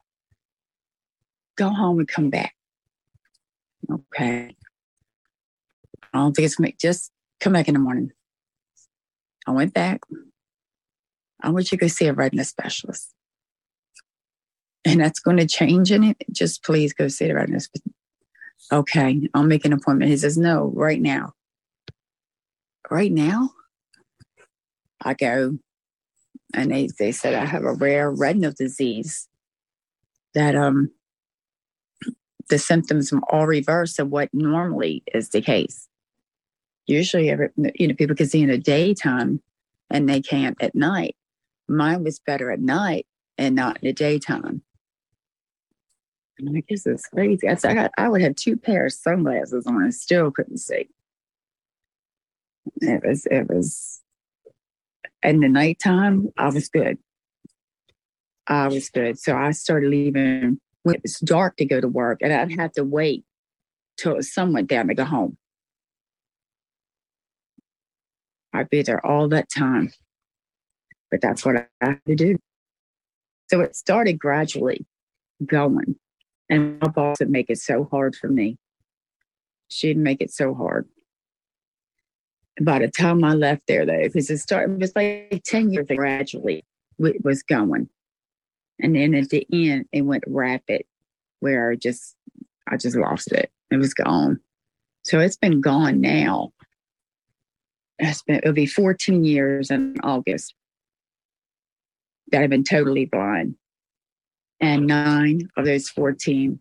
Go 1.56 1.70
home 1.70 2.00
and 2.00 2.08
come 2.08 2.28
back. 2.28 2.54
Okay. 3.90 4.54
I 6.12 6.18
don't 6.18 6.34
think 6.34 6.46
it's 6.46 6.58
make 6.58 6.78
Just 6.78 7.10
come 7.40 7.52
back 7.52 7.68
in 7.68 7.74
the 7.74 7.80
morning. 7.80 8.10
I 9.46 9.52
went 9.52 9.74
back. 9.74 10.00
I 11.42 11.50
want 11.50 11.70
you 11.70 11.78
to 11.78 11.84
go 11.84 11.88
see 11.88 12.06
a 12.06 12.12
retina 12.12 12.44
specialist. 12.44 13.12
And 14.84 15.00
that's 15.00 15.20
going 15.20 15.36
to 15.38 15.46
change 15.46 15.92
in 15.92 16.04
it. 16.04 16.16
Just 16.30 16.62
please 16.62 16.92
go 16.92 17.08
see 17.08 17.26
the 17.26 17.34
retina 17.34 17.60
specialist. 17.60 17.93
Okay, 18.72 19.28
I'll 19.34 19.44
make 19.44 19.64
an 19.64 19.72
appointment. 19.72 20.10
He 20.10 20.16
says, 20.16 20.38
No, 20.38 20.72
right 20.74 21.00
now. 21.00 21.32
Right 22.90 23.12
now? 23.12 23.50
I 25.02 25.14
go, 25.14 25.58
and 26.54 26.70
they, 26.70 26.88
they 26.98 27.12
said 27.12 27.34
I 27.34 27.44
have 27.44 27.64
a 27.64 27.74
rare 27.74 28.10
retinal 28.10 28.52
disease 28.52 29.28
that 30.34 30.54
um 30.56 30.90
the 32.48 32.58
symptoms 32.58 33.12
are 33.12 33.20
all 33.30 33.46
reverse 33.46 33.98
of 33.98 34.10
what 34.10 34.28
normally 34.32 35.02
is 35.14 35.30
the 35.30 35.40
case. 35.40 35.88
Usually, 36.86 37.30
every, 37.30 37.48
you 37.74 37.88
know, 37.88 37.94
people 37.94 38.16
can 38.16 38.26
see 38.26 38.42
in 38.42 38.50
the 38.50 38.58
daytime 38.58 39.40
and 39.90 40.08
they 40.08 40.20
can't 40.20 40.56
at 40.60 40.74
night. 40.74 41.16
Mine 41.68 42.04
was 42.04 42.18
better 42.18 42.50
at 42.50 42.60
night 42.60 43.06
and 43.38 43.54
not 43.54 43.78
in 43.80 43.88
the 43.88 43.92
daytime. 43.94 44.62
I'm 46.40 46.52
like, 46.52 46.66
this 46.68 46.86
is 46.86 47.06
crazy. 47.06 47.48
I 47.48 47.54
said, 47.54 47.70
I, 47.72 47.74
got, 47.74 47.90
I 47.96 48.08
would 48.08 48.22
have 48.22 48.34
two 48.34 48.56
pairs 48.56 48.94
of 48.94 49.00
sunglasses 49.00 49.66
on 49.66 49.82
and 49.82 49.94
still 49.94 50.30
couldn't 50.30 50.58
see. 50.58 50.88
It 52.80 53.02
was, 53.06 53.26
it 53.30 53.48
was, 53.48 54.00
in 55.22 55.40
the 55.40 55.48
nighttime, 55.48 56.28
I 56.36 56.48
was 56.48 56.68
good. 56.68 56.98
I 58.46 58.68
was 58.68 58.90
good. 58.90 59.18
So 59.18 59.36
I 59.36 59.52
started 59.52 59.90
leaving 59.90 60.58
when 60.82 60.96
it 60.96 61.02
was 61.02 61.18
dark 61.20 61.56
to 61.58 61.64
go 61.64 61.80
to 61.80 61.88
work, 61.88 62.18
and 62.20 62.32
I'd 62.32 62.58
have 62.58 62.72
to 62.72 62.84
wait 62.84 63.24
till 63.96 64.20
sun 64.22 64.52
went 64.52 64.68
down 64.68 64.88
to 64.88 64.94
go 64.94 65.04
home. 65.04 65.38
I'd 68.52 68.70
be 68.70 68.82
there 68.82 69.04
all 69.04 69.28
that 69.28 69.48
time. 69.50 69.92
But 71.10 71.20
that's 71.20 71.44
what 71.44 71.56
I 71.56 71.66
had 71.80 72.00
to 72.06 72.14
do. 72.14 72.38
So 73.50 73.60
it 73.60 73.76
started 73.76 74.18
gradually 74.18 74.84
going. 75.44 75.96
And 76.48 76.80
my 76.80 76.88
boss 76.88 77.20
would 77.20 77.30
make 77.30 77.48
it 77.48 77.58
so 77.58 77.88
hard 77.90 78.14
for 78.14 78.28
me. 78.28 78.58
She'd 79.68 79.96
make 79.96 80.20
it 80.20 80.30
so 80.30 80.54
hard. 80.54 80.86
By 82.60 82.78
the 82.78 82.88
time 82.88 83.24
I 83.24 83.34
left 83.34 83.66
there, 83.66 83.84
though, 83.84 84.02
because 84.02 84.30
it 84.30 84.38
started, 84.38 84.74
it 84.74 84.80
was 84.80 84.92
like 84.94 85.42
10 85.44 85.72
years 85.72 85.86
gradually 85.88 86.64
it 86.98 87.24
was 87.24 87.42
going. 87.42 87.88
And 88.80 88.96
then 88.96 89.14
at 89.14 89.30
the 89.30 89.46
end, 89.52 89.86
it 89.92 90.02
went 90.02 90.24
rapid 90.26 90.84
where 91.40 91.70
I 91.70 91.76
just, 91.76 92.16
I 92.68 92.76
just 92.76 92.96
lost 92.96 93.32
it. 93.32 93.50
It 93.70 93.76
was 93.76 93.94
gone. 93.94 94.40
So 95.04 95.20
it's 95.20 95.36
been 95.36 95.60
gone 95.60 96.00
now. 96.00 96.52
It's 97.98 98.22
been, 98.22 98.36
it'll 98.36 98.52
be 98.52 98.66
14 98.66 99.24
years 99.24 99.70
in 99.70 99.96
August 100.02 100.54
that 102.32 102.42
I've 102.42 102.50
been 102.50 102.64
totally 102.64 103.04
blind. 103.04 103.56
And 104.64 104.86
nine 104.86 105.50
of 105.58 105.66
those 105.66 105.90
14, 105.90 106.58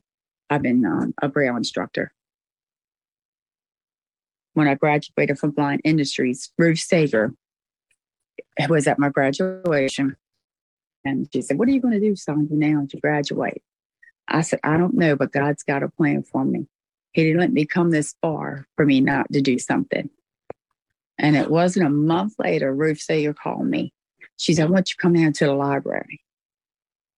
I've 0.50 0.62
been 0.62 0.86
um, 0.86 1.14
a 1.22 1.30
Braille 1.30 1.56
instructor. 1.56 2.12
When 4.56 4.68
I 4.68 4.76
graduated 4.76 5.40
from 5.40 5.52
Blind 5.52 5.80
Industries, 5.86 6.52
Ruth 6.58 6.80
Sager 6.80 7.34
was 8.68 8.88
at 8.88 9.00
my 9.00 9.08
graduation. 9.08 10.18
And 11.06 11.30
she 11.32 11.42
said, 11.42 11.58
What 11.58 11.70
are 11.70 11.72
you 11.72 11.80
going 11.80 11.94
to 11.94 12.02
do, 12.02 12.12
Sondra, 12.12 12.52
now 12.52 12.86
to 12.90 13.00
graduate? 13.00 13.64
I 14.28 14.42
said, 14.42 14.60
I 14.66 14.76
don't 14.76 14.96
know, 14.96 15.16
but 15.16 15.32
God's 15.32 15.64
got 15.64 15.82
a 15.82 15.88
plan 15.88 16.24
for 16.24 16.44
me. 16.44 16.68
He 17.14 17.24
didn't 17.24 17.40
let 17.40 17.54
me 17.54 17.66
come 17.66 17.92
this 17.92 18.16
far 18.22 18.68
for 18.76 18.86
me 18.86 19.00
not 19.00 19.32
to 19.32 19.40
do 19.40 19.58
something. 19.58 20.10
And 21.18 21.38
it 21.38 21.50
wasn't 21.50 21.88
a 21.88 21.90
month 21.90 22.34
later, 22.38 22.76
Ruth 22.76 23.00
Sager 23.00 23.34
called 23.34 23.68
me. 23.68 23.94
She 24.36 24.54
said, 24.54 24.68
I 24.68 24.70
want 24.70 24.90
you 24.90 24.96
to 24.96 25.02
come 25.02 25.14
down 25.14 25.32
to 25.32 25.46
the 25.46 25.54
library. 25.54 26.20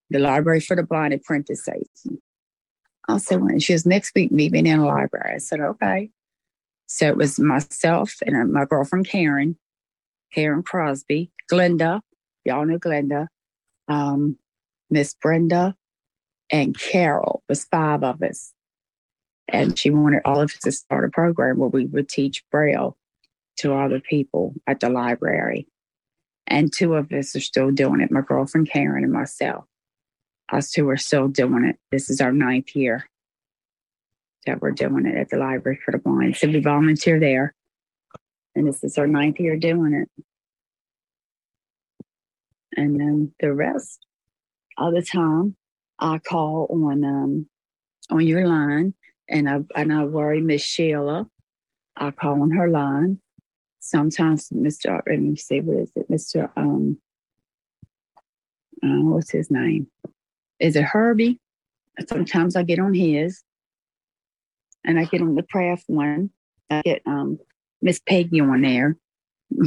The 0.10 0.19
library 0.19 0.60
for 0.60 0.76
the 0.76 0.84
blind 0.84 1.14
apprentices. 1.14 1.88
I 3.07 3.18
said, 3.18 3.41
well, 3.41 3.60
she 3.60 3.73
was 3.73 3.86
next 3.86 4.14
week, 4.15 4.32
meet 4.32 4.52
me 4.52 4.60
in 4.60 4.80
the 4.80 4.86
library. 4.86 5.36
I 5.36 5.38
said, 5.38 5.60
okay. 5.60 6.10
So 6.88 7.07
it 7.07 7.18
was 7.18 7.40
myself 7.40 8.15
and 8.26 8.52
my 8.52 8.65
girlfriend 8.65 9.07
Karen, 9.07 9.57
Karen 10.34 10.64
Crosby, 10.64 11.32
Glenda, 11.52 12.02
y'all 12.44 12.65
know 12.65 12.77
Glenda, 12.77 13.27
um, 13.88 14.38
Miss 14.90 15.15
Brenda, 15.15 15.76
and 16.49 16.77
Carol. 16.77 17.44
It 17.48 17.52
was 17.53 17.65
five 17.65 18.03
of 18.03 18.22
us. 18.22 18.53
And 19.48 19.77
she 19.77 19.90
wanted 19.90 20.22
all 20.26 20.41
of 20.41 20.52
us 20.52 20.57
to 20.60 20.72
start 20.72 21.06
a 21.06 21.10
program 21.10 21.57
where 21.57 21.69
we 21.69 21.86
would 21.86 22.10
teach 22.10 22.44
Braille 22.52 22.98
to 23.57 23.76
other 23.76 23.99
people 23.99 24.53
at 24.68 24.80
the 24.80 24.90
library. 24.90 25.68
And 26.48 26.72
two 26.72 26.95
of 26.95 27.11
us 27.11 27.36
are 27.36 27.41
still 27.41 27.72
doing 27.72 28.02
it 28.02 28.11
my 28.11 28.22
girlfriend 28.22 28.69
Karen 28.69 29.03
and 29.03 29.14
myself. 29.14 29.65
Us 30.52 30.72
two 30.72 30.88
are 30.90 30.98
still 30.98 31.28
doing 31.28 31.66
it. 31.66 31.78
This 31.92 32.10
is 32.10 32.22
our 32.22 32.32
ninth 32.32 32.76
year 32.76 33.10
that 34.46 34.62
we're 34.62 34.72
doing 34.72 35.06
it 35.06 35.18
at 35.18 35.30
the 35.30 35.38
Library 35.38 35.80
for 35.84 35.92
the 35.92 35.98
Blind. 35.98 36.38
So 36.38 36.48
we 36.48 36.60
volunteer 36.60 37.20
there. 37.20 37.54
And 38.56 38.68
this 38.68 38.84
is 38.84 38.98
our 38.98 39.08
ninth 39.08 39.40
year 39.40 39.58
doing 39.58 39.94
it. 39.94 40.24
And 42.78 43.00
then 43.00 43.34
the 43.40 43.54
rest 43.54 44.06
of 44.78 44.94
the 44.94 45.02
time, 45.02 45.56
I 46.00 46.20
call 46.20 46.68
on 46.70 47.04
um, 47.04 47.48
on 48.10 48.26
your 48.26 48.48
line, 48.48 48.94
and 49.30 49.50
I 49.50 49.60
and 49.76 49.94
I 49.94 50.04
worry 50.04 50.42
Miss 50.42 50.62
Sheila. 50.62 51.28
I 51.96 52.12
call 52.12 52.42
on 52.42 52.52
her 52.52 52.68
line. 52.68 53.20
Sometimes 53.80 54.50
Mr. 54.50 55.02
Let 55.08 55.20
me 55.20 55.36
see 55.38 55.62
what 55.62 55.84
is 55.84 55.92
it, 55.96 56.12
Mr. 56.12 56.50
Um, 56.58 56.98
uh, 58.84 59.02
what's 59.04 59.32
his 59.32 59.50
name? 59.50 59.88
Is 60.60 60.76
it 60.76 60.84
Herbie? 60.84 61.40
Sometimes 62.07 62.56
I 62.56 62.64
get 62.64 62.80
on 62.80 62.94
his, 62.94 63.44
and 64.84 64.99
I 64.99 65.06
get 65.06 65.22
on 65.22 65.36
the 65.36 65.44
craft 65.44 65.86
one. 65.88 66.32
I 66.69 66.82
get 66.82 67.02
um 67.06 67.40
Miss 67.82 67.99
Peggy 67.99 68.41
on 68.41 68.61
there, 68.61 68.98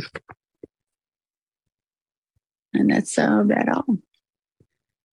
and 2.73 2.91
that's 2.91 3.19
uh, 3.19 3.41
about 3.41 3.69
all. 3.69 3.99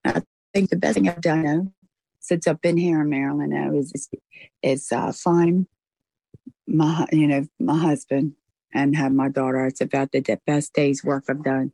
I 0.03 0.21
think 0.53 0.69
the 0.69 0.75
best 0.75 0.95
thing 0.95 1.09
I've 1.09 1.21
done 1.21 1.73
since 2.19 2.47
I've 2.47 2.61
been 2.61 2.77
here 2.77 3.01
in 3.01 3.09
Maryland 3.09 3.53
is 3.75 4.09
is 4.61 4.91
uh, 4.91 5.11
find 5.11 5.67
my 6.67 7.05
you 7.11 7.27
know 7.27 7.45
my 7.59 7.77
husband 7.77 8.33
and 8.73 8.95
have 8.95 9.13
my 9.13 9.29
daughter. 9.29 9.65
It's 9.65 9.81
about 9.81 10.11
the 10.11 10.39
best 10.45 10.73
day's 10.73 11.03
work 11.03 11.25
I've 11.29 11.43
done, 11.43 11.71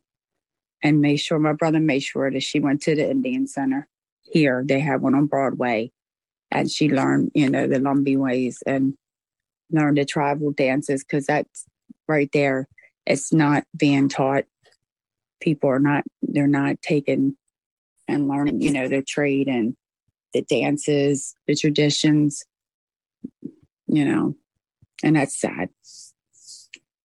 and 0.83 1.01
made 1.01 1.17
sure 1.17 1.39
my 1.39 1.53
brother 1.53 1.79
made 1.79 2.01
sure 2.01 2.31
that 2.31 2.43
she 2.43 2.59
went 2.59 2.81
to 2.83 2.95
the 2.95 3.09
Indian 3.09 3.47
Center 3.47 3.87
here. 4.21 4.63
They 4.65 4.79
have 4.79 5.01
one 5.01 5.15
on 5.15 5.27
Broadway, 5.27 5.91
and 6.49 6.69
she 6.69 6.89
learned 6.89 7.31
you 7.33 7.49
know 7.49 7.67
the 7.67 7.79
Lumbee 7.79 8.17
ways 8.17 8.63
and 8.65 8.95
learned 9.71 9.97
the 9.97 10.05
tribal 10.05 10.51
dances 10.51 11.03
because 11.03 11.25
that's 11.25 11.65
right 12.07 12.29
there. 12.33 12.67
It's 13.05 13.33
not 13.33 13.63
being 13.75 14.09
taught. 14.09 14.45
People 15.39 15.69
are 15.69 15.79
not 15.79 16.03
they're 16.21 16.47
not 16.47 16.81
taking 16.81 17.35
and 18.11 18.27
learning, 18.27 18.61
you 18.61 18.71
know, 18.71 18.87
the 18.87 19.01
trade 19.01 19.47
and 19.47 19.75
the 20.33 20.41
dances, 20.41 21.35
the 21.47 21.55
traditions, 21.55 22.43
you 23.87 24.05
know, 24.05 24.35
and 25.03 25.15
that's 25.15 25.39
sad. 25.39 25.69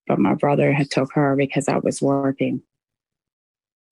But 0.07 0.19
my 0.19 0.35
brother 0.35 0.73
had 0.73 0.91
took 0.91 1.13
her 1.15 1.35
because 1.37 1.69
I 1.69 1.79
was 1.79 2.01
working. 2.01 2.63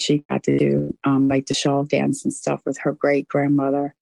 She 0.01 0.25
got 0.29 0.43
to 0.45 0.59
do 0.59 0.97
um, 1.05 1.29
like 1.29 1.47
the 1.47 1.55
shawl 1.55 1.85
dance 1.85 2.25
and 2.25 2.33
stuff 2.33 2.63
with 2.67 2.79
her 2.79 2.93
great 2.93 3.29
grandmother, 3.29 3.95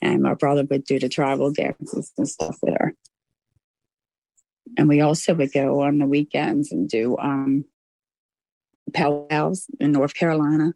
and 0.00 0.22
my 0.22 0.34
brother 0.34 0.64
would 0.70 0.84
do 0.84 0.98
the 0.98 1.08
tribal 1.08 1.52
dances 1.52 2.12
and 2.16 2.28
stuff 2.28 2.58
with 2.62 2.74
her. 2.78 2.94
And 4.76 4.88
we 4.88 5.00
also 5.00 5.34
would 5.34 5.52
go 5.52 5.82
on 5.82 5.98
the 5.98 6.06
weekends 6.06 6.72
and 6.72 6.88
do 6.88 7.16
um, 7.18 7.64
powwows 8.92 9.66
in 9.80 9.92
North 9.92 10.14
Carolina. 10.14 10.74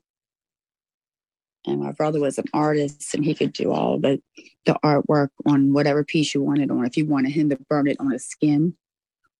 And 1.66 1.80
my 1.80 1.92
brother 1.92 2.20
was 2.20 2.38
an 2.38 2.46
artist 2.52 3.14
and 3.14 3.24
he 3.24 3.34
could 3.34 3.52
do 3.52 3.72
all 3.72 3.98
the 3.98 4.22
the 4.64 4.78
artwork 4.84 5.28
on 5.46 5.72
whatever 5.72 6.04
piece 6.04 6.34
you 6.34 6.42
wanted 6.42 6.70
on. 6.70 6.84
If 6.84 6.96
you 6.96 7.06
wanted 7.06 7.32
him 7.32 7.50
to 7.50 7.58
burn 7.68 7.88
it 7.88 7.98
on 8.00 8.12
a 8.12 8.18
skin 8.18 8.74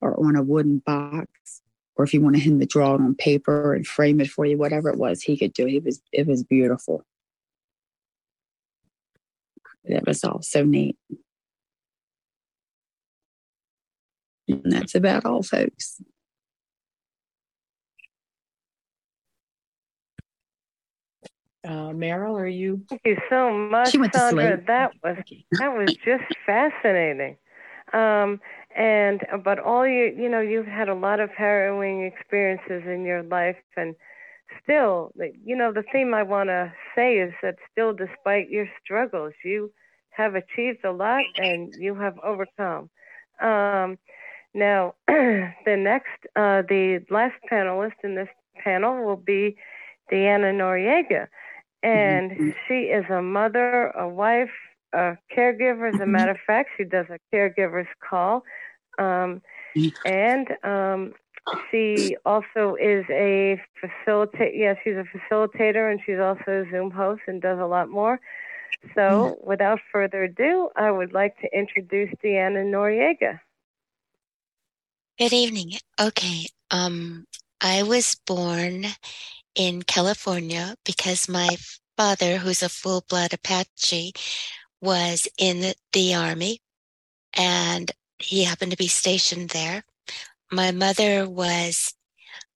or 0.00 0.18
on 0.18 0.36
a 0.36 0.42
wooden 0.42 0.78
box 0.78 1.62
or 1.98 2.04
if 2.04 2.14
you 2.14 2.20
wanted 2.22 2.40
him 2.40 2.60
to 2.60 2.66
draw 2.66 2.94
it 2.94 3.00
on 3.00 3.14
paper 3.14 3.74
and 3.74 3.86
frame 3.86 4.20
it 4.20 4.30
for 4.30 4.46
you 4.46 4.56
whatever 4.56 4.88
it 4.88 4.96
was 4.98 5.20
he 5.22 5.36
could 5.36 5.52
do 5.52 5.66
it 5.66 5.84
was 5.84 6.00
it 6.12 6.26
was 6.26 6.42
beautiful 6.44 7.04
it 9.84 10.06
was 10.06 10.24
all 10.24 10.40
so 10.40 10.64
neat 10.64 10.96
and 14.48 14.62
that's 14.72 14.94
about 14.94 15.26
all 15.26 15.42
folks 15.42 16.00
Uh, 21.64 21.90
Meryl, 21.90 22.40
are 22.40 22.46
you? 22.46 22.82
Thank 22.88 23.02
you 23.04 23.16
so 23.28 23.50
much, 23.52 23.90
She 23.90 23.98
went 23.98 24.12
to 24.12 24.20
Sondra. 24.20 24.56
sleep. 24.56 24.66
That 24.68 24.92
was 25.02 25.16
that 25.58 25.76
was 25.76 25.90
just 26.02 26.24
fascinating. 26.46 27.36
Um, 27.92 28.40
and 28.76 29.20
but 29.44 29.58
all 29.58 29.86
you 29.86 30.14
you 30.16 30.28
know 30.28 30.40
you've 30.40 30.66
had 30.66 30.88
a 30.88 30.94
lot 30.94 31.20
of 31.20 31.30
harrowing 31.36 32.04
experiences 32.04 32.82
in 32.86 33.04
your 33.04 33.22
life, 33.22 33.56
and 33.70 33.94
still, 34.62 35.12
you 35.44 35.56
know, 35.56 35.72
the 35.72 35.84
theme 35.92 36.14
I 36.14 36.22
want 36.22 36.48
to 36.48 36.72
say 36.94 37.16
is 37.18 37.32
that 37.42 37.56
still, 37.70 37.92
despite 37.92 38.48
your 38.50 38.66
struggles, 38.82 39.32
you 39.44 39.70
have 40.10 40.34
achieved 40.34 40.84
a 40.84 40.92
lot 40.92 41.24
and 41.36 41.72
you 41.78 41.94
have 41.94 42.14
overcome. 42.24 42.90
Um, 43.40 43.98
now, 44.54 44.94
the 45.08 45.76
next, 45.76 46.18
uh, 46.36 46.62
the 46.68 47.00
last 47.10 47.34
panelist 47.50 47.98
in 48.04 48.14
this 48.14 48.28
panel 48.64 49.04
will 49.04 49.16
be 49.16 49.56
DeAnna 50.12 50.52
Noriega. 50.54 51.26
And 51.82 52.32
Mm-hmm. 52.38 52.50
she 52.66 52.84
is 52.92 53.04
a 53.10 53.22
mother, 53.22 53.84
a 53.84 54.00
wife, 54.08 54.50
a 54.92 55.16
caregiver. 55.34 55.94
As 55.94 56.00
a 56.00 56.06
matter 56.06 56.32
of 56.32 56.38
fact, 56.46 56.70
she 56.76 56.84
does 56.84 57.06
a 57.10 57.18
caregiver's 57.34 57.88
call. 58.08 58.44
Um, 58.98 59.42
and 60.04 60.48
um, 60.64 61.14
she 61.70 62.16
also 62.24 62.76
is 62.80 63.04
a 63.10 63.60
facilitator. 63.82 64.50
Yeah, 64.54 64.74
she's 64.82 64.94
a 64.96 65.04
facilitator, 65.04 65.90
and 65.90 66.00
she's 66.04 66.18
also 66.18 66.62
a 66.62 66.70
Zoom 66.70 66.90
host 66.90 67.22
and 67.26 67.40
does 67.40 67.58
a 67.58 67.66
lot 67.66 67.88
more. 67.88 68.20
So, 68.94 69.38
without 69.42 69.80
further 69.92 70.24
ado, 70.24 70.70
I 70.76 70.90
would 70.90 71.12
like 71.12 71.38
to 71.40 71.48
introduce 71.56 72.10
DeAnna 72.22 72.64
Noriega. 72.64 73.40
Good 75.18 75.32
evening. 75.32 75.72
Okay. 76.00 76.46
Um, 76.70 77.26
I 77.60 77.82
was 77.82 78.16
born 78.26 78.86
in 79.56 79.82
California 79.82 80.76
because 80.84 81.28
my 81.28 81.56
father, 81.96 82.36
who's 82.36 82.62
a 82.62 82.68
full 82.68 83.04
blood 83.08 83.32
Apache, 83.32 84.12
was 84.80 85.28
in 85.38 85.74
the, 85.92 86.14
army 86.14 86.60
and 87.36 87.90
he 88.18 88.44
happened 88.44 88.70
to 88.70 88.76
be 88.76 88.88
stationed 88.88 89.50
there. 89.50 89.82
My 90.50 90.70
mother 90.70 91.28
was 91.28 91.94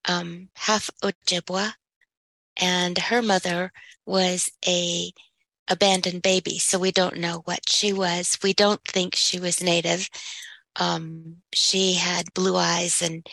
um, 0.08 0.48
half 0.54 0.90
Ojibwa 1.02 1.72
and 2.56 2.98
her 2.98 3.22
mother 3.22 3.72
was 4.06 4.50
a 4.66 5.12
abandoned 5.68 6.22
baby. 6.22 6.58
So 6.58 6.78
we 6.78 6.92
don't 6.92 7.16
know 7.18 7.42
what 7.44 7.68
she 7.68 7.92
was. 7.92 8.38
We 8.42 8.52
don't 8.52 8.82
think 8.84 9.14
she 9.14 9.40
was 9.40 9.62
native. 9.62 10.08
Um, 10.76 11.38
she 11.52 11.94
had 11.94 12.34
blue 12.34 12.56
eyes 12.56 13.02
and 13.02 13.26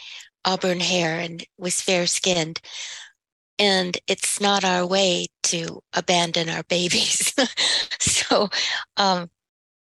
auburn 0.45 0.79
hair 0.79 1.19
and 1.19 1.45
was 1.57 1.81
fair 1.81 2.07
skinned. 2.07 2.61
And 3.59 3.97
it's 4.07 4.39
not 4.39 4.63
our 4.63 4.85
way 4.85 5.27
to 5.43 5.81
abandon 5.93 6.49
our 6.49 6.63
babies. 6.63 7.33
so, 7.99 8.49
um, 8.97 9.29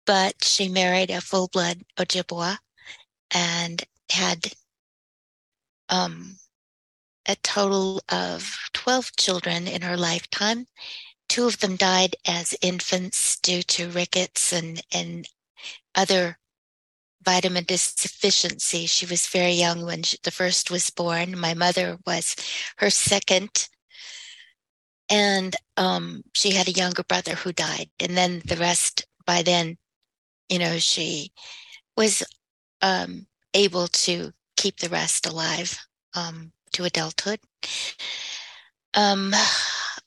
but 0.05 0.43
she 0.43 0.67
married 0.67 1.09
a 1.09 1.21
full 1.21 1.47
blood 1.47 1.81
Ojibwa 1.97 2.57
and 3.31 3.83
had 4.11 4.53
um, 5.89 6.37
a 7.25 7.35
total 7.37 8.01
of 8.09 8.57
12 8.73 9.15
children 9.17 9.67
in 9.67 9.81
her 9.81 9.95
lifetime. 9.95 10.65
Two 11.29 11.47
of 11.47 11.59
them 11.59 11.77
died 11.77 12.15
as 12.27 12.55
infants 12.61 13.39
due 13.39 13.63
to 13.63 13.89
rickets 13.89 14.51
and, 14.51 14.81
and 14.91 15.27
other 15.95 16.37
vitamin 17.23 17.65
deficiency. 17.65 18.85
She 18.85 19.05
was 19.05 19.27
very 19.27 19.53
young 19.53 19.85
when 19.85 20.03
she, 20.03 20.17
the 20.23 20.31
first 20.31 20.71
was 20.71 20.89
born. 20.89 21.39
My 21.39 21.53
mother 21.53 21.97
was 22.05 22.35
her 22.77 22.89
second. 22.89 23.67
And 25.09 25.55
um, 25.77 26.23
she 26.33 26.51
had 26.51 26.67
a 26.67 26.71
younger 26.71 27.03
brother 27.03 27.35
who 27.35 27.53
died. 27.53 27.89
And 27.99 28.17
then 28.17 28.41
the 28.45 28.55
rest, 28.55 29.05
by 29.25 29.43
then, 29.43 29.77
you 30.49 30.59
know, 30.59 30.77
she 30.77 31.31
was 31.95 32.23
um, 32.81 33.27
able 33.53 33.87
to 33.87 34.31
keep 34.55 34.77
the 34.77 34.89
rest 34.89 35.25
alive 35.25 35.77
um, 36.15 36.51
to 36.73 36.83
adulthood. 36.83 37.39
Um, 38.93 39.33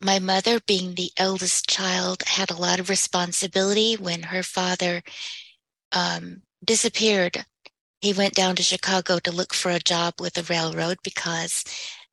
my 0.01 0.19
mother, 0.19 0.61
being 0.67 0.95
the 0.95 1.11
eldest 1.17 1.69
child, 1.69 2.23
had 2.27 2.51
a 2.51 2.57
lot 2.57 2.81
of 2.81 2.89
responsibility 2.89 3.95
when 3.95 4.25
her 4.25 4.43
father 4.43 5.03
um, 5.93 6.43
disappeared. 6.65 7.45
He 8.01 8.13
went 8.13 8.35
down 8.35 8.57
to 8.57 8.63
Chicago 8.63 9.19
to 9.21 9.33
look 9.33 9.55
for 9.55 9.71
a 9.71 9.79
job 9.79 10.15
with 10.21 10.35
the 10.35 10.43
railroad 10.45 10.99
because, 11.03 11.65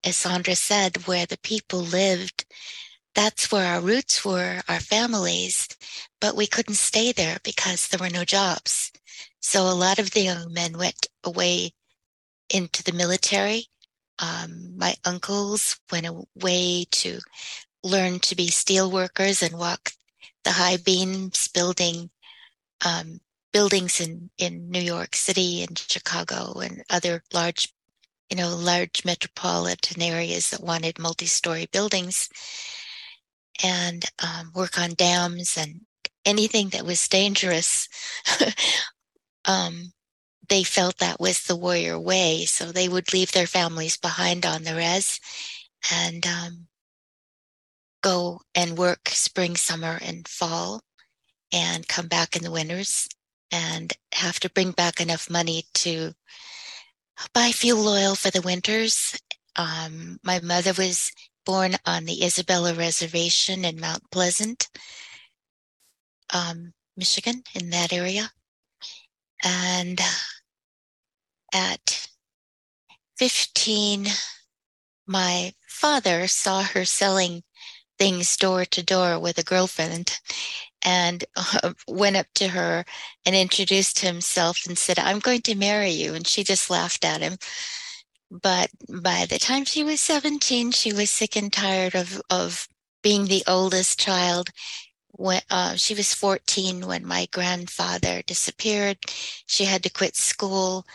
as 0.04 0.16
Sondra 0.16 0.56
said, 0.56 1.08
where 1.08 1.26
the 1.26 1.38
people 1.40 1.80
lived, 1.80 2.46
that's 3.16 3.52
where 3.52 3.66
our 3.66 3.82
roots 3.82 4.26
were, 4.26 4.62
our 4.68 4.80
families, 4.80 5.68
but 6.20 6.36
we 6.36 6.48
couldn't 6.48 6.76
stay 6.76 7.12
there 7.12 7.38
because 7.44 7.88
there 7.88 8.00
were 8.00 8.14
no 8.14 8.24
jobs. 8.24 8.92
So 9.40 9.64
a 9.64 9.76
lot 9.76 10.00
of 10.00 10.12
the 10.12 10.22
young 10.22 10.52
men 10.52 10.78
went 10.78 11.08
away 11.24 11.72
into 12.50 12.84
the 12.84 12.94
military. 12.94 13.68
Um, 14.20 14.78
my 14.78 14.96
uncles 15.06 15.80
went 15.92 16.08
away 16.08 16.86
to 16.92 17.20
learn 17.84 18.20
to 18.20 18.36
be 18.36 18.48
steel 18.48 18.90
workers 18.90 19.44
and 19.44 19.58
walk 19.58 19.92
the 20.44 20.52
high 20.52 20.78
beams 20.78 21.48
building 21.50 22.10
um, 22.86 23.20
buildings 23.54 24.02
in, 24.02 24.30
in 24.38 24.70
New 24.70 24.82
York 24.82 25.16
City 25.16 25.64
and 25.64 25.78
Chicago 25.78 26.60
and 26.60 26.84
other 26.90 27.24
large, 27.34 27.72
you 28.30 28.36
know, 28.36 28.56
large 28.56 29.06
metropolitan 29.06 30.02
areas 30.02 30.50
that 30.50 30.64
wanted 30.64 31.00
multi-story 31.00 31.68
buildings 31.72 32.28
and 33.64 34.06
um, 34.22 34.52
work 34.56 34.80
on 34.80 34.96
dams 34.96 35.56
and 35.58 35.82
anything 36.26 36.70
that 36.70 36.86
was 36.86 37.08
dangerous. 37.08 37.88
um, 39.46 39.94
they 40.50 40.64
felt 40.64 40.98
that 40.98 41.20
was 41.20 41.44
the 41.44 41.56
warrior 41.56 42.00
way. 42.00 42.46
So 42.46 42.72
they 42.72 42.90
would 42.90 43.14
leave 43.14 43.32
their 43.32 43.48
families 43.48 43.98
behind 43.98 44.46
on 44.46 44.64
the 44.64 44.76
res 44.76 45.20
and 45.92 46.26
um, 46.26 46.68
go 48.02 48.42
and 48.56 48.78
work 48.78 49.10
spring, 49.10 49.56
summer, 49.56 50.00
and 50.02 50.28
fall 50.28 50.82
and 51.52 51.88
come 51.88 52.08
back 52.08 52.36
in 52.36 52.42
the 52.44 52.52
winters 52.52 53.08
and 53.52 53.94
have 54.14 54.40
to 54.42 54.50
bring 54.50 54.72
back 54.72 55.00
enough 55.00 55.30
money 55.30 55.66
to 55.74 56.14
buy 57.34 57.52
fuel 57.52 57.88
oil 57.88 58.16
for 58.16 58.32
the 58.32 58.42
winters. 58.42 59.18
Um, 59.56 60.20
my 60.24 60.40
mother 60.40 60.74
was 60.78 61.12
born 61.46 61.76
on 61.86 62.06
the 62.06 62.24
Isabella 62.24 62.74
Reservation 62.74 63.66
in 63.66 63.80
Mount 63.80 64.10
Pleasant, 64.12 64.70
um, 66.34 66.74
Michigan, 66.96 67.44
in 67.54 67.70
that 67.70 67.94
area. 67.94 68.32
And 69.44 70.00
at 71.54 72.08
15, 73.18 74.08
my 75.06 75.54
father 75.68 76.28
saw 76.28 76.64
her 76.64 76.86
selling 76.86 77.44
things 78.00 78.36
door 78.38 78.66
to 78.66 78.82
door 78.82 79.20
with 79.20 79.38
a 79.38 79.44
girlfriend 79.44 80.20
and 80.84 81.24
uh, 81.36 81.74
went 81.88 82.16
up 82.16 82.28
to 82.36 82.50
her 82.50 82.86
and 83.26 83.36
introduced 83.36 84.00
himself 84.00 84.62
and 84.68 84.78
said, 84.78 85.00
I'm 85.00 85.20
going 85.20 85.42
to 85.44 85.56
marry 85.56 85.92
you. 85.92 86.14
And 86.14 86.28
she 86.28 86.44
just 86.44 86.70
laughed 86.70 87.06
at 87.06 87.22
him. 87.22 87.38
But 88.30 88.70
by 88.90 89.26
the 89.30 89.40
time 89.40 89.66
she 89.66 89.84
was 89.84 90.02
17, 90.02 90.72
she 90.72 90.92
was 90.92 91.10
sick 91.10 91.36
and 91.36 91.52
tired 91.54 91.96
of, 91.96 92.22
of 92.30 92.68
being 93.02 93.26
the 93.26 93.44
oldest 93.48 94.00
child. 94.00 94.50
When 95.12 95.42
uh, 95.52 95.76
she 95.76 95.94
was 95.94 96.14
14 96.14 96.88
when 96.88 97.06
my 97.06 97.28
grandfather 97.32 98.24
disappeared, 98.26 98.98
she 99.46 99.66
had 99.66 99.84
to 99.84 99.92
quit 99.92 100.16
school 100.16 100.86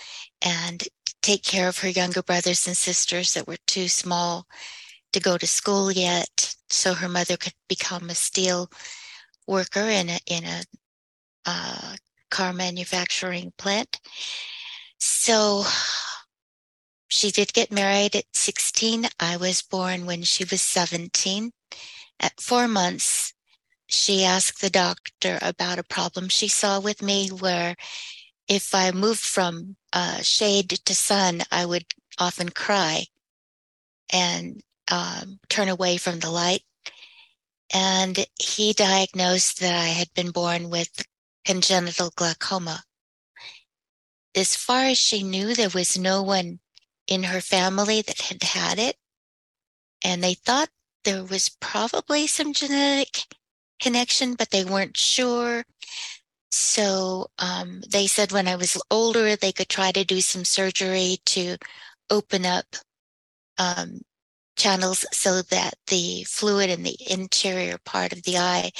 and 0.43 0.83
take 1.23 1.45
care 1.45 1.69
of 1.69 1.79
her 1.79 1.89
younger 1.89 2.23
brothers 2.23 2.67
and 2.67 2.77
sisters 2.77 3.35
that 3.35 3.47
were 3.47 3.59
too 3.67 3.87
small 3.89 4.47
to 5.13 5.21
go 5.21 5.39
to 5.39 5.47
school 5.47 5.93
yet. 5.93 6.57
So 6.69 6.95
her 6.95 7.09
mother 7.09 7.37
could 7.37 7.55
become 7.69 8.11
a 8.11 8.15
steel 8.15 8.71
worker 9.49 9.81
in 9.81 10.11
a 10.11 10.19
in 10.27 10.45
a 10.45 10.63
uh, 11.47 11.97
car 12.31 12.53
manufacturing 12.53 13.53
plant. 13.57 13.99
So 14.99 15.65
she 17.09 17.31
did 17.31 17.53
get 17.55 17.73
married 17.73 18.15
at 18.15 18.27
16. 18.35 19.07
I 19.19 19.37
was 19.39 19.63
born 19.63 20.07
when 20.07 20.23
she 20.23 20.45
was 20.45 20.61
17. 20.63 21.51
At 22.21 22.41
four 22.41 22.69
months, 22.69 23.33
she 23.87 24.25
asked 24.25 24.61
the 24.61 24.71
doctor 24.71 25.39
about 25.41 25.79
a 25.79 25.85
problem 25.85 26.29
she 26.29 26.49
saw 26.49 26.79
with 26.79 27.01
me 27.01 27.29
where 27.29 27.77
if 28.49 28.75
I 28.75 28.91
moved 28.91 29.21
from 29.21 29.77
uh, 29.93 30.21
shade 30.23 30.69
to 30.71 30.95
sun, 30.95 31.43
I 31.51 31.65
would 31.65 31.87
often 32.19 32.51
cry 32.51 33.07
and 34.13 34.63
um, 34.91 35.39
turn 35.49 35.69
away 35.69 35.97
from 35.97 36.19
the 36.19 36.31
light 36.31 36.63
and 37.73 38.27
he 38.41 38.73
diagnosed 38.73 39.61
that 39.61 39.75
I 39.75 39.89
had 39.89 40.09
been 40.15 40.31
born 40.31 40.71
with 40.71 41.05
congenital 41.45 42.11
glaucoma. 42.17 42.83
As 44.35 44.55
far 44.55 44.85
as 44.85 44.99
she 44.99 45.23
knew, 45.23 45.55
there 45.55 45.71
was 45.71 45.99
no 45.99 46.23
one 46.23 46.61
in 47.07 47.25
her 47.25 47.41
family 47.41 48.03
that 48.03 48.21
had 48.21 48.43
had 48.43 48.79
it. 48.79 48.97
And 50.05 50.23
they 50.23 50.35
thought 50.35 50.69
there 51.05 51.25
was 51.25 51.49
probably 51.61 52.27
some 52.27 52.53
genetic 52.53 53.25
connection, 53.81 54.35
but 54.35 54.51
they 54.51 54.65
weren't 54.65 54.97
sure. 54.97 55.65
So 56.51 57.31
um, 57.39 57.83
they 57.91 58.07
said 58.07 58.33
when 58.33 58.49
I 58.49 58.57
was 58.57 58.81
older, 58.91 59.37
they 59.37 59.53
could 59.53 59.69
try 59.69 59.93
to 59.93 60.05
do 60.05 60.21
some 60.21 60.45
surgery 60.45 61.19
to 61.27 61.57
open 62.11 62.47
up 62.47 62.67
um, 63.59 64.03
channels 64.59 65.07
so 65.13 65.43
that 65.43 65.75
the 65.87 66.25
fluid 66.25 66.69
in 66.69 66.83
the 66.83 66.97
interior 67.11 67.79
part 67.85 68.13
of 68.13 68.23
the 68.25 68.37
eye 68.37 68.71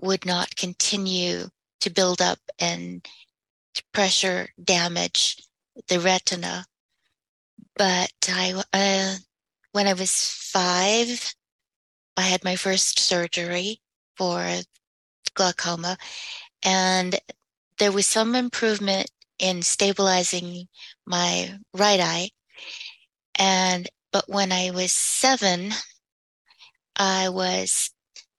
would 0.00 0.26
not 0.26 0.56
continue 0.56 1.46
to 1.80 1.90
build 1.90 2.20
up 2.20 2.38
and 2.58 3.06
pressure 3.92 4.48
damage 4.62 5.36
the 5.88 6.00
retina. 6.00 6.66
But 7.76 8.12
I, 8.28 8.62
uh, 8.72 9.16
when 9.72 9.86
I 9.86 9.94
was 9.94 10.28
five, 10.28 11.34
I 12.16 12.22
had 12.22 12.44
my 12.44 12.56
first 12.56 12.98
surgery 12.98 13.80
for 14.16 14.46
glaucoma, 15.34 15.96
and 16.62 17.18
there 17.78 17.92
was 17.92 18.06
some 18.06 18.34
improvement 18.34 19.10
in 19.38 19.62
stabilizing 19.62 20.68
my 21.06 21.58
right 21.72 22.00
eye. 22.00 22.30
And 23.38 23.88
but 24.12 24.28
when 24.28 24.52
I 24.52 24.70
was 24.70 24.92
seven, 24.92 25.72
I 26.96 27.28
was 27.28 27.90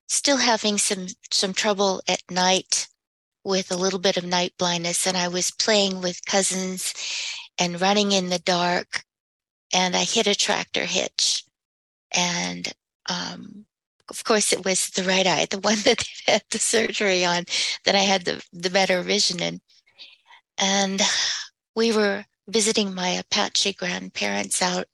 still 0.07 0.37
having 0.37 0.77
some, 0.77 1.07
some 1.31 1.53
trouble 1.53 2.01
at 2.07 2.21
night 2.29 2.87
with 3.43 3.71
a 3.71 3.75
little 3.75 3.99
bit 3.99 4.15
of 4.15 4.23
night 4.23 4.53
blindness. 4.57 5.07
And 5.07 5.17
I 5.17 5.27
was 5.27 5.51
playing 5.51 6.01
with 6.01 6.25
cousins 6.25 6.93
and 7.57 7.81
running 7.81 8.11
in 8.11 8.29
the 8.29 8.39
dark. 8.39 9.03
And 9.73 9.95
I 9.95 10.03
hit 10.03 10.27
a 10.27 10.35
tractor 10.35 10.85
hitch. 10.85 11.43
And 12.11 12.71
um, 13.09 13.65
of 14.09 14.23
course, 14.23 14.53
it 14.53 14.63
was 14.63 14.89
the 14.89 15.03
right 15.03 15.25
eye, 15.25 15.47
the 15.49 15.59
one 15.59 15.79
that 15.83 16.05
they 16.27 16.33
had 16.33 16.43
the 16.51 16.59
surgery 16.59 17.25
on, 17.25 17.45
that 17.85 17.95
I 17.95 17.99
had 17.99 18.25
the, 18.25 18.43
the 18.53 18.69
better 18.69 19.01
vision 19.01 19.41
in. 19.41 19.61
And 20.59 21.01
we 21.75 21.91
were 21.91 22.25
visiting 22.47 22.93
my 22.93 23.09
Apache 23.09 23.73
grandparents 23.73 24.61
out 24.61 24.85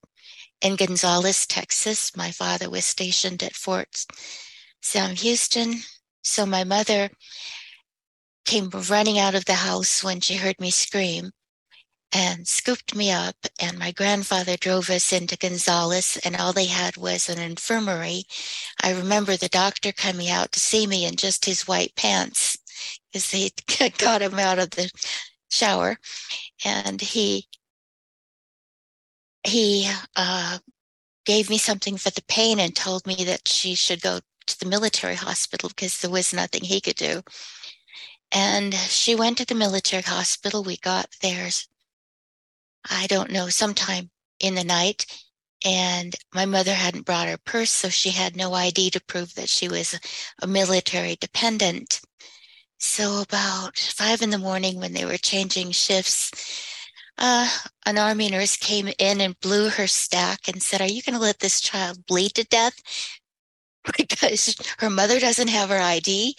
in 0.61 0.76
Gonzales, 0.76 1.45
Texas. 1.45 2.15
My 2.15 2.31
father 2.31 2.69
was 2.69 2.86
stationed 2.86 3.44
at 3.44 3.56
Fort 3.56 4.06
Sam 4.81 5.15
Houston. 5.15 5.76
So 6.23 6.45
my 6.45 6.64
mother 6.64 7.10
came 8.45 8.69
running 8.90 9.19
out 9.19 9.36
of 9.36 9.45
the 9.45 9.53
house 9.53 10.03
when 10.03 10.19
she 10.22 10.36
heard 10.36 10.60
me 10.60 10.72
scream 10.72 11.31
and 12.11 12.48
scooped 12.48 12.95
me 12.95 13.11
up. 13.11 13.36
And 13.61 13.77
my 13.77 13.91
grandfather 13.91 14.57
drove 14.57 14.90
us 14.90 15.14
into 15.14 15.38
Gonzales, 15.38 16.18
and 16.23 16.36
all 16.36 16.53
they 16.53 16.65
had 16.65 16.98
was 16.98 17.30
an 17.30 17.40
infirmary. 17.40 18.23
I 18.81 18.91
remember 18.94 19.38
the 19.38 19.49
doctor 19.49 19.91
coming 19.91 20.30
out 20.30 20.52
to 20.53 20.60
see 20.60 20.88
me 20.88 21.06
in 21.06 21.15
just 21.15 21.45
his 21.45 21.68
white 21.68 21.95
pants 21.95 22.57
because 23.11 23.31
they 23.31 23.52
got 23.98 24.22
him 24.22 24.40
out 24.40 24.60
of 24.60 24.72
the 24.72 24.91
shower. 25.49 25.98
And 26.65 27.02
he 27.02 27.48
he 29.44 29.90
uh, 30.16 30.60
gave 31.26 31.49
me 31.49 31.57
something 31.57 31.98
for 31.98 32.10
the 32.10 32.24
pain 32.28 32.60
and 32.60 32.76
told 32.76 33.06
me 33.06 33.24
that 33.26 33.48
she 33.48 33.76
should 33.76 34.02
go 34.02 34.20
to 34.48 34.60
the 34.60 34.66
military 34.66 35.16
hospital 35.16 35.70
because 35.70 35.99
there 35.99 36.11
was 36.11 36.34
nothing 36.34 36.64
he 36.64 36.82
could 36.82 36.95
do. 36.95 37.22
And 38.32 38.74
she 38.74 39.16
went 39.16 39.38
to 39.40 39.45
the 39.45 39.56
military 39.56 40.03
hospital. 40.03 40.64
We 40.64 40.78
got 40.78 41.07
there 41.22 41.49
I 42.90 43.07
don't 43.07 43.32
know, 43.32 43.49
sometime 43.49 44.10
in 44.40 44.56
the 44.56 44.64
night. 44.64 45.06
And 45.66 46.16
my 46.34 46.45
mother 46.45 46.74
hadn't 46.74 47.06
brought 47.06 47.28
her 47.28 47.38
purse, 47.38 47.72
so 47.72 47.90
she 47.90 48.11
had 48.11 48.36
no 48.36 48.53
ID 48.53 48.91
to 48.91 49.03
prove 49.03 49.36
that 49.36 49.49
she 49.49 49.68
was 49.68 49.99
a 50.41 50.48
military 50.48 51.18
dependent. 51.20 51.99
So, 52.78 53.22
about 53.22 53.78
five 53.78 54.22
in 54.22 54.30
the 54.30 54.38
morning, 54.38 54.80
when 54.80 54.94
they 54.94 55.03
were 55.03 55.18
changing 55.18 55.72
shifts, 55.72 56.32
uh, 57.20 57.50
an 57.86 57.98
army 57.98 58.30
nurse 58.30 58.58
came 58.58 58.90
in 58.98 59.22
and 59.22 59.40
blew 59.40 59.70
her 59.70 59.88
stack 59.88 60.48
and 60.48 60.62
said, 60.64 60.82
Are 60.82 60.88
you 60.88 61.02
going 61.04 61.16
to 61.16 61.22
let 61.22 61.40
this 61.40 61.62
child 61.62 62.06
bleed 62.08 62.34
to 62.36 62.44
death? 62.46 62.74
Because 63.98 64.56
her 64.80 64.90
mother 64.90 65.20
doesn't 65.20 65.48
have 65.48 65.70
her 65.70 65.80
ID 65.80 66.36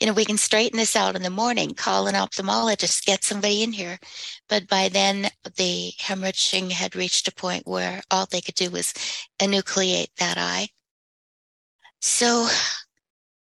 you 0.00 0.06
know, 0.06 0.12
we 0.12 0.24
can 0.24 0.36
straighten 0.36 0.76
this 0.76 0.94
out 0.94 1.16
in 1.16 1.22
the 1.22 1.30
morning, 1.30 1.72
call 1.72 2.06
an 2.06 2.14
ophthalmologist, 2.14 3.06
get 3.06 3.24
somebody 3.24 3.62
in 3.62 3.72
here. 3.72 3.98
But 4.48 4.68
by 4.68 4.88
then, 4.88 5.28
the 5.56 5.92
hemorrhaging 5.98 6.70
had 6.72 6.94
reached 6.94 7.28
a 7.28 7.34
point 7.34 7.66
where 7.66 8.02
all 8.10 8.26
they 8.26 8.42
could 8.42 8.56
do 8.56 8.70
was 8.70 8.92
enucleate 9.40 10.14
that 10.18 10.36
eye. 10.36 10.68
So 12.00 12.48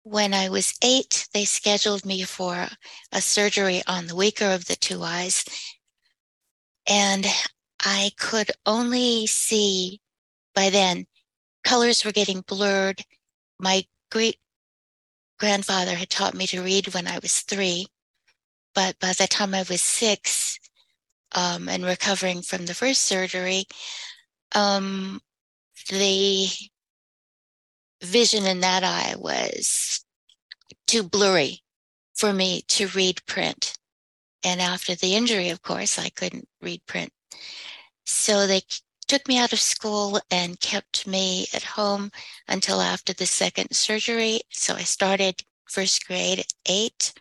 when 0.05 0.32
I 0.32 0.48
was 0.48 0.74
eight, 0.82 1.27
they 1.35 1.44
scheduled 1.44 2.07
me 2.07 2.23
for 2.23 2.69
a 3.11 3.20
surgery 3.20 3.82
on 3.89 4.07
the 4.07 4.15
weaker 4.16 4.51
of 4.51 4.66
the 4.66 4.77
two 4.77 5.03
eyes. 5.03 5.44
And 6.89 7.27
I 7.81 8.13
could 8.19 8.51
only 8.65 9.27
see 9.27 10.01
by 10.57 10.71
then, 10.71 11.07
colors 11.63 12.05
were 12.05 12.13
getting 12.13 12.41
blurred. 12.41 13.03
My 13.61 13.85
great 14.11 14.39
grandfather 15.39 15.95
had 15.95 16.09
taught 16.09 16.35
me 16.35 16.47
to 16.49 16.63
read 16.63 16.95
when 16.95 17.07
I 17.07 17.19
was 17.19 17.41
three, 17.41 17.87
but 18.75 18.99
by 18.99 19.13
the 19.13 19.27
time 19.27 19.55
I 19.55 19.65
was 19.69 19.83
six 19.83 20.59
um, 21.33 21.69
and 21.69 21.85
recovering 21.85 22.41
from 22.41 22.65
the 22.65 22.75
first 22.75 23.03
surgery, 23.03 23.67
um, 24.55 25.21
the 25.91 26.49
vision 28.03 28.47
in 28.47 28.61
that 28.61 28.83
eye 28.83 29.15
was 29.19 30.05
too 30.87 31.03
blurry 31.03 31.63
for 32.15 32.33
me 32.33 32.63
to 32.69 32.87
read 32.89 33.21
print. 33.27 33.77
And 34.47 34.60
after 34.60 34.94
the 34.94 35.16
injury, 35.16 35.48
of 35.48 35.60
course, 35.62 35.98
I 35.98 36.09
couldn't 36.09 36.48
read 36.62 36.86
print. 36.86 37.10
So 38.05 38.47
they 38.47 38.62
took 39.09 39.27
me 39.27 39.39
out 39.39 39.52
of 39.52 39.59
school 39.59 40.20
and 40.31 40.60
kept 40.60 41.05
me 41.05 41.48
at 41.52 41.64
home 41.64 42.12
until 42.47 42.81
after 42.81 43.12
the 43.12 43.27
second 43.27 43.74
surgery. 43.74 44.43
So 44.52 44.74
I 44.74 44.85
started 44.85 45.43
first 45.64 46.06
grade 46.06 46.39
at 46.39 46.52
eight, 46.64 47.12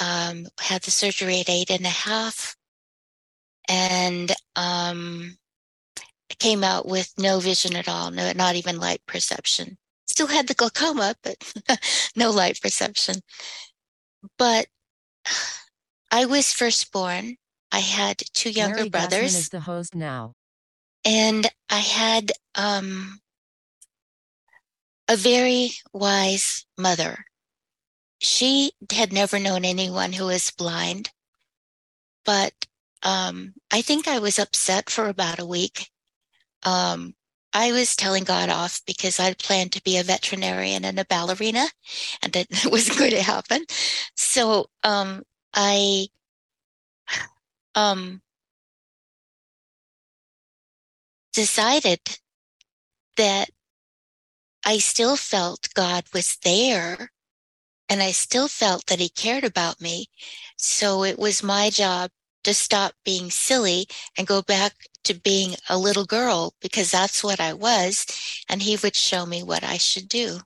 um, 0.00 0.48
had 0.60 0.82
the 0.82 0.90
surgery 0.90 1.38
at 1.38 1.48
eight 1.48 1.70
and 1.70 1.86
a 1.86 1.90
half, 1.90 2.56
and 3.68 4.32
um, 4.56 5.38
came 6.40 6.64
out 6.64 6.84
with 6.84 7.12
no 7.16 7.38
vision 7.38 7.76
at 7.76 7.88
all, 7.88 8.10
no, 8.10 8.32
not 8.32 8.56
even 8.56 8.80
light 8.80 9.02
perception. 9.06 9.78
Still 10.06 10.26
had 10.26 10.48
the 10.48 10.54
glaucoma, 10.54 11.14
but 11.22 11.36
no 12.16 12.32
light 12.32 12.60
perception. 12.60 13.20
But 14.36 14.66
I 16.12 16.26
was 16.26 16.52
firstborn. 16.52 17.36
I 17.72 17.78
had 17.78 18.18
two 18.34 18.50
younger 18.50 18.76
Mary 18.76 18.90
Gassman 18.90 18.92
brothers. 18.92 19.34
is 19.34 19.48
the 19.48 19.60
host 19.60 19.94
now. 19.94 20.34
And 21.06 21.48
I 21.70 21.78
had 21.78 22.32
um, 22.54 23.20
a 25.08 25.16
very 25.16 25.70
wise 25.94 26.66
mother. 26.76 27.24
She 28.18 28.72
had 28.92 29.10
never 29.10 29.38
known 29.38 29.64
anyone 29.64 30.12
who 30.12 30.26
was 30.26 30.50
blind, 30.50 31.10
but 32.26 32.52
um, 33.02 33.54
I 33.72 33.80
think 33.80 34.06
I 34.06 34.18
was 34.20 34.38
upset 34.38 34.90
for 34.90 35.08
about 35.08 35.40
a 35.40 35.46
week. 35.46 35.88
Um, 36.62 37.14
I 37.52 37.72
was 37.72 37.96
telling 37.96 38.24
God 38.24 38.48
off 38.48 38.80
because 38.86 39.18
I 39.18 39.34
planned 39.34 39.72
to 39.72 39.82
be 39.82 39.96
a 39.96 40.04
veterinarian 40.04 40.84
and 40.84 41.00
a 41.00 41.04
ballerina, 41.04 41.66
and 42.22 42.36
it 42.36 42.48
wasn't 42.66 42.98
going 42.98 43.10
to 43.10 43.22
happen. 43.22 43.64
So 44.14 44.66
um, 44.84 45.22
I 45.54 46.08
um, 47.74 48.22
decided 51.32 52.00
that 53.16 53.50
I 54.64 54.78
still 54.78 55.16
felt 55.16 55.68
God 55.74 56.04
was 56.14 56.38
there 56.44 57.10
and 57.88 58.02
I 58.02 58.12
still 58.12 58.48
felt 58.48 58.86
that 58.86 59.00
he 59.00 59.08
cared 59.08 59.44
about 59.44 59.80
me. 59.80 60.06
So 60.56 61.04
it 61.04 61.18
was 61.18 61.42
my 61.42 61.68
job 61.70 62.10
to 62.44 62.54
stop 62.54 62.94
being 63.04 63.30
silly 63.30 63.86
and 64.16 64.26
go 64.26 64.42
back 64.42 64.74
to 65.04 65.14
being 65.14 65.56
a 65.68 65.78
little 65.78 66.04
girl 66.04 66.54
because 66.60 66.90
that's 66.90 67.22
what 67.22 67.40
I 67.40 67.52
was. 67.52 68.06
And 68.48 68.62
he 68.62 68.76
would 68.82 68.96
show 68.96 69.26
me 69.26 69.42
what 69.42 69.62
I 69.62 69.76
should 69.76 70.08
do. 70.08 70.40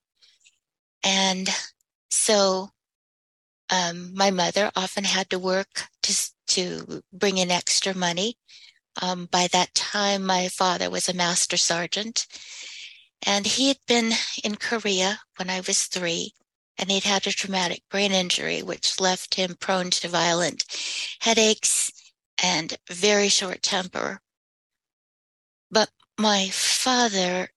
And 1.02 1.48
so 2.10 2.70
um, 3.70 4.12
my 4.14 4.30
mother 4.30 4.70
often 4.76 5.05
had 5.05 5.30
to 5.30 5.38
work 5.38 5.84
to, 6.02 6.30
to 6.48 7.02
bring 7.12 7.38
in 7.38 7.51
extra 7.51 7.94
money. 7.94 8.36
Um, 9.02 9.26
by 9.30 9.48
that 9.52 9.74
time, 9.74 10.24
my 10.24 10.48
father 10.48 10.88
was 10.88 11.09
a 11.09 11.14
master 11.14 11.56
sergeant, 11.56 12.26
and 13.26 13.47
he 13.47 13.68
had 13.68 13.78
been 13.86 14.12
in 14.43 14.56
Korea 14.56 15.20
when 15.36 15.51
I 15.51 15.60
was 15.60 15.82
three, 15.82 16.32
and 16.78 16.90
he'd 16.90 17.05
had 17.05 17.26
a 17.26 17.32
traumatic 17.32 17.82
brain 17.90 18.12
injury, 18.12 18.62
which 18.62 19.01
left 19.01 19.34
him 19.34 19.56
prone 19.59 19.90
to 19.90 20.09
violent 20.09 20.64
headaches 21.20 21.90
and 22.43 22.76
very 22.90 23.28
short 23.28 23.62
temper. 23.62 24.20
But 25.70 25.90
my 26.18 26.48
father, 26.51 27.51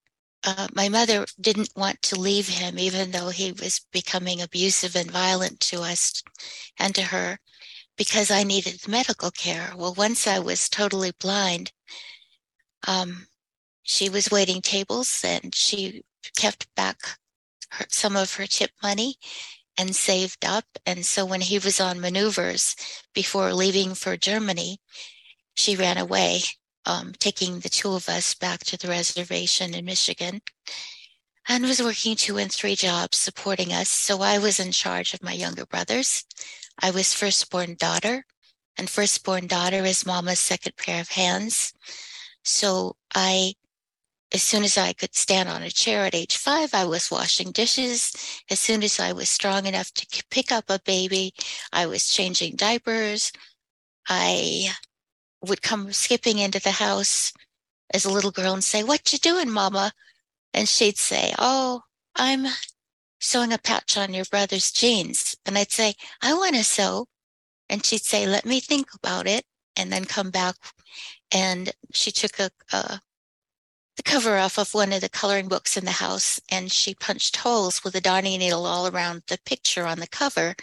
uh, 0.44 0.68
my 0.74 0.88
mother 0.88 1.26
didn't 1.40 1.70
want 1.76 2.00
to 2.02 2.20
leave 2.20 2.48
him, 2.48 2.78
even 2.78 3.10
though 3.10 3.28
he 3.28 3.52
was 3.52 3.86
becoming 3.92 4.40
abusive 4.40 4.96
and 4.96 5.10
violent 5.10 5.60
to 5.60 5.82
us 5.82 6.22
and 6.78 6.94
to 6.94 7.02
her 7.02 7.38
because 7.96 8.30
I 8.30 8.44
needed 8.44 8.88
medical 8.88 9.30
care. 9.30 9.72
Well, 9.76 9.94
once 9.94 10.26
I 10.26 10.38
was 10.38 10.68
totally 10.68 11.12
blind, 11.18 11.72
um, 12.86 13.26
she 13.82 14.08
was 14.08 14.30
waiting 14.30 14.62
tables 14.62 15.22
and 15.24 15.54
she 15.54 16.02
kept 16.36 16.74
back 16.74 16.98
her, 17.72 17.86
some 17.90 18.16
of 18.16 18.34
her 18.34 18.46
tip 18.46 18.70
money 18.82 19.16
and 19.78 19.94
saved 19.94 20.44
up. 20.44 20.64
And 20.86 21.04
so 21.04 21.24
when 21.24 21.42
he 21.42 21.58
was 21.58 21.80
on 21.80 22.00
maneuvers 22.00 22.76
before 23.14 23.52
leaving 23.54 23.94
for 23.94 24.16
Germany, 24.16 24.78
she 25.54 25.76
ran 25.76 25.98
away, 25.98 26.42
um, 26.90 27.12
taking 27.18 27.60
the 27.60 27.68
two 27.68 27.92
of 27.92 28.08
us 28.08 28.34
back 28.34 28.60
to 28.64 28.76
the 28.76 28.88
reservation 28.88 29.74
in 29.74 29.84
Michigan 29.84 30.40
and 31.48 31.64
was 31.64 31.80
working 31.80 32.16
two 32.16 32.36
and 32.36 32.50
three 32.52 32.74
jobs 32.74 33.16
supporting 33.16 33.72
us. 33.72 33.88
So 33.88 34.22
I 34.22 34.38
was 34.38 34.58
in 34.58 34.72
charge 34.72 35.14
of 35.14 35.22
my 35.22 35.32
younger 35.32 35.66
brothers. 35.66 36.24
I 36.82 36.90
was 36.90 37.14
firstborn 37.14 37.76
daughter, 37.78 38.24
and 38.76 38.90
firstborn 38.90 39.46
daughter 39.46 39.84
is 39.84 40.04
mama's 40.04 40.40
second 40.40 40.76
pair 40.76 41.00
of 41.00 41.10
hands. 41.10 41.72
So 42.42 42.96
I, 43.14 43.54
as 44.34 44.42
soon 44.42 44.64
as 44.64 44.76
I 44.76 44.92
could 44.92 45.14
stand 45.14 45.48
on 45.48 45.62
a 45.62 45.70
chair 45.70 46.04
at 46.06 46.14
age 46.14 46.36
five, 46.36 46.74
I 46.74 46.86
was 46.86 47.10
washing 47.10 47.52
dishes. 47.52 48.12
As 48.50 48.58
soon 48.58 48.82
as 48.82 48.98
I 48.98 49.12
was 49.12 49.28
strong 49.28 49.66
enough 49.66 49.92
to 49.94 50.24
pick 50.30 50.50
up 50.50 50.64
a 50.68 50.80
baby, 50.84 51.34
I 51.72 51.86
was 51.86 52.10
changing 52.10 52.56
diapers. 52.56 53.32
I 54.08 54.70
would 55.46 55.62
come 55.62 55.92
skipping 55.92 56.38
into 56.38 56.60
the 56.60 56.72
house 56.72 57.32
as 57.92 58.04
a 58.04 58.10
little 58.10 58.30
girl 58.30 58.52
and 58.52 58.64
say, 58.64 58.82
What 58.82 59.12
you 59.12 59.18
doing, 59.18 59.50
mama? 59.50 59.92
And 60.54 60.68
she'd 60.68 60.98
say, 60.98 61.34
Oh, 61.38 61.82
I'm 62.16 62.46
sewing 63.20 63.52
a 63.52 63.58
patch 63.58 63.96
on 63.96 64.14
your 64.14 64.24
brother's 64.24 64.72
jeans. 64.72 65.36
And 65.46 65.56
I'd 65.56 65.70
say, 65.70 65.94
I 66.22 66.34
want 66.34 66.56
to 66.56 66.64
sew. 66.64 67.06
And 67.68 67.84
she'd 67.84 68.02
say, 68.02 68.26
let 68.26 68.44
me 68.44 68.58
think 68.58 68.88
about 68.94 69.26
it 69.26 69.44
and 69.76 69.92
then 69.92 70.04
come 70.04 70.30
back. 70.30 70.56
And 71.30 71.70
she 71.92 72.10
took 72.10 72.38
a, 72.40 72.50
the 73.96 74.02
cover 74.02 74.38
off 74.38 74.58
of 74.58 74.74
one 74.74 74.92
of 74.92 75.02
the 75.02 75.08
coloring 75.08 75.46
books 75.46 75.76
in 75.76 75.84
the 75.84 75.90
house 75.92 76.40
and 76.50 76.72
she 76.72 76.94
punched 76.94 77.36
holes 77.36 77.84
with 77.84 77.94
a 77.94 78.00
darning 78.00 78.38
needle 78.38 78.66
all 78.66 78.88
around 78.88 79.22
the 79.28 79.38
picture 79.44 79.86
on 79.86 80.00
the 80.00 80.06
cover 80.08 80.54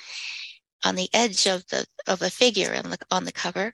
on 0.84 0.95
the 0.95 1.10
edge 1.14 1.48
of 1.48 1.66
the 1.68 1.86
of 2.08 2.22
a 2.22 2.30
figure 2.30 2.76
on 2.76 2.91
the, 2.91 2.98
on 3.10 3.26
the 3.26 3.32
cover 3.32 3.74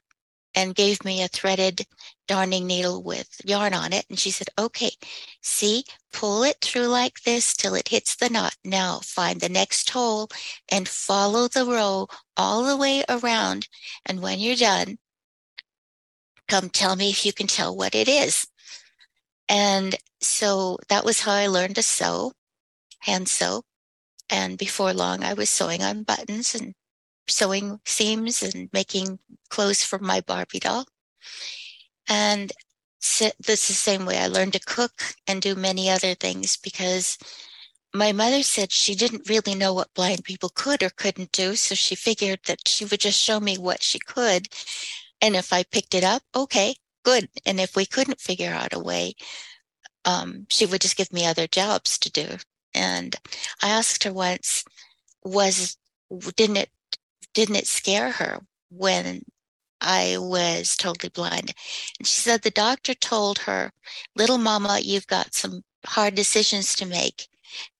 and 0.55 0.75
gave 0.75 1.03
me 1.03 1.21
a 1.23 1.27
threaded 1.27 1.85
darning 2.27 2.67
needle 2.67 3.03
with 3.03 3.29
yarn 3.43 3.73
on 3.73 3.93
it. 3.93 4.05
And 4.09 4.19
she 4.19 4.31
said 4.31 4.49
okay 4.57 4.91
see 5.41 5.85
pull 6.11 6.43
it 6.43 6.57
through 6.61 6.87
like 6.87 7.21
this 7.23 7.53
till 7.55 7.75
it 7.75 7.89
hits 7.89 8.15
the 8.15 8.29
knot. 8.29 8.55
Now 8.63 8.99
find 9.03 9.41
the 9.41 9.49
next 9.49 9.89
hole 9.89 10.29
and 10.69 10.87
follow 10.87 11.47
the 11.47 11.65
row 11.65 12.07
all 12.37 12.63
the 12.63 12.77
way 12.77 13.03
around. 13.09 13.67
And 14.05 14.21
when 14.21 14.39
you're 14.39 14.55
done 14.55 14.97
come 16.47 16.69
tell 16.69 16.95
me 16.95 17.09
if 17.09 17.25
you 17.25 17.33
can 17.33 17.47
tell 17.47 17.75
what 17.75 17.95
it 17.95 18.07
is. 18.07 18.47
And 19.49 19.95
so 20.21 20.77
that 20.89 21.05
was 21.05 21.21
how 21.21 21.33
I 21.33 21.47
learned 21.47 21.75
to 21.75 21.83
sew, 21.83 22.33
hand 22.99 23.27
sew. 23.27 23.63
And 24.29 24.57
before 24.57 24.93
long, 24.93 25.23
I 25.23 25.33
was 25.33 25.49
sewing 25.49 25.83
on 25.83 26.03
buttons 26.03 26.55
and 26.55 26.73
sewing 27.27 27.79
seams 27.85 28.41
and 28.41 28.69
making 28.73 29.19
clothes 29.49 29.83
for 29.83 29.99
my 29.99 30.21
Barbie 30.21 30.59
doll. 30.59 30.85
And 32.07 32.51
this 33.01 33.21
is 33.21 33.67
the 33.67 33.73
same 33.73 34.05
way 34.05 34.17
I 34.17 34.27
learned 34.27 34.53
to 34.53 34.59
cook 34.59 35.15
and 35.27 35.41
do 35.41 35.55
many 35.55 35.89
other 35.89 36.15
things 36.15 36.57
because 36.57 37.17
my 37.93 38.11
mother 38.11 38.41
said 38.43 38.71
she 38.71 38.95
didn't 38.95 39.29
really 39.29 39.55
know 39.55 39.73
what 39.73 39.93
blind 39.93 40.23
people 40.23 40.49
could 40.49 40.81
or 40.81 40.89
couldn't 40.89 41.31
do. 41.31 41.55
So 41.55 41.75
she 41.75 41.95
figured 41.95 42.39
that 42.45 42.67
she 42.67 42.85
would 42.85 43.01
just 43.01 43.19
show 43.19 43.39
me 43.39 43.57
what 43.57 43.83
she 43.83 43.99
could. 43.99 44.47
And 45.21 45.35
if 45.35 45.53
I 45.53 45.63
picked 45.63 45.93
it 45.93 46.03
up, 46.03 46.23
okay, 46.35 46.75
good. 47.03 47.29
And 47.45 47.59
if 47.59 47.75
we 47.75 47.85
couldn't 47.85 48.19
figure 48.19 48.51
out 48.51 48.73
a 48.73 48.79
way, 48.79 49.13
um, 50.05 50.47
she 50.49 50.65
would 50.65 50.81
just 50.81 50.97
give 50.97 51.13
me 51.13 51.25
other 51.25 51.47
jobs 51.47 51.97
to 51.99 52.11
do. 52.11 52.37
And 52.73 53.15
I 53.61 53.69
asked 53.69 54.03
her 54.03 54.13
once, 54.13 54.65
was 55.23 55.77
didn't 56.35 56.57
it 56.57 56.69
didn't 57.33 57.55
it 57.55 57.67
scare 57.67 58.11
her 58.11 58.39
when 58.69 59.23
I 59.81 60.17
was 60.17 60.75
totally 60.77 61.09
blind? 61.09 61.53
And 61.99 62.07
she 62.07 62.21
said 62.21 62.41
the 62.41 62.51
doctor 62.51 62.93
told 62.93 63.39
her, 63.39 63.71
little 64.15 64.37
mama, 64.37 64.79
you've 64.81 65.07
got 65.07 65.33
some 65.33 65.63
hard 65.85 66.15
decisions 66.15 66.75
to 66.75 66.85
make. 66.85 67.27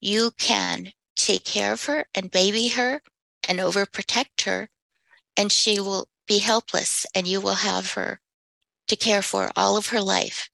You 0.02 0.32
can 0.38 0.92
take 1.16 1.46
care 1.46 1.74
of 1.74 1.86
her 1.86 2.06
and 2.14 2.32
baby 2.32 2.70
her 2.70 3.02
and 3.48 3.60
overprotect 3.60 4.44
her, 4.44 4.70
and 5.38 5.52
she 5.52 5.80
will 5.80 6.08
be 6.28 6.40
helpless, 6.40 7.06
and 7.14 7.28
you 7.28 7.42
will 7.42 7.56
have 7.56 7.92
her 7.94 8.20
to 8.88 8.96
care 8.96 9.22
for 9.22 9.52
all 9.56 9.78
of 9.78 9.88
her 9.88 10.02
life, 10.02 10.50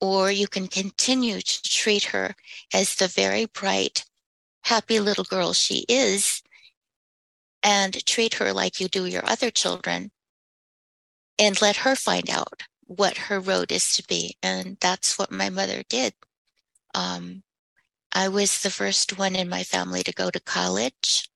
or 0.00 0.30
you 0.30 0.46
can 0.46 0.68
continue 0.68 1.40
to 1.40 1.62
treat 1.62 2.04
her 2.04 2.34
as 2.72 2.94
the 2.94 3.08
very 3.08 3.46
bright, 3.46 4.04
happy 4.64 5.00
little 5.00 5.24
girl 5.24 5.52
she 5.52 5.84
is 5.88 6.42
and 7.68 8.06
treat 8.06 8.32
her 8.32 8.50
like 8.50 8.80
you 8.80 8.88
do 8.88 9.04
your 9.04 9.28
other 9.28 9.50
children 9.50 10.10
and 11.38 11.60
let 11.60 11.76
her 11.76 11.94
find 11.94 12.30
out 12.30 12.62
what 12.86 13.18
her 13.28 13.38
road 13.38 13.70
is 13.70 13.92
to 13.92 14.02
be. 14.08 14.38
And 14.42 14.78
that's 14.80 15.18
what 15.18 15.30
my 15.30 15.50
mother 15.50 15.82
did. 15.86 16.14
Um, 16.94 17.42
I 18.10 18.28
was 18.28 18.62
the 18.62 18.70
first 18.70 19.18
one 19.18 19.36
in 19.36 19.50
my 19.50 19.64
family 19.64 20.02
to 20.04 20.12
go 20.12 20.30
to 20.30 20.40
college 20.40 21.28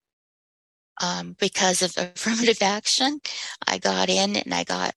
um, 1.03 1.37
because 1.39 1.83
of 1.83 1.93
affirmative 1.99 2.63
action. 2.63 3.21
I 3.67 3.77
got 3.77 4.09
in 4.09 4.37
and 4.37 4.55
I 4.55 4.65
got 4.65 4.95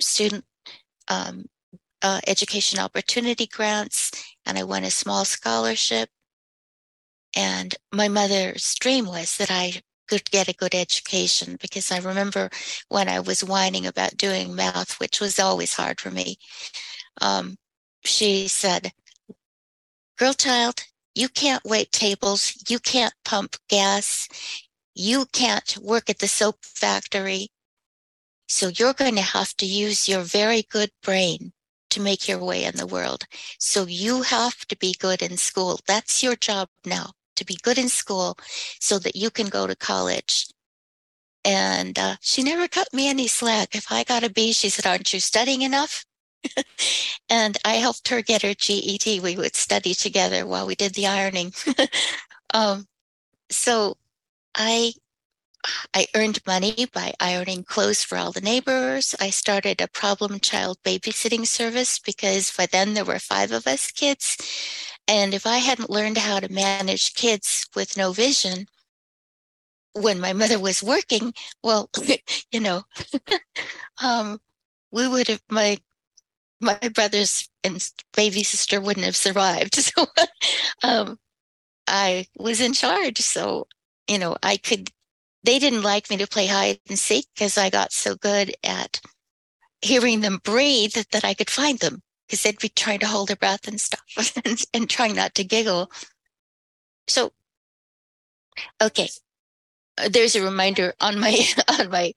student 0.00 0.46
um, 1.08 1.44
uh, 2.00 2.22
education 2.26 2.78
opportunity 2.78 3.46
grants, 3.46 4.10
and 4.46 4.56
I 4.56 4.62
won 4.64 4.84
a 4.84 4.90
small 4.90 5.26
scholarship. 5.26 6.08
And 7.36 7.74
my 7.92 8.08
mother's 8.08 8.74
dream 8.80 9.04
was 9.04 9.36
that 9.36 9.50
I 9.50 9.82
could 10.08 10.30
get 10.30 10.48
a 10.48 10.54
good 10.54 10.74
education 10.74 11.56
because 11.60 11.92
I 11.92 11.98
remember 11.98 12.50
when 12.88 13.08
I 13.08 13.20
was 13.20 13.44
whining 13.44 13.86
about 13.86 14.16
doing 14.16 14.54
math, 14.54 14.98
which 15.00 15.20
was 15.20 15.38
always 15.38 15.74
hard 15.74 16.00
for 16.00 16.10
me. 16.10 16.38
Um, 17.20 17.56
she 18.04 18.48
said, 18.48 18.92
Girl 20.18 20.34
child, 20.34 20.84
you 21.14 21.28
can't 21.28 21.64
wait 21.64 21.92
tables, 21.92 22.54
you 22.68 22.78
can't 22.80 23.14
pump 23.24 23.56
gas, 23.68 24.28
you 24.94 25.26
can't 25.32 25.76
work 25.78 26.10
at 26.10 26.18
the 26.18 26.28
soap 26.28 26.64
factory, 26.64 27.48
so 28.48 28.68
you're 28.68 28.94
going 28.94 29.16
to 29.16 29.22
have 29.22 29.54
to 29.58 29.66
use 29.66 30.08
your 30.08 30.22
very 30.22 30.62
good 30.62 30.90
brain 31.02 31.52
to 31.90 32.00
make 32.00 32.28
your 32.28 32.38
way 32.38 32.64
in 32.64 32.76
the 32.76 32.86
world. 32.86 33.24
So 33.58 33.86
you 33.86 34.22
have 34.22 34.66
to 34.66 34.76
be 34.76 34.94
good 34.98 35.22
in 35.22 35.36
school. 35.36 35.80
That's 35.86 36.22
your 36.22 36.36
job 36.36 36.68
now 36.84 37.12
to 37.38 37.44
be 37.44 37.58
good 37.62 37.78
in 37.78 37.88
school 37.88 38.36
so 38.80 38.98
that 38.98 39.16
you 39.16 39.30
can 39.30 39.48
go 39.48 39.66
to 39.66 39.74
college. 39.74 40.46
And 41.44 41.98
uh, 41.98 42.16
she 42.20 42.42
never 42.42 42.68
cut 42.68 42.92
me 42.92 43.08
any 43.08 43.26
slack. 43.26 43.74
If 43.74 43.90
I 43.90 44.04
got 44.04 44.24
a 44.24 44.30
B, 44.30 44.52
she 44.52 44.68
said, 44.68 44.86
Aren't 44.86 45.12
you 45.12 45.20
studying 45.20 45.62
enough? 45.62 46.04
and 47.30 47.56
I 47.64 47.74
helped 47.74 48.08
her 48.08 48.22
get 48.22 48.42
her 48.42 48.54
GED. 48.54 49.20
We 49.20 49.36
would 49.36 49.56
study 49.56 49.94
together 49.94 50.46
while 50.46 50.66
we 50.66 50.74
did 50.74 50.94
the 50.94 51.06
ironing. 51.06 51.52
um, 52.54 52.86
so 53.50 53.96
I 54.54 54.92
I 55.94 56.06
earned 56.14 56.46
money 56.46 56.86
by 56.92 57.14
ironing 57.20 57.64
clothes 57.64 58.04
for 58.04 58.16
all 58.18 58.32
the 58.32 58.40
neighbors. 58.40 59.14
I 59.20 59.30
started 59.30 59.80
a 59.80 59.88
problem 59.88 60.40
child 60.40 60.78
babysitting 60.84 61.46
service 61.46 61.98
because 61.98 62.50
by 62.56 62.66
then 62.66 62.94
there 62.94 63.04
were 63.04 63.18
five 63.18 63.52
of 63.52 63.66
us 63.66 63.90
kids. 63.90 64.36
And 65.06 65.34
if 65.34 65.46
I 65.46 65.58
hadn't 65.58 65.90
learned 65.90 66.18
how 66.18 66.40
to 66.40 66.52
manage 66.52 67.14
kids 67.14 67.66
with 67.74 67.96
no 67.96 68.12
vision 68.12 68.66
when 69.94 70.20
my 70.20 70.32
mother 70.32 70.58
was 70.58 70.82
working, 70.82 71.32
well, 71.62 71.90
you 72.52 72.60
know, 72.60 72.82
um, 74.02 74.40
we 74.90 75.08
would 75.08 75.28
have, 75.28 75.42
my 75.50 75.78
my 76.60 76.76
brothers 76.92 77.48
and 77.62 77.88
baby 78.16 78.42
sister 78.42 78.80
wouldn't 78.80 79.06
have 79.06 79.16
survived. 79.16 79.76
So 79.96 80.06
um, 80.82 81.18
I 81.86 82.26
was 82.36 82.60
in 82.60 82.72
charge. 82.72 83.18
So, 83.18 83.66
you 84.08 84.18
know, 84.18 84.36
I 84.42 84.56
could 84.56 84.90
they 85.48 85.58
didn't 85.58 85.80
like 85.80 86.10
me 86.10 86.18
to 86.18 86.26
play 86.26 86.46
hide 86.46 86.78
and 86.90 86.98
seek 86.98 87.26
because 87.34 87.56
I 87.56 87.70
got 87.70 87.90
so 87.90 88.14
good 88.14 88.54
at 88.62 89.00
hearing 89.80 90.20
them 90.20 90.40
breathe 90.44 90.92
that 91.10 91.24
I 91.24 91.32
could 91.32 91.48
find 91.48 91.78
them 91.78 92.02
because 92.26 92.42
they'd 92.42 92.58
be 92.58 92.68
trying 92.68 92.98
to 92.98 93.06
hold 93.06 93.28
their 93.28 93.36
breath 93.36 93.66
and 93.66 93.80
stuff 93.80 94.36
and, 94.44 94.62
and 94.74 94.90
trying 94.90 95.16
not 95.16 95.34
to 95.36 95.44
giggle. 95.44 95.90
So, 97.06 97.32
okay, 98.82 99.08
there's 100.10 100.36
a 100.36 100.44
reminder 100.44 100.92
on 101.00 101.18
my 101.18 101.42
on 101.80 101.88
my 101.88 102.12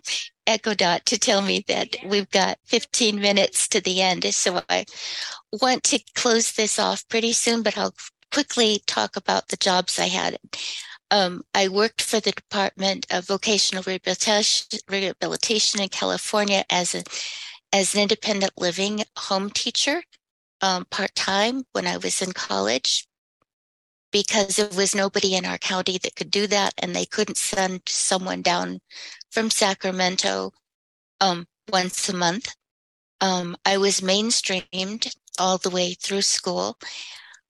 Echo 0.45 0.73
Dot 0.73 1.05
to 1.05 1.17
tell 1.17 1.41
me 1.41 1.63
that 1.69 1.95
we've 2.05 2.29
got 2.31 2.57
15 2.65 3.17
minutes 3.17 3.69
to 3.69 3.79
the 3.79 4.01
end. 4.01 4.25
So 4.33 4.61
I 4.67 4.83
want 5.53 5.85
to 5.85 6.03
close 6.15 6.51
this 6.51 6.77
off 6.77 7.07
pretty 7.07 7.31
soon, 7.31 7.63
but 7.63 7.77
I'll 7.77 7.95
quickly 8.33 8.81
talk 8.87 9.15
about 9.15 9.47
the 9.47 9.55
jobs 9.57 9.99
I 9.99 10.07
had 10.07 10.37
um, 11.11 11.43
I 11.53 11.67
worked 11.67 12.01
for 12.01 12.19
the 12.19 12.31
Department 12.31 13.05
of 13.11 13.27
Vocational 13.27 13.83
Rehabilitation, 13.83 15.81
in 15.81 15.89
California 15.89 16.63
as 16.69 16.95
a 16.95 17.03
as 17.73 17.93
an 17.93 18.01
independent 18.01 18.53
living 18.57 19.03
home 19.17 19.49
teacher 19.49 20.03
um, 20.61 20.85
part 20.85 21.13
time 21.15 21.63
when 21.71 21.87
I 21.87 21.97
was 21.97 22.21
in 22.21 22.33
college 22.33 23.07
because 24.11 24.57
there 24.57 24.69
was 24.75 24.93
nobody 24.93 25.35
in 25.35 25.45
our 25.45 25.57
county 25.57 25.97
that 25.97 26.15
could 26.15 26.31
do 26.31 26.47
that, 26.47 26.73
and 26.77 26.95
they 26.95 27.05
couldn't 27.05 27.37
send 27.37 27.81
someone 27.87 28.41
down 28.41 28.79
from 29.31 29.49
Sacramento 29.49 30.51
um, 31.21 31.45
once 31.71 32.09
a 32.09 32.15
month. 32.15 32.53
Um, 33.21 33.55
I 33.65 33.77
was 33.77 34.01
mainstreamed 34.01 35.15
all 35.39 35.57
the 35.57 35.69
way 35.69 35.93
through 35.93 36.23
school. 36.23 36.77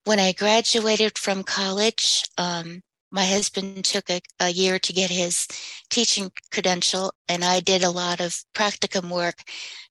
When 0.04 0.20
I 0.20 0.32
graduated 0.32 1.18
from 1.18 1.42
college, 1.42 2.22
um, 2.38 2.82
my 3.12 3.24
husband 3.24 3.84
took 3.84 4.10
a, 4.10 4.20
a 4.40 4.48
year 4.48 4.78
to 4.78 4.92
get 4.92 5.10
his 5.10 5.46
teaching 5.90 6.32
credential, 6.50 7.12
and 7.28 7.44
I 7.44 7.60
did 7.60 7.84
a 7.84 7.90
lot 7.90 8.20
of 8.20 8.34
practicum 8.54 9.10
work 9.10 9.42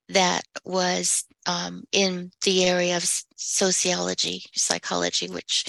that 0.10 0.42
was 0.66 1.24
um, 1.46 1.84
in 1.92 2.32
the 2.44 2.66
area 2.66 2.98
of 2.98 3.06
sociology, 3.36 4.44
psychology, 4.54 5.28
which 5.30 5.66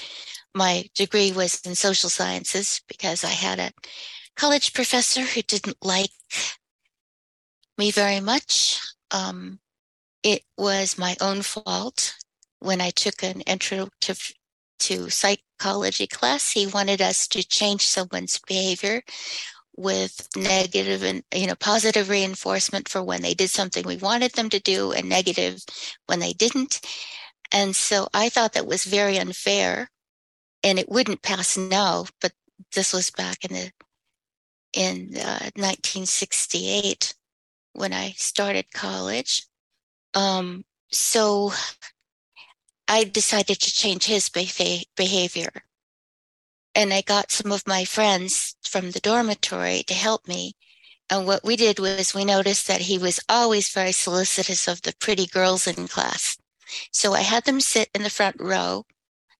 my 0.54 0.84
degree 0.94 1.32
was 1.32 1.60
in 1.64 1.74
social 1.74 2.10
sciences 2.10 2.80
because 2.88 3.24
I 3.24 3.30
had 3.30 3.58
a 3.58 3.72
college 4.36 4.72
professor 4.72 5.22
who 5.22 5.42
didn't 5.42 5.76
like 5.82 6.10
me 7.78 7.90
very 7.90 8.20
much. 8.20 8.80
Um, 9.10 9.60
it 10.22 10.42
was 10.56 10.98
my 10.98 11.16
own 11.20 11.42
fault 11.42 12.14
when 12.60 12.80
I 12.80 12.90
took 12.90 13.22
an 13.22 13.40
intro 13.42 13.88
to, 14.02 14.14
to 14.82 15.10
psychology 15.10 16.06
class, 16.08 16.52
he 16.52 16.66
wanted 16.66 17.02
us 17.02 17.28
to 17.28 17.46
change 17.46 17.86
someone's 17.86 18.40
behavior 18.48 19.02
with 19.76 20.28
negative 20.36 21.02
and 21.04 21.24
you 21.34 21.46
know 21.46 21.56
positive 21.56 22.10
reinforcement 22.10 22.88
for 22.88 23.02
when 23.02 23.22
they 23.22 23.34
did 23.34 23.50
something 23.50 23.84
we 23.86 23.96
wanted 23.96 24.32
them 24.34 24.50
to 24.50 24.60
do 24.60 24.92
and 24.92 25.08
negative 25.08 25.62
when 26.08 26.20
they 26.20 26.32
didn't 26.34 26.80
And 27.52 27.74
so 27.76 28.08
I 28.14 28.28
thought 28.28 28.52
that 28.54 28.66
was 28.66 28.84
very 28.84 29.18
unfair 29.18 29.90
and 30.62 30.78
it 30.78 30.88
wouldn't 30.88 31.22
pass 31.22 31.56
now, 31.56 32.06
but 32.20 32.32
this 32.74 32.92
was 32.92 33.10
back 33.10 33.44
in 33.44 33.54
the 33.54 33.72
in 34.74 35.16
uh, 35.16 35.50
1968 35.56 37.14
when 37.74 37.92
I 37.92 38.12
started 38.16 38.72
college. 38.74 39.46
Um, 40.14 40.64
so 40.92 41.52
I 42.92 43.04
decided 43.04 43.58
to 43.60 43.72
change 43.72 44.04
his 44.04 44.28
behavior. 44.28 45.50
And 46.74 46.92
I 46.92 47.00
got 47.00 47.32
some 47.32 47.50
of 47.50 47.66
my 47.66 47.86
friends 47.86 48.54
from 48.62 48.90
the 48.90 49.00
dormitory 49.00 49.82
to 49.84 49.94
help 49.94 50.28
me. 50.28 50.52
And 51.08 51.26
what 51.26 51.42
we 51.42 51.56
did 51.56 51.78
was 51.78 52.12
we 52.12 52.26
noticed 52.26 52.68
that 52.68 52.82
he 52.82 52.98
was 52.98 53.18
always 53.30 53.70
very 53.70 53.92
solicitous 53.92 54.68
of 54.68 54.82
the 54.82 54.92
pretty 55.00 55.24
girls 55.24 55.66
in 55.66 55.88
class. 55.88 56.36
So 56.92 57.14
I 57.14 57.22
had 57.22 57.46
them 57.46 57.62
sit 57.62 57.88
in 57.94 58.02
the 58.02 58.10
front 58.10 58.36
row 58.38 58.84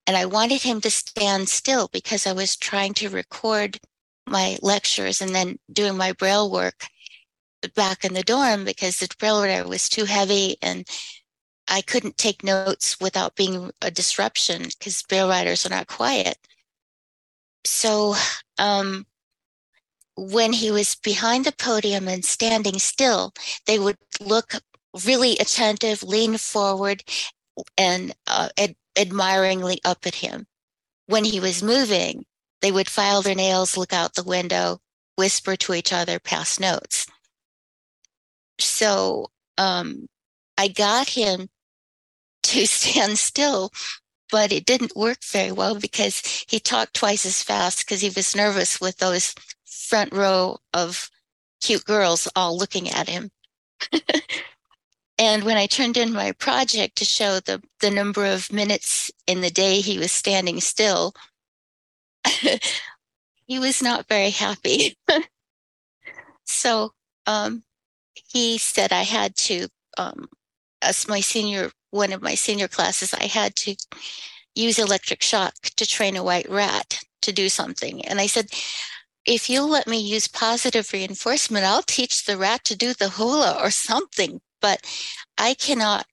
and 0.07 0.17
I 0.17 0.25
wanted 0.25 0.63
him 0.63 0.81
to 0.81 0.91
stand 0.91 1.51
still 1.51 1.91
because 1.93 2.27
I 2.27 2.33
was 2.33 2.57
trying 2.57 2.95
to 2.95 3.11
record 3.11 3.79
my 4.27 4.57
lectures 4.63 5.21
and 5.21 5.35
then 5.35 5.59
doing 5.71 5.99
my 5.99 6.13
braille 6.13 6.51
work 6.51 6.87
back 7.75 8.03
in 8.03 8.15
the 8.15 8.23
dorm 8.23 8.65
because 8.65 8.97
the 8.97 9.15
braille 9.19 9.43
writer 9.43 9.69
was 9.69 9.91
too 9.91 10.07
heavy 10.07 10.57
and 10.63 10.89
I 11.73 11.81
couldn't 11.81 12.19
take 12.19 12.45
notes 12.45 13.01
without 13.01 13.35
being 13.35 13.71
a 13.81 13.91
disruption 13.91 14.65
because 14.65 15.03
braille 15.05 15.27
writers 15.27 15.65
are 15.65 15.71
not 15.71 15.87
quiet. 15.87 16.37
So 17.65 18.15
um, 18.59 19.07
when 20.15 20.53
he 20.53 20.71
was 20.71 20.97
behind 20.97 21.47
the 21.47 21.53
podium 21.53 22.09
and 22.09 22.27
standing 22.27 22.79
still, 22.79 23.33
they 23.67 23.79
would 23.79 23.97
look 24.21 24.53
really 25.07 25.39
attentive, 25.39 26.03
lean 26.03 26.37
forward, 26.37 27.05
and 27.79 28.15
uh, 28.27 28.51
ad- 28.59 28.77
admiringly 28.99 29.81
up 29.83 30.05
at 30.05 30.17
him. 30.17 30.47
When 31.07 31.25
he 31.25 31.41
was 31.41 31.63
moving, 31.63 32.27
they 32.61 32.71
would 32.71 32.91
file 32.91 33.23
their 33.23 33.35
nails, 33.35 33.79
look 33.79 33.95
out 33.95 34.13
the 34.15 34.23
window, 34.23 34.79
whisper 35.17 35.57
to 35.57 35.73
each 35.73 35.91
other, 35.91 36.21
pass 36.21 36.61
notes. 36.61 37.07
So 38.59 39.31
um, 39.57 40.07
I 40.59 40.69
got 40.69 41.09
him 41.09 41.49
to 42.53 42.67
stand 42.67 43.19
still, 43.19 43.71
but 44.31 44.53
it 44.53 44.65
didn't 44.65 44.97
work 44.97 45.19
very 45.25 45.53
well 45.53 45.79
because 45.79 46.45
he 46.49 46.59
talked 46.59 46.95
twice 46.95 47.27
as 47.27 47.43
fast 47.43 47.85
because 47.85 48.01
he 48.01 48.11
was 48.11 48.37
nervous 48.37 48.81
with 48.81 48.99
those 48.99 49.35
front 49.65 50.13
row 50.13 50.59
of 50.73 51.11
cute 51.61 51.85
girls 51.85 52.29
all 52.35 52.57
looking 52.57 52.89
at 52.89 53.09
him. 53.09 53.31
and 55.19 55.45
when 55.45 55.57
I 55.57 55.67
turned 55.67 55.97
in 55.97 56.13
my 56.13 56.33
project 56.33 56.97
to 56.97 57.05
show 57.05 57.41
the, 57.41 57.63
the 57.81 57.91
number 57.91 58.25
of 58.25 58.53
minutes 58.53 59.11
in 59.27 59.41
the 59.41 59.51
day 59.51 59.81
he 59.81 59.99
was 59.99 60.13
standing 60.13 60.61
still, 60.61 61.13
he 63.47 63.59
was 63.59 63.83
not 63.83 64.09
very 64.09 64.31
happy. 64.31 64.97
so 66.45 66.93
um, 67.27 67.65
he 68.15 68.59
said 68.59 68.93
I 68.93 69.03
had 69.03 69.37
to, 69.37 69.69
um, 69.99 70.29
as 70.83 71.09
my 71.09 71.21
senior, 71.21 71.71
one 71.91 72.13
of 72.13 72.23
my 72.23 72.35
senior 72.35 72.69
classes, 72.69 73.15
I 73.15 73.25
had 73.27 73.57
to 73.57 73.77
use 74.55 74.79
electric 74.79 75.23
shock 75.23 75.55
to 75.77 75.87
train 75.87 76.17
a 76.17 76.25
white 76.25 76.49
rat 76.51 77.01
to 77.23 77.33
do 77.33 77.49
something. 77.49 78.05
And 78.05 78.21
I 78.21 78.27
said, 78.27 78.51
if 79.25 79.49
you 79.49 79.63
let 79.63 79.87
me 79.87 79.99
use 79.99 80.27
positive 80.29 80.93
reinforcement, 80.93 81.65
I'll 81.65 81.83
teach 81.83 82.25
the 82.25 82.37
rat 82.37 82.65
to 82.65 82.77
do 82.77 82.93
the 82.93 83.11
hula 83.11 83.57
or 83.61 83.71
something. 83.71 84.41
But 84.61 84.85
I 85.39 85.55
cannot 85.55 86.07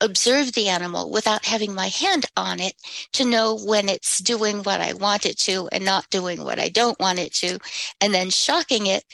observe 0.00 0.52
the 0.52 0.68
animal 0.68 1.10
without 1.10 1.46
having 1.46 1.74
my 1.74 1.88
hand 1.88 2.26
on 2.36 2.60
it 2.60 2.74
to 3.12 3.24
know 3.24 3.56
when 3.56 3.88
it's 3.88 4.18
doing 4.18 4.62
what 4.62 4.80
I 4.80 4.92
want 4.92 5.24
it 5.24 5.38
to 5.40 5.68
and 5.72 5.84
not 5.84 6.10
doing 6.10 6.44
what 6.44 6.58
I 6.58 6.68
don't 6.68 6.98
want 7.00 7.18
it 7.18 7.32
to, 7.36 7.58
and 8.00 8.12
then 8.12 8.30
shocking 8.30 8.86
it. 8.86 9.04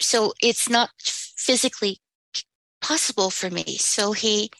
So 0.00 0.34
it's 0.42 0.68
not 0.68 0.90
physically 1.00 2.00
possible 2.80 3.30
for 3.30 3.50
me. 3.50 3.76
So 3.78 4.12
he 4.12 4.50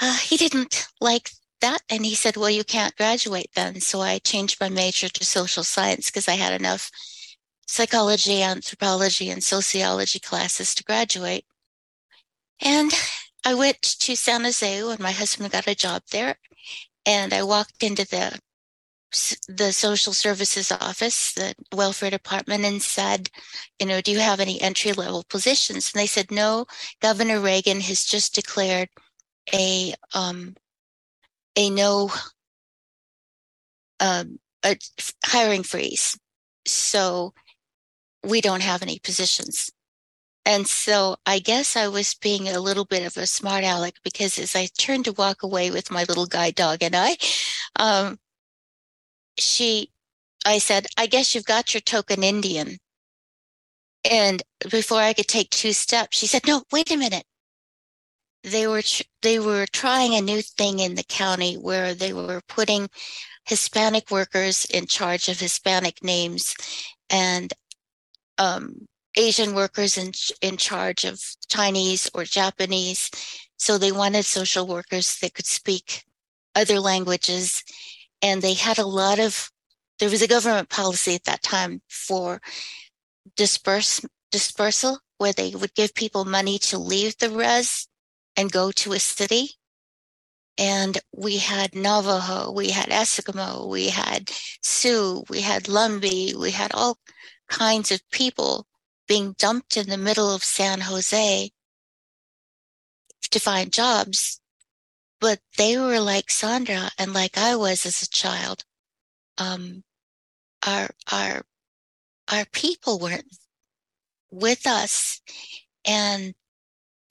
uh, 0.00 0.16
he 0.16 0.36
didn't 0.36 0.86
like 1.00 1.30
that, 1.60 1.80
and 1.88 2.04
he 2.04 2.14
said, 2.14 2.36
"Well, 2.36 2.50
you 2.50 2.64
can't 2.64 2.96
graduate 2.96 3.50
then." 3.54 3.80
So 3.80 4.00
I 4.00 4.18
changed 4.18 4.60
my 4.60 4.68
major 4.68 5.08
to 5.08 5.24
social 5.24 5.64
science 5.64 6.06
because 6.10 6.28
I 6.28 6.34
had 6.34 6.58
enough 6.60 6.90
psychology, 7.66 8.42
anthropology, 8.42 9.30
and 9.30 9.42
sociology 9.42 10.18
classes 10.18 10.74
to 10.74 10.84
graduate. 10.84 11.44
And 12.60 12.92
I 13.44 13.54
went 13.54 13.82
to 13.82 14.16
San 14.16 14.44
Jose 14.44 14.82
when 14.84 14.98
my 15.00 15.12
husband 15.12 15.50
got 15.52 15.66
a 15.66 15.74
job 15.74 16.02
there. 16.10 16.36
And 17.04 17.32
I 17.32 17.42
walked 17.42 17.82
into 17.82 18.04
the 18.04 18.38
the 19.48 19.72
social 19.72 20.12
services 20.12 20.72
office, 20.72 21.32
the 21.32 21.54
welfare 21.74 22.10
department, 22.10 22.64
and 22.64 22.82
said, 22.82 23.28
you 23.78 23.86
know, 23.86 24.00
do 24.00 24.10
you 24.10 24.18
have 24.18 24.40
any 24.40 24.60
entry 24.60 24.92
level 24.92 25.24
positions? 25.28 25.92
And 25.92 26.00
they 26.00 26.06
said, 26.06 26.30
no. 26.30 26.66
Governor 27.00 27.40
Reagan 27.40 27.80
has 27.80 28.04
just 28.04 28.34
declared 28.34 28.88
a 29.52 29.94
um, 30.14 30.56
a 31.56 31.68
no 31.70 32.10
um, 34.00 34.38
a 34.64 34.76
hiring 35.24 35.62
freeze, 35.62 36.18
so 36.66 37.34
we 38.24 38.40
don't 38.40 38.62
have 38.62 38.82
any 38.82 38.98
positions. 38.98 39.70
And 40.44 40.66
so 40.66 41.16
I 41.24 41.38
guess 41.38 41.76
I 41.76 41.86
was 41.88 42.14
being 42.14 42.48
a 42.48 42.60
little 42.60 42.84
bit 42.84 43.06
of 43.06 43.16
a 43.16 43.26
smart 43.26 43.62
aleck 43.64 43.94
because 44.02 44.38
as 44.38 44.56
I 44.56 44.66
turned 44.76 45.04
to 45.04 45.12
walk 45.12 45.42
away 45.42 45.70
with 45.70 45.90
my 45.90 46.04
little 46.04 46.26
guide 46.26 46.56
dog 46.56 46.82
and 46.82 46.96
I, 46.96 47.16
um, 47.76 48.18
she, 49.38 49.90
I 50.44 50.58
said, 50.58 50.86
I 50.96 51.06
guess 51.06 51.34
you've 51.34 51.44
got 51.44 51.74
your 51.74 51.80
token 51.80 52.22
Indian. 52.22 52.78
And 54.10 54.42
before 54.70 55.00
I 55.00 55.12
could 55.12 55.28
take 55.28 55.50
two 55.50 55.72
steps, 55.72 56.18
she 56.18 56.26
said, 56.26 56.46
no, 56.46 56.62
wait 56.72 56.90
a 56.90 56.96
minute. 56.96 57.24
They 58.42 58.66
were, 58.66 58.82
they 59.22 59.38
were 59.38 59.66
trying 59.72 60.14
a 60.14 60.20
new 60.20 60.42
thing 60.42 60.80
in 60.80 60.96
the 60.96 61.04
county 61.04 61.54
where 61.54 61.94
they 61.94 62.12
were 62.12 62.40
putting 62.48 62.88
Hispanic 63.44 64.10
workers 64.10 64.64
in 64.64 64.86
charge 64.86 65.28
of 65.28 65.38
Hispanic 65.38 66.02
names 66.02 66.54
and 67.08 67.52
um, 68.38 68.86
Asian 69.16 69.54
workers 69.54 69.98
in, 69.98 70.12
in 70.40 70.56
charge 70.56 71.04
of 71.04 71.20
Chinese 71.48 72.10
or 72.14 72.24
Japanese. 72.24 73.10
So 73.58 73.78
they 73.78 73.92
wanted 73.92 74.24
social 74.24 74.66
workers 74.66 75.18
that 75.18 75.34
could 75.34 75.46
speak 75.46 76.02
other 76.54 76.80
languages. 76.80 77.62
And 78.22 78.40
they 78.40 78.54
had 78.54 78.78
a 78.78 78.86
lot 78.86 79.18
of, 79.18 79.50
there 79.98 80.10
was 80.10 80.22
a 80.22 80.28
government 80.28 80.68
policy 80.70 81.14
at 81.14 81.24
that 81.24 81.42
time 81.42 81.82
for 81.88 82.40
disperse, 83.36 84.04
dispersal, 84.30 85.00
where 85.18 85.32
they 85.32 85.50
would 85.50 85.74
give 85.74 85.94
people 85.94 86.24
money 86.24 86.58
to 86.58 86.78
leave 86.78 87.18
the 87.18 87.30
res 87.30 87.88
and 88.36 88.50
go 88.52 88.70
to 88.72 88.92
a 88.92 88.98
city. 88.98 89.52
And 90.58 90.98
we 91.16 91.38
had 91.38 91.74
Navajo, 91.74 92.52
we 92.52 92.70
had 92.70 92.88
Eskimo, 92.88 93.68
we 93.68 93.88
had 93.88 94.30
Sioux, 94.62 95.24
we 95.28 95.40
had 95.40 95.64
Lumbee, 95.64 96.34
we 96.34 96.50
had 96.50 96.72
all 96.74 96.98
kinds 97.48 97.90
of 97.90 98.08
people 98.10 98.66
being 99.08 99.34
dumped 99.38 99.76
in 99.76 99.88
the 99.88 99.98
middle 99.98 100.34
of 100.34 100.44
San 100.44 100.82
Jose 100.82 101.50
to 103.30 103.40
find 103.40 103.72
jobs. 103.72 104.41
But 105.22 105.38
they 105.56 105.78
were 105.78 106.00
like 106.00 106.26
Sondra 106.26 106.90
and 106.98 107.14
like 107.14 107.38
I 107.38 107.54
was 107.54 107.86
as 107.86 108.02
a 108.02 108.08
child. 108.08 108.64
Um, 109.38 109.84
our, 110.66 110.90
our, 111.12 111.42
our 112.28 112.44
people 112.52 112.98
weren't 112.98 113.32
with 114.32 114.66
us. 114.66 115.20
And 115.86 116.34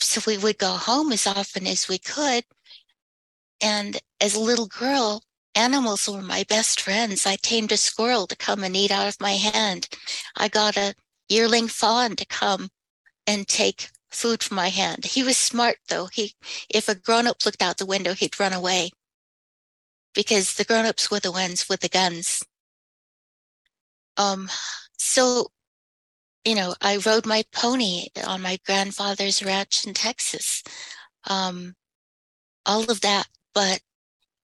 so 0.02 0.20
we 0.28 0.38
would 0.38 0.58
go 0.58 0.74
home 0.74 1.14
as 1.14 1.26
often 1.26 1.66
as 1.66 1.88
we 1.88 2.00
could. 2.00 2.44
And 3.62 3.98
as 4.20 4.36
a 4.36 4.42
little 4.42 4.68
girl, 4.68 5.24
animals 5.56 6.10
were 6.10 6.22
my 6.22 6.44
best 6.50 6.82
friends. 6.82 7.26
I 7.26 7.38
tamed 7.38 7.72
a 7.72 7.78
squirrel 7.78 8.28
to 8.28 8.36
come 8.36 8.66
and 8.66 8.76
eat 8.76 8.92
out 8.92 9.08
of 9.08 9.22
my 9.22 9.38
hand. 9.38 9.88
I 10.36 10.50
got 10.50 10.76
a 10.76 10.96
yearling 11.30 11.70
fawn 11.70 12.18
to 12.18 12.26
come 12.26 12.72
and 13.26 13.48
take 13.48 13.88
food 14.12 14.44
from 14.44 14.56
my 14.58 14.70
hand. 14.70 15.06
He 15.06 15.24
was 15.24 15.38
smart 15.38 15.78
though. 15.90 16.08
He 16.08 16.36
if 16.70 16.88
a 16.90 16.96
grown-up 16.96 17.46
looked 17.46 17.62
out 17.62 17.78
the 17.78 17.86
window, 17.86 18.14
he'd 18.14 18.40
run 18.40 18.54
away. 18.54 18.92
Because 20.14 20.54
the 20.56 20.66
grown-ups 20.66 21.10
were 21.12 21.20
the 21.20 21.32
ones 21.32 21.68
with 21.70 21.82
the 21.82 21.90
guns. 21.90 22.44
Um 24.18 24.50
so 24.98 25.48
you 26.46 26.56
know, 26.56 26.76
I 26.82 26.98
rode 26.98 27.26
my 27.26 27.44
pony 27.54 28.08
on 28.26 28.42
my 28.42 28.58
grandfather's 28.66 29.44
ranch 29.44 29.86
in 29.86 29.94
Texas. 29.94 30.64
Um 31.26 31.76
all 32.66 32.90
of 32.92 33.02
that, 33.02 33.28
but 33.54 33.82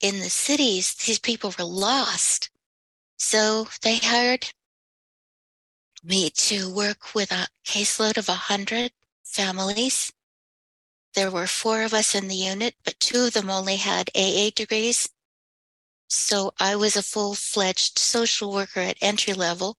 in 0.01 0.19
the 0.19 0.29
cities, 0.29 0.95
these 0.95 1.19
people 1.19 1.53
were 1.57 1.65
lost. 1.65 2.49
So 3.17 3.67
they 3.83 3.97
hired 3.97 4.53
me 6.03 6.29
to 6.31 6.73
work 6.73 7.13
with 7.15 7.31
a 7.31 7.47
caseload 7.65 8.17
of 8.17 8.27
100 8.27 8.91
families 9.31 10.11
there 11.17 11.31
were 11.31 11.47
four 11.47 11.81
of 11.81 11.95
us 11.95 12.13
in 12.13 12.27
the 12.27 12.35
unit, 12.35 12.75
but 12.83 12.99
two 12.99 13.25
of 13.25 13.33
them 13.33 13.49
only 13.49 13.77
had 13.77 14.11
AA 14.15 14.51
degrees. 14.53 15.09
So 16.07 16.53
I 16.59 16.75
was 16.75 16.95
a 16.95 17.01
full 17.01 17.33
fledged 17.33 17.97
social 17.97 18.53
worker 18.53 18.81
at 18.81 18.97
entry 19.01 19.33
level, 19.33 19.77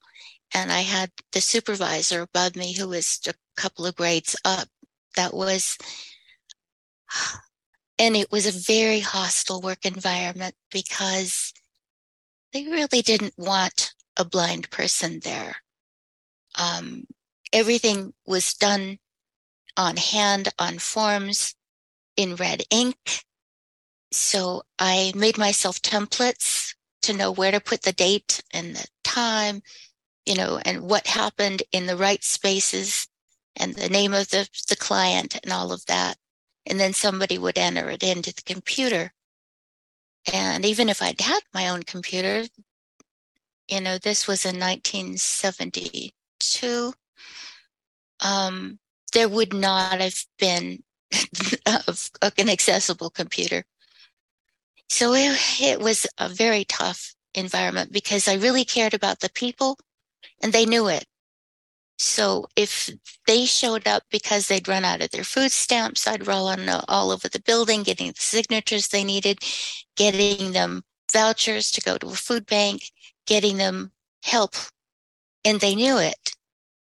and 0.53 0.73
I 0.73 0.81
had 0.81 1.13
the 1.31 1.41
supervisor 1.41 2.23
above 2.23 2.57
me 2.57 2.73
who 2.73 2.89
was 2.89 3.21
a 3.29 3.35
couple 3.57 3.87
of 3.87 3.95
grades 3.95 4.35
up. 4.45 4.67
That 5.15 5.33
was, 5.33 5.79
and 8.01 8.17
it 8.17 8.33
was 8.33 8.47
a 8.47 8.51
very 8.51 8.99
hostile 8.99 9.61
work 9.61 9.87
environment 9.87 10.57
because 10.73 11.53
they 12.53 12.65
really 12.65 13.01
didn't 13.01 13.35
want 13.39 13.95
a 14.17 14.25
blind 14.25 14.71
person 14.71 15.21
there. 15.23 15.55
Um, 16.57 17.05
everything 17.53 18.13
was 18.27 18.55
done 18.55 18.99
on 19.79 19.97
hand 19.97 20.49
on 20.59 20.79
forms 20.79 21.55
in 22.17 22.37
red 22.37 22.65
ink. 22.69 23.23
So 24.13 24.63
I 24.79 25.13
made 25.15 25.39
myself 25.39 25.81
templates 25.81 26.75
to 27.03 27.13
know 27.13 27.31
where 27.31 27.53
to 27.53 27.61
put 27.61 27.83
the 27.83 27.93
date 27.93 28.43
and 28.53 28.75
the 28.75 28.89
time, 29.05 29.63
you 30.27 30.35
know, 30.35 30.59
and 30.65 30.83
what 30.83 31.07
happened 31.07 31.63
in 31.73 31.87
the 31.87 31.97
right 31.97 32.25
spaces 32.25 33.07
and 33.57 33.75
the 33.75 33.89
name 33.89 34.13
of 34.13 34.29
the, 34.31 34.49
the 34.69 34.77
client 34.77 35.39
and 35.43 35.53
all 35.53 35.73
of 35.73 35.87
that. 35.87 36.17
And 36.67 36.81
then 36.81 36.93
somebody 36.93 37.39
would 37.39 37.57
enter 37.57 37.89
it 37.89 38.03
into 38.03 38.35
the 38.35 38.43
computer. 38.43 39.13
And 40.33 40.65
even 40.65 40.89
if 40.89 41.01
I'd 41.01 41.21
had 41.21 41.43
my 41.55 41.69
own 41.69 41.85
computer, 41.85 42.49
you 43.69 43.81
know, 43.81 43.99
this 43.99 44.27
was 44.27 44.45
in 44.45 44.59
1972, 44.59 46.93
um, 48.21 48.81
there 49.13 49.29
would 49.29 49.53
not 49.53 50.01
have 50.01 50.17
been 50.39 50.83
an 51.67 52.49
accessible 52.49 53.11
computer. 53.11 53.65
So 54.89 55.13
it, 55.15 55.39
it 55.61 55.81
was 55.81 56.07
a 56.19 56.29
very 56.29 56.65
tough 56.65 57.15
environment 57.35 57.93
because 57.93 58.27
I 58.27 58.35
really 58.35 58.65
cared 58.65 58.95
about 58.95 59.21
the 59.21 59.31
people 59.31 59.79
and 60.43 60.53
they 60.53 60.67
knew 60.67 60.89
it. 60.89 61.05
So 61.99 62.47
if 62.55 62.91
they 63.27 63.45
showed 63.45 63.87
up 63.89 64.05
because 64.11 64.47
they'd 64.47 64.69
run 64.69 64.85
out 64.85 65.03
of 65.03 65.11
their 65.11 65.25
food 65.25 65.51
stamps, 65.51 66.07
I'd 66.07 66.29
roll 66.29 66.47
on 66.47 66.69
all 66.89 67.11
over 67.11 67.29
the 67.29 67.41
building, 67.41 67.83
getting 67.83 68.09
the 68.09 68.15
signatures 68.19 68.89
they 68.89 69.03
needed, 69.03 69.41
getting 69.97 70.53
them 70.53 70.83
vouchers 71.13 71.73
to 71.73 71.81
go 71.81 71.99
to 71.99 72.07
a 72.09 72.15
food 72.15 72.47
bank, 72.47 72.93
getting 73.27 73.57
them 73.57 73.91
help. 74.23 74.55
And 75.45 75.61
they 75.61 75.75
knew 75.75 75.99
it. 75.99 76.37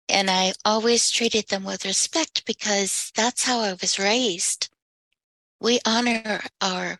And 0.08 0.30
I 0.30 0.52
always 0.64 1.10
treated 1.10 1.48
them 1.48 1.64
with 1.64 1.84
respect 1.84 2.44
because 2.44 3.10
that's 3.16 3.44
how 3.44 3.60
I 3.60 3.72
was 3.72 3.98
raised. 3.98 4.68
We 5.60 5.80
honor 5.86 6.42
our, 6.60 6.98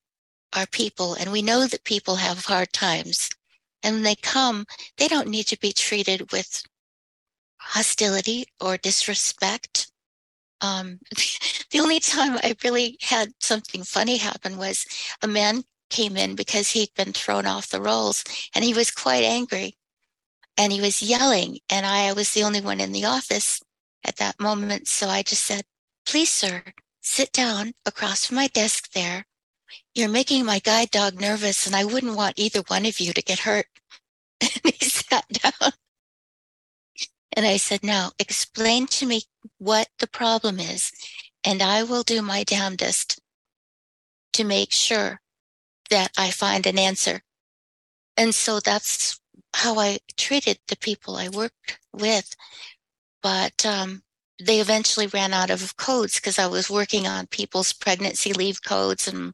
our 0.54 0.66
people 0.66 1.14
and 1.14 1.30
we 1.30 1.42
know 1.42 1.66
that 1.66 1.84
people 1.84 2.16
have 2.16 2.46
hard 2.46 2.72
times. 2.72 3.28
And 3.82 3.96
when 3.96 4.02
they 4.04 4.14
come, 4.14 4.64
they 4.96 5.08
don't 5.08 5.28
need 5.28 5.46
to 5.48 5.58
be 5.58 5.72
treated 5.72 6.32
with 6.32 6.62
hostility 7.58 8.46
or 8.60 8.78
disrespect. 8.78 9.90
Um, 10.62 11.00
the 11.70 11.80
only 11.80 12.00
time 12.00 12.38
I 12.42 12.56
really 12.64 12.96
had 13.02 13.32
something 13.40 13.82
funny 13.82 14.16
happen 14.16 14.56
was 14.56 14.86
a 15.20 15.28
man 15.28 15.64
came 15.90 16.16
in 16.16 16.34
because 16.34 16.70
he'd 16.70 16.94
been 16.94 17.12
thrown 17.12 17.44
off 17.44 17.68
the 17.68 17.82
rolls 17.82 18.24
and 18.54 18.64
he 18.64 18.72
was 18.72 18.90
quite 18.90 19.24
angry 19.24 19.76
and 20.56 20.72
he 20.72 20.80
was 20.80 21.02
yelling 21.02 21.58
and 21.70 21.86
i 21.86 22.12
was 22.12 22.32
the 22.32 22.42
only 22.42 22.60
one 22.60 22.80
in 22.80 22.92
the 22.92 23.04
office 23.04 23.60
at 24.04 24.16
that 24.16 24.40
moment 24.40 24.88
so 24.88 25.08
i 25.08 25.22
just 25.22 25.44
said 25.44 25.62
please 26.06 26.30
sir 26.30 26.62
sit 27.04 27.30
down 27.32 27.74
across 27.84 28.24
from 28.24 28.36
my 28.36 28.48
desk 28.48 28.92
there. 28.92 29.26
You're 29.94 30.08
making 30.08 30.44
my 30.44 30.58
guide 30.58 30.90
dog 30.90 31.20
nervous 31.20 31.66
and 31.66 31.76
i 31.76 31.84
wouldn't 31.84 32.16
want 32.16 32.38
either 32.38 32.62
one 32.66 32.86
of 32.86 32.98
you 32.98 33.12
to 33.12 33.22
get 33.22 33.40
hurt. 33.40 33.66
And 34.40 34.74
he 34.74 34.84
sat 34.84 35.26
down. 35.28 35.72
And 37.36 37.46
i 37.46 37.56
said 37.58 37.84
now 37.84 38.12
explain 38.18 38.86
to 38.88 39.06
me 39.06 39.22
what 39.58 39.88
the 39.98 40.06
problem 40.06 40.58
is 40.58 40.90
and 41.44 41.62
i 41.62 41.82
will 41.82 42.02
do 42.02 42.22
my 42.22 42.42
damnedest 42.42 43.20
to 44.32 44.44
make 44.44 44.72
sure 44.72 45.20
that 45.90 46.10
i 46.16 46.30
find 46.30 46.66
an 46.66 46.78
answer. 46.78 47.22
And 48.16 48.34
so 48.34 48.60
that's 48.60 49.20
how 49.54 49.78
I 49.78 49.98
treated 50.16 50.58
the 50.68 50.76
people 50.76 51.16
I 51.16 51.28
worked 51.28 51.78
with. 51.92 52.34
But 53.22 53.64
um, 53.64 54.02
they 54.42 54.60
eventually 54.60 55.06
ran 55.06 55.32
out 55.32 55.50
of 55.50 55.76
codes 55.76 56.16
because 56.16 56.38
I 56.38 56.46
was 56.46 56.68
working 56.68 57.06
on 57.06 57.28
people's 57.28 57.72
pregnancy 57.72 58.32
leave 58.32 58.62
codes 58.62 59.06
and 59.06 59.32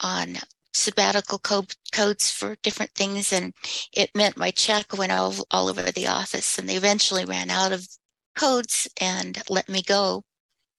on 0.00 0.38
sabbatical 0.72 1.38
code, 1.38 1.74
codes 1.92 2.30
for 2.30 2.56
different 2.62 2.92
things. 2.92 3.32
And 3.32 3.52
it 3.92 4.10
meant 4.14 4.36
my 4.38 4.50
check 4.50 4.96
went 4.96 5.12
all, 5.12 5.34
all 5.50 5.68
over 5.68 5.92
the 5.92 6.06
office. 6.06 6.58
And 6.58 6.68
they 6.68 6.76
eventually 6.76 7.26
ran 7.26 7.50
out 7.50 7.72
of 7.72 7.86
codes 8.34 8.88
and 9.00 9.42
let 9.50 9.68
me 9.68 9.82
go. 9.82 10.24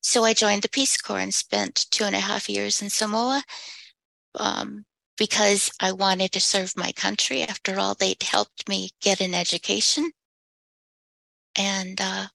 So 0.02 0.24
I 0.24 0.34
joined 0.34 0.64
the 0.64 0.70
Peace 0.70 0.98
Corps 0.98 1.20
and 1.20 1.34
spent 1.34 1.86
two 1.91 2.04
and 2.04 2.16
a 2.16 2.20
half 2.20 2.50
years 2.50 2.82
in 2.82 2.90
Samoa. 2.90 3.44
Um, 4.36 4.86
because 5.18 5.72
I 5.80 5.91
wanted 5.91 6.31
to 6.34 6.40
serve 6.40 6.76
my 6.76 6.91
country. 6.91 7.44
After 7.44 7.80
all, 7.80 7.95
they'd 7.95 8.22
helped 8.23 8.68
me 8.68 8.91
get 9.02 9.22
an 9.22 9.34
education. 9.34 10.11
And 11.56 11.99
uh, 12.02 12.27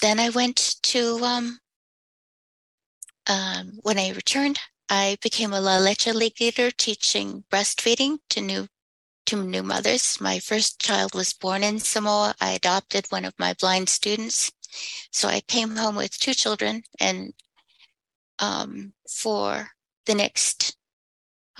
then 0.00 0.20
I 0.20 0.30
went 0.30 0.76
to, 0.82 1.18
um, 1.24 1.58
um, 3.28 3.78
when 3.82 3.98
I 3.98 4.10
returned, 4.12 4.58
I 4.88 5.18
became 5.22 5.52
a 5.52 5.60
La 5.60 5.78
Leche 5.78 6.08
League 6.08 6.40
leader 6.40 6.70
teaching 6.70 7.44
breastfeeding 7.50 8.18
to 8.30 8.40
new 8.40 8.68
to 9.26 9.44
new 9.44 9.62
mothers. 9.62 10.20
My 10.20 10.40
first 10.40 10.80
child 10.80 11.14
was 11.14 11.32
born 11.32 11.62
in 11.62 11.78
Samoa. 11.78 12.34
I 12.40 12.50
adopted 12.50 13.06
one 13.10 13.24
of 13.24 13.38
my 13.38 13.54
blind 13.54 13.88
students. 13.88 14.50
So 15.12 15.28
I 15.28 15.40
came 15.40 15.76
home 15.76 15.94
with 15.94 16.18
two 16.18 16.34
children 16.34 16.82
and 16.98 17.32
um, 18.40 18.92
for 19.08 19.68
the 20.06 20.14
next 20.14 20.76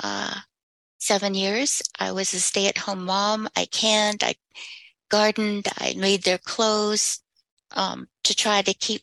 uh, 0.03 0.41
seven 0.99 1.35
years. 1.35 1.83
I 1.99 2.13
was 2.13 2.35
a 2.35 2.41
stay 2.41 2.67
at 2.69 2.79
home 2.79 3.05
mom. 3.05 3.49
I 3.57 3.67
canned, 3.67 4.23
I 4.23 4.35
gardened, 5.11 5.69
I 5.79 5.95
made 5.97 6.23
their 6.23 6.39
clothes 6.39 7.21
um, 7.73 8.09
to 8.25 8.35
try 8.35 8.63
to 8.63 8.75
keep 8.75 9.03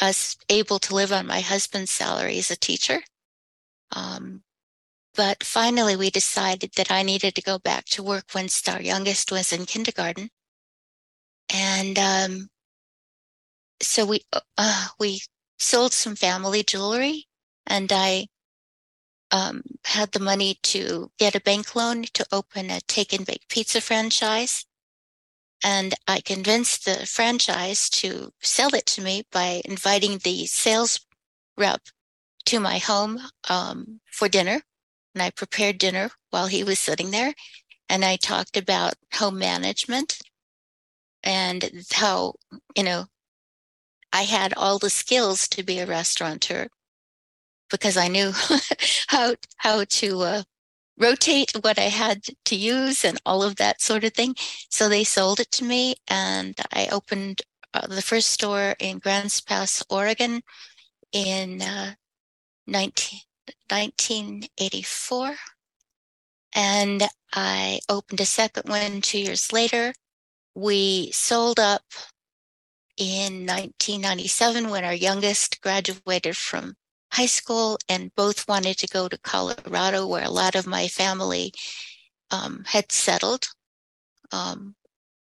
us 0.00 0.36
able 0.48 0.78
to 0.78 0.94
live 0.94 1.12
on 1.12 1.26
my 1.26 1.40
husband's 1.40 1.90
salary 1.90 2.38
as 2.38 2.50
a 2.50 2.56
teacher. 2.56 3.02
Um, 3.92 4.42
but 5.14 5.42
finally, 5.42 5.96
we 5.96 6.10
decided 6.10 6.72
that 6.76 6.90
I 6.90 7.02
needed 7.02 7.34
to 7.34 7.42
go 7.42 7.58
back 7.58 7.84
to 7.86 8.02
work 8.02 8.26
once 8.34 8.66
our 8.68 8.80
youngest 8.80 9.32
was 9.32 9.52
in 9.52 9.66
kindergarten. 9.66 10.30
And 11.52 11.98
um, 11.98 12.48
so 13.82 14.06
we 14.06 14.24
uh, 14.56 14.88
we 14.98 15.20
sold 15.58 15.92
some 15.92 16.14
family 16.16 16.62
jewelry, 16.62 17.26
and 17.66 17.90
I 17.92 18.28
um, 19.30 19.62
had 19.84 20.12
the 20.12 20.20
money 20.20 20.58
to 20.62 21.10
get 21.18 21.34
a 21.34 21.40
bank 21.40 21.74
loan 21.74 22.04
to 22.14 22.26
open 22.32 22.70
a 22.70 22.80
take 22.82 23.12
and 23.12 23.26
bake 23.26 23.48
pizza 23.48 23.80
franchise. 23.80 24.64
And 25.62 25.94
I 26.08 26.20
convinced 26.20 26.84
the 26.84 27.06
franchise 27.06 27.90
to 27.90 28.32
sell 28.40 28.74
it 28.74 28.86
to 28.86 29.02
me 29.02 29.24
by 29.30 29.62
inviting 29.64 30.18
the 30.18 30.46
sales 30.46 31.00
rep 31.56 31.82
to 32.46 32.60
my 32.60 32.78
home 32.78 33.20
um, 33.48 34.00
for 34.10 34.28
dinner. 34.28 34.62
And 35.14 35.22
I 35.22 35.30
prepared 35.30 35.78
dinner 35.78 36.10
while 36.30 36.46
he 36.46 36.64
was 36.64 36.78
sitting 36.78 37.10
there. 37.10 37.34
And 37.88 38.04
I 38.04 38.16
talked 38.16 38.56
about 38.56 38.94
home 39.14 39.38
management 39.38 40.18
and 41.22 41.84
how, 41.92 42.34
you 42.76 42.84
know, 42.84 43.06
I 44.12 44.22
had 44.22 44.54
all 44.54 44.78
the 44.78 44.90
skills 44.90 45.46
to 45.48 45.62
be 45.62 45.78
a 45.78 45.86
restaurateur 45.86 46.68
because 47.70 47.96
I 47.96 48.08
knew 48.08 48.32
how 49.08 49.34
how 49.58 49.84
to 49.84 50.20
uh, 50.22 50.42
rotate 50.98 51.52
what 51.62 51.78
I 51.78 51.88
had 51.88 52.22
to 52.44 52.56
use 52.56 53.04
and 53.04 53.20
all 53.24 53.42
of 53.42 53.56
that 53.56 53.80
sort 53.80 54.04
of 54.04 54.12
thing. 54.12 54.34
So 54.68 54.88
they 54.88 55.04
sold 55.04 55.40
it 55.40 55.50
to 55.52 55.64
me, 55.64 55.96
and 56.08 56.54
I 56.72 56.88
opened 56.92 57.42
uh, 57.72 57.86
the 57.86 58.02
first 58.02 58.30
store 58.30 58.74
in 58.78 58.98
Grants 58.98 59.40
Pass, 59.40 59.82
Oregon, 59.90 60.42
in 61.12 61.62
uh, 61.62 61.94
19, 62.66 63.20
1984. 63.68 65.34
And 66.54 67.04
I 67.32 67.80
opened 67.88 68.20
a 68.20 68.26
second 68.26 68.68
one 68.68 69.00
two 69.00 69.20
years 69.20 69.52
later. 69.52 69.92
We 70.54 71.10
sold 71.12 71.60
up 71.60 71.82
in 72.96 73.46
1997 73.46 74.68
when 74.68 74.84
our 74.84 74.94
youngest 74.94 75.60
graduated 75.62 76.36
from 76.36 76.74
high 77.12 77.26
school 77.26 77.78
and 77.88 78.14
both 78.14 78.48
wanted 78.48 78.78
to 78.78 78.86
go 78.86 79.08
to 79.08 79.18
Colorado, 79.18 80.06
where 80.06 80.24
a 80.24 80.30
lot 80.30 80.54
of 80.54 80.66
my 80.66 80.88
family 80.88 81.52
um, 82.30 82.64
had 82.66 82.92
settled. 82.92 83.48
Um, 84.32 84.76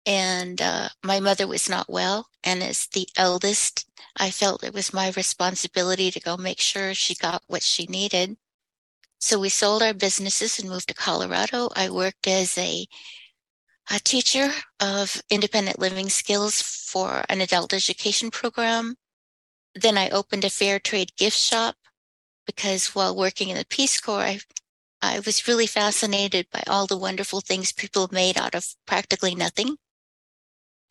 and 0.05 0.61
uh, 0.61 0.89
my 1.03 1.19
mother 1.19 1.47
was 1.47 1.69
not 1.69 1.89
well. 1.89 2.27
And 2.43 2.61
as 2.61 2.87
the 2.87 3.07
eldest, 3.17 3.85
I 4.17 4.31
felt 4.31 4.63
it 4.63 4.73
was 4.73 4.93
my 4.93 5.11
responsibility 5.15 6.11
to 6.11 6.19
go 6.19 6.37
make 6.37 6.59
sure 6.59 6.93
she 6.93 7.15
got 7.15 7.43
what 7.47 7.63
she 7.63 7.85
needed. 7.85 8.37
So 9.19 9.39
we 9.39 9.49
sold 9.49 9.81
our 9.81 9.93
businesses 9.93 10.59
and 10.59 10.69
moved 10.69 10.89
to 10.89 10.93
Colorado. 10.93 11.69
I 11.75 11.89
worked 11.89 12.27
as 12.27 12.57
a, 12.57 12.85
a 13.89 13.99
teacher 13.99 14.51
of 14.81 15.21
independent 15.29 15.79
living 15.79 16.09
skills 16.09 16.61
for 16.61 17.23
an 17.29 17.39
adult 17.39 17.73
education 17.73 18.31
program. 18.31 18.95
Then 19.75 19.97
I 19.97 20.09
opened 20.09 20.45
a 20.45 20.49
fair 20.49 20.79
trade 20.79 21.15
gift 21.15 21.37
shop 21.37 21.75
because 22.45 22.95
while 22.95 23.15
working 23.15 23.49
in 23.49 23.57
the 23.57 23.65
Peace 23.65 23.99
Corps, 23.99 24.21
I, 24.21 24.39
I 25.01 25.19
was 25.19 25.47
really 25.47 25.67
fascinated 25.67 26.47
by 26.51 26.63
all 26.67 26.87
the 26.87 26.97
wonderful 26.97 27.41
things 27.41 27.71
people 27.71 28.09
made 28.11 28.37
out 28.37 28.55
of 28.55 28.75
practically 28.85 29.35
nothing. 29.35 29.77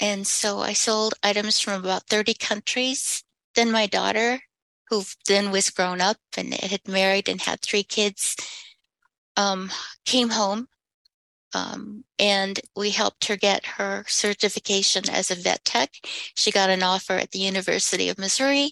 And 0.01 0.27
so 0.27 0.61
I 0.61 0.73
sold 0.73 1.15
items 1.23 1.61
from 1.61 1.85
about 1.85 2.09
30 2.09 2.35
countries. 2.35 3.23
Then 3.55 3.71
my 3.71 3.87
daughter, 3.87 4.41
who 4.89 5.05
then 5.29 5.51
was 5.51 5.71
grown 5.71 6.01
up 6.01 6.17
and 6.37 6.53
had 6.55 6.89
married 6.89 7.29
and 7.29 7.41
had 7.41 7.61
three 7.61 7.85
kids, 7.85 8.37
um, 9.37 9.71
came 10.05 10.31
home. 10.31 10.69
Um, 11.55 12.05
and 12.19 12.61
we 12.77 12.91
helped 12.91 13.27
her 13.27 13.37
get 13.37 13.67
her 13.67 14.05
certification 14.09 15.09
as 15.11 15.31
a 15.31 15.35
vet 15.35 15.65
tech. 15.65 15.91
She 16.35 16.51
got 16.51 16.71
an 16.71 16.83
offer 16.83 17.15
at 17.15 17.31
the 17.33 17.41
University 17.41 18.09
of 18.09 18.19
Missouri. 18.19 18.71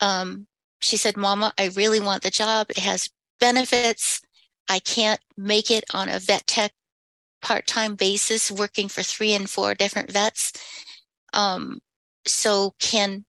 Um, 0.00 0.46
she 0.80 0.96
said, 0.96 1.16
Mama, 1.16 1.52
I 1.58 1.68
really 1.68 2.00
want 2.00 2.22
the 2.22 2.30
job. 2.30 2.70
It 2.70 2.78
has 2.78 3.10
benefits. 3.38 4.20
I 4.68 4.78
can't 4.78 5.20
make 5.36 5.70
it 5.70 5.84
on 5.92 6.08
a 6.08 6.18
vet 6.18 6.46
tech 6.46 6.72
part-time 7.42 7.94
basis 7.94 8.50
working 8.50 8.88
for 8.88 9.02
three 9.02 9.32
and 9.32 9.48
four 9.48 9.74
different 9.74 10.12
vets 10.12 10.52
um, 11.32 11.80
so 12.26 12.74
can 12.78 13.24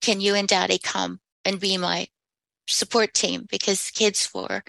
can 0.00 0.20
you 0.20 0.34
and 0.34 0.48
daddy 0.48 0.78
come 0.78 1.20
and 1.44 1.60
be 1.60 1.76
my 1.76 2.06
support 2.66 3.14
team 3.14 3.46
because 3.50 3.90
kids 3.90 4.30
were 4.34 4.62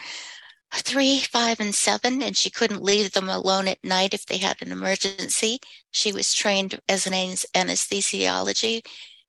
three 0.74 1.20
five 1.20 1.60
and 1.60 1.74
seven 1.74 2.22
and 2.22 2.38
she 2.38 2.50
couldn't 2.50 2.84
leave 2.84 3.12
them 3.12 3.28
alone 3.30 3.68
at 3.68 3.84
night 3.84 4.14
if 4.14 4.26
they 4.26 4.38
had 4.38 4.62
an 4.62 4.72
emergency 4.72 5.60
she 5.92 6.12
was 6.12 6.34
trained 6.34 6.80
as 6.88 7.08
an 7.08 7.14
anesthesiology 7.14 8.82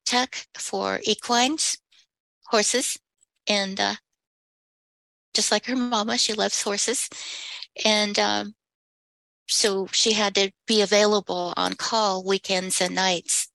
tech 0.04 0.46
for 0.54 1.00
equines 1.04 1.78
horses 2.46 2.98
and 3.48 3.80
uh, 3.80 3.94
just 5.32 5.50
like 5.50 5.64
her 5.64 5.76
mama 5.76 6.18
she 6.18 6.34
loves 6.34 6.62
horses 6.62 7.08
and 7.84 8.18
um, 8.18 8.54
so 9.50 9.88
she 9.90 10.12
had 10.12 10.34
to 10.36 10.52
be 10.66 10.80
available 10.80 11.52
on 11.56 11.74
call 11.74 12.24
weekends 12.24 12.80
and 12.80 12.94
nights. 12.94 13.48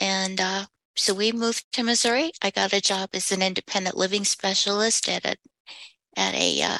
And 0.00 0.40
uh, 0.40 0.66
so 0.96 1.12
we 1.12 1.32
moved 1.32 1.64
to 1.72 1.82
Missouri. 1.82 2.32
I 2.42 2.50
got 2.50 2.72
a 2.72 2.80
job 2.80 3.10
as 3.12 3.30
an 3.30 3.42
independent 3.42 3.96
living 3.96 4.24
specialist 4.24 5.08
at 5.08 5.26
a 5.26 5.36
at 6.16 6.34
a 6.34 6.62
uh, 6.62 6.78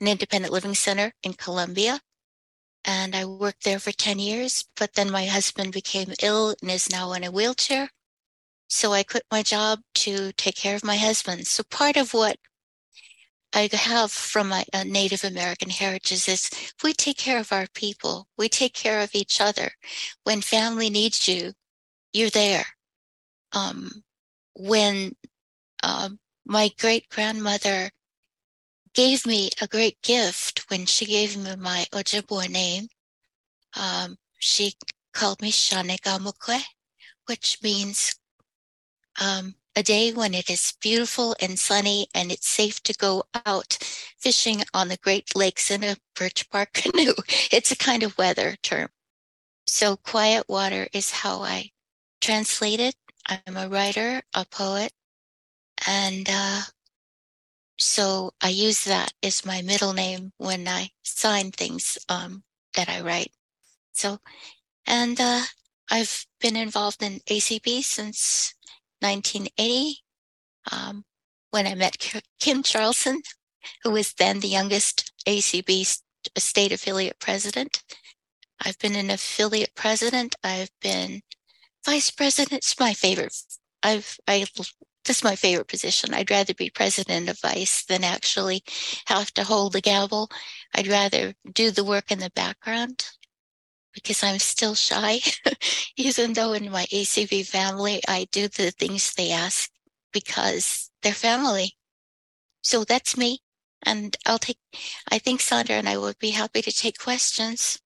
an 0.00 0.08
independent 0.08 0.52
living 0.52 0.74
center 0.74 1.12
in 1.22 1.34
Columbia. 1.34 2.00
And 2.84 3.16
I 3.16 3.24
worked 3.24 3.64
there 3.64 3.78
for 3.78 3.92
10 3.92 4.18
years, 4.18 4.66
but 4.76 4.94
then 4.94 5.10
my 5.10 5.26
husband 5.26 5.72
became 5.72 6.12
ill 6.22 6.54
and 6.60 6.70
is 6.70 6.90
now 6.90 7.12
in 7.12 7.24
a 7.24 7.30
wheelchair. 7.30 7.88
So 8.68 8.92
I 8.92 9.02
quit 9.02 9.24
my 9.30 9.42
job 9.42 9.80
to 9.94 10.32
take 10.32 10.56
care 10.56 10.76
of 10.76 10.84
my 10.84 10.96
husband. 10.96 11.46
So 11.46 11.62
part 11.62 11.96
of 11.96 12.12
what 12.12 12.36
I 13.54 13.68
have 13.72 14.10
from 14.10 14.48
my 14.48 14.64
uh, 14.72 14.82
Native 14.84 15.22
American 15.22 15.70
heritage 15.70 16.28
is 16.28 16.50
we 16.82 16.92
take 16.92 17.16
care 17.16 17.38
of 17.38 17.52
our 17.52 17.68
people, 17.74 18.26
we 18.36 18.48
take 18.48 18.74
care 18.74 19.00
of 19.00 19.14
each 19.14 19.40
other. 19.40 19.70
When 20.24 20.40
family 20.40 20.90
needs 20.90 21.28
you, 21.28 21.52
you're 22.12 22.30
there. 22.30 22.66
Um, 23.52 24.02
when 24.54 25.12
um, 25.84 26.18
my 26.44 26.70
great 26.78 27.08
grandmother 27.08 27.90
gave 28.94 29.26
me 29.26 29.50
a 29.60 29.66
great 29.66 30.00
gift 30.02 30.64
when 30.70 30.86
she 30.86 31.04
gave 31.06 31.36
me 31.36 31.56
my 31.56 31.86
Ojibwe 31.92 32.48
name, 32.48 32.88
um, 33.76 34.16
she 34.38 34.74
called 35.12 35.42
me 35.42 35.50
Shanegamukwe, 35.50 36.60
which 37.26 37.58
means 37.62 38.16
um, 39.20 39.54
a 39.76 39.82
day 39.82 40.12
when 40.12 40.34
it 40.34 40.48
is 40.50 40.74
beautiful 40.80 41.34
and 41.40 41.58
sunny 41.58 42.08
and 42.14 42.30
it's 42.30 42.48
safe 42.48 42.82
to 42.84 42.94
go 42.94 43.24
out 43.46 43.78
fishing 44.18 44.62
on 44.72 44.88
the 44.88 44.96
Great 44.98 45.34
Lakes 45.36 45.70
in 45.70 45.82
a 45.84 45.96
birch 46.14 46.48
bark 46.50 46.72
canoe. 46.74 47.14
It's 47.50 47.72
a 47.72 47.76
kind 47.76 48.02
of 48.02 48.16
weather 48.18 48.56
term. 48.62 48.88
So 49.66 49.96
quiet 49.96 50.44
water 50.48 50.88
is 50.92 51.10
how 51.10 51.42
I 51.42 51.70
translate 52.20 52.80
it. 52.80 52.94
I'm 53.26 53.56
a 53.56 53.68
writer, 53.68 54.22
a 54.34 54.44
poet, 54.44 54.92
and 55.86 56.28
uh, 56.30 56.62
so 57.78 58.32
I 58.40 58.50
use 58.50 58.84
that 58.84 59.12
as 59.22 59.44
my 59.44 59.62
middle 59.62 59.92
name 59.92 60.32
when 60.38 60.68
I 60.68 60.90
sign 61.02 61.50
things 61.50 61.98
um, 62.08 62.44
that 62.74 62.88
I 62.88 63.00
write. 63.00 63.32
So, 63.92 64.18
and 64.86 65.20
uh, 65.20 65.42
I've 65.90 66.26
been 66.40 66.56
involved 66.56 67.02
in 67.02 67.20
ACB 67.28 67.82
since 67.82 68.54
1980 69.00 69.98
um, 70.72 71.04
when 71.50 71.66
I 71.66 71.74
met 71.74 71.98
Kim 72.40 72.62
Charlson, 72.62 73.22
who 73.82 73.90
was 73.90 74.14
then 74.14 74.40
the 74.40 74.48
youngest 74.48 75.12
ACB 75.26 76.00
state 76.36 76.72
affiliate 76.72 77.18
president. 77.18 77.82
I've 78.64 78.78
been 78.78 78.94
an 78.94 79.10
affiliate 79.10 79.74
president. 79.74 80.36
I've 80.42 80.70
been 80.80 81.22
vice 81.84 82.10
president. 82.10 82.58
It's 82.58 82.80
my 82.80 82.94
favorite. 82.94 83.36
I've 83.82 84.16
I 84.26 84.46
this 85.04 85.18
is 85.18 85.24
my 85.24 85.36
favorite 85.36 85.68
position. 85.68 86.14
I'd 86.14 86.30
rather 86.30 86.54
be 86.54 86.70
president 86.70 87.28
of 87.28 87.40
vice 87.40 87.84
than 87.84 88.04
actually 88.04 88.62
have 89.06 89.32
to 89.34 89.44
hold 89.44 89.72
the 89.72 89.80
gavel. 89.80 90.30
I'd 90.74 90.88
rather 90.88 91.34
do 91.52 91.70
the 91.70 91.84
work 91.84 92.10
in 92.10 92.18
the 92.20 92.30
background 92.30 93.04
because 93.94 94.22
I'm 94.22 94.38
still 94.38 94.74
shy, 94.74 95.20
even 95.96 96.32
though 96.32 96.52
in 96.52 96.70
my 96.70 96.84
ACB 96.86 97.46
family, 97.46 98.00
I 98.08 98.26
do 98.32 98.48
the 98.48 98.70
things 98.72 99.12
they 99.12 99.30
ask 99.30 99.70
because 100.12 100.90
they're 101.02 101.12
family. 101.12 101.76
So 102.62 102.84
that's 102.84 103.16
me. 103.16 103.40
And 103.86 104.16
I'll 104.26 104.38
take, 104.38 104.58
I 105.10 105.18
think 105.18 105.40
Sondra 105.40 105.70
and 105.70 105.88
I 105.88 105.98
would 105.98 106.18
be 106.18 106.30
happy 106.30 106.62
to 106.62 106.72
take 106.72 106.98
questions. 106.98 107.78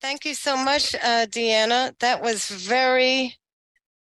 Thank 0.00 0.24
you 0.24 0.34
so 0.34 0.56
much, 0.56 0.94
uh, 0.96 1.26
DeAnna. 1.26 1.98
That 2.00 2.22
was 2.22 2.46
very, 2.48 3.36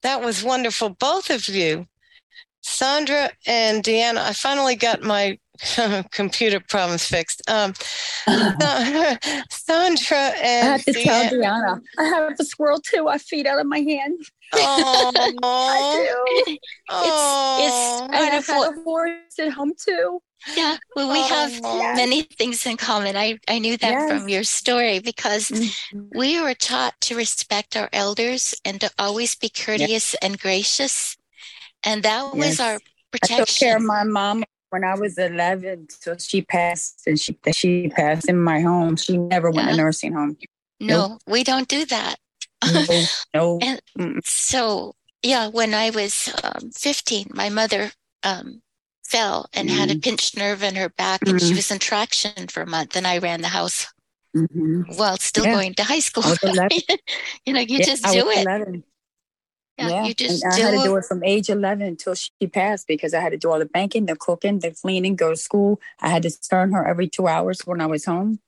that 0.04 0.22
was 0.22 0.44
wonderful. 0.44 0.90
Both 0.90 1.30
of 1.30 1.48
you, 1.48 1.88
Sondra 2.64 3.30
and 3.48 3.84
DeAnna, 3.84 4.18
I 4.18 4.34
finally 4.34 4.76
got 4.76 5.02
my 5.02 5.38
computer 6.12 6.62
problems 6.70 7.06
fixed. 7.06 7.42
Um, 7.50 7.74
Sondra 8.28 10.34
and 10.42 10.68
I 10.68 10.72
have 10.72 10.86
to 10.86 10.94
tell 10.94 11.30
DeAnna, 11.30 11.82
I 11.98 12.04
have 12.04 12.40
a 12.40 12.44
squirrel 12.44 12.82
too. 12.82 13.08
I 13.08 13.18
feed 13.18 13.48
out 13.48 13.60
of 13.60 13.68
my 13.68 13.80
hand. 13.80 14.20
Oh, 14.54 15.12
I 15.44 16.44
do. 16.46 16.52
It's, 16.52 16.60
it's 16.90 18.12
I 18.12 18.30
have 18.32 18.48
had 18.48 18.74
a 18.74 18.82
horse 18.82 19.40
at 19.40 19.52
home 19.52 19.74
too. 19.78 20.22
Yeah, 20.46 20.78
well, 20.96 21.12
we 21.12 21.24
have 21.24 21.52
Yes. 21.64 21.96
many 21.96 22.24
things 22.24 22.66
in 22.66 22.78
common. 22.78 23.16
I, 23.16 23.40
I 23.48 23.60
knew 23.60 23.78
that 23.78 23.92
Yes. 23.92 24.10
from 24.10 24.30
your 24.30 24.44
story 24.44 25.00
because 25.00 25.50
Mm-hmm. 25.52 26.10
we 26.14 26.42
were 26.42 26.54
taught 26.54 27.00
to 27.02 27.16
respect 27.16 27.76
our 27.76 27.90
elders 27.94 28.56
and 28.66 28.80
to 28.82 28.90
always 28.98 29.36
be 29.36 29.50
courteous 29.50 30.16
and 30.16 30.40
gracious. 30.40 31.16
And 31.84 32.04
that 32.04 32.34
was 32.34 32.60
Yes. 32.60 32.60
our 32.60 32.80
I 33.24 33.28
took 33.28 33.48
care 33.48 33.76
of 33.78 33.84
my 33.84 34.04
mom 34.04 34.44
when 34.70 34.84
I 34.84 34.96
was 34.96 35.18
11 35.18 35.88
till 36.02 36.18
she 36.18 36.42
passed 36.42 37.04
and 37.08 37.20
she 37.20 37.38
she 37.54 37.90
passed 37.90 38.30
in 38.30 38.40
my 38.40 38.62
home. 38.62 38.96
She 38.96 39.18
never 39.18 39.50
went 39.52 39.70
to 39.70 39.76
nursing 39.76 40.14
home. 40.14 40.38
No, 40.80 41.20
we 41.28 41.44
don't 41.44 41.68
do 41.68 41.86
that. 41.86 42.16
No, 42.66 42.86
no. 43.34 43.60
And 43.62 43.82
so, 44.24 44.96
yeah, 45.24 45.48
when 45.48 45.74
I 45.74 45.90
was 45.90 46.34
um, 46.44 46.72
15, 46.72 47.32
my 47.34 47.50
mother 47.50 47.92
um, 48.24 48.62
fell 49.10 49.48
and 49.54 49.70
had 49.70 49.90
a 49.90 49.96
Mhm. 49.96 50.04
pinched 50.04 50.38
nerve 50.38 50.62
in 50.64 50.76
her 50.76 50.90
back, 50.90 51.22
and 51.28 51.42
she 51.42 51.54
Mhm. 51.54 51.56
was 51.56 51.72
in 51.72 51.80
traction 51.80 52.48
for 52.48 52.62
a 52.62 52.68
month. 52.68 52.96
And 52.96 53.08
I 53.08 53.18
ran 53.18 53.42
the 53.42 53.48
house 53.50 53.88
Mhm. 54.36 54.98
while 54.98 55.18
still 55.18 55.46
Yeah. 55.46 55.54
going 55.56 55.74
to 55.76 55.84
high 55.84 56.00
school. 56.00 56.24
I 56.26 56.30
was 56.30 56.40
11. 56.44 56.80
you 57.46 57.54
know, 57.54 57.60
you 57.60 57.80
Yeah, 57.80 57.86
just 57.86 58.04
do 58.04 58.26
was 58.26 58.38
it. 58.38 58.42
11. 58.42 58.84
Yeah, 59.78 60.04
you 60.06 60.14
just 60.14 60.44
and 60.44 60.54
I 60.54 60.60
had 60.60 60.72
to 60.72 60.84
do 60.84 60.96
it 60.98 61.06
from 61.06 61.24
age 61.24 61.50
11 61.50 61.88
until 61.88 62.14
she 62.14 62.32
passed 62.52 62.86
because 62.86 63.14
I 63.14 63.22
had 63.22 63.32
to 63.32 63.38
do 63.38 63.50
all 63.50 63.60
the 63.60 63.66
banking, 63.66 64.08
the 64.08 64.16
cooking, 64.18 64.60
the 64.60 64.72
cleaning, 64.72 65.16
go 65.16 65.30
to 65.30 65.38
school. 65.38 65.80
I 66.02 66.10
had 66.10 66.24
to 66.24 66.32
turn 66.42 66.74
her 66.74 66.86
every 66.86 67.08
two 67.08 67.28
hours 67.30 67.62
when 67.66 67.80
I 67.80 67.86
was 67.86 68.04
home. 68.04 68.40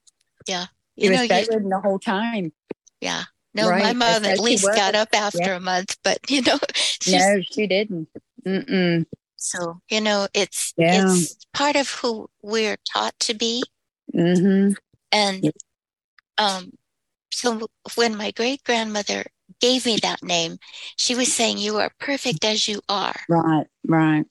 Yeah. 0.46 0.66
You 0.98 1.10
was 1.12 1.18
know, 1.18 1.24
you, 1.24 1.30
bedridden 1.30 1.70
the 1.70 1.80
whole 1.80 2.00
time. 2.00 2.52
yeah. 3.00 3.24
No, 3.54 3.70
my 3.70 3.80
Right, 3.80 3.96
mom 3.96 4.26
at 4.26 4.40
least 4.40 4.66
got 4.66 4.94
up 4.96 5.10
after 5.14 5.40
Yeah. 5.40 5.56
a 5.56 5.60
month, 5.62 5.98
but 6.04 6.20
you 6.30 6.42
know, 6.42 6.60
No, 7.08 7.42
she 7.50 7.66
didn't. 7.68 8.08
Mm-mm. 8.46 9.06
So 9.42 9.82
you 9.90 10.02
know, 10.02 10.28
it's 10.34 10.74
Yeah. 10.78 11.12
it's 11.14 11.36
part 11.54 11.76
of 11.76 11.90
who 11.90 12.30
we're 12.42 12.78
taught 12.94 13.20
to 13.22 13.34
be. 13.34 13.64
Mm-hmm. 14.14 14.74
And 15.12 15.52
um, 16.38 16.72
so 17.32 17.68
when 17.96 18.16
my 18.16 18.32
great 18.32 18.64
grandmother 18.64 19.26
gave 19.60 19.86
me 19.86 19.98
that 20.02 20.24
name, 20.24 20.58
she 20.98 21.16
was 21.16 21.34
saying, 21.34 21.58
You 21.58 21.78
are 21.78 21.92
perfect 22.00 22.46
as 22.46 22.68
you 22.68 22.82
are. 22.90 23.16
Right, 23.30 23.68
right. 23.88 24.26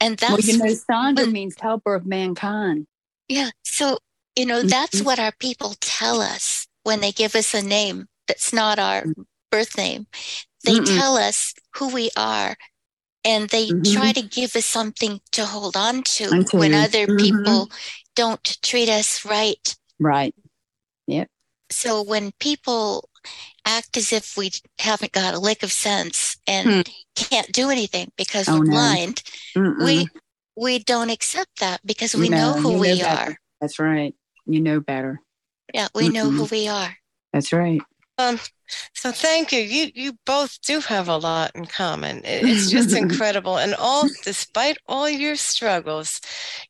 And 0.00 0.18
that's 0.18 0.30
Well, 0.30 0.40
you 0.40 0.58
know, 0.58 0.74
Sondra 0.90 1.30
means 1.30 1.56
helper 1.60 1.94
of 1.94 2.06
mankind. 2.06 2.86
Yeah. 3.28 3.50
So, 3.64 3.98
you 4.36 4.46
know, 4.46 4.62
that's 4.62 5.00
what 5.00 5.18
our 5.18 5.32
people 5.32 5.74
tell 5.80 6.20
us 6.20 6.66
when 6.82 7.00
they 7.00 7.12
give 7.12 7.34
us 7.34 7.54
a 7.54 7.62
name 7.62 8.06
that's 8.28 8.52
not 8.52 8.78
our 8.78 9.04
birth 9.50 9.76
name. 9.76 10.06
They 10.64 10.74
Mm-mm. 10.74 10.98
tell 10.98 11.16
us 11.16 11.54
who 11.76 11.92
we 11.92 12.10
are 12.16 12.56
and 13.26 13.48
they 13.50 13.68
Mhm. 13.68 13.92
try 13.92 14.12
to 14.12 14.22
give 14.22 14.54
us 14.56 14.64
something 14.64 15.20
to 15.32 15.44
hold 15.44 15.76
on 15.76 16.02
to 16.04 16.30
Onto. 16.30 16.58
when 16.58 16.72
other 16.72 17.06
Mhm. 17.06 17.18
people 17.20 17.70
don't 18.14 18.58
treat 18.62 18.88
us 18.88 19.24
right. 19.24 19.76
Right. 19.98 20.34
Yep. 21.08 21.28
So 21.70 22.02
when 22.02 22.32
people 22.38 23.10
act 23.64 23.96
as 23.96 24.12
if 24.12 24.36
we 24.36 24.52
haven't 24.78 25.12
got 25.12 25.34
a 25.34 25.38
lick 25.40 25.62
of 25.64 25.72
sense 25.72 26.36
and 26.46 26.88
can't 27.16 27.50
do 27.52 27.68
anything 27.70 28.12
because 28.16 28.46
Hmm. 28.46 28.54
Oh, 28.54 28.58
we're 28.60 28.64
no. 28.66 28.70
blind, 28.72 29.22
Mm-mm. 29.56 29.84
we 29.84 30.08
we 30.58 30.78
don't 30.78 31.10
accept 31.10 31.58
that 31.60 31.84
because 31.84 32.14
we 32.14 32.30
know 32.30 32.54
who 32.54 32.72
you 32.72 32.78
we 32.78 33.02
better. 33.02 33.30
are. 33.32 33.40
That's 33.60 33.78
right. 33.78 34.14
You 34.46 34.60
know 34.60 34.80
better. 34.80 35.20
Yeah, 35.74 35.88
we 35.94 36.08
know 36.08 36.30
who 36.30 36.44
we 36.44 36.66
are. 36.68 36.96
That's 37.32 37.52
right. 37.52 37.82
Um, 38.16 38.40
so 38.94 39.12
thank 39.12 39.52
you. 39.52 39.60
You 39.60 39.90
you 39.94 40.12
both 40.26 40.60
do 40.62 40.80
have 40.80 41.08
a 41.08 41.16
lot 41.16 41.52
in 41.54 41.66
common. 41.66 42.22
It's 42.24 42.70
just 42.70 42.94
incredible. 42.96 43.58
And 43.58 43.74
all 43.74 44.08
despite 44.22 44.78
all 44.86 45.08
your 45.08 45.36
struggles, 45.36 46.20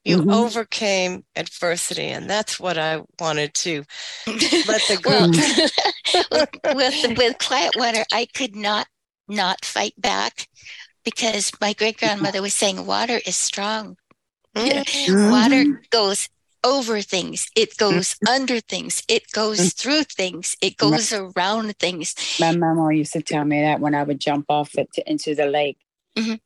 you 0.04 0.18
Mhm. 0.18 0.30
overcame 0.30 1.24
adversity. 1.36 2.08
And 2.08 2.28
that's 2.28 2.58
what 2.60 2.78
I 2.78 3.02
wanted 3.20 3.54
to 3.54 3.84
let 4.64 4.86
the 4.86 4.98
Well, 5.04 5.28
group 5.28 5.34
with 6.32 6.48
with, 6.74 7.18
with 7.18 7.38
quiet 7.38 7.76
water, 7.76 8.04
I 8.12 8.26
could 8.26 8.56
not 8.56 8.88
not 9.28 9.64
fight 9.64 9.94
back 9.98 10.48
because 11.04 11.52
my 11.60 11.72
great 11.72 11.98
grandmother 11.98 12.42
was 12.42 12.54
saying 12.54 12.86
water 12.86 13.20
is 13.26 13.36
strong. 13.36 13.96
Mm-hmm. 14.56 15.30
Water 15.30 15.66
goes 15.90 16.28
over 16.66 17.00
things. 17.00 17.48
It 17.54 17.76
goes 17.76 18.16
under 18.28 18.58
things. 18.60 19.02
It 19.08 19.30
goes 19.32 19.72
through 19.72 20.02
things. 20.04 20.56
It 20.60 20.76
goes 20.76 21.12
around 21.12 21.78
things. 21.78 22.14
My 22.40 22.54
mama 22.56 22.92
used 22.92 23.12
to 23.12 23.22
tell 23.22 23.44
me 23.44 23.60
that 23.62 23.78
when 23.80 23.94
I 23.94 24.02
would 24.02 24.20
jump 24.20 24.46
off 24.48 24.74
it 24.76 24.92
to, 24.94 25.08
into 25.08 25.34
the 25.34 25.46
lake. 25.46 25.78
Mhm. 26.16 26.40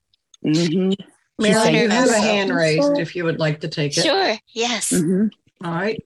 Mm-hmm. 0.45 0.93
Mary, 1.39 1.81
you 1.81 1.89
have 1.89 2.11
a 2.11 2.21
hand 2.21 2.55
raised 2.55 2.99
if 2.99 3.17
you 3.17 3.25
would 3.25 3.39
like 3.39 3.61
to 3.61 3.69
take 3.69 3.97
it. 3.97 4.03
Sure. 4.03 4.37
Yes. 4.49 4.93
Mm-hmm. 4.93 5.67
All 5.67 5.73
right. 5.73 6.03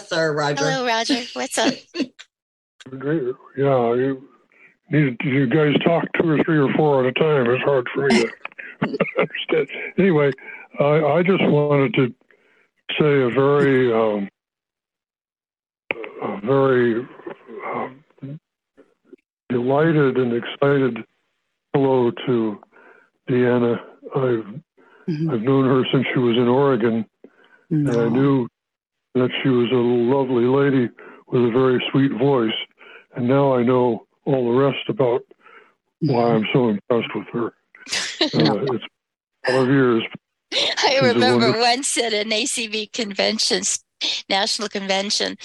Sir, 0.00 0.32
Roger. 0.32 0.64
Hello, 0.64 0.86
Roger. 0.86 1.20
What's 1.32 1.58
up? 1.58 1.74
Great. 2.98 3.22
Yeah, 3.56 3.94
you 3.94 4.28
need 4.90 5.16
you 5.24 5.46
guys 5.48 5.74
talk 5.84 6.04
two 6.20 6.30
or 6.30 6.44
three 6.44 6.58
or 6.58 6.72
four 6.74 7.04
at 7.04 7.10
a 7.10 7.12
time. 7.12 7.50
It's 7.50 7.64
hard 7.64 7.88
for 7.92 8.06
me 8.06 8.24
to 8.24 8.28
understand. 9.18 9.68
Anyway, 9.98 10.30
I, 10.78 11.18
I 11.18 11.22
just 11.24 11.42
wanted 11.44 11.94
to 11.94 12.14
say 12.98 13.22
a 13.22 13.28
very, 13.30 13.92
um, 13.92 14.28
a 16.22 16.40
very 16.46 17.06
um, 17.74 18.40
delighted 19.48 20.16
and 20.16 20.32
excited 20.32 20.98
hello 21.74 22.10
to 22.26 22.58
DeAnna. 23.28 23.76
I've 24.16 24.60
I've 25.30 25.42
known 25.42 25.64
her 25.64 25.84
since 25.92 26.06
she 26.12 26.18
was 26.18 26.36
in 26.36 26.48
Oregon, 26.48 27.04
and 27.70 27.88
I 27.88 28.08
knew 28.08 28.48
that 29.14 29.30
she 29.42 29.48
was 29.48 29.70
a 29.72 29.76
lovely 29.76 30.44
lady 30.44 30.90
with 31.28 31.44
a 31.44 31.50
very 31.50 31.82
sweet 31.90 32.12
voice. 32.12 32.54
And 33.16 33.26
now 33.28 33.54
I 33.54 33.62
know 33.62 34.06
all 34.24 34.52
the 34.52 34.58
rest 34.58 34.88
about 34.88 35.22
why 36.00 36.30
I'm 36.34 36.46
so 36.52 36.68
impressed 36.68 37.14
with 37.14 37.26
her. 37.32 37.52
Uh, 38.20 38.74
it's 38.74 38.84
of 39.48 39.68
years. 39.68 40.02
I 40.84 41.00
remember 41.02 41.58
once 41.58 41.96
at 41.98 42.12
an 42.12 42.30
ACB 42.30 42.92
convention, 42.92 43.62
national 44.28 44.68
convention, 44.68 45.36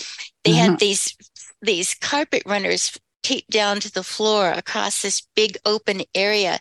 they 0.44 0.54
had 0.54 0.80
these 0.80 1.16
these 1.62 1.94
carpet 1.96 2.44
runners 2.46 2.98
taped 3.24 3.50
down 3.50 3.80
to 3.80 3.92
the 3.92 4.04
floor 4.04 4.52
across 4.52 5.02
this 5.02 5.22
big 5.36 5.58
open 5.66 6.02
area. 6.14 6.60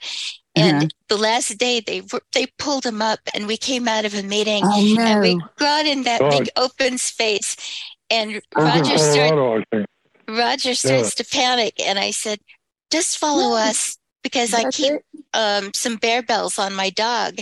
And 0.55 0.77
Uh-huh. 0.77 0.89
the 1.09 1.16
last 1.16 1.56
day 1.59 1.81
they 1.81 2.02
they 2.32 2.47
pulled 2.59 2.82
them 2.85 3.01
up, 3.02 3.20
and 3.35 3.47
we 3.47 3.56
came 3.56 3.89
out 3.89 4.05
of 4.05 4.14
a 4.14 4.23
meeting, 4.23 4.62
Oh, 4.64 4.97
and 5.06 5.20
we 5.20 5.35
no. 5.36 5.48
got 5.59 5.86
in 5.86 6.02
that 6.05 6.20
God. 6.20 6.31
big 6.31 6.51
open 6.56 6.98
space, 6.98 7.56
and 8.10 8.40
Roger 8.55 8.98
started. 8.98 9.31
Colorado, 9.31 9.60
I 9.60 9.64
think. 9.77 9.86
Roger 10.28 10.74
starts 10.74 11.14
to 11.16 11.24
panic, 11.24 11.74
and 11.81 11.98
I 11.98 12.10
said, 12.10 12.39
"Just 12.90 13.19
follow 13.19 13.56
us 13.56 13.97
because 14.23 14.52
I 14.55 14.64
keep 14.70 14.93
um, 15.35 15.73
some 15.74 15.97
bear 15.97 16.23
bells 16.23 16.59
on 16.59 16.74
my 16.74 16.90
dog." 16.90 17.39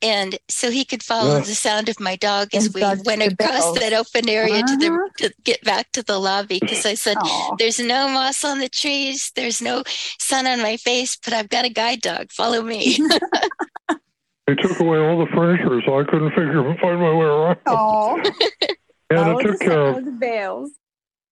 And 0.00 0.38
so 0.48 0.70
he 0.70 0.84
could 0.84 1.02
follow 1.02 1.34
Yeah. 1.38 1.40
the 1.44 1.54
sound 1.56 1.88
of 1.88 1.98
my 1.98 2.14
dog 2.14 2.54
as 2.54 2.66
And 2.66 2.74
we 2.74 2.82
went 3.04 3.22
across 3.22 3.60
bells. 3.60 3.78
that 3.80 3.92
open 3.92 4.28
area 4.28 4.62
to 4.62 4.74
Uh-huh. 4.74 5.08
the 5.18 5.28
to 5.28 5.34
get 5.42 5.62
back 5.64 5.90
to 5.92 6.02
the 6.04 6.18
lobby. 6.20 6.58
Because 6.60 6.86
I 6.86 6.94
said, 6.94 7.16
Aw. 7.18 7.56
"There's 7.58 7.80
no 7.80 8.08
moss 8.08 8.44
on 8.44 8.60
the 8.60 8.68
trees, 8.68 9.32
there's 9.34 9.60
no 9.60 9.82
sun 10.20 10.46
on 10.46 10.62
my 10.62 10.76
face, 10.76 11.16
but 11.24 11.32
I've 11.34 11.48
got 11.48 11.64
a 11.64 11.68
guide 11.68 12.00
dog. 12.00 12.30
Follow 12.30 12.62
me." 12.62 12.98
They 14.46 14.54
took 14.54 14.80
away 14.80 14.96
all 14.98 15.18
the 15.18 15.30
furniture, 15.34 15.82
so 15.84 16.00
I 16.00 16.04
couldn't 16.04 16.30
figure 16.30 16.62
find 16.80 16.98
my 17.00 17.12
way 17.12 17.26
around. 17.26 17.58
Oh, 17.66 18.16
And 19.10 19.38
it 19.40 19.42
took 19.46 19.60
care 19.60 19.88
of 19.88 20.04
the 20.06 20.10
bells. 20.10 20.70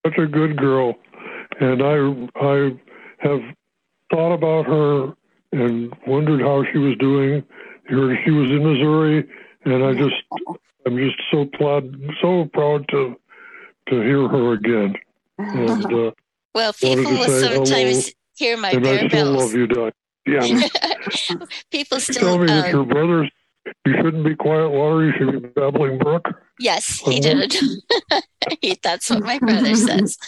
such 0.05 0.18
a 0.18 0.26
good 0.26 0.59
girl, 0.59 0.97
and 1.59 1.82
I 1.82 1.97
I 2.38 2.76
have 3.20 3.40
thought 4.10 4.32
about 4.34 4.66
her 4.66 5.14
and 5.52 5.94
wondered 6.06 6.43
how 6.43 6.62
she 6.70 6.76
was 6.78 6.94
doing. 6.98 7.43
Heard 7.88 8.18
she 8.24 8.30
was 8.30 8.50
in 8.50 8.62
Missouri, 8.64 9.28
and 9.64 9.84
I 9.84 9.92
just 9.94 10.14
I'm 10.86 10.96
just 10.96 11.16
so 11.30 11.44
proud 11.44 11.94
so 12.20 12.46
proud 12.52 12.86
to 12.90 13.16
to 13.90 14.00
hear 14.02 14.26
her 14.28 14.52
again. 14.54 14.94
And 15.38 15.92
uh, 15.92 16.10
well, 16.54 16.72
people 16.72 17.12
will 17.12 17.28
sometimes 17.28 17.64
hello, 17.66 18.02
hear 18.36 18.56
my 18.56 18.70
and 18.72 18.82
bear 18.82 19.04
I 19.04 19.08
still 19.08 19.32
bells. 19.32 19.42
love 19.42 19.54
you, 19.54 19.66
Di. 19.66 19.90
Yeah. 20.26 20.60
people 21.70 21.96
You 21.98 22.00
still 22.00 22.20
tell 22.20 22.38
me 22.38 22.46
that 22.46 22.64
um, 22.66 22.70
your 22.72 22.84
brothers, 22.84 23.30
you 23.84 23.92
shouldn't 24.02 24.24
be 24.24 24.34
quiet 24.34 24.70
water, 24.70 25.04
you 25.06 25.12
should 25.16 25.42
be 25.42 25.48
babbling 25.50 25.98
brook. 25.98 26.26
Yes, 26.58 26.98
he 26.98 27.20
Uh-huh. 27.20 27.46
did. 27.46 27.56
He- 28.60 28.78
That's 28.82 29.10
what 29.10 29.22
my 29.22 29.38
brother 29.38 29.74
says. 29.76 30.18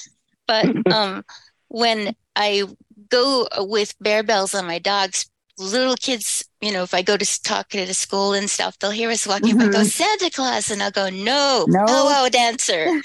But 0.46 0.66
um, 0.92 1.24
when 1.68 2.14
I 2.36 2.64
go 3.10 3.46
with 3.58 3.94
bear 4.00 4.22
bells 4.22 4.54
on 4.54 4.66
my 4.66 4.78
dogs, 4.78 5.28
little 5.58 5.96
kids, 5.96 6.44
you 6.60 6.72
know, 6.72 6.82
if 6.82 6.94
I 6.94 7.02
go 7.02 7.16
to 7.16 7.42
talk 7.42 7.74
at 7.74 7.88
a 7.88 7.94
school 7.94 8.32
and 8.32 8.48
stuff, 8.48 8.78
they'll 8.78 8.90
hear 8.90 9.10
us 9.10 9.26
walking 9.26 9.54
up 9.56 9.60
and 9.62 9.72
go. 9.72 9.82
Santa 9.84 10.30
Claus. 10.30 10.70
And 10.70 10.82
I'll 10.82 10.90
go, 10.90 11.08
no, 11.10 11.66
No. 11.68 11.84
powwow 11.86 12.28
dancer. 12.28 13.00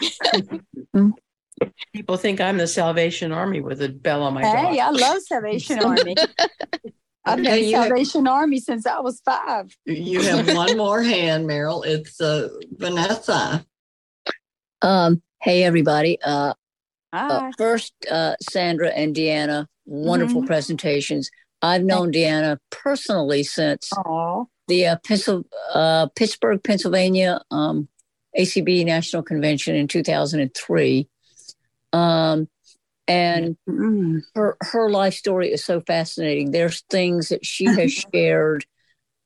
People 1.92 2.16
think 2.16 2.40
I'm 2.40 2.56
the 2.56 2.66
Salvation 2.66 3.32
Army 3.32 3.60
with 3.60 3.82
a 3.82 3.88
bell 3.88 4.22
on 4.22 4.34
my 4.34 4.42
Hey, 4.44 4.78
I 4.80 4.90
love 4.90 5.20
Salvation 5.22 5.78
Army. 5.84 6.14
I've 7.24 7.36
been 7.36 7.46
Okay, 7.46 7.64
in 7.64 7.68
you 7.70 7.76
have- 7.76 7.88
Salvation 7.88 8.26
Army 8.26 8.58
since 8.60 8.86
I 8.86 8.98
was 9.00 9.20
five. 9.24 9.76
You 9.84 10.22
have 10.22 10.54
one 10.54 10.76
more 10.78 11.02
hand, 11.02 11.46
Meryl. 11.48 11.84
It's 11.84 12.20
uh, 12.20 12.48
Vanessa. 12.78 13.64
Um, 14.82 15.20
hey 15.42 15.62
everybody. 15.64 16.18
Uh, 16.24 16.54
uh, 17.12 17.40
Hi. 17.40 17.50
first, 17.58 17.92
uh, 18.10 18.36
Sondra 18.50 18.90
and 18.94 19.14
DeAnna, 19.14 19.66
wonderful 19.84 20.42
Mhm. 20.42 20.46
presentations. 20.46 21.30
I've 21.62 21.84
known 21.84 22.12
DeAnna 22.12 22.58
personally 22.70 23.42
since 23.42 23.90
Aw. 23.92 24.44
the 24.68 24.86
uh, 24.86 24.96
Pencil, 25.04 25.44
uh, 25.74 26.06
Pittsburgh, 26.14 26.62
Pennsylvania 26.62 27.40
um, 27.50 27.88
ACB 28.38 28.84
National 28.86 29.22
Convention 29.22 29.74
in 29.76 29.86
2003. 29.88 31.08
Um, 31.92 32.48
and 33.08 33.56
Mm. 33.68 34.20
her 34.36 34.56
her 34.60 34.88
life 34.90 35.14
story 35.14 35.52
is 35.52 35.64
so 35.64 35.80
fascinating. 35.80 36.52
There's 36.52 36.82
things 36.90 37.30
that 37.30 37.44
she 37.44 37.64
has 37.64 37.92
shared 37.92 38.64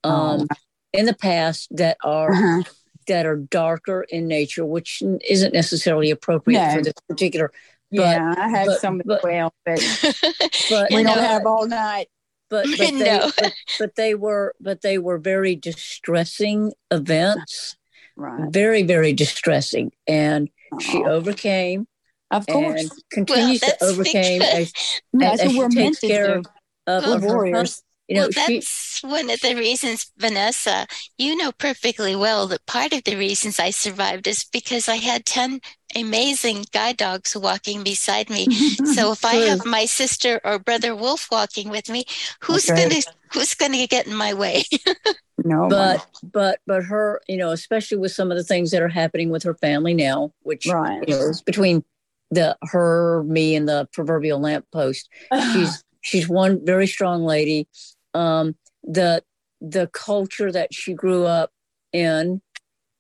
um, 0.03 0.49
in 0.95 1.05
the 1.05 1.15
past 1.15 1.69
that 1.77 1.99
are 2.03 2.33
Uh-huh. 2.33 2.63
that 3.09 3.27
are 3.27 3.37
darker 3.37 4.07
in 4.09 4.27
nature, 4.27 4.65
which 4.65 5.03
isn't 5.29 5.53
necessarily 5.53 6.11
appropriate 6.11 6.59
No. 6.67 6.75
for 6.77 6.83
this 6.83 6.95
particular. 7.07 7.53
But, 7.93 8.01
Yeah, 8.01 8.35
I 8.39 8.49
have 8.49 8.67
but- 8.69 8.81
some 8.81 9.01
as 9.01 9.07
but- 9.07 9.23
well, 9.23 9.53
but 9.67 9.79
but 10.71 10.89
we 10.91 11.03
don't 11.03 11.17
know, 11.17 11.23
have 11.23 11.45
all 11.47 11.67
night. 11.67 12.09
But 12.55 12.67
but 12.79 12.93
they, 12.99 13.31
but, 13.43 13.53
but 13.79 13.95
they 13.97 14.15
were 14.15 14.55
but 14.61 14.81
they 14.83 14.99
were 14.99 15.19
very 15.19 15.57
distressing 15.57 16.73
events 16.91 17.77
Right. 18.17 18.53
very 18.53 18.83
very 18.85 19.13
distressing 19.13 19.91
and 20.07 20.49
she 20.81 21.03
overcame 21.03 21.87
Of 22.31 22.47
course. 22.47 22.81
and 22.83 22.91
continues 23.11 23.61
to 23.61 23.67
that's 23.67 23.83
overcame 23.83 24.39
because- 24.41 24.73
as, 24.73 25.01
That's 25.13 25.43
as 25.43 25.51
she 25.53 25.59
we're 25.59 25.69
takes 25.69 26.01
to 26.01 26.07
care 26.09 26.35
of, 26.39 26.47
of, 26.87 27.05
of 27.05 27.05
her, 27.05 27.13
hus- 27.13 27.23
warriors. 27.35 27.83
You 28.09 28.17
know, 28.17 28.21
well, 28.23 28.31
she, 28.33 28.59
that's 28.59 29.03
one 29.03 29.31
of 29.31 29.41
the 29.41 29.55
reasons, 29.55 30.13
Vanessa. 30.19 30.87
You 31.17 31.37
know 31.37 31.53
perfectly 31.53 32.15
well 32.15 32.47
that 32.49 32.67
part 32.67 32.93
of 32.93 33.05
the 33.05 33.17
reasons 33.17 33.59
I 33.59 33.71
survived 33.71 34.27
is 34.27 34.45
because 34.45 34.89
I 34.89 34.97
had 34.97 35.25
10 35.25 35.61
amazing 35.97 36.67
guide 36.73 36.97
dogs 36.97 37.37
walking 37.37 37.83
beside 37.83 38.29
me. 38.29 38.47
so 38.85 39.13
if 39.13 39.25
I 39.25 39.35
have 39.37 39.65
my 39.65 39.85
sister 39.87 40.41
or 40.45 40.59
brother 40.59 40.95
wolf 40.95 41.29
walking 41.31 41.71
with 41.71 41.89
me, 41.89 42.05
who's 42.41 42.67
That's 42.67 42.81
right. 42.81 42.91
gonna 42.91 43.03
who's 43.33 43.55
gonna 43.55 43.87
get 43.87 44.07
in 44.07 44.15
my 44.15 44.35
way? 44.35 44.65
no, 45.45 45.69
but 45.69 46.07
but 46.33 46.59
but 46.67 46.85
her, 46.85 47.21
you 47.29 47.37
know, 47.37 47.53
especially 47.53 47.99
with 47.99 48.13
some 48.13 48.31
of 48.31 48.37
the 48.37 48.45
things 48.45 48.71
that 48.73 48.83
are 48.83 48.89
happening 48.89 49.31
with 49.31 49.43
her 49.45 49.55
family 49.55 49.95
now, 49.95 50.33
which 50.43 50.67
Right. 50.67 51.07
you 51.09 51.15
know 51.15 51.21
is 51.21 51.43
between 51.43 51.85
the 52.31 52.57
her, 52.65 53.23
me, 53.25 53.55
and 53.55 53.69
the 53.69 53.89
proverbial 53.93 54.41
lamppost. 54.41 55.09
she's 55.53 55.84
she's 56.05 56.29
one 56.29 56.65
very 56.65 56.87
strong 56.87 57.25
lady. 57.25 57.67
Um, 58.13 58.55
the 58.85 59.23
the 59.61 59.89
culture 59.89 60.53
that 60.53 60.73
she 60.75 60.93
grew 60.93 61.25
up 61.25 61.51
in, 61.93 62.41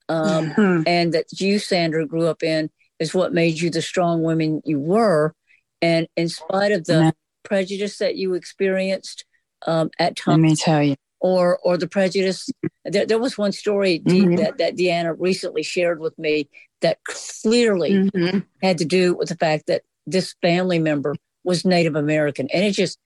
um, 0.08 0.50
Mm-hmm. 0.50 0.82
and 0.86 1.12
that 1.12 1.26
you, 1.38 1.56
Sondra, 1.56 2.08
grew 2.08 2.26
up 2.26 2.42
in, 2.42 2.70
is 2.98 3.14
what 3.14 3.32
made 3.34 3.60
you 3.60 3.70
the 3.70 3.82
strong 3.82 4.22
women 4.22 4.62
you 4.64 4.80
were. 4.80 5.34
And 5.82 6.08
in 6.16 6.28
spite 6.30 6.72
of 6.72 6.86
the 6.86 7.12
prejudice 7.42 7.98
that 7.98 8.16
you 8.16 8.32
experienced 8.34 9.26
um, 9.66 9.90
at 9.98 10.10
Let 10.10 10.16
times, 10.16 10.42
me 10.42 10.56
tell 10.56 10.82
you. 10.82 10.96
or 11.20 11.58
or 11.62 11.76
the 11.76 11.88
prejudice. 11.88 12.48
There, 12.86 13.06
there 13.06 13.18
was 13.18 13.36
one 13.38 13.52
story 13.52 14.00
Mhm. 14.00 14.36
that 14.38 14.58
that 14.58 14.76
DeAnna 14.76 15.16
recently 15.18 15.62
shared 15.62 16.00
with 16.00 16.18
me 16.18 16.48
that 16.80 16.98
clearly 17.04 17.92
Mm-hmm. 18.14 18.38
had 18.62 18.78
to 18.78 18.84
do 18.86 19.14
with 19.14 19.28
the 19.28 19.36
fact 19.36 19.66
that 19.66 19.82
this 20.06 20.34
family 20.40 20.78
member 20.78 21.14
was 21.44 21.64
Native 21.64 21.94
American, 21.96 22.48
and 22.52 22.64
it 22.64 22.72
just. 22.72 22.98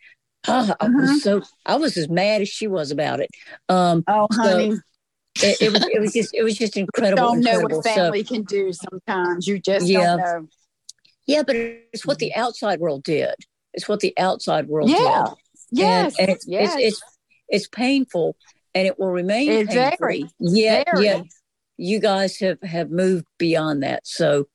ah, 0.46 0.74
I 0.80 0.86
Mhm. 0.86 1.00
was 1.00 1.22
so 1.22 1.42
I 1.66 1.76
was 1.76 1.96
as 1.96 2.08
mad 2.08 2.40
as 2.42 2.48
she 2.48 2.68
was 2.68 2.90
about 2.92 3.18
it. 3.20 3.28
Um, 3.68 4.04
Oh, 4.06 4.28
so 4.32 4.40
honey. 4.42 4.72
it, 5.42 5.60
it 5.60 5.72
was 5.72 5.84
it 5.92 6.00
was 6.00 6.12
just 6.12 6.32
it 6.34 6.42
was 6.44 6.56
just 6.56 6.76
incredible. 6.84 7.16
don't 7.34 7.40
know 7.40 7.50
incredible. 7.52 7.76
what 7.78 7.84
So- 7.86 7.94
family 7.94 8.22
can 8.24 8.42
do 8.44 8.72
sometimes. 8.72 9.46
You 9.48 9.58
just 9.58 9.86
Yeah. 9.86 10.16
don't 10.16 10.18
know. 10.18 10.48
yeah, 11.26 11.42
but 11.42 11.56
it's 11.56 12.06
what 12.06 12.18
the 12.20 12.34
outside 12.34 12.78
world 12.80 13.02
did. 13.02 13.34
It's 13.74 13.88
what 13.88 14.00
the 14.00 14.14
outside 14.16 14.68
world 14.68 14.88
Yeah. 14.90 15.26
did. 15.28 15.34
Yes. 15.70 16.14
and, 16.18 16.28
and 16.28 16.36
it's, 16.36 16.46
yes. 16.46 16.74
it's 16.76 16.84
it's 16.86 17.02
it's 17.48 17.68
painful, 17.68 18.36
and 18.74 18.86
it 18.86 18.98
will 18.98 19.10
remain 19.10 19.50
It's 19.50 19.74
painful. 19.74 19.96
very, 19.98 20.24
Yet, 20.38 20.86
very. 20.92 21.04
yet 21.04 21.24
you 21.76 21.98
guys 21.98 22.38
have 22.38 22.62
have 22.62 22.90
moved 22.90 23.26
beyond 23.38 23.82
that. 23.82 24.06
So, 24.06 24.46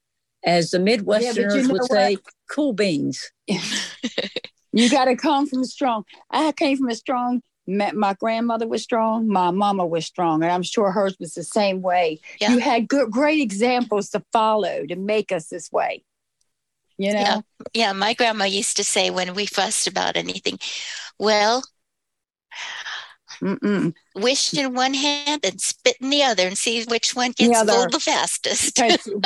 as 0.46 0.72
the 0.72 0.78
Midwesterners 0.78 1.64
know 1.68 1.74
would 1.74 1.82
what? 1.82 1.92
say, 1.92 2.18
cool 2.54 2.74
beans. 2.74 3.32
you 3.48 4.90
got 4.90 5.06
to 5.06 5.16
come 5.16 5.48
from 5.48 5.64
strong. 5.64 6.04
I 6.30 6.52
came 6.52 6.78
from 6.78 6.90
a 6.90 6.96
strong. 6.96 7.42
My, 7.66 7.92
my 7.94 8.14
grandmother 8.14 8.68
was 8.68 8.84
strong. 8.84 9.28
My 9.28 9.52
mama 9.52 9.86
was 9.86 10.06
strong, 10.06 10.44
and 10.44 10.52
I'm 10.52 10.64
sure 10.64 10.92
hers 10.92 11.18
was 11.20 11.34
the 11.34 11.44
same 11.44 11.82
way. 11.82 12.20
You 12.42 12.60
had 12.60 12.88
good, 12.88 13.10
great 13.10 13.42
examples 13.42 14.10
to 14.10 14.24
follow 14.32 14.86
to 14.86 14.96
make 14.96 15.32
us 15.32 15.48
this 15.48 15.72
way. 15.72 16.04
You 16.98 17.14
know. 17.14 17.20
Yeah, 17.20 17.42
yeah. 17.74 17.94
My 17.94 18.14
grandma 18.14 18.46
used 18.46 18.78
to 18.78 18.84
say 18.84 19.10
when 19.10 19.34
we 19.34 19.46
fussed 19.46 19.88
about 19.88 20.18
anything, 20.18 20.60
well, 21.18 21.64
Mm-mm. 23.42 23.94
wish 24.16 24.54
in 24.54 24.74
one 24.74 24.94
hand 24.94 25.44
and 25.44 25.60
spit 25.60 25.98
in 26.02 26.10
the 26.10 26.24
other 26.24 26.46
and 26.46 26.58
see 26.58 26.84
which 26.84 27.16
one 27.16 27.32
gets 27.32 27.58
other. 27.58 27.74
full 27.74 27.90
the 27.90 28.00
fastest. 28.00 28.80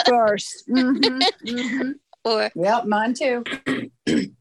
First. 0.07 0.63
Mhm, 0.69 1.23
mhm. 1.43 1.93
Or 2.27 2.51
Yep, 2.55 2.85
mine 2.85 3.13
too. 3.13 3.43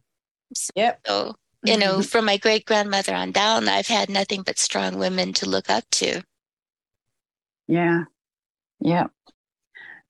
yep. 0.74 1.00
So, 1.06 1.34
you 1.62 1.76
know, 1.76 1.98
Mhm. 1.98 2.08
from 2.08 2.24
my 2.24 2.36
great 2.36 2.64
grandmother 2.66 3.14
on 3.14 3.32
down, 3.32 3.68
I've 3.68 3.86
had 3.86 4.08
nothing 4.10 4.42
but 4.42 4.58
strong 4.58 4.98
women 4.98 5.32
to 5.34 5.48
look 5.48 5.70
up 5.70 5.84
to. 5.92 6.22
Yeah. 7.68 8.04
yep 8.80 9.10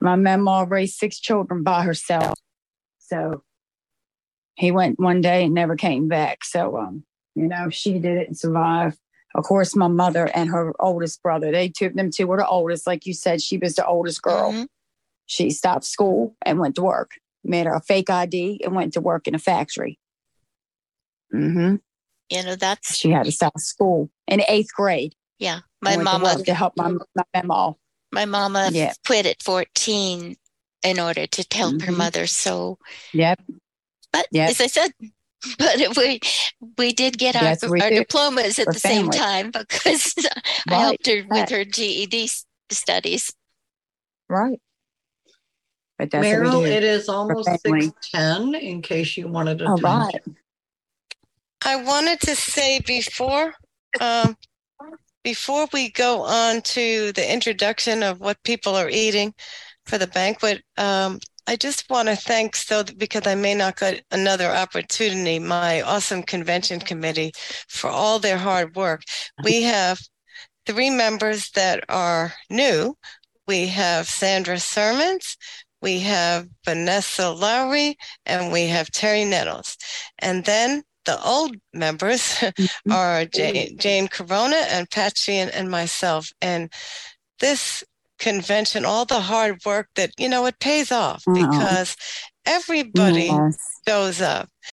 My 0.01 0.17
mama 0.17 0.67
raised 0.69 0.97
six 0.97 1.19
children 1.19 1.63
by 1.63 1.83
herself. 1.85 2.39
So 2.99 3.43
he 4.57 4.71
went 4.71 4.99
one 4.99 5.21
day 5.21 5.45
and 5.45 5.55
never 5.55 5.77
came 5.77 6.09
back. 6.09 6.45
So 6.45 6.77
um, 6.77 7.05
you 7.35 7.47
know, 7.47 7.69
she 7.71 7.99
did 7.99 8.17
it 8.19 8.27
and 8.29 8.37
survived. 8.39 8.99
Of 9.35 9.45
course, 9.45 9.77
my 9.77 9.89
mother 9.89 10.31
and 10.35 10.49
her 10.49 10.73
oldest 10.81 11.23
brother, 11.23 11.53
they 11.53 11.69
took 11.69 11.93
them 11.95 12.11
two 12.11 12.27
were 12.27 12.39
the 12.39 12.47
oldest. 12.49 12.87
Like 12.87 13.05
you 13.05 13.13
said, 13.13 13.43
she 13.43 13.59
was 13.59 13.75
the 13.75 13.87
oldest 13.87 14.23
girl. 14.23 14.53
She 15.27 15.51
stopped 15.51 15.85
school 15.85 16.37
and 16.43 16.59
went 16.59 16.77
to 16.77 16.83
work, 16.83 17.11
made 17.49 17.67
her 17.67 17.75
a 17.75 17.81
fake 17.81 18.11
ID 18.11 18.61
and 18.65 18.75
went 18.75 18.93
to 18.95 19.01
work 19.01 19.27
in 19.29 19.35
a 19.35 19.39
factory. 19.39 19.99
Mm-hmm. 21.35 21.77
You 22.31 22.43
know, 22.45 22.57
that's 22.57 22.97
She 22.97 23.11
had 23.11 23.25
to 23.25 23.33
stop 23.33 23.59
school 23.59 24.11
in 24.27 24.43
eighth 24.49 24.73
grade. 24.75 25.15
yeah. 25.39 25.61
My 25.83 25.91
went 25.97 26.09
to 26.09 26.19
mama, 26.19 26.43
to 26.45 26.55
help 26.55 26.73
my, 26.77 26.91
my 27.15 27.43
mama. 27.43 27.77
my 28.13 28.25
mama 28.25 28.71
Yeah. 28.73 28.93
quit 29.07 29.27
at 29.27 29.43
fourteen 29.43 30.37
in 30.83 30.99
order 30.99 31.27
to 31.27 31.47
help 31.57 31.83
her 31.83 31.93
Mhm. 31.93 31.97
mother. 31.97 32.27
So, 32.27 32.79
Yep. 33.13 33.43
but 34.13 34.27
Yep. 34.33 34.51
as 34.51 34.61
I 34.61 34.67
said, 34.67 34.93
but 35.59 35.97
we 35.97 36.21
we 36.79 36.93
did 36.93 37.19
get 37.19 37.37
our, 37.37 37.43
That's 37.43 37.63
our 37.63 37.77
do 37.91 37.91
diplomas 37.91 38.59
at 38.59 38.65
for 38.67 38.73
the 38.73 38.81
same 38.81 39.11
time 39.11 39.51
because 39.51 40.15
I 40.69 40.75
helped 40.75 41.07
her 41.07 41.23
with 41.29 41.51
her 41.51 41.65
GED 41.65 42.29
studies. 42.71 43.33
Right. 44.29 44.59
But 45.99 46.11
that's 46.11 46.27
Meryl, 46.27 46.63
we 46.63 46.71
it 46.71 46.85
is 46.85 47.09
almost 47.09 47.49
six 47.61 47.93
ten. 48.13 48.55
In 48.55 48.83
case 48.83 49.17
you 49.17 49.29
wanted 49.29 49.59
to. 49.59 49.69
All 49.69 49.79
talk. 49.79 50.13
right. 50.13 50.23
I 51.65 51.77
wanted 51.83 52.21
to 52.21 52.37
say 52.37 52.81
before 52.81 53.55
um, 54.01 54.37
before 55.25 55.67
we 55.73 55.91
go 55.91 56.23
on 56.23 56.61
to 56.63 57.13
the 57.13 57.33
introduction 57.33 58.03
of 58.03 58.21
what 58.21 58.43
people 58.45 58.75
are 58.75 58.91
eating 58.91 59.35
for 59.87 59.99
the 59.99 60.07
banquet, 60.07 60.63
um, 60.77 61.19
I 61.49 61.57
just 61.57 61.89
want 61.89 62.09
to 62.09 62.17
thank 62.17 62.57
so 62.57 62.85
because 62.85 63.27
I 63.27 63.35
may 63.35 63.55
not 63.55 63.79
get 63.79 64.05
another 64.11 64.51
opportunity, 64.51 65.39
my 65.39 65.81
awesome 65.83 66.23
convention 66.23 66.81
committee 66.81 67.33
for 67.69 67.89
all 67.89 68.19
their 68.19 68.39
hard 68.39 68.75
work. 68.77 69.03
We 69.43 69.63
have 69.63 70.01
three 70.67 70.91
members 70.91 71.51
that 71.51 71.85
are 71.89 72.33
new. 72.51 72.97
We 73.47 73.69
have 73.69 74.09
Sandra 74.09 74.59
Sermons, 74.59 75.37
we 75.83 76.01
have 76.01 76.49
Vanessa 76.65 77.31
Lowry, 77.31 77.97
and 78.25 78.53
we 78.53 78.67
have 78.67 78.91
Terry 78.91 79.25
Nettles. 79.25 79.77
And 80.19 80.45
then 80.45 80.83
the 81.05 81.23
old 81.25 81.57
members 81.73 82.43
are 82.43 82.53
mm-hmm. 83.25 83.29
Jane, 83.33 83.79
Jane 83.79 84.09
Corona 84.09 84.57
and 84.71 84.91
Pat 84.91 85.17
Sheehan 85.17 85.51
and 85.51 85.71
myself. 85.71 86.31
And 86.41 86.73
this 87.41 87.85
convention, 88.19 88.85
all 88.85 89.05
the 89.05 89.21
hard 89.21 89.59
work 89.65 89.89
that, 89.95 90.11
you 90.19 90.29
know, 90.29 90.47
it 90.47 90.59
pays 90.59 90.91
off 90.91 91.23
Oh. 91.29 91.35
because 91.35 91.97
everybody 92.45 93.27
Yes. 93.27 93.59
shows 93.87 94.21
up. 94.21 94.49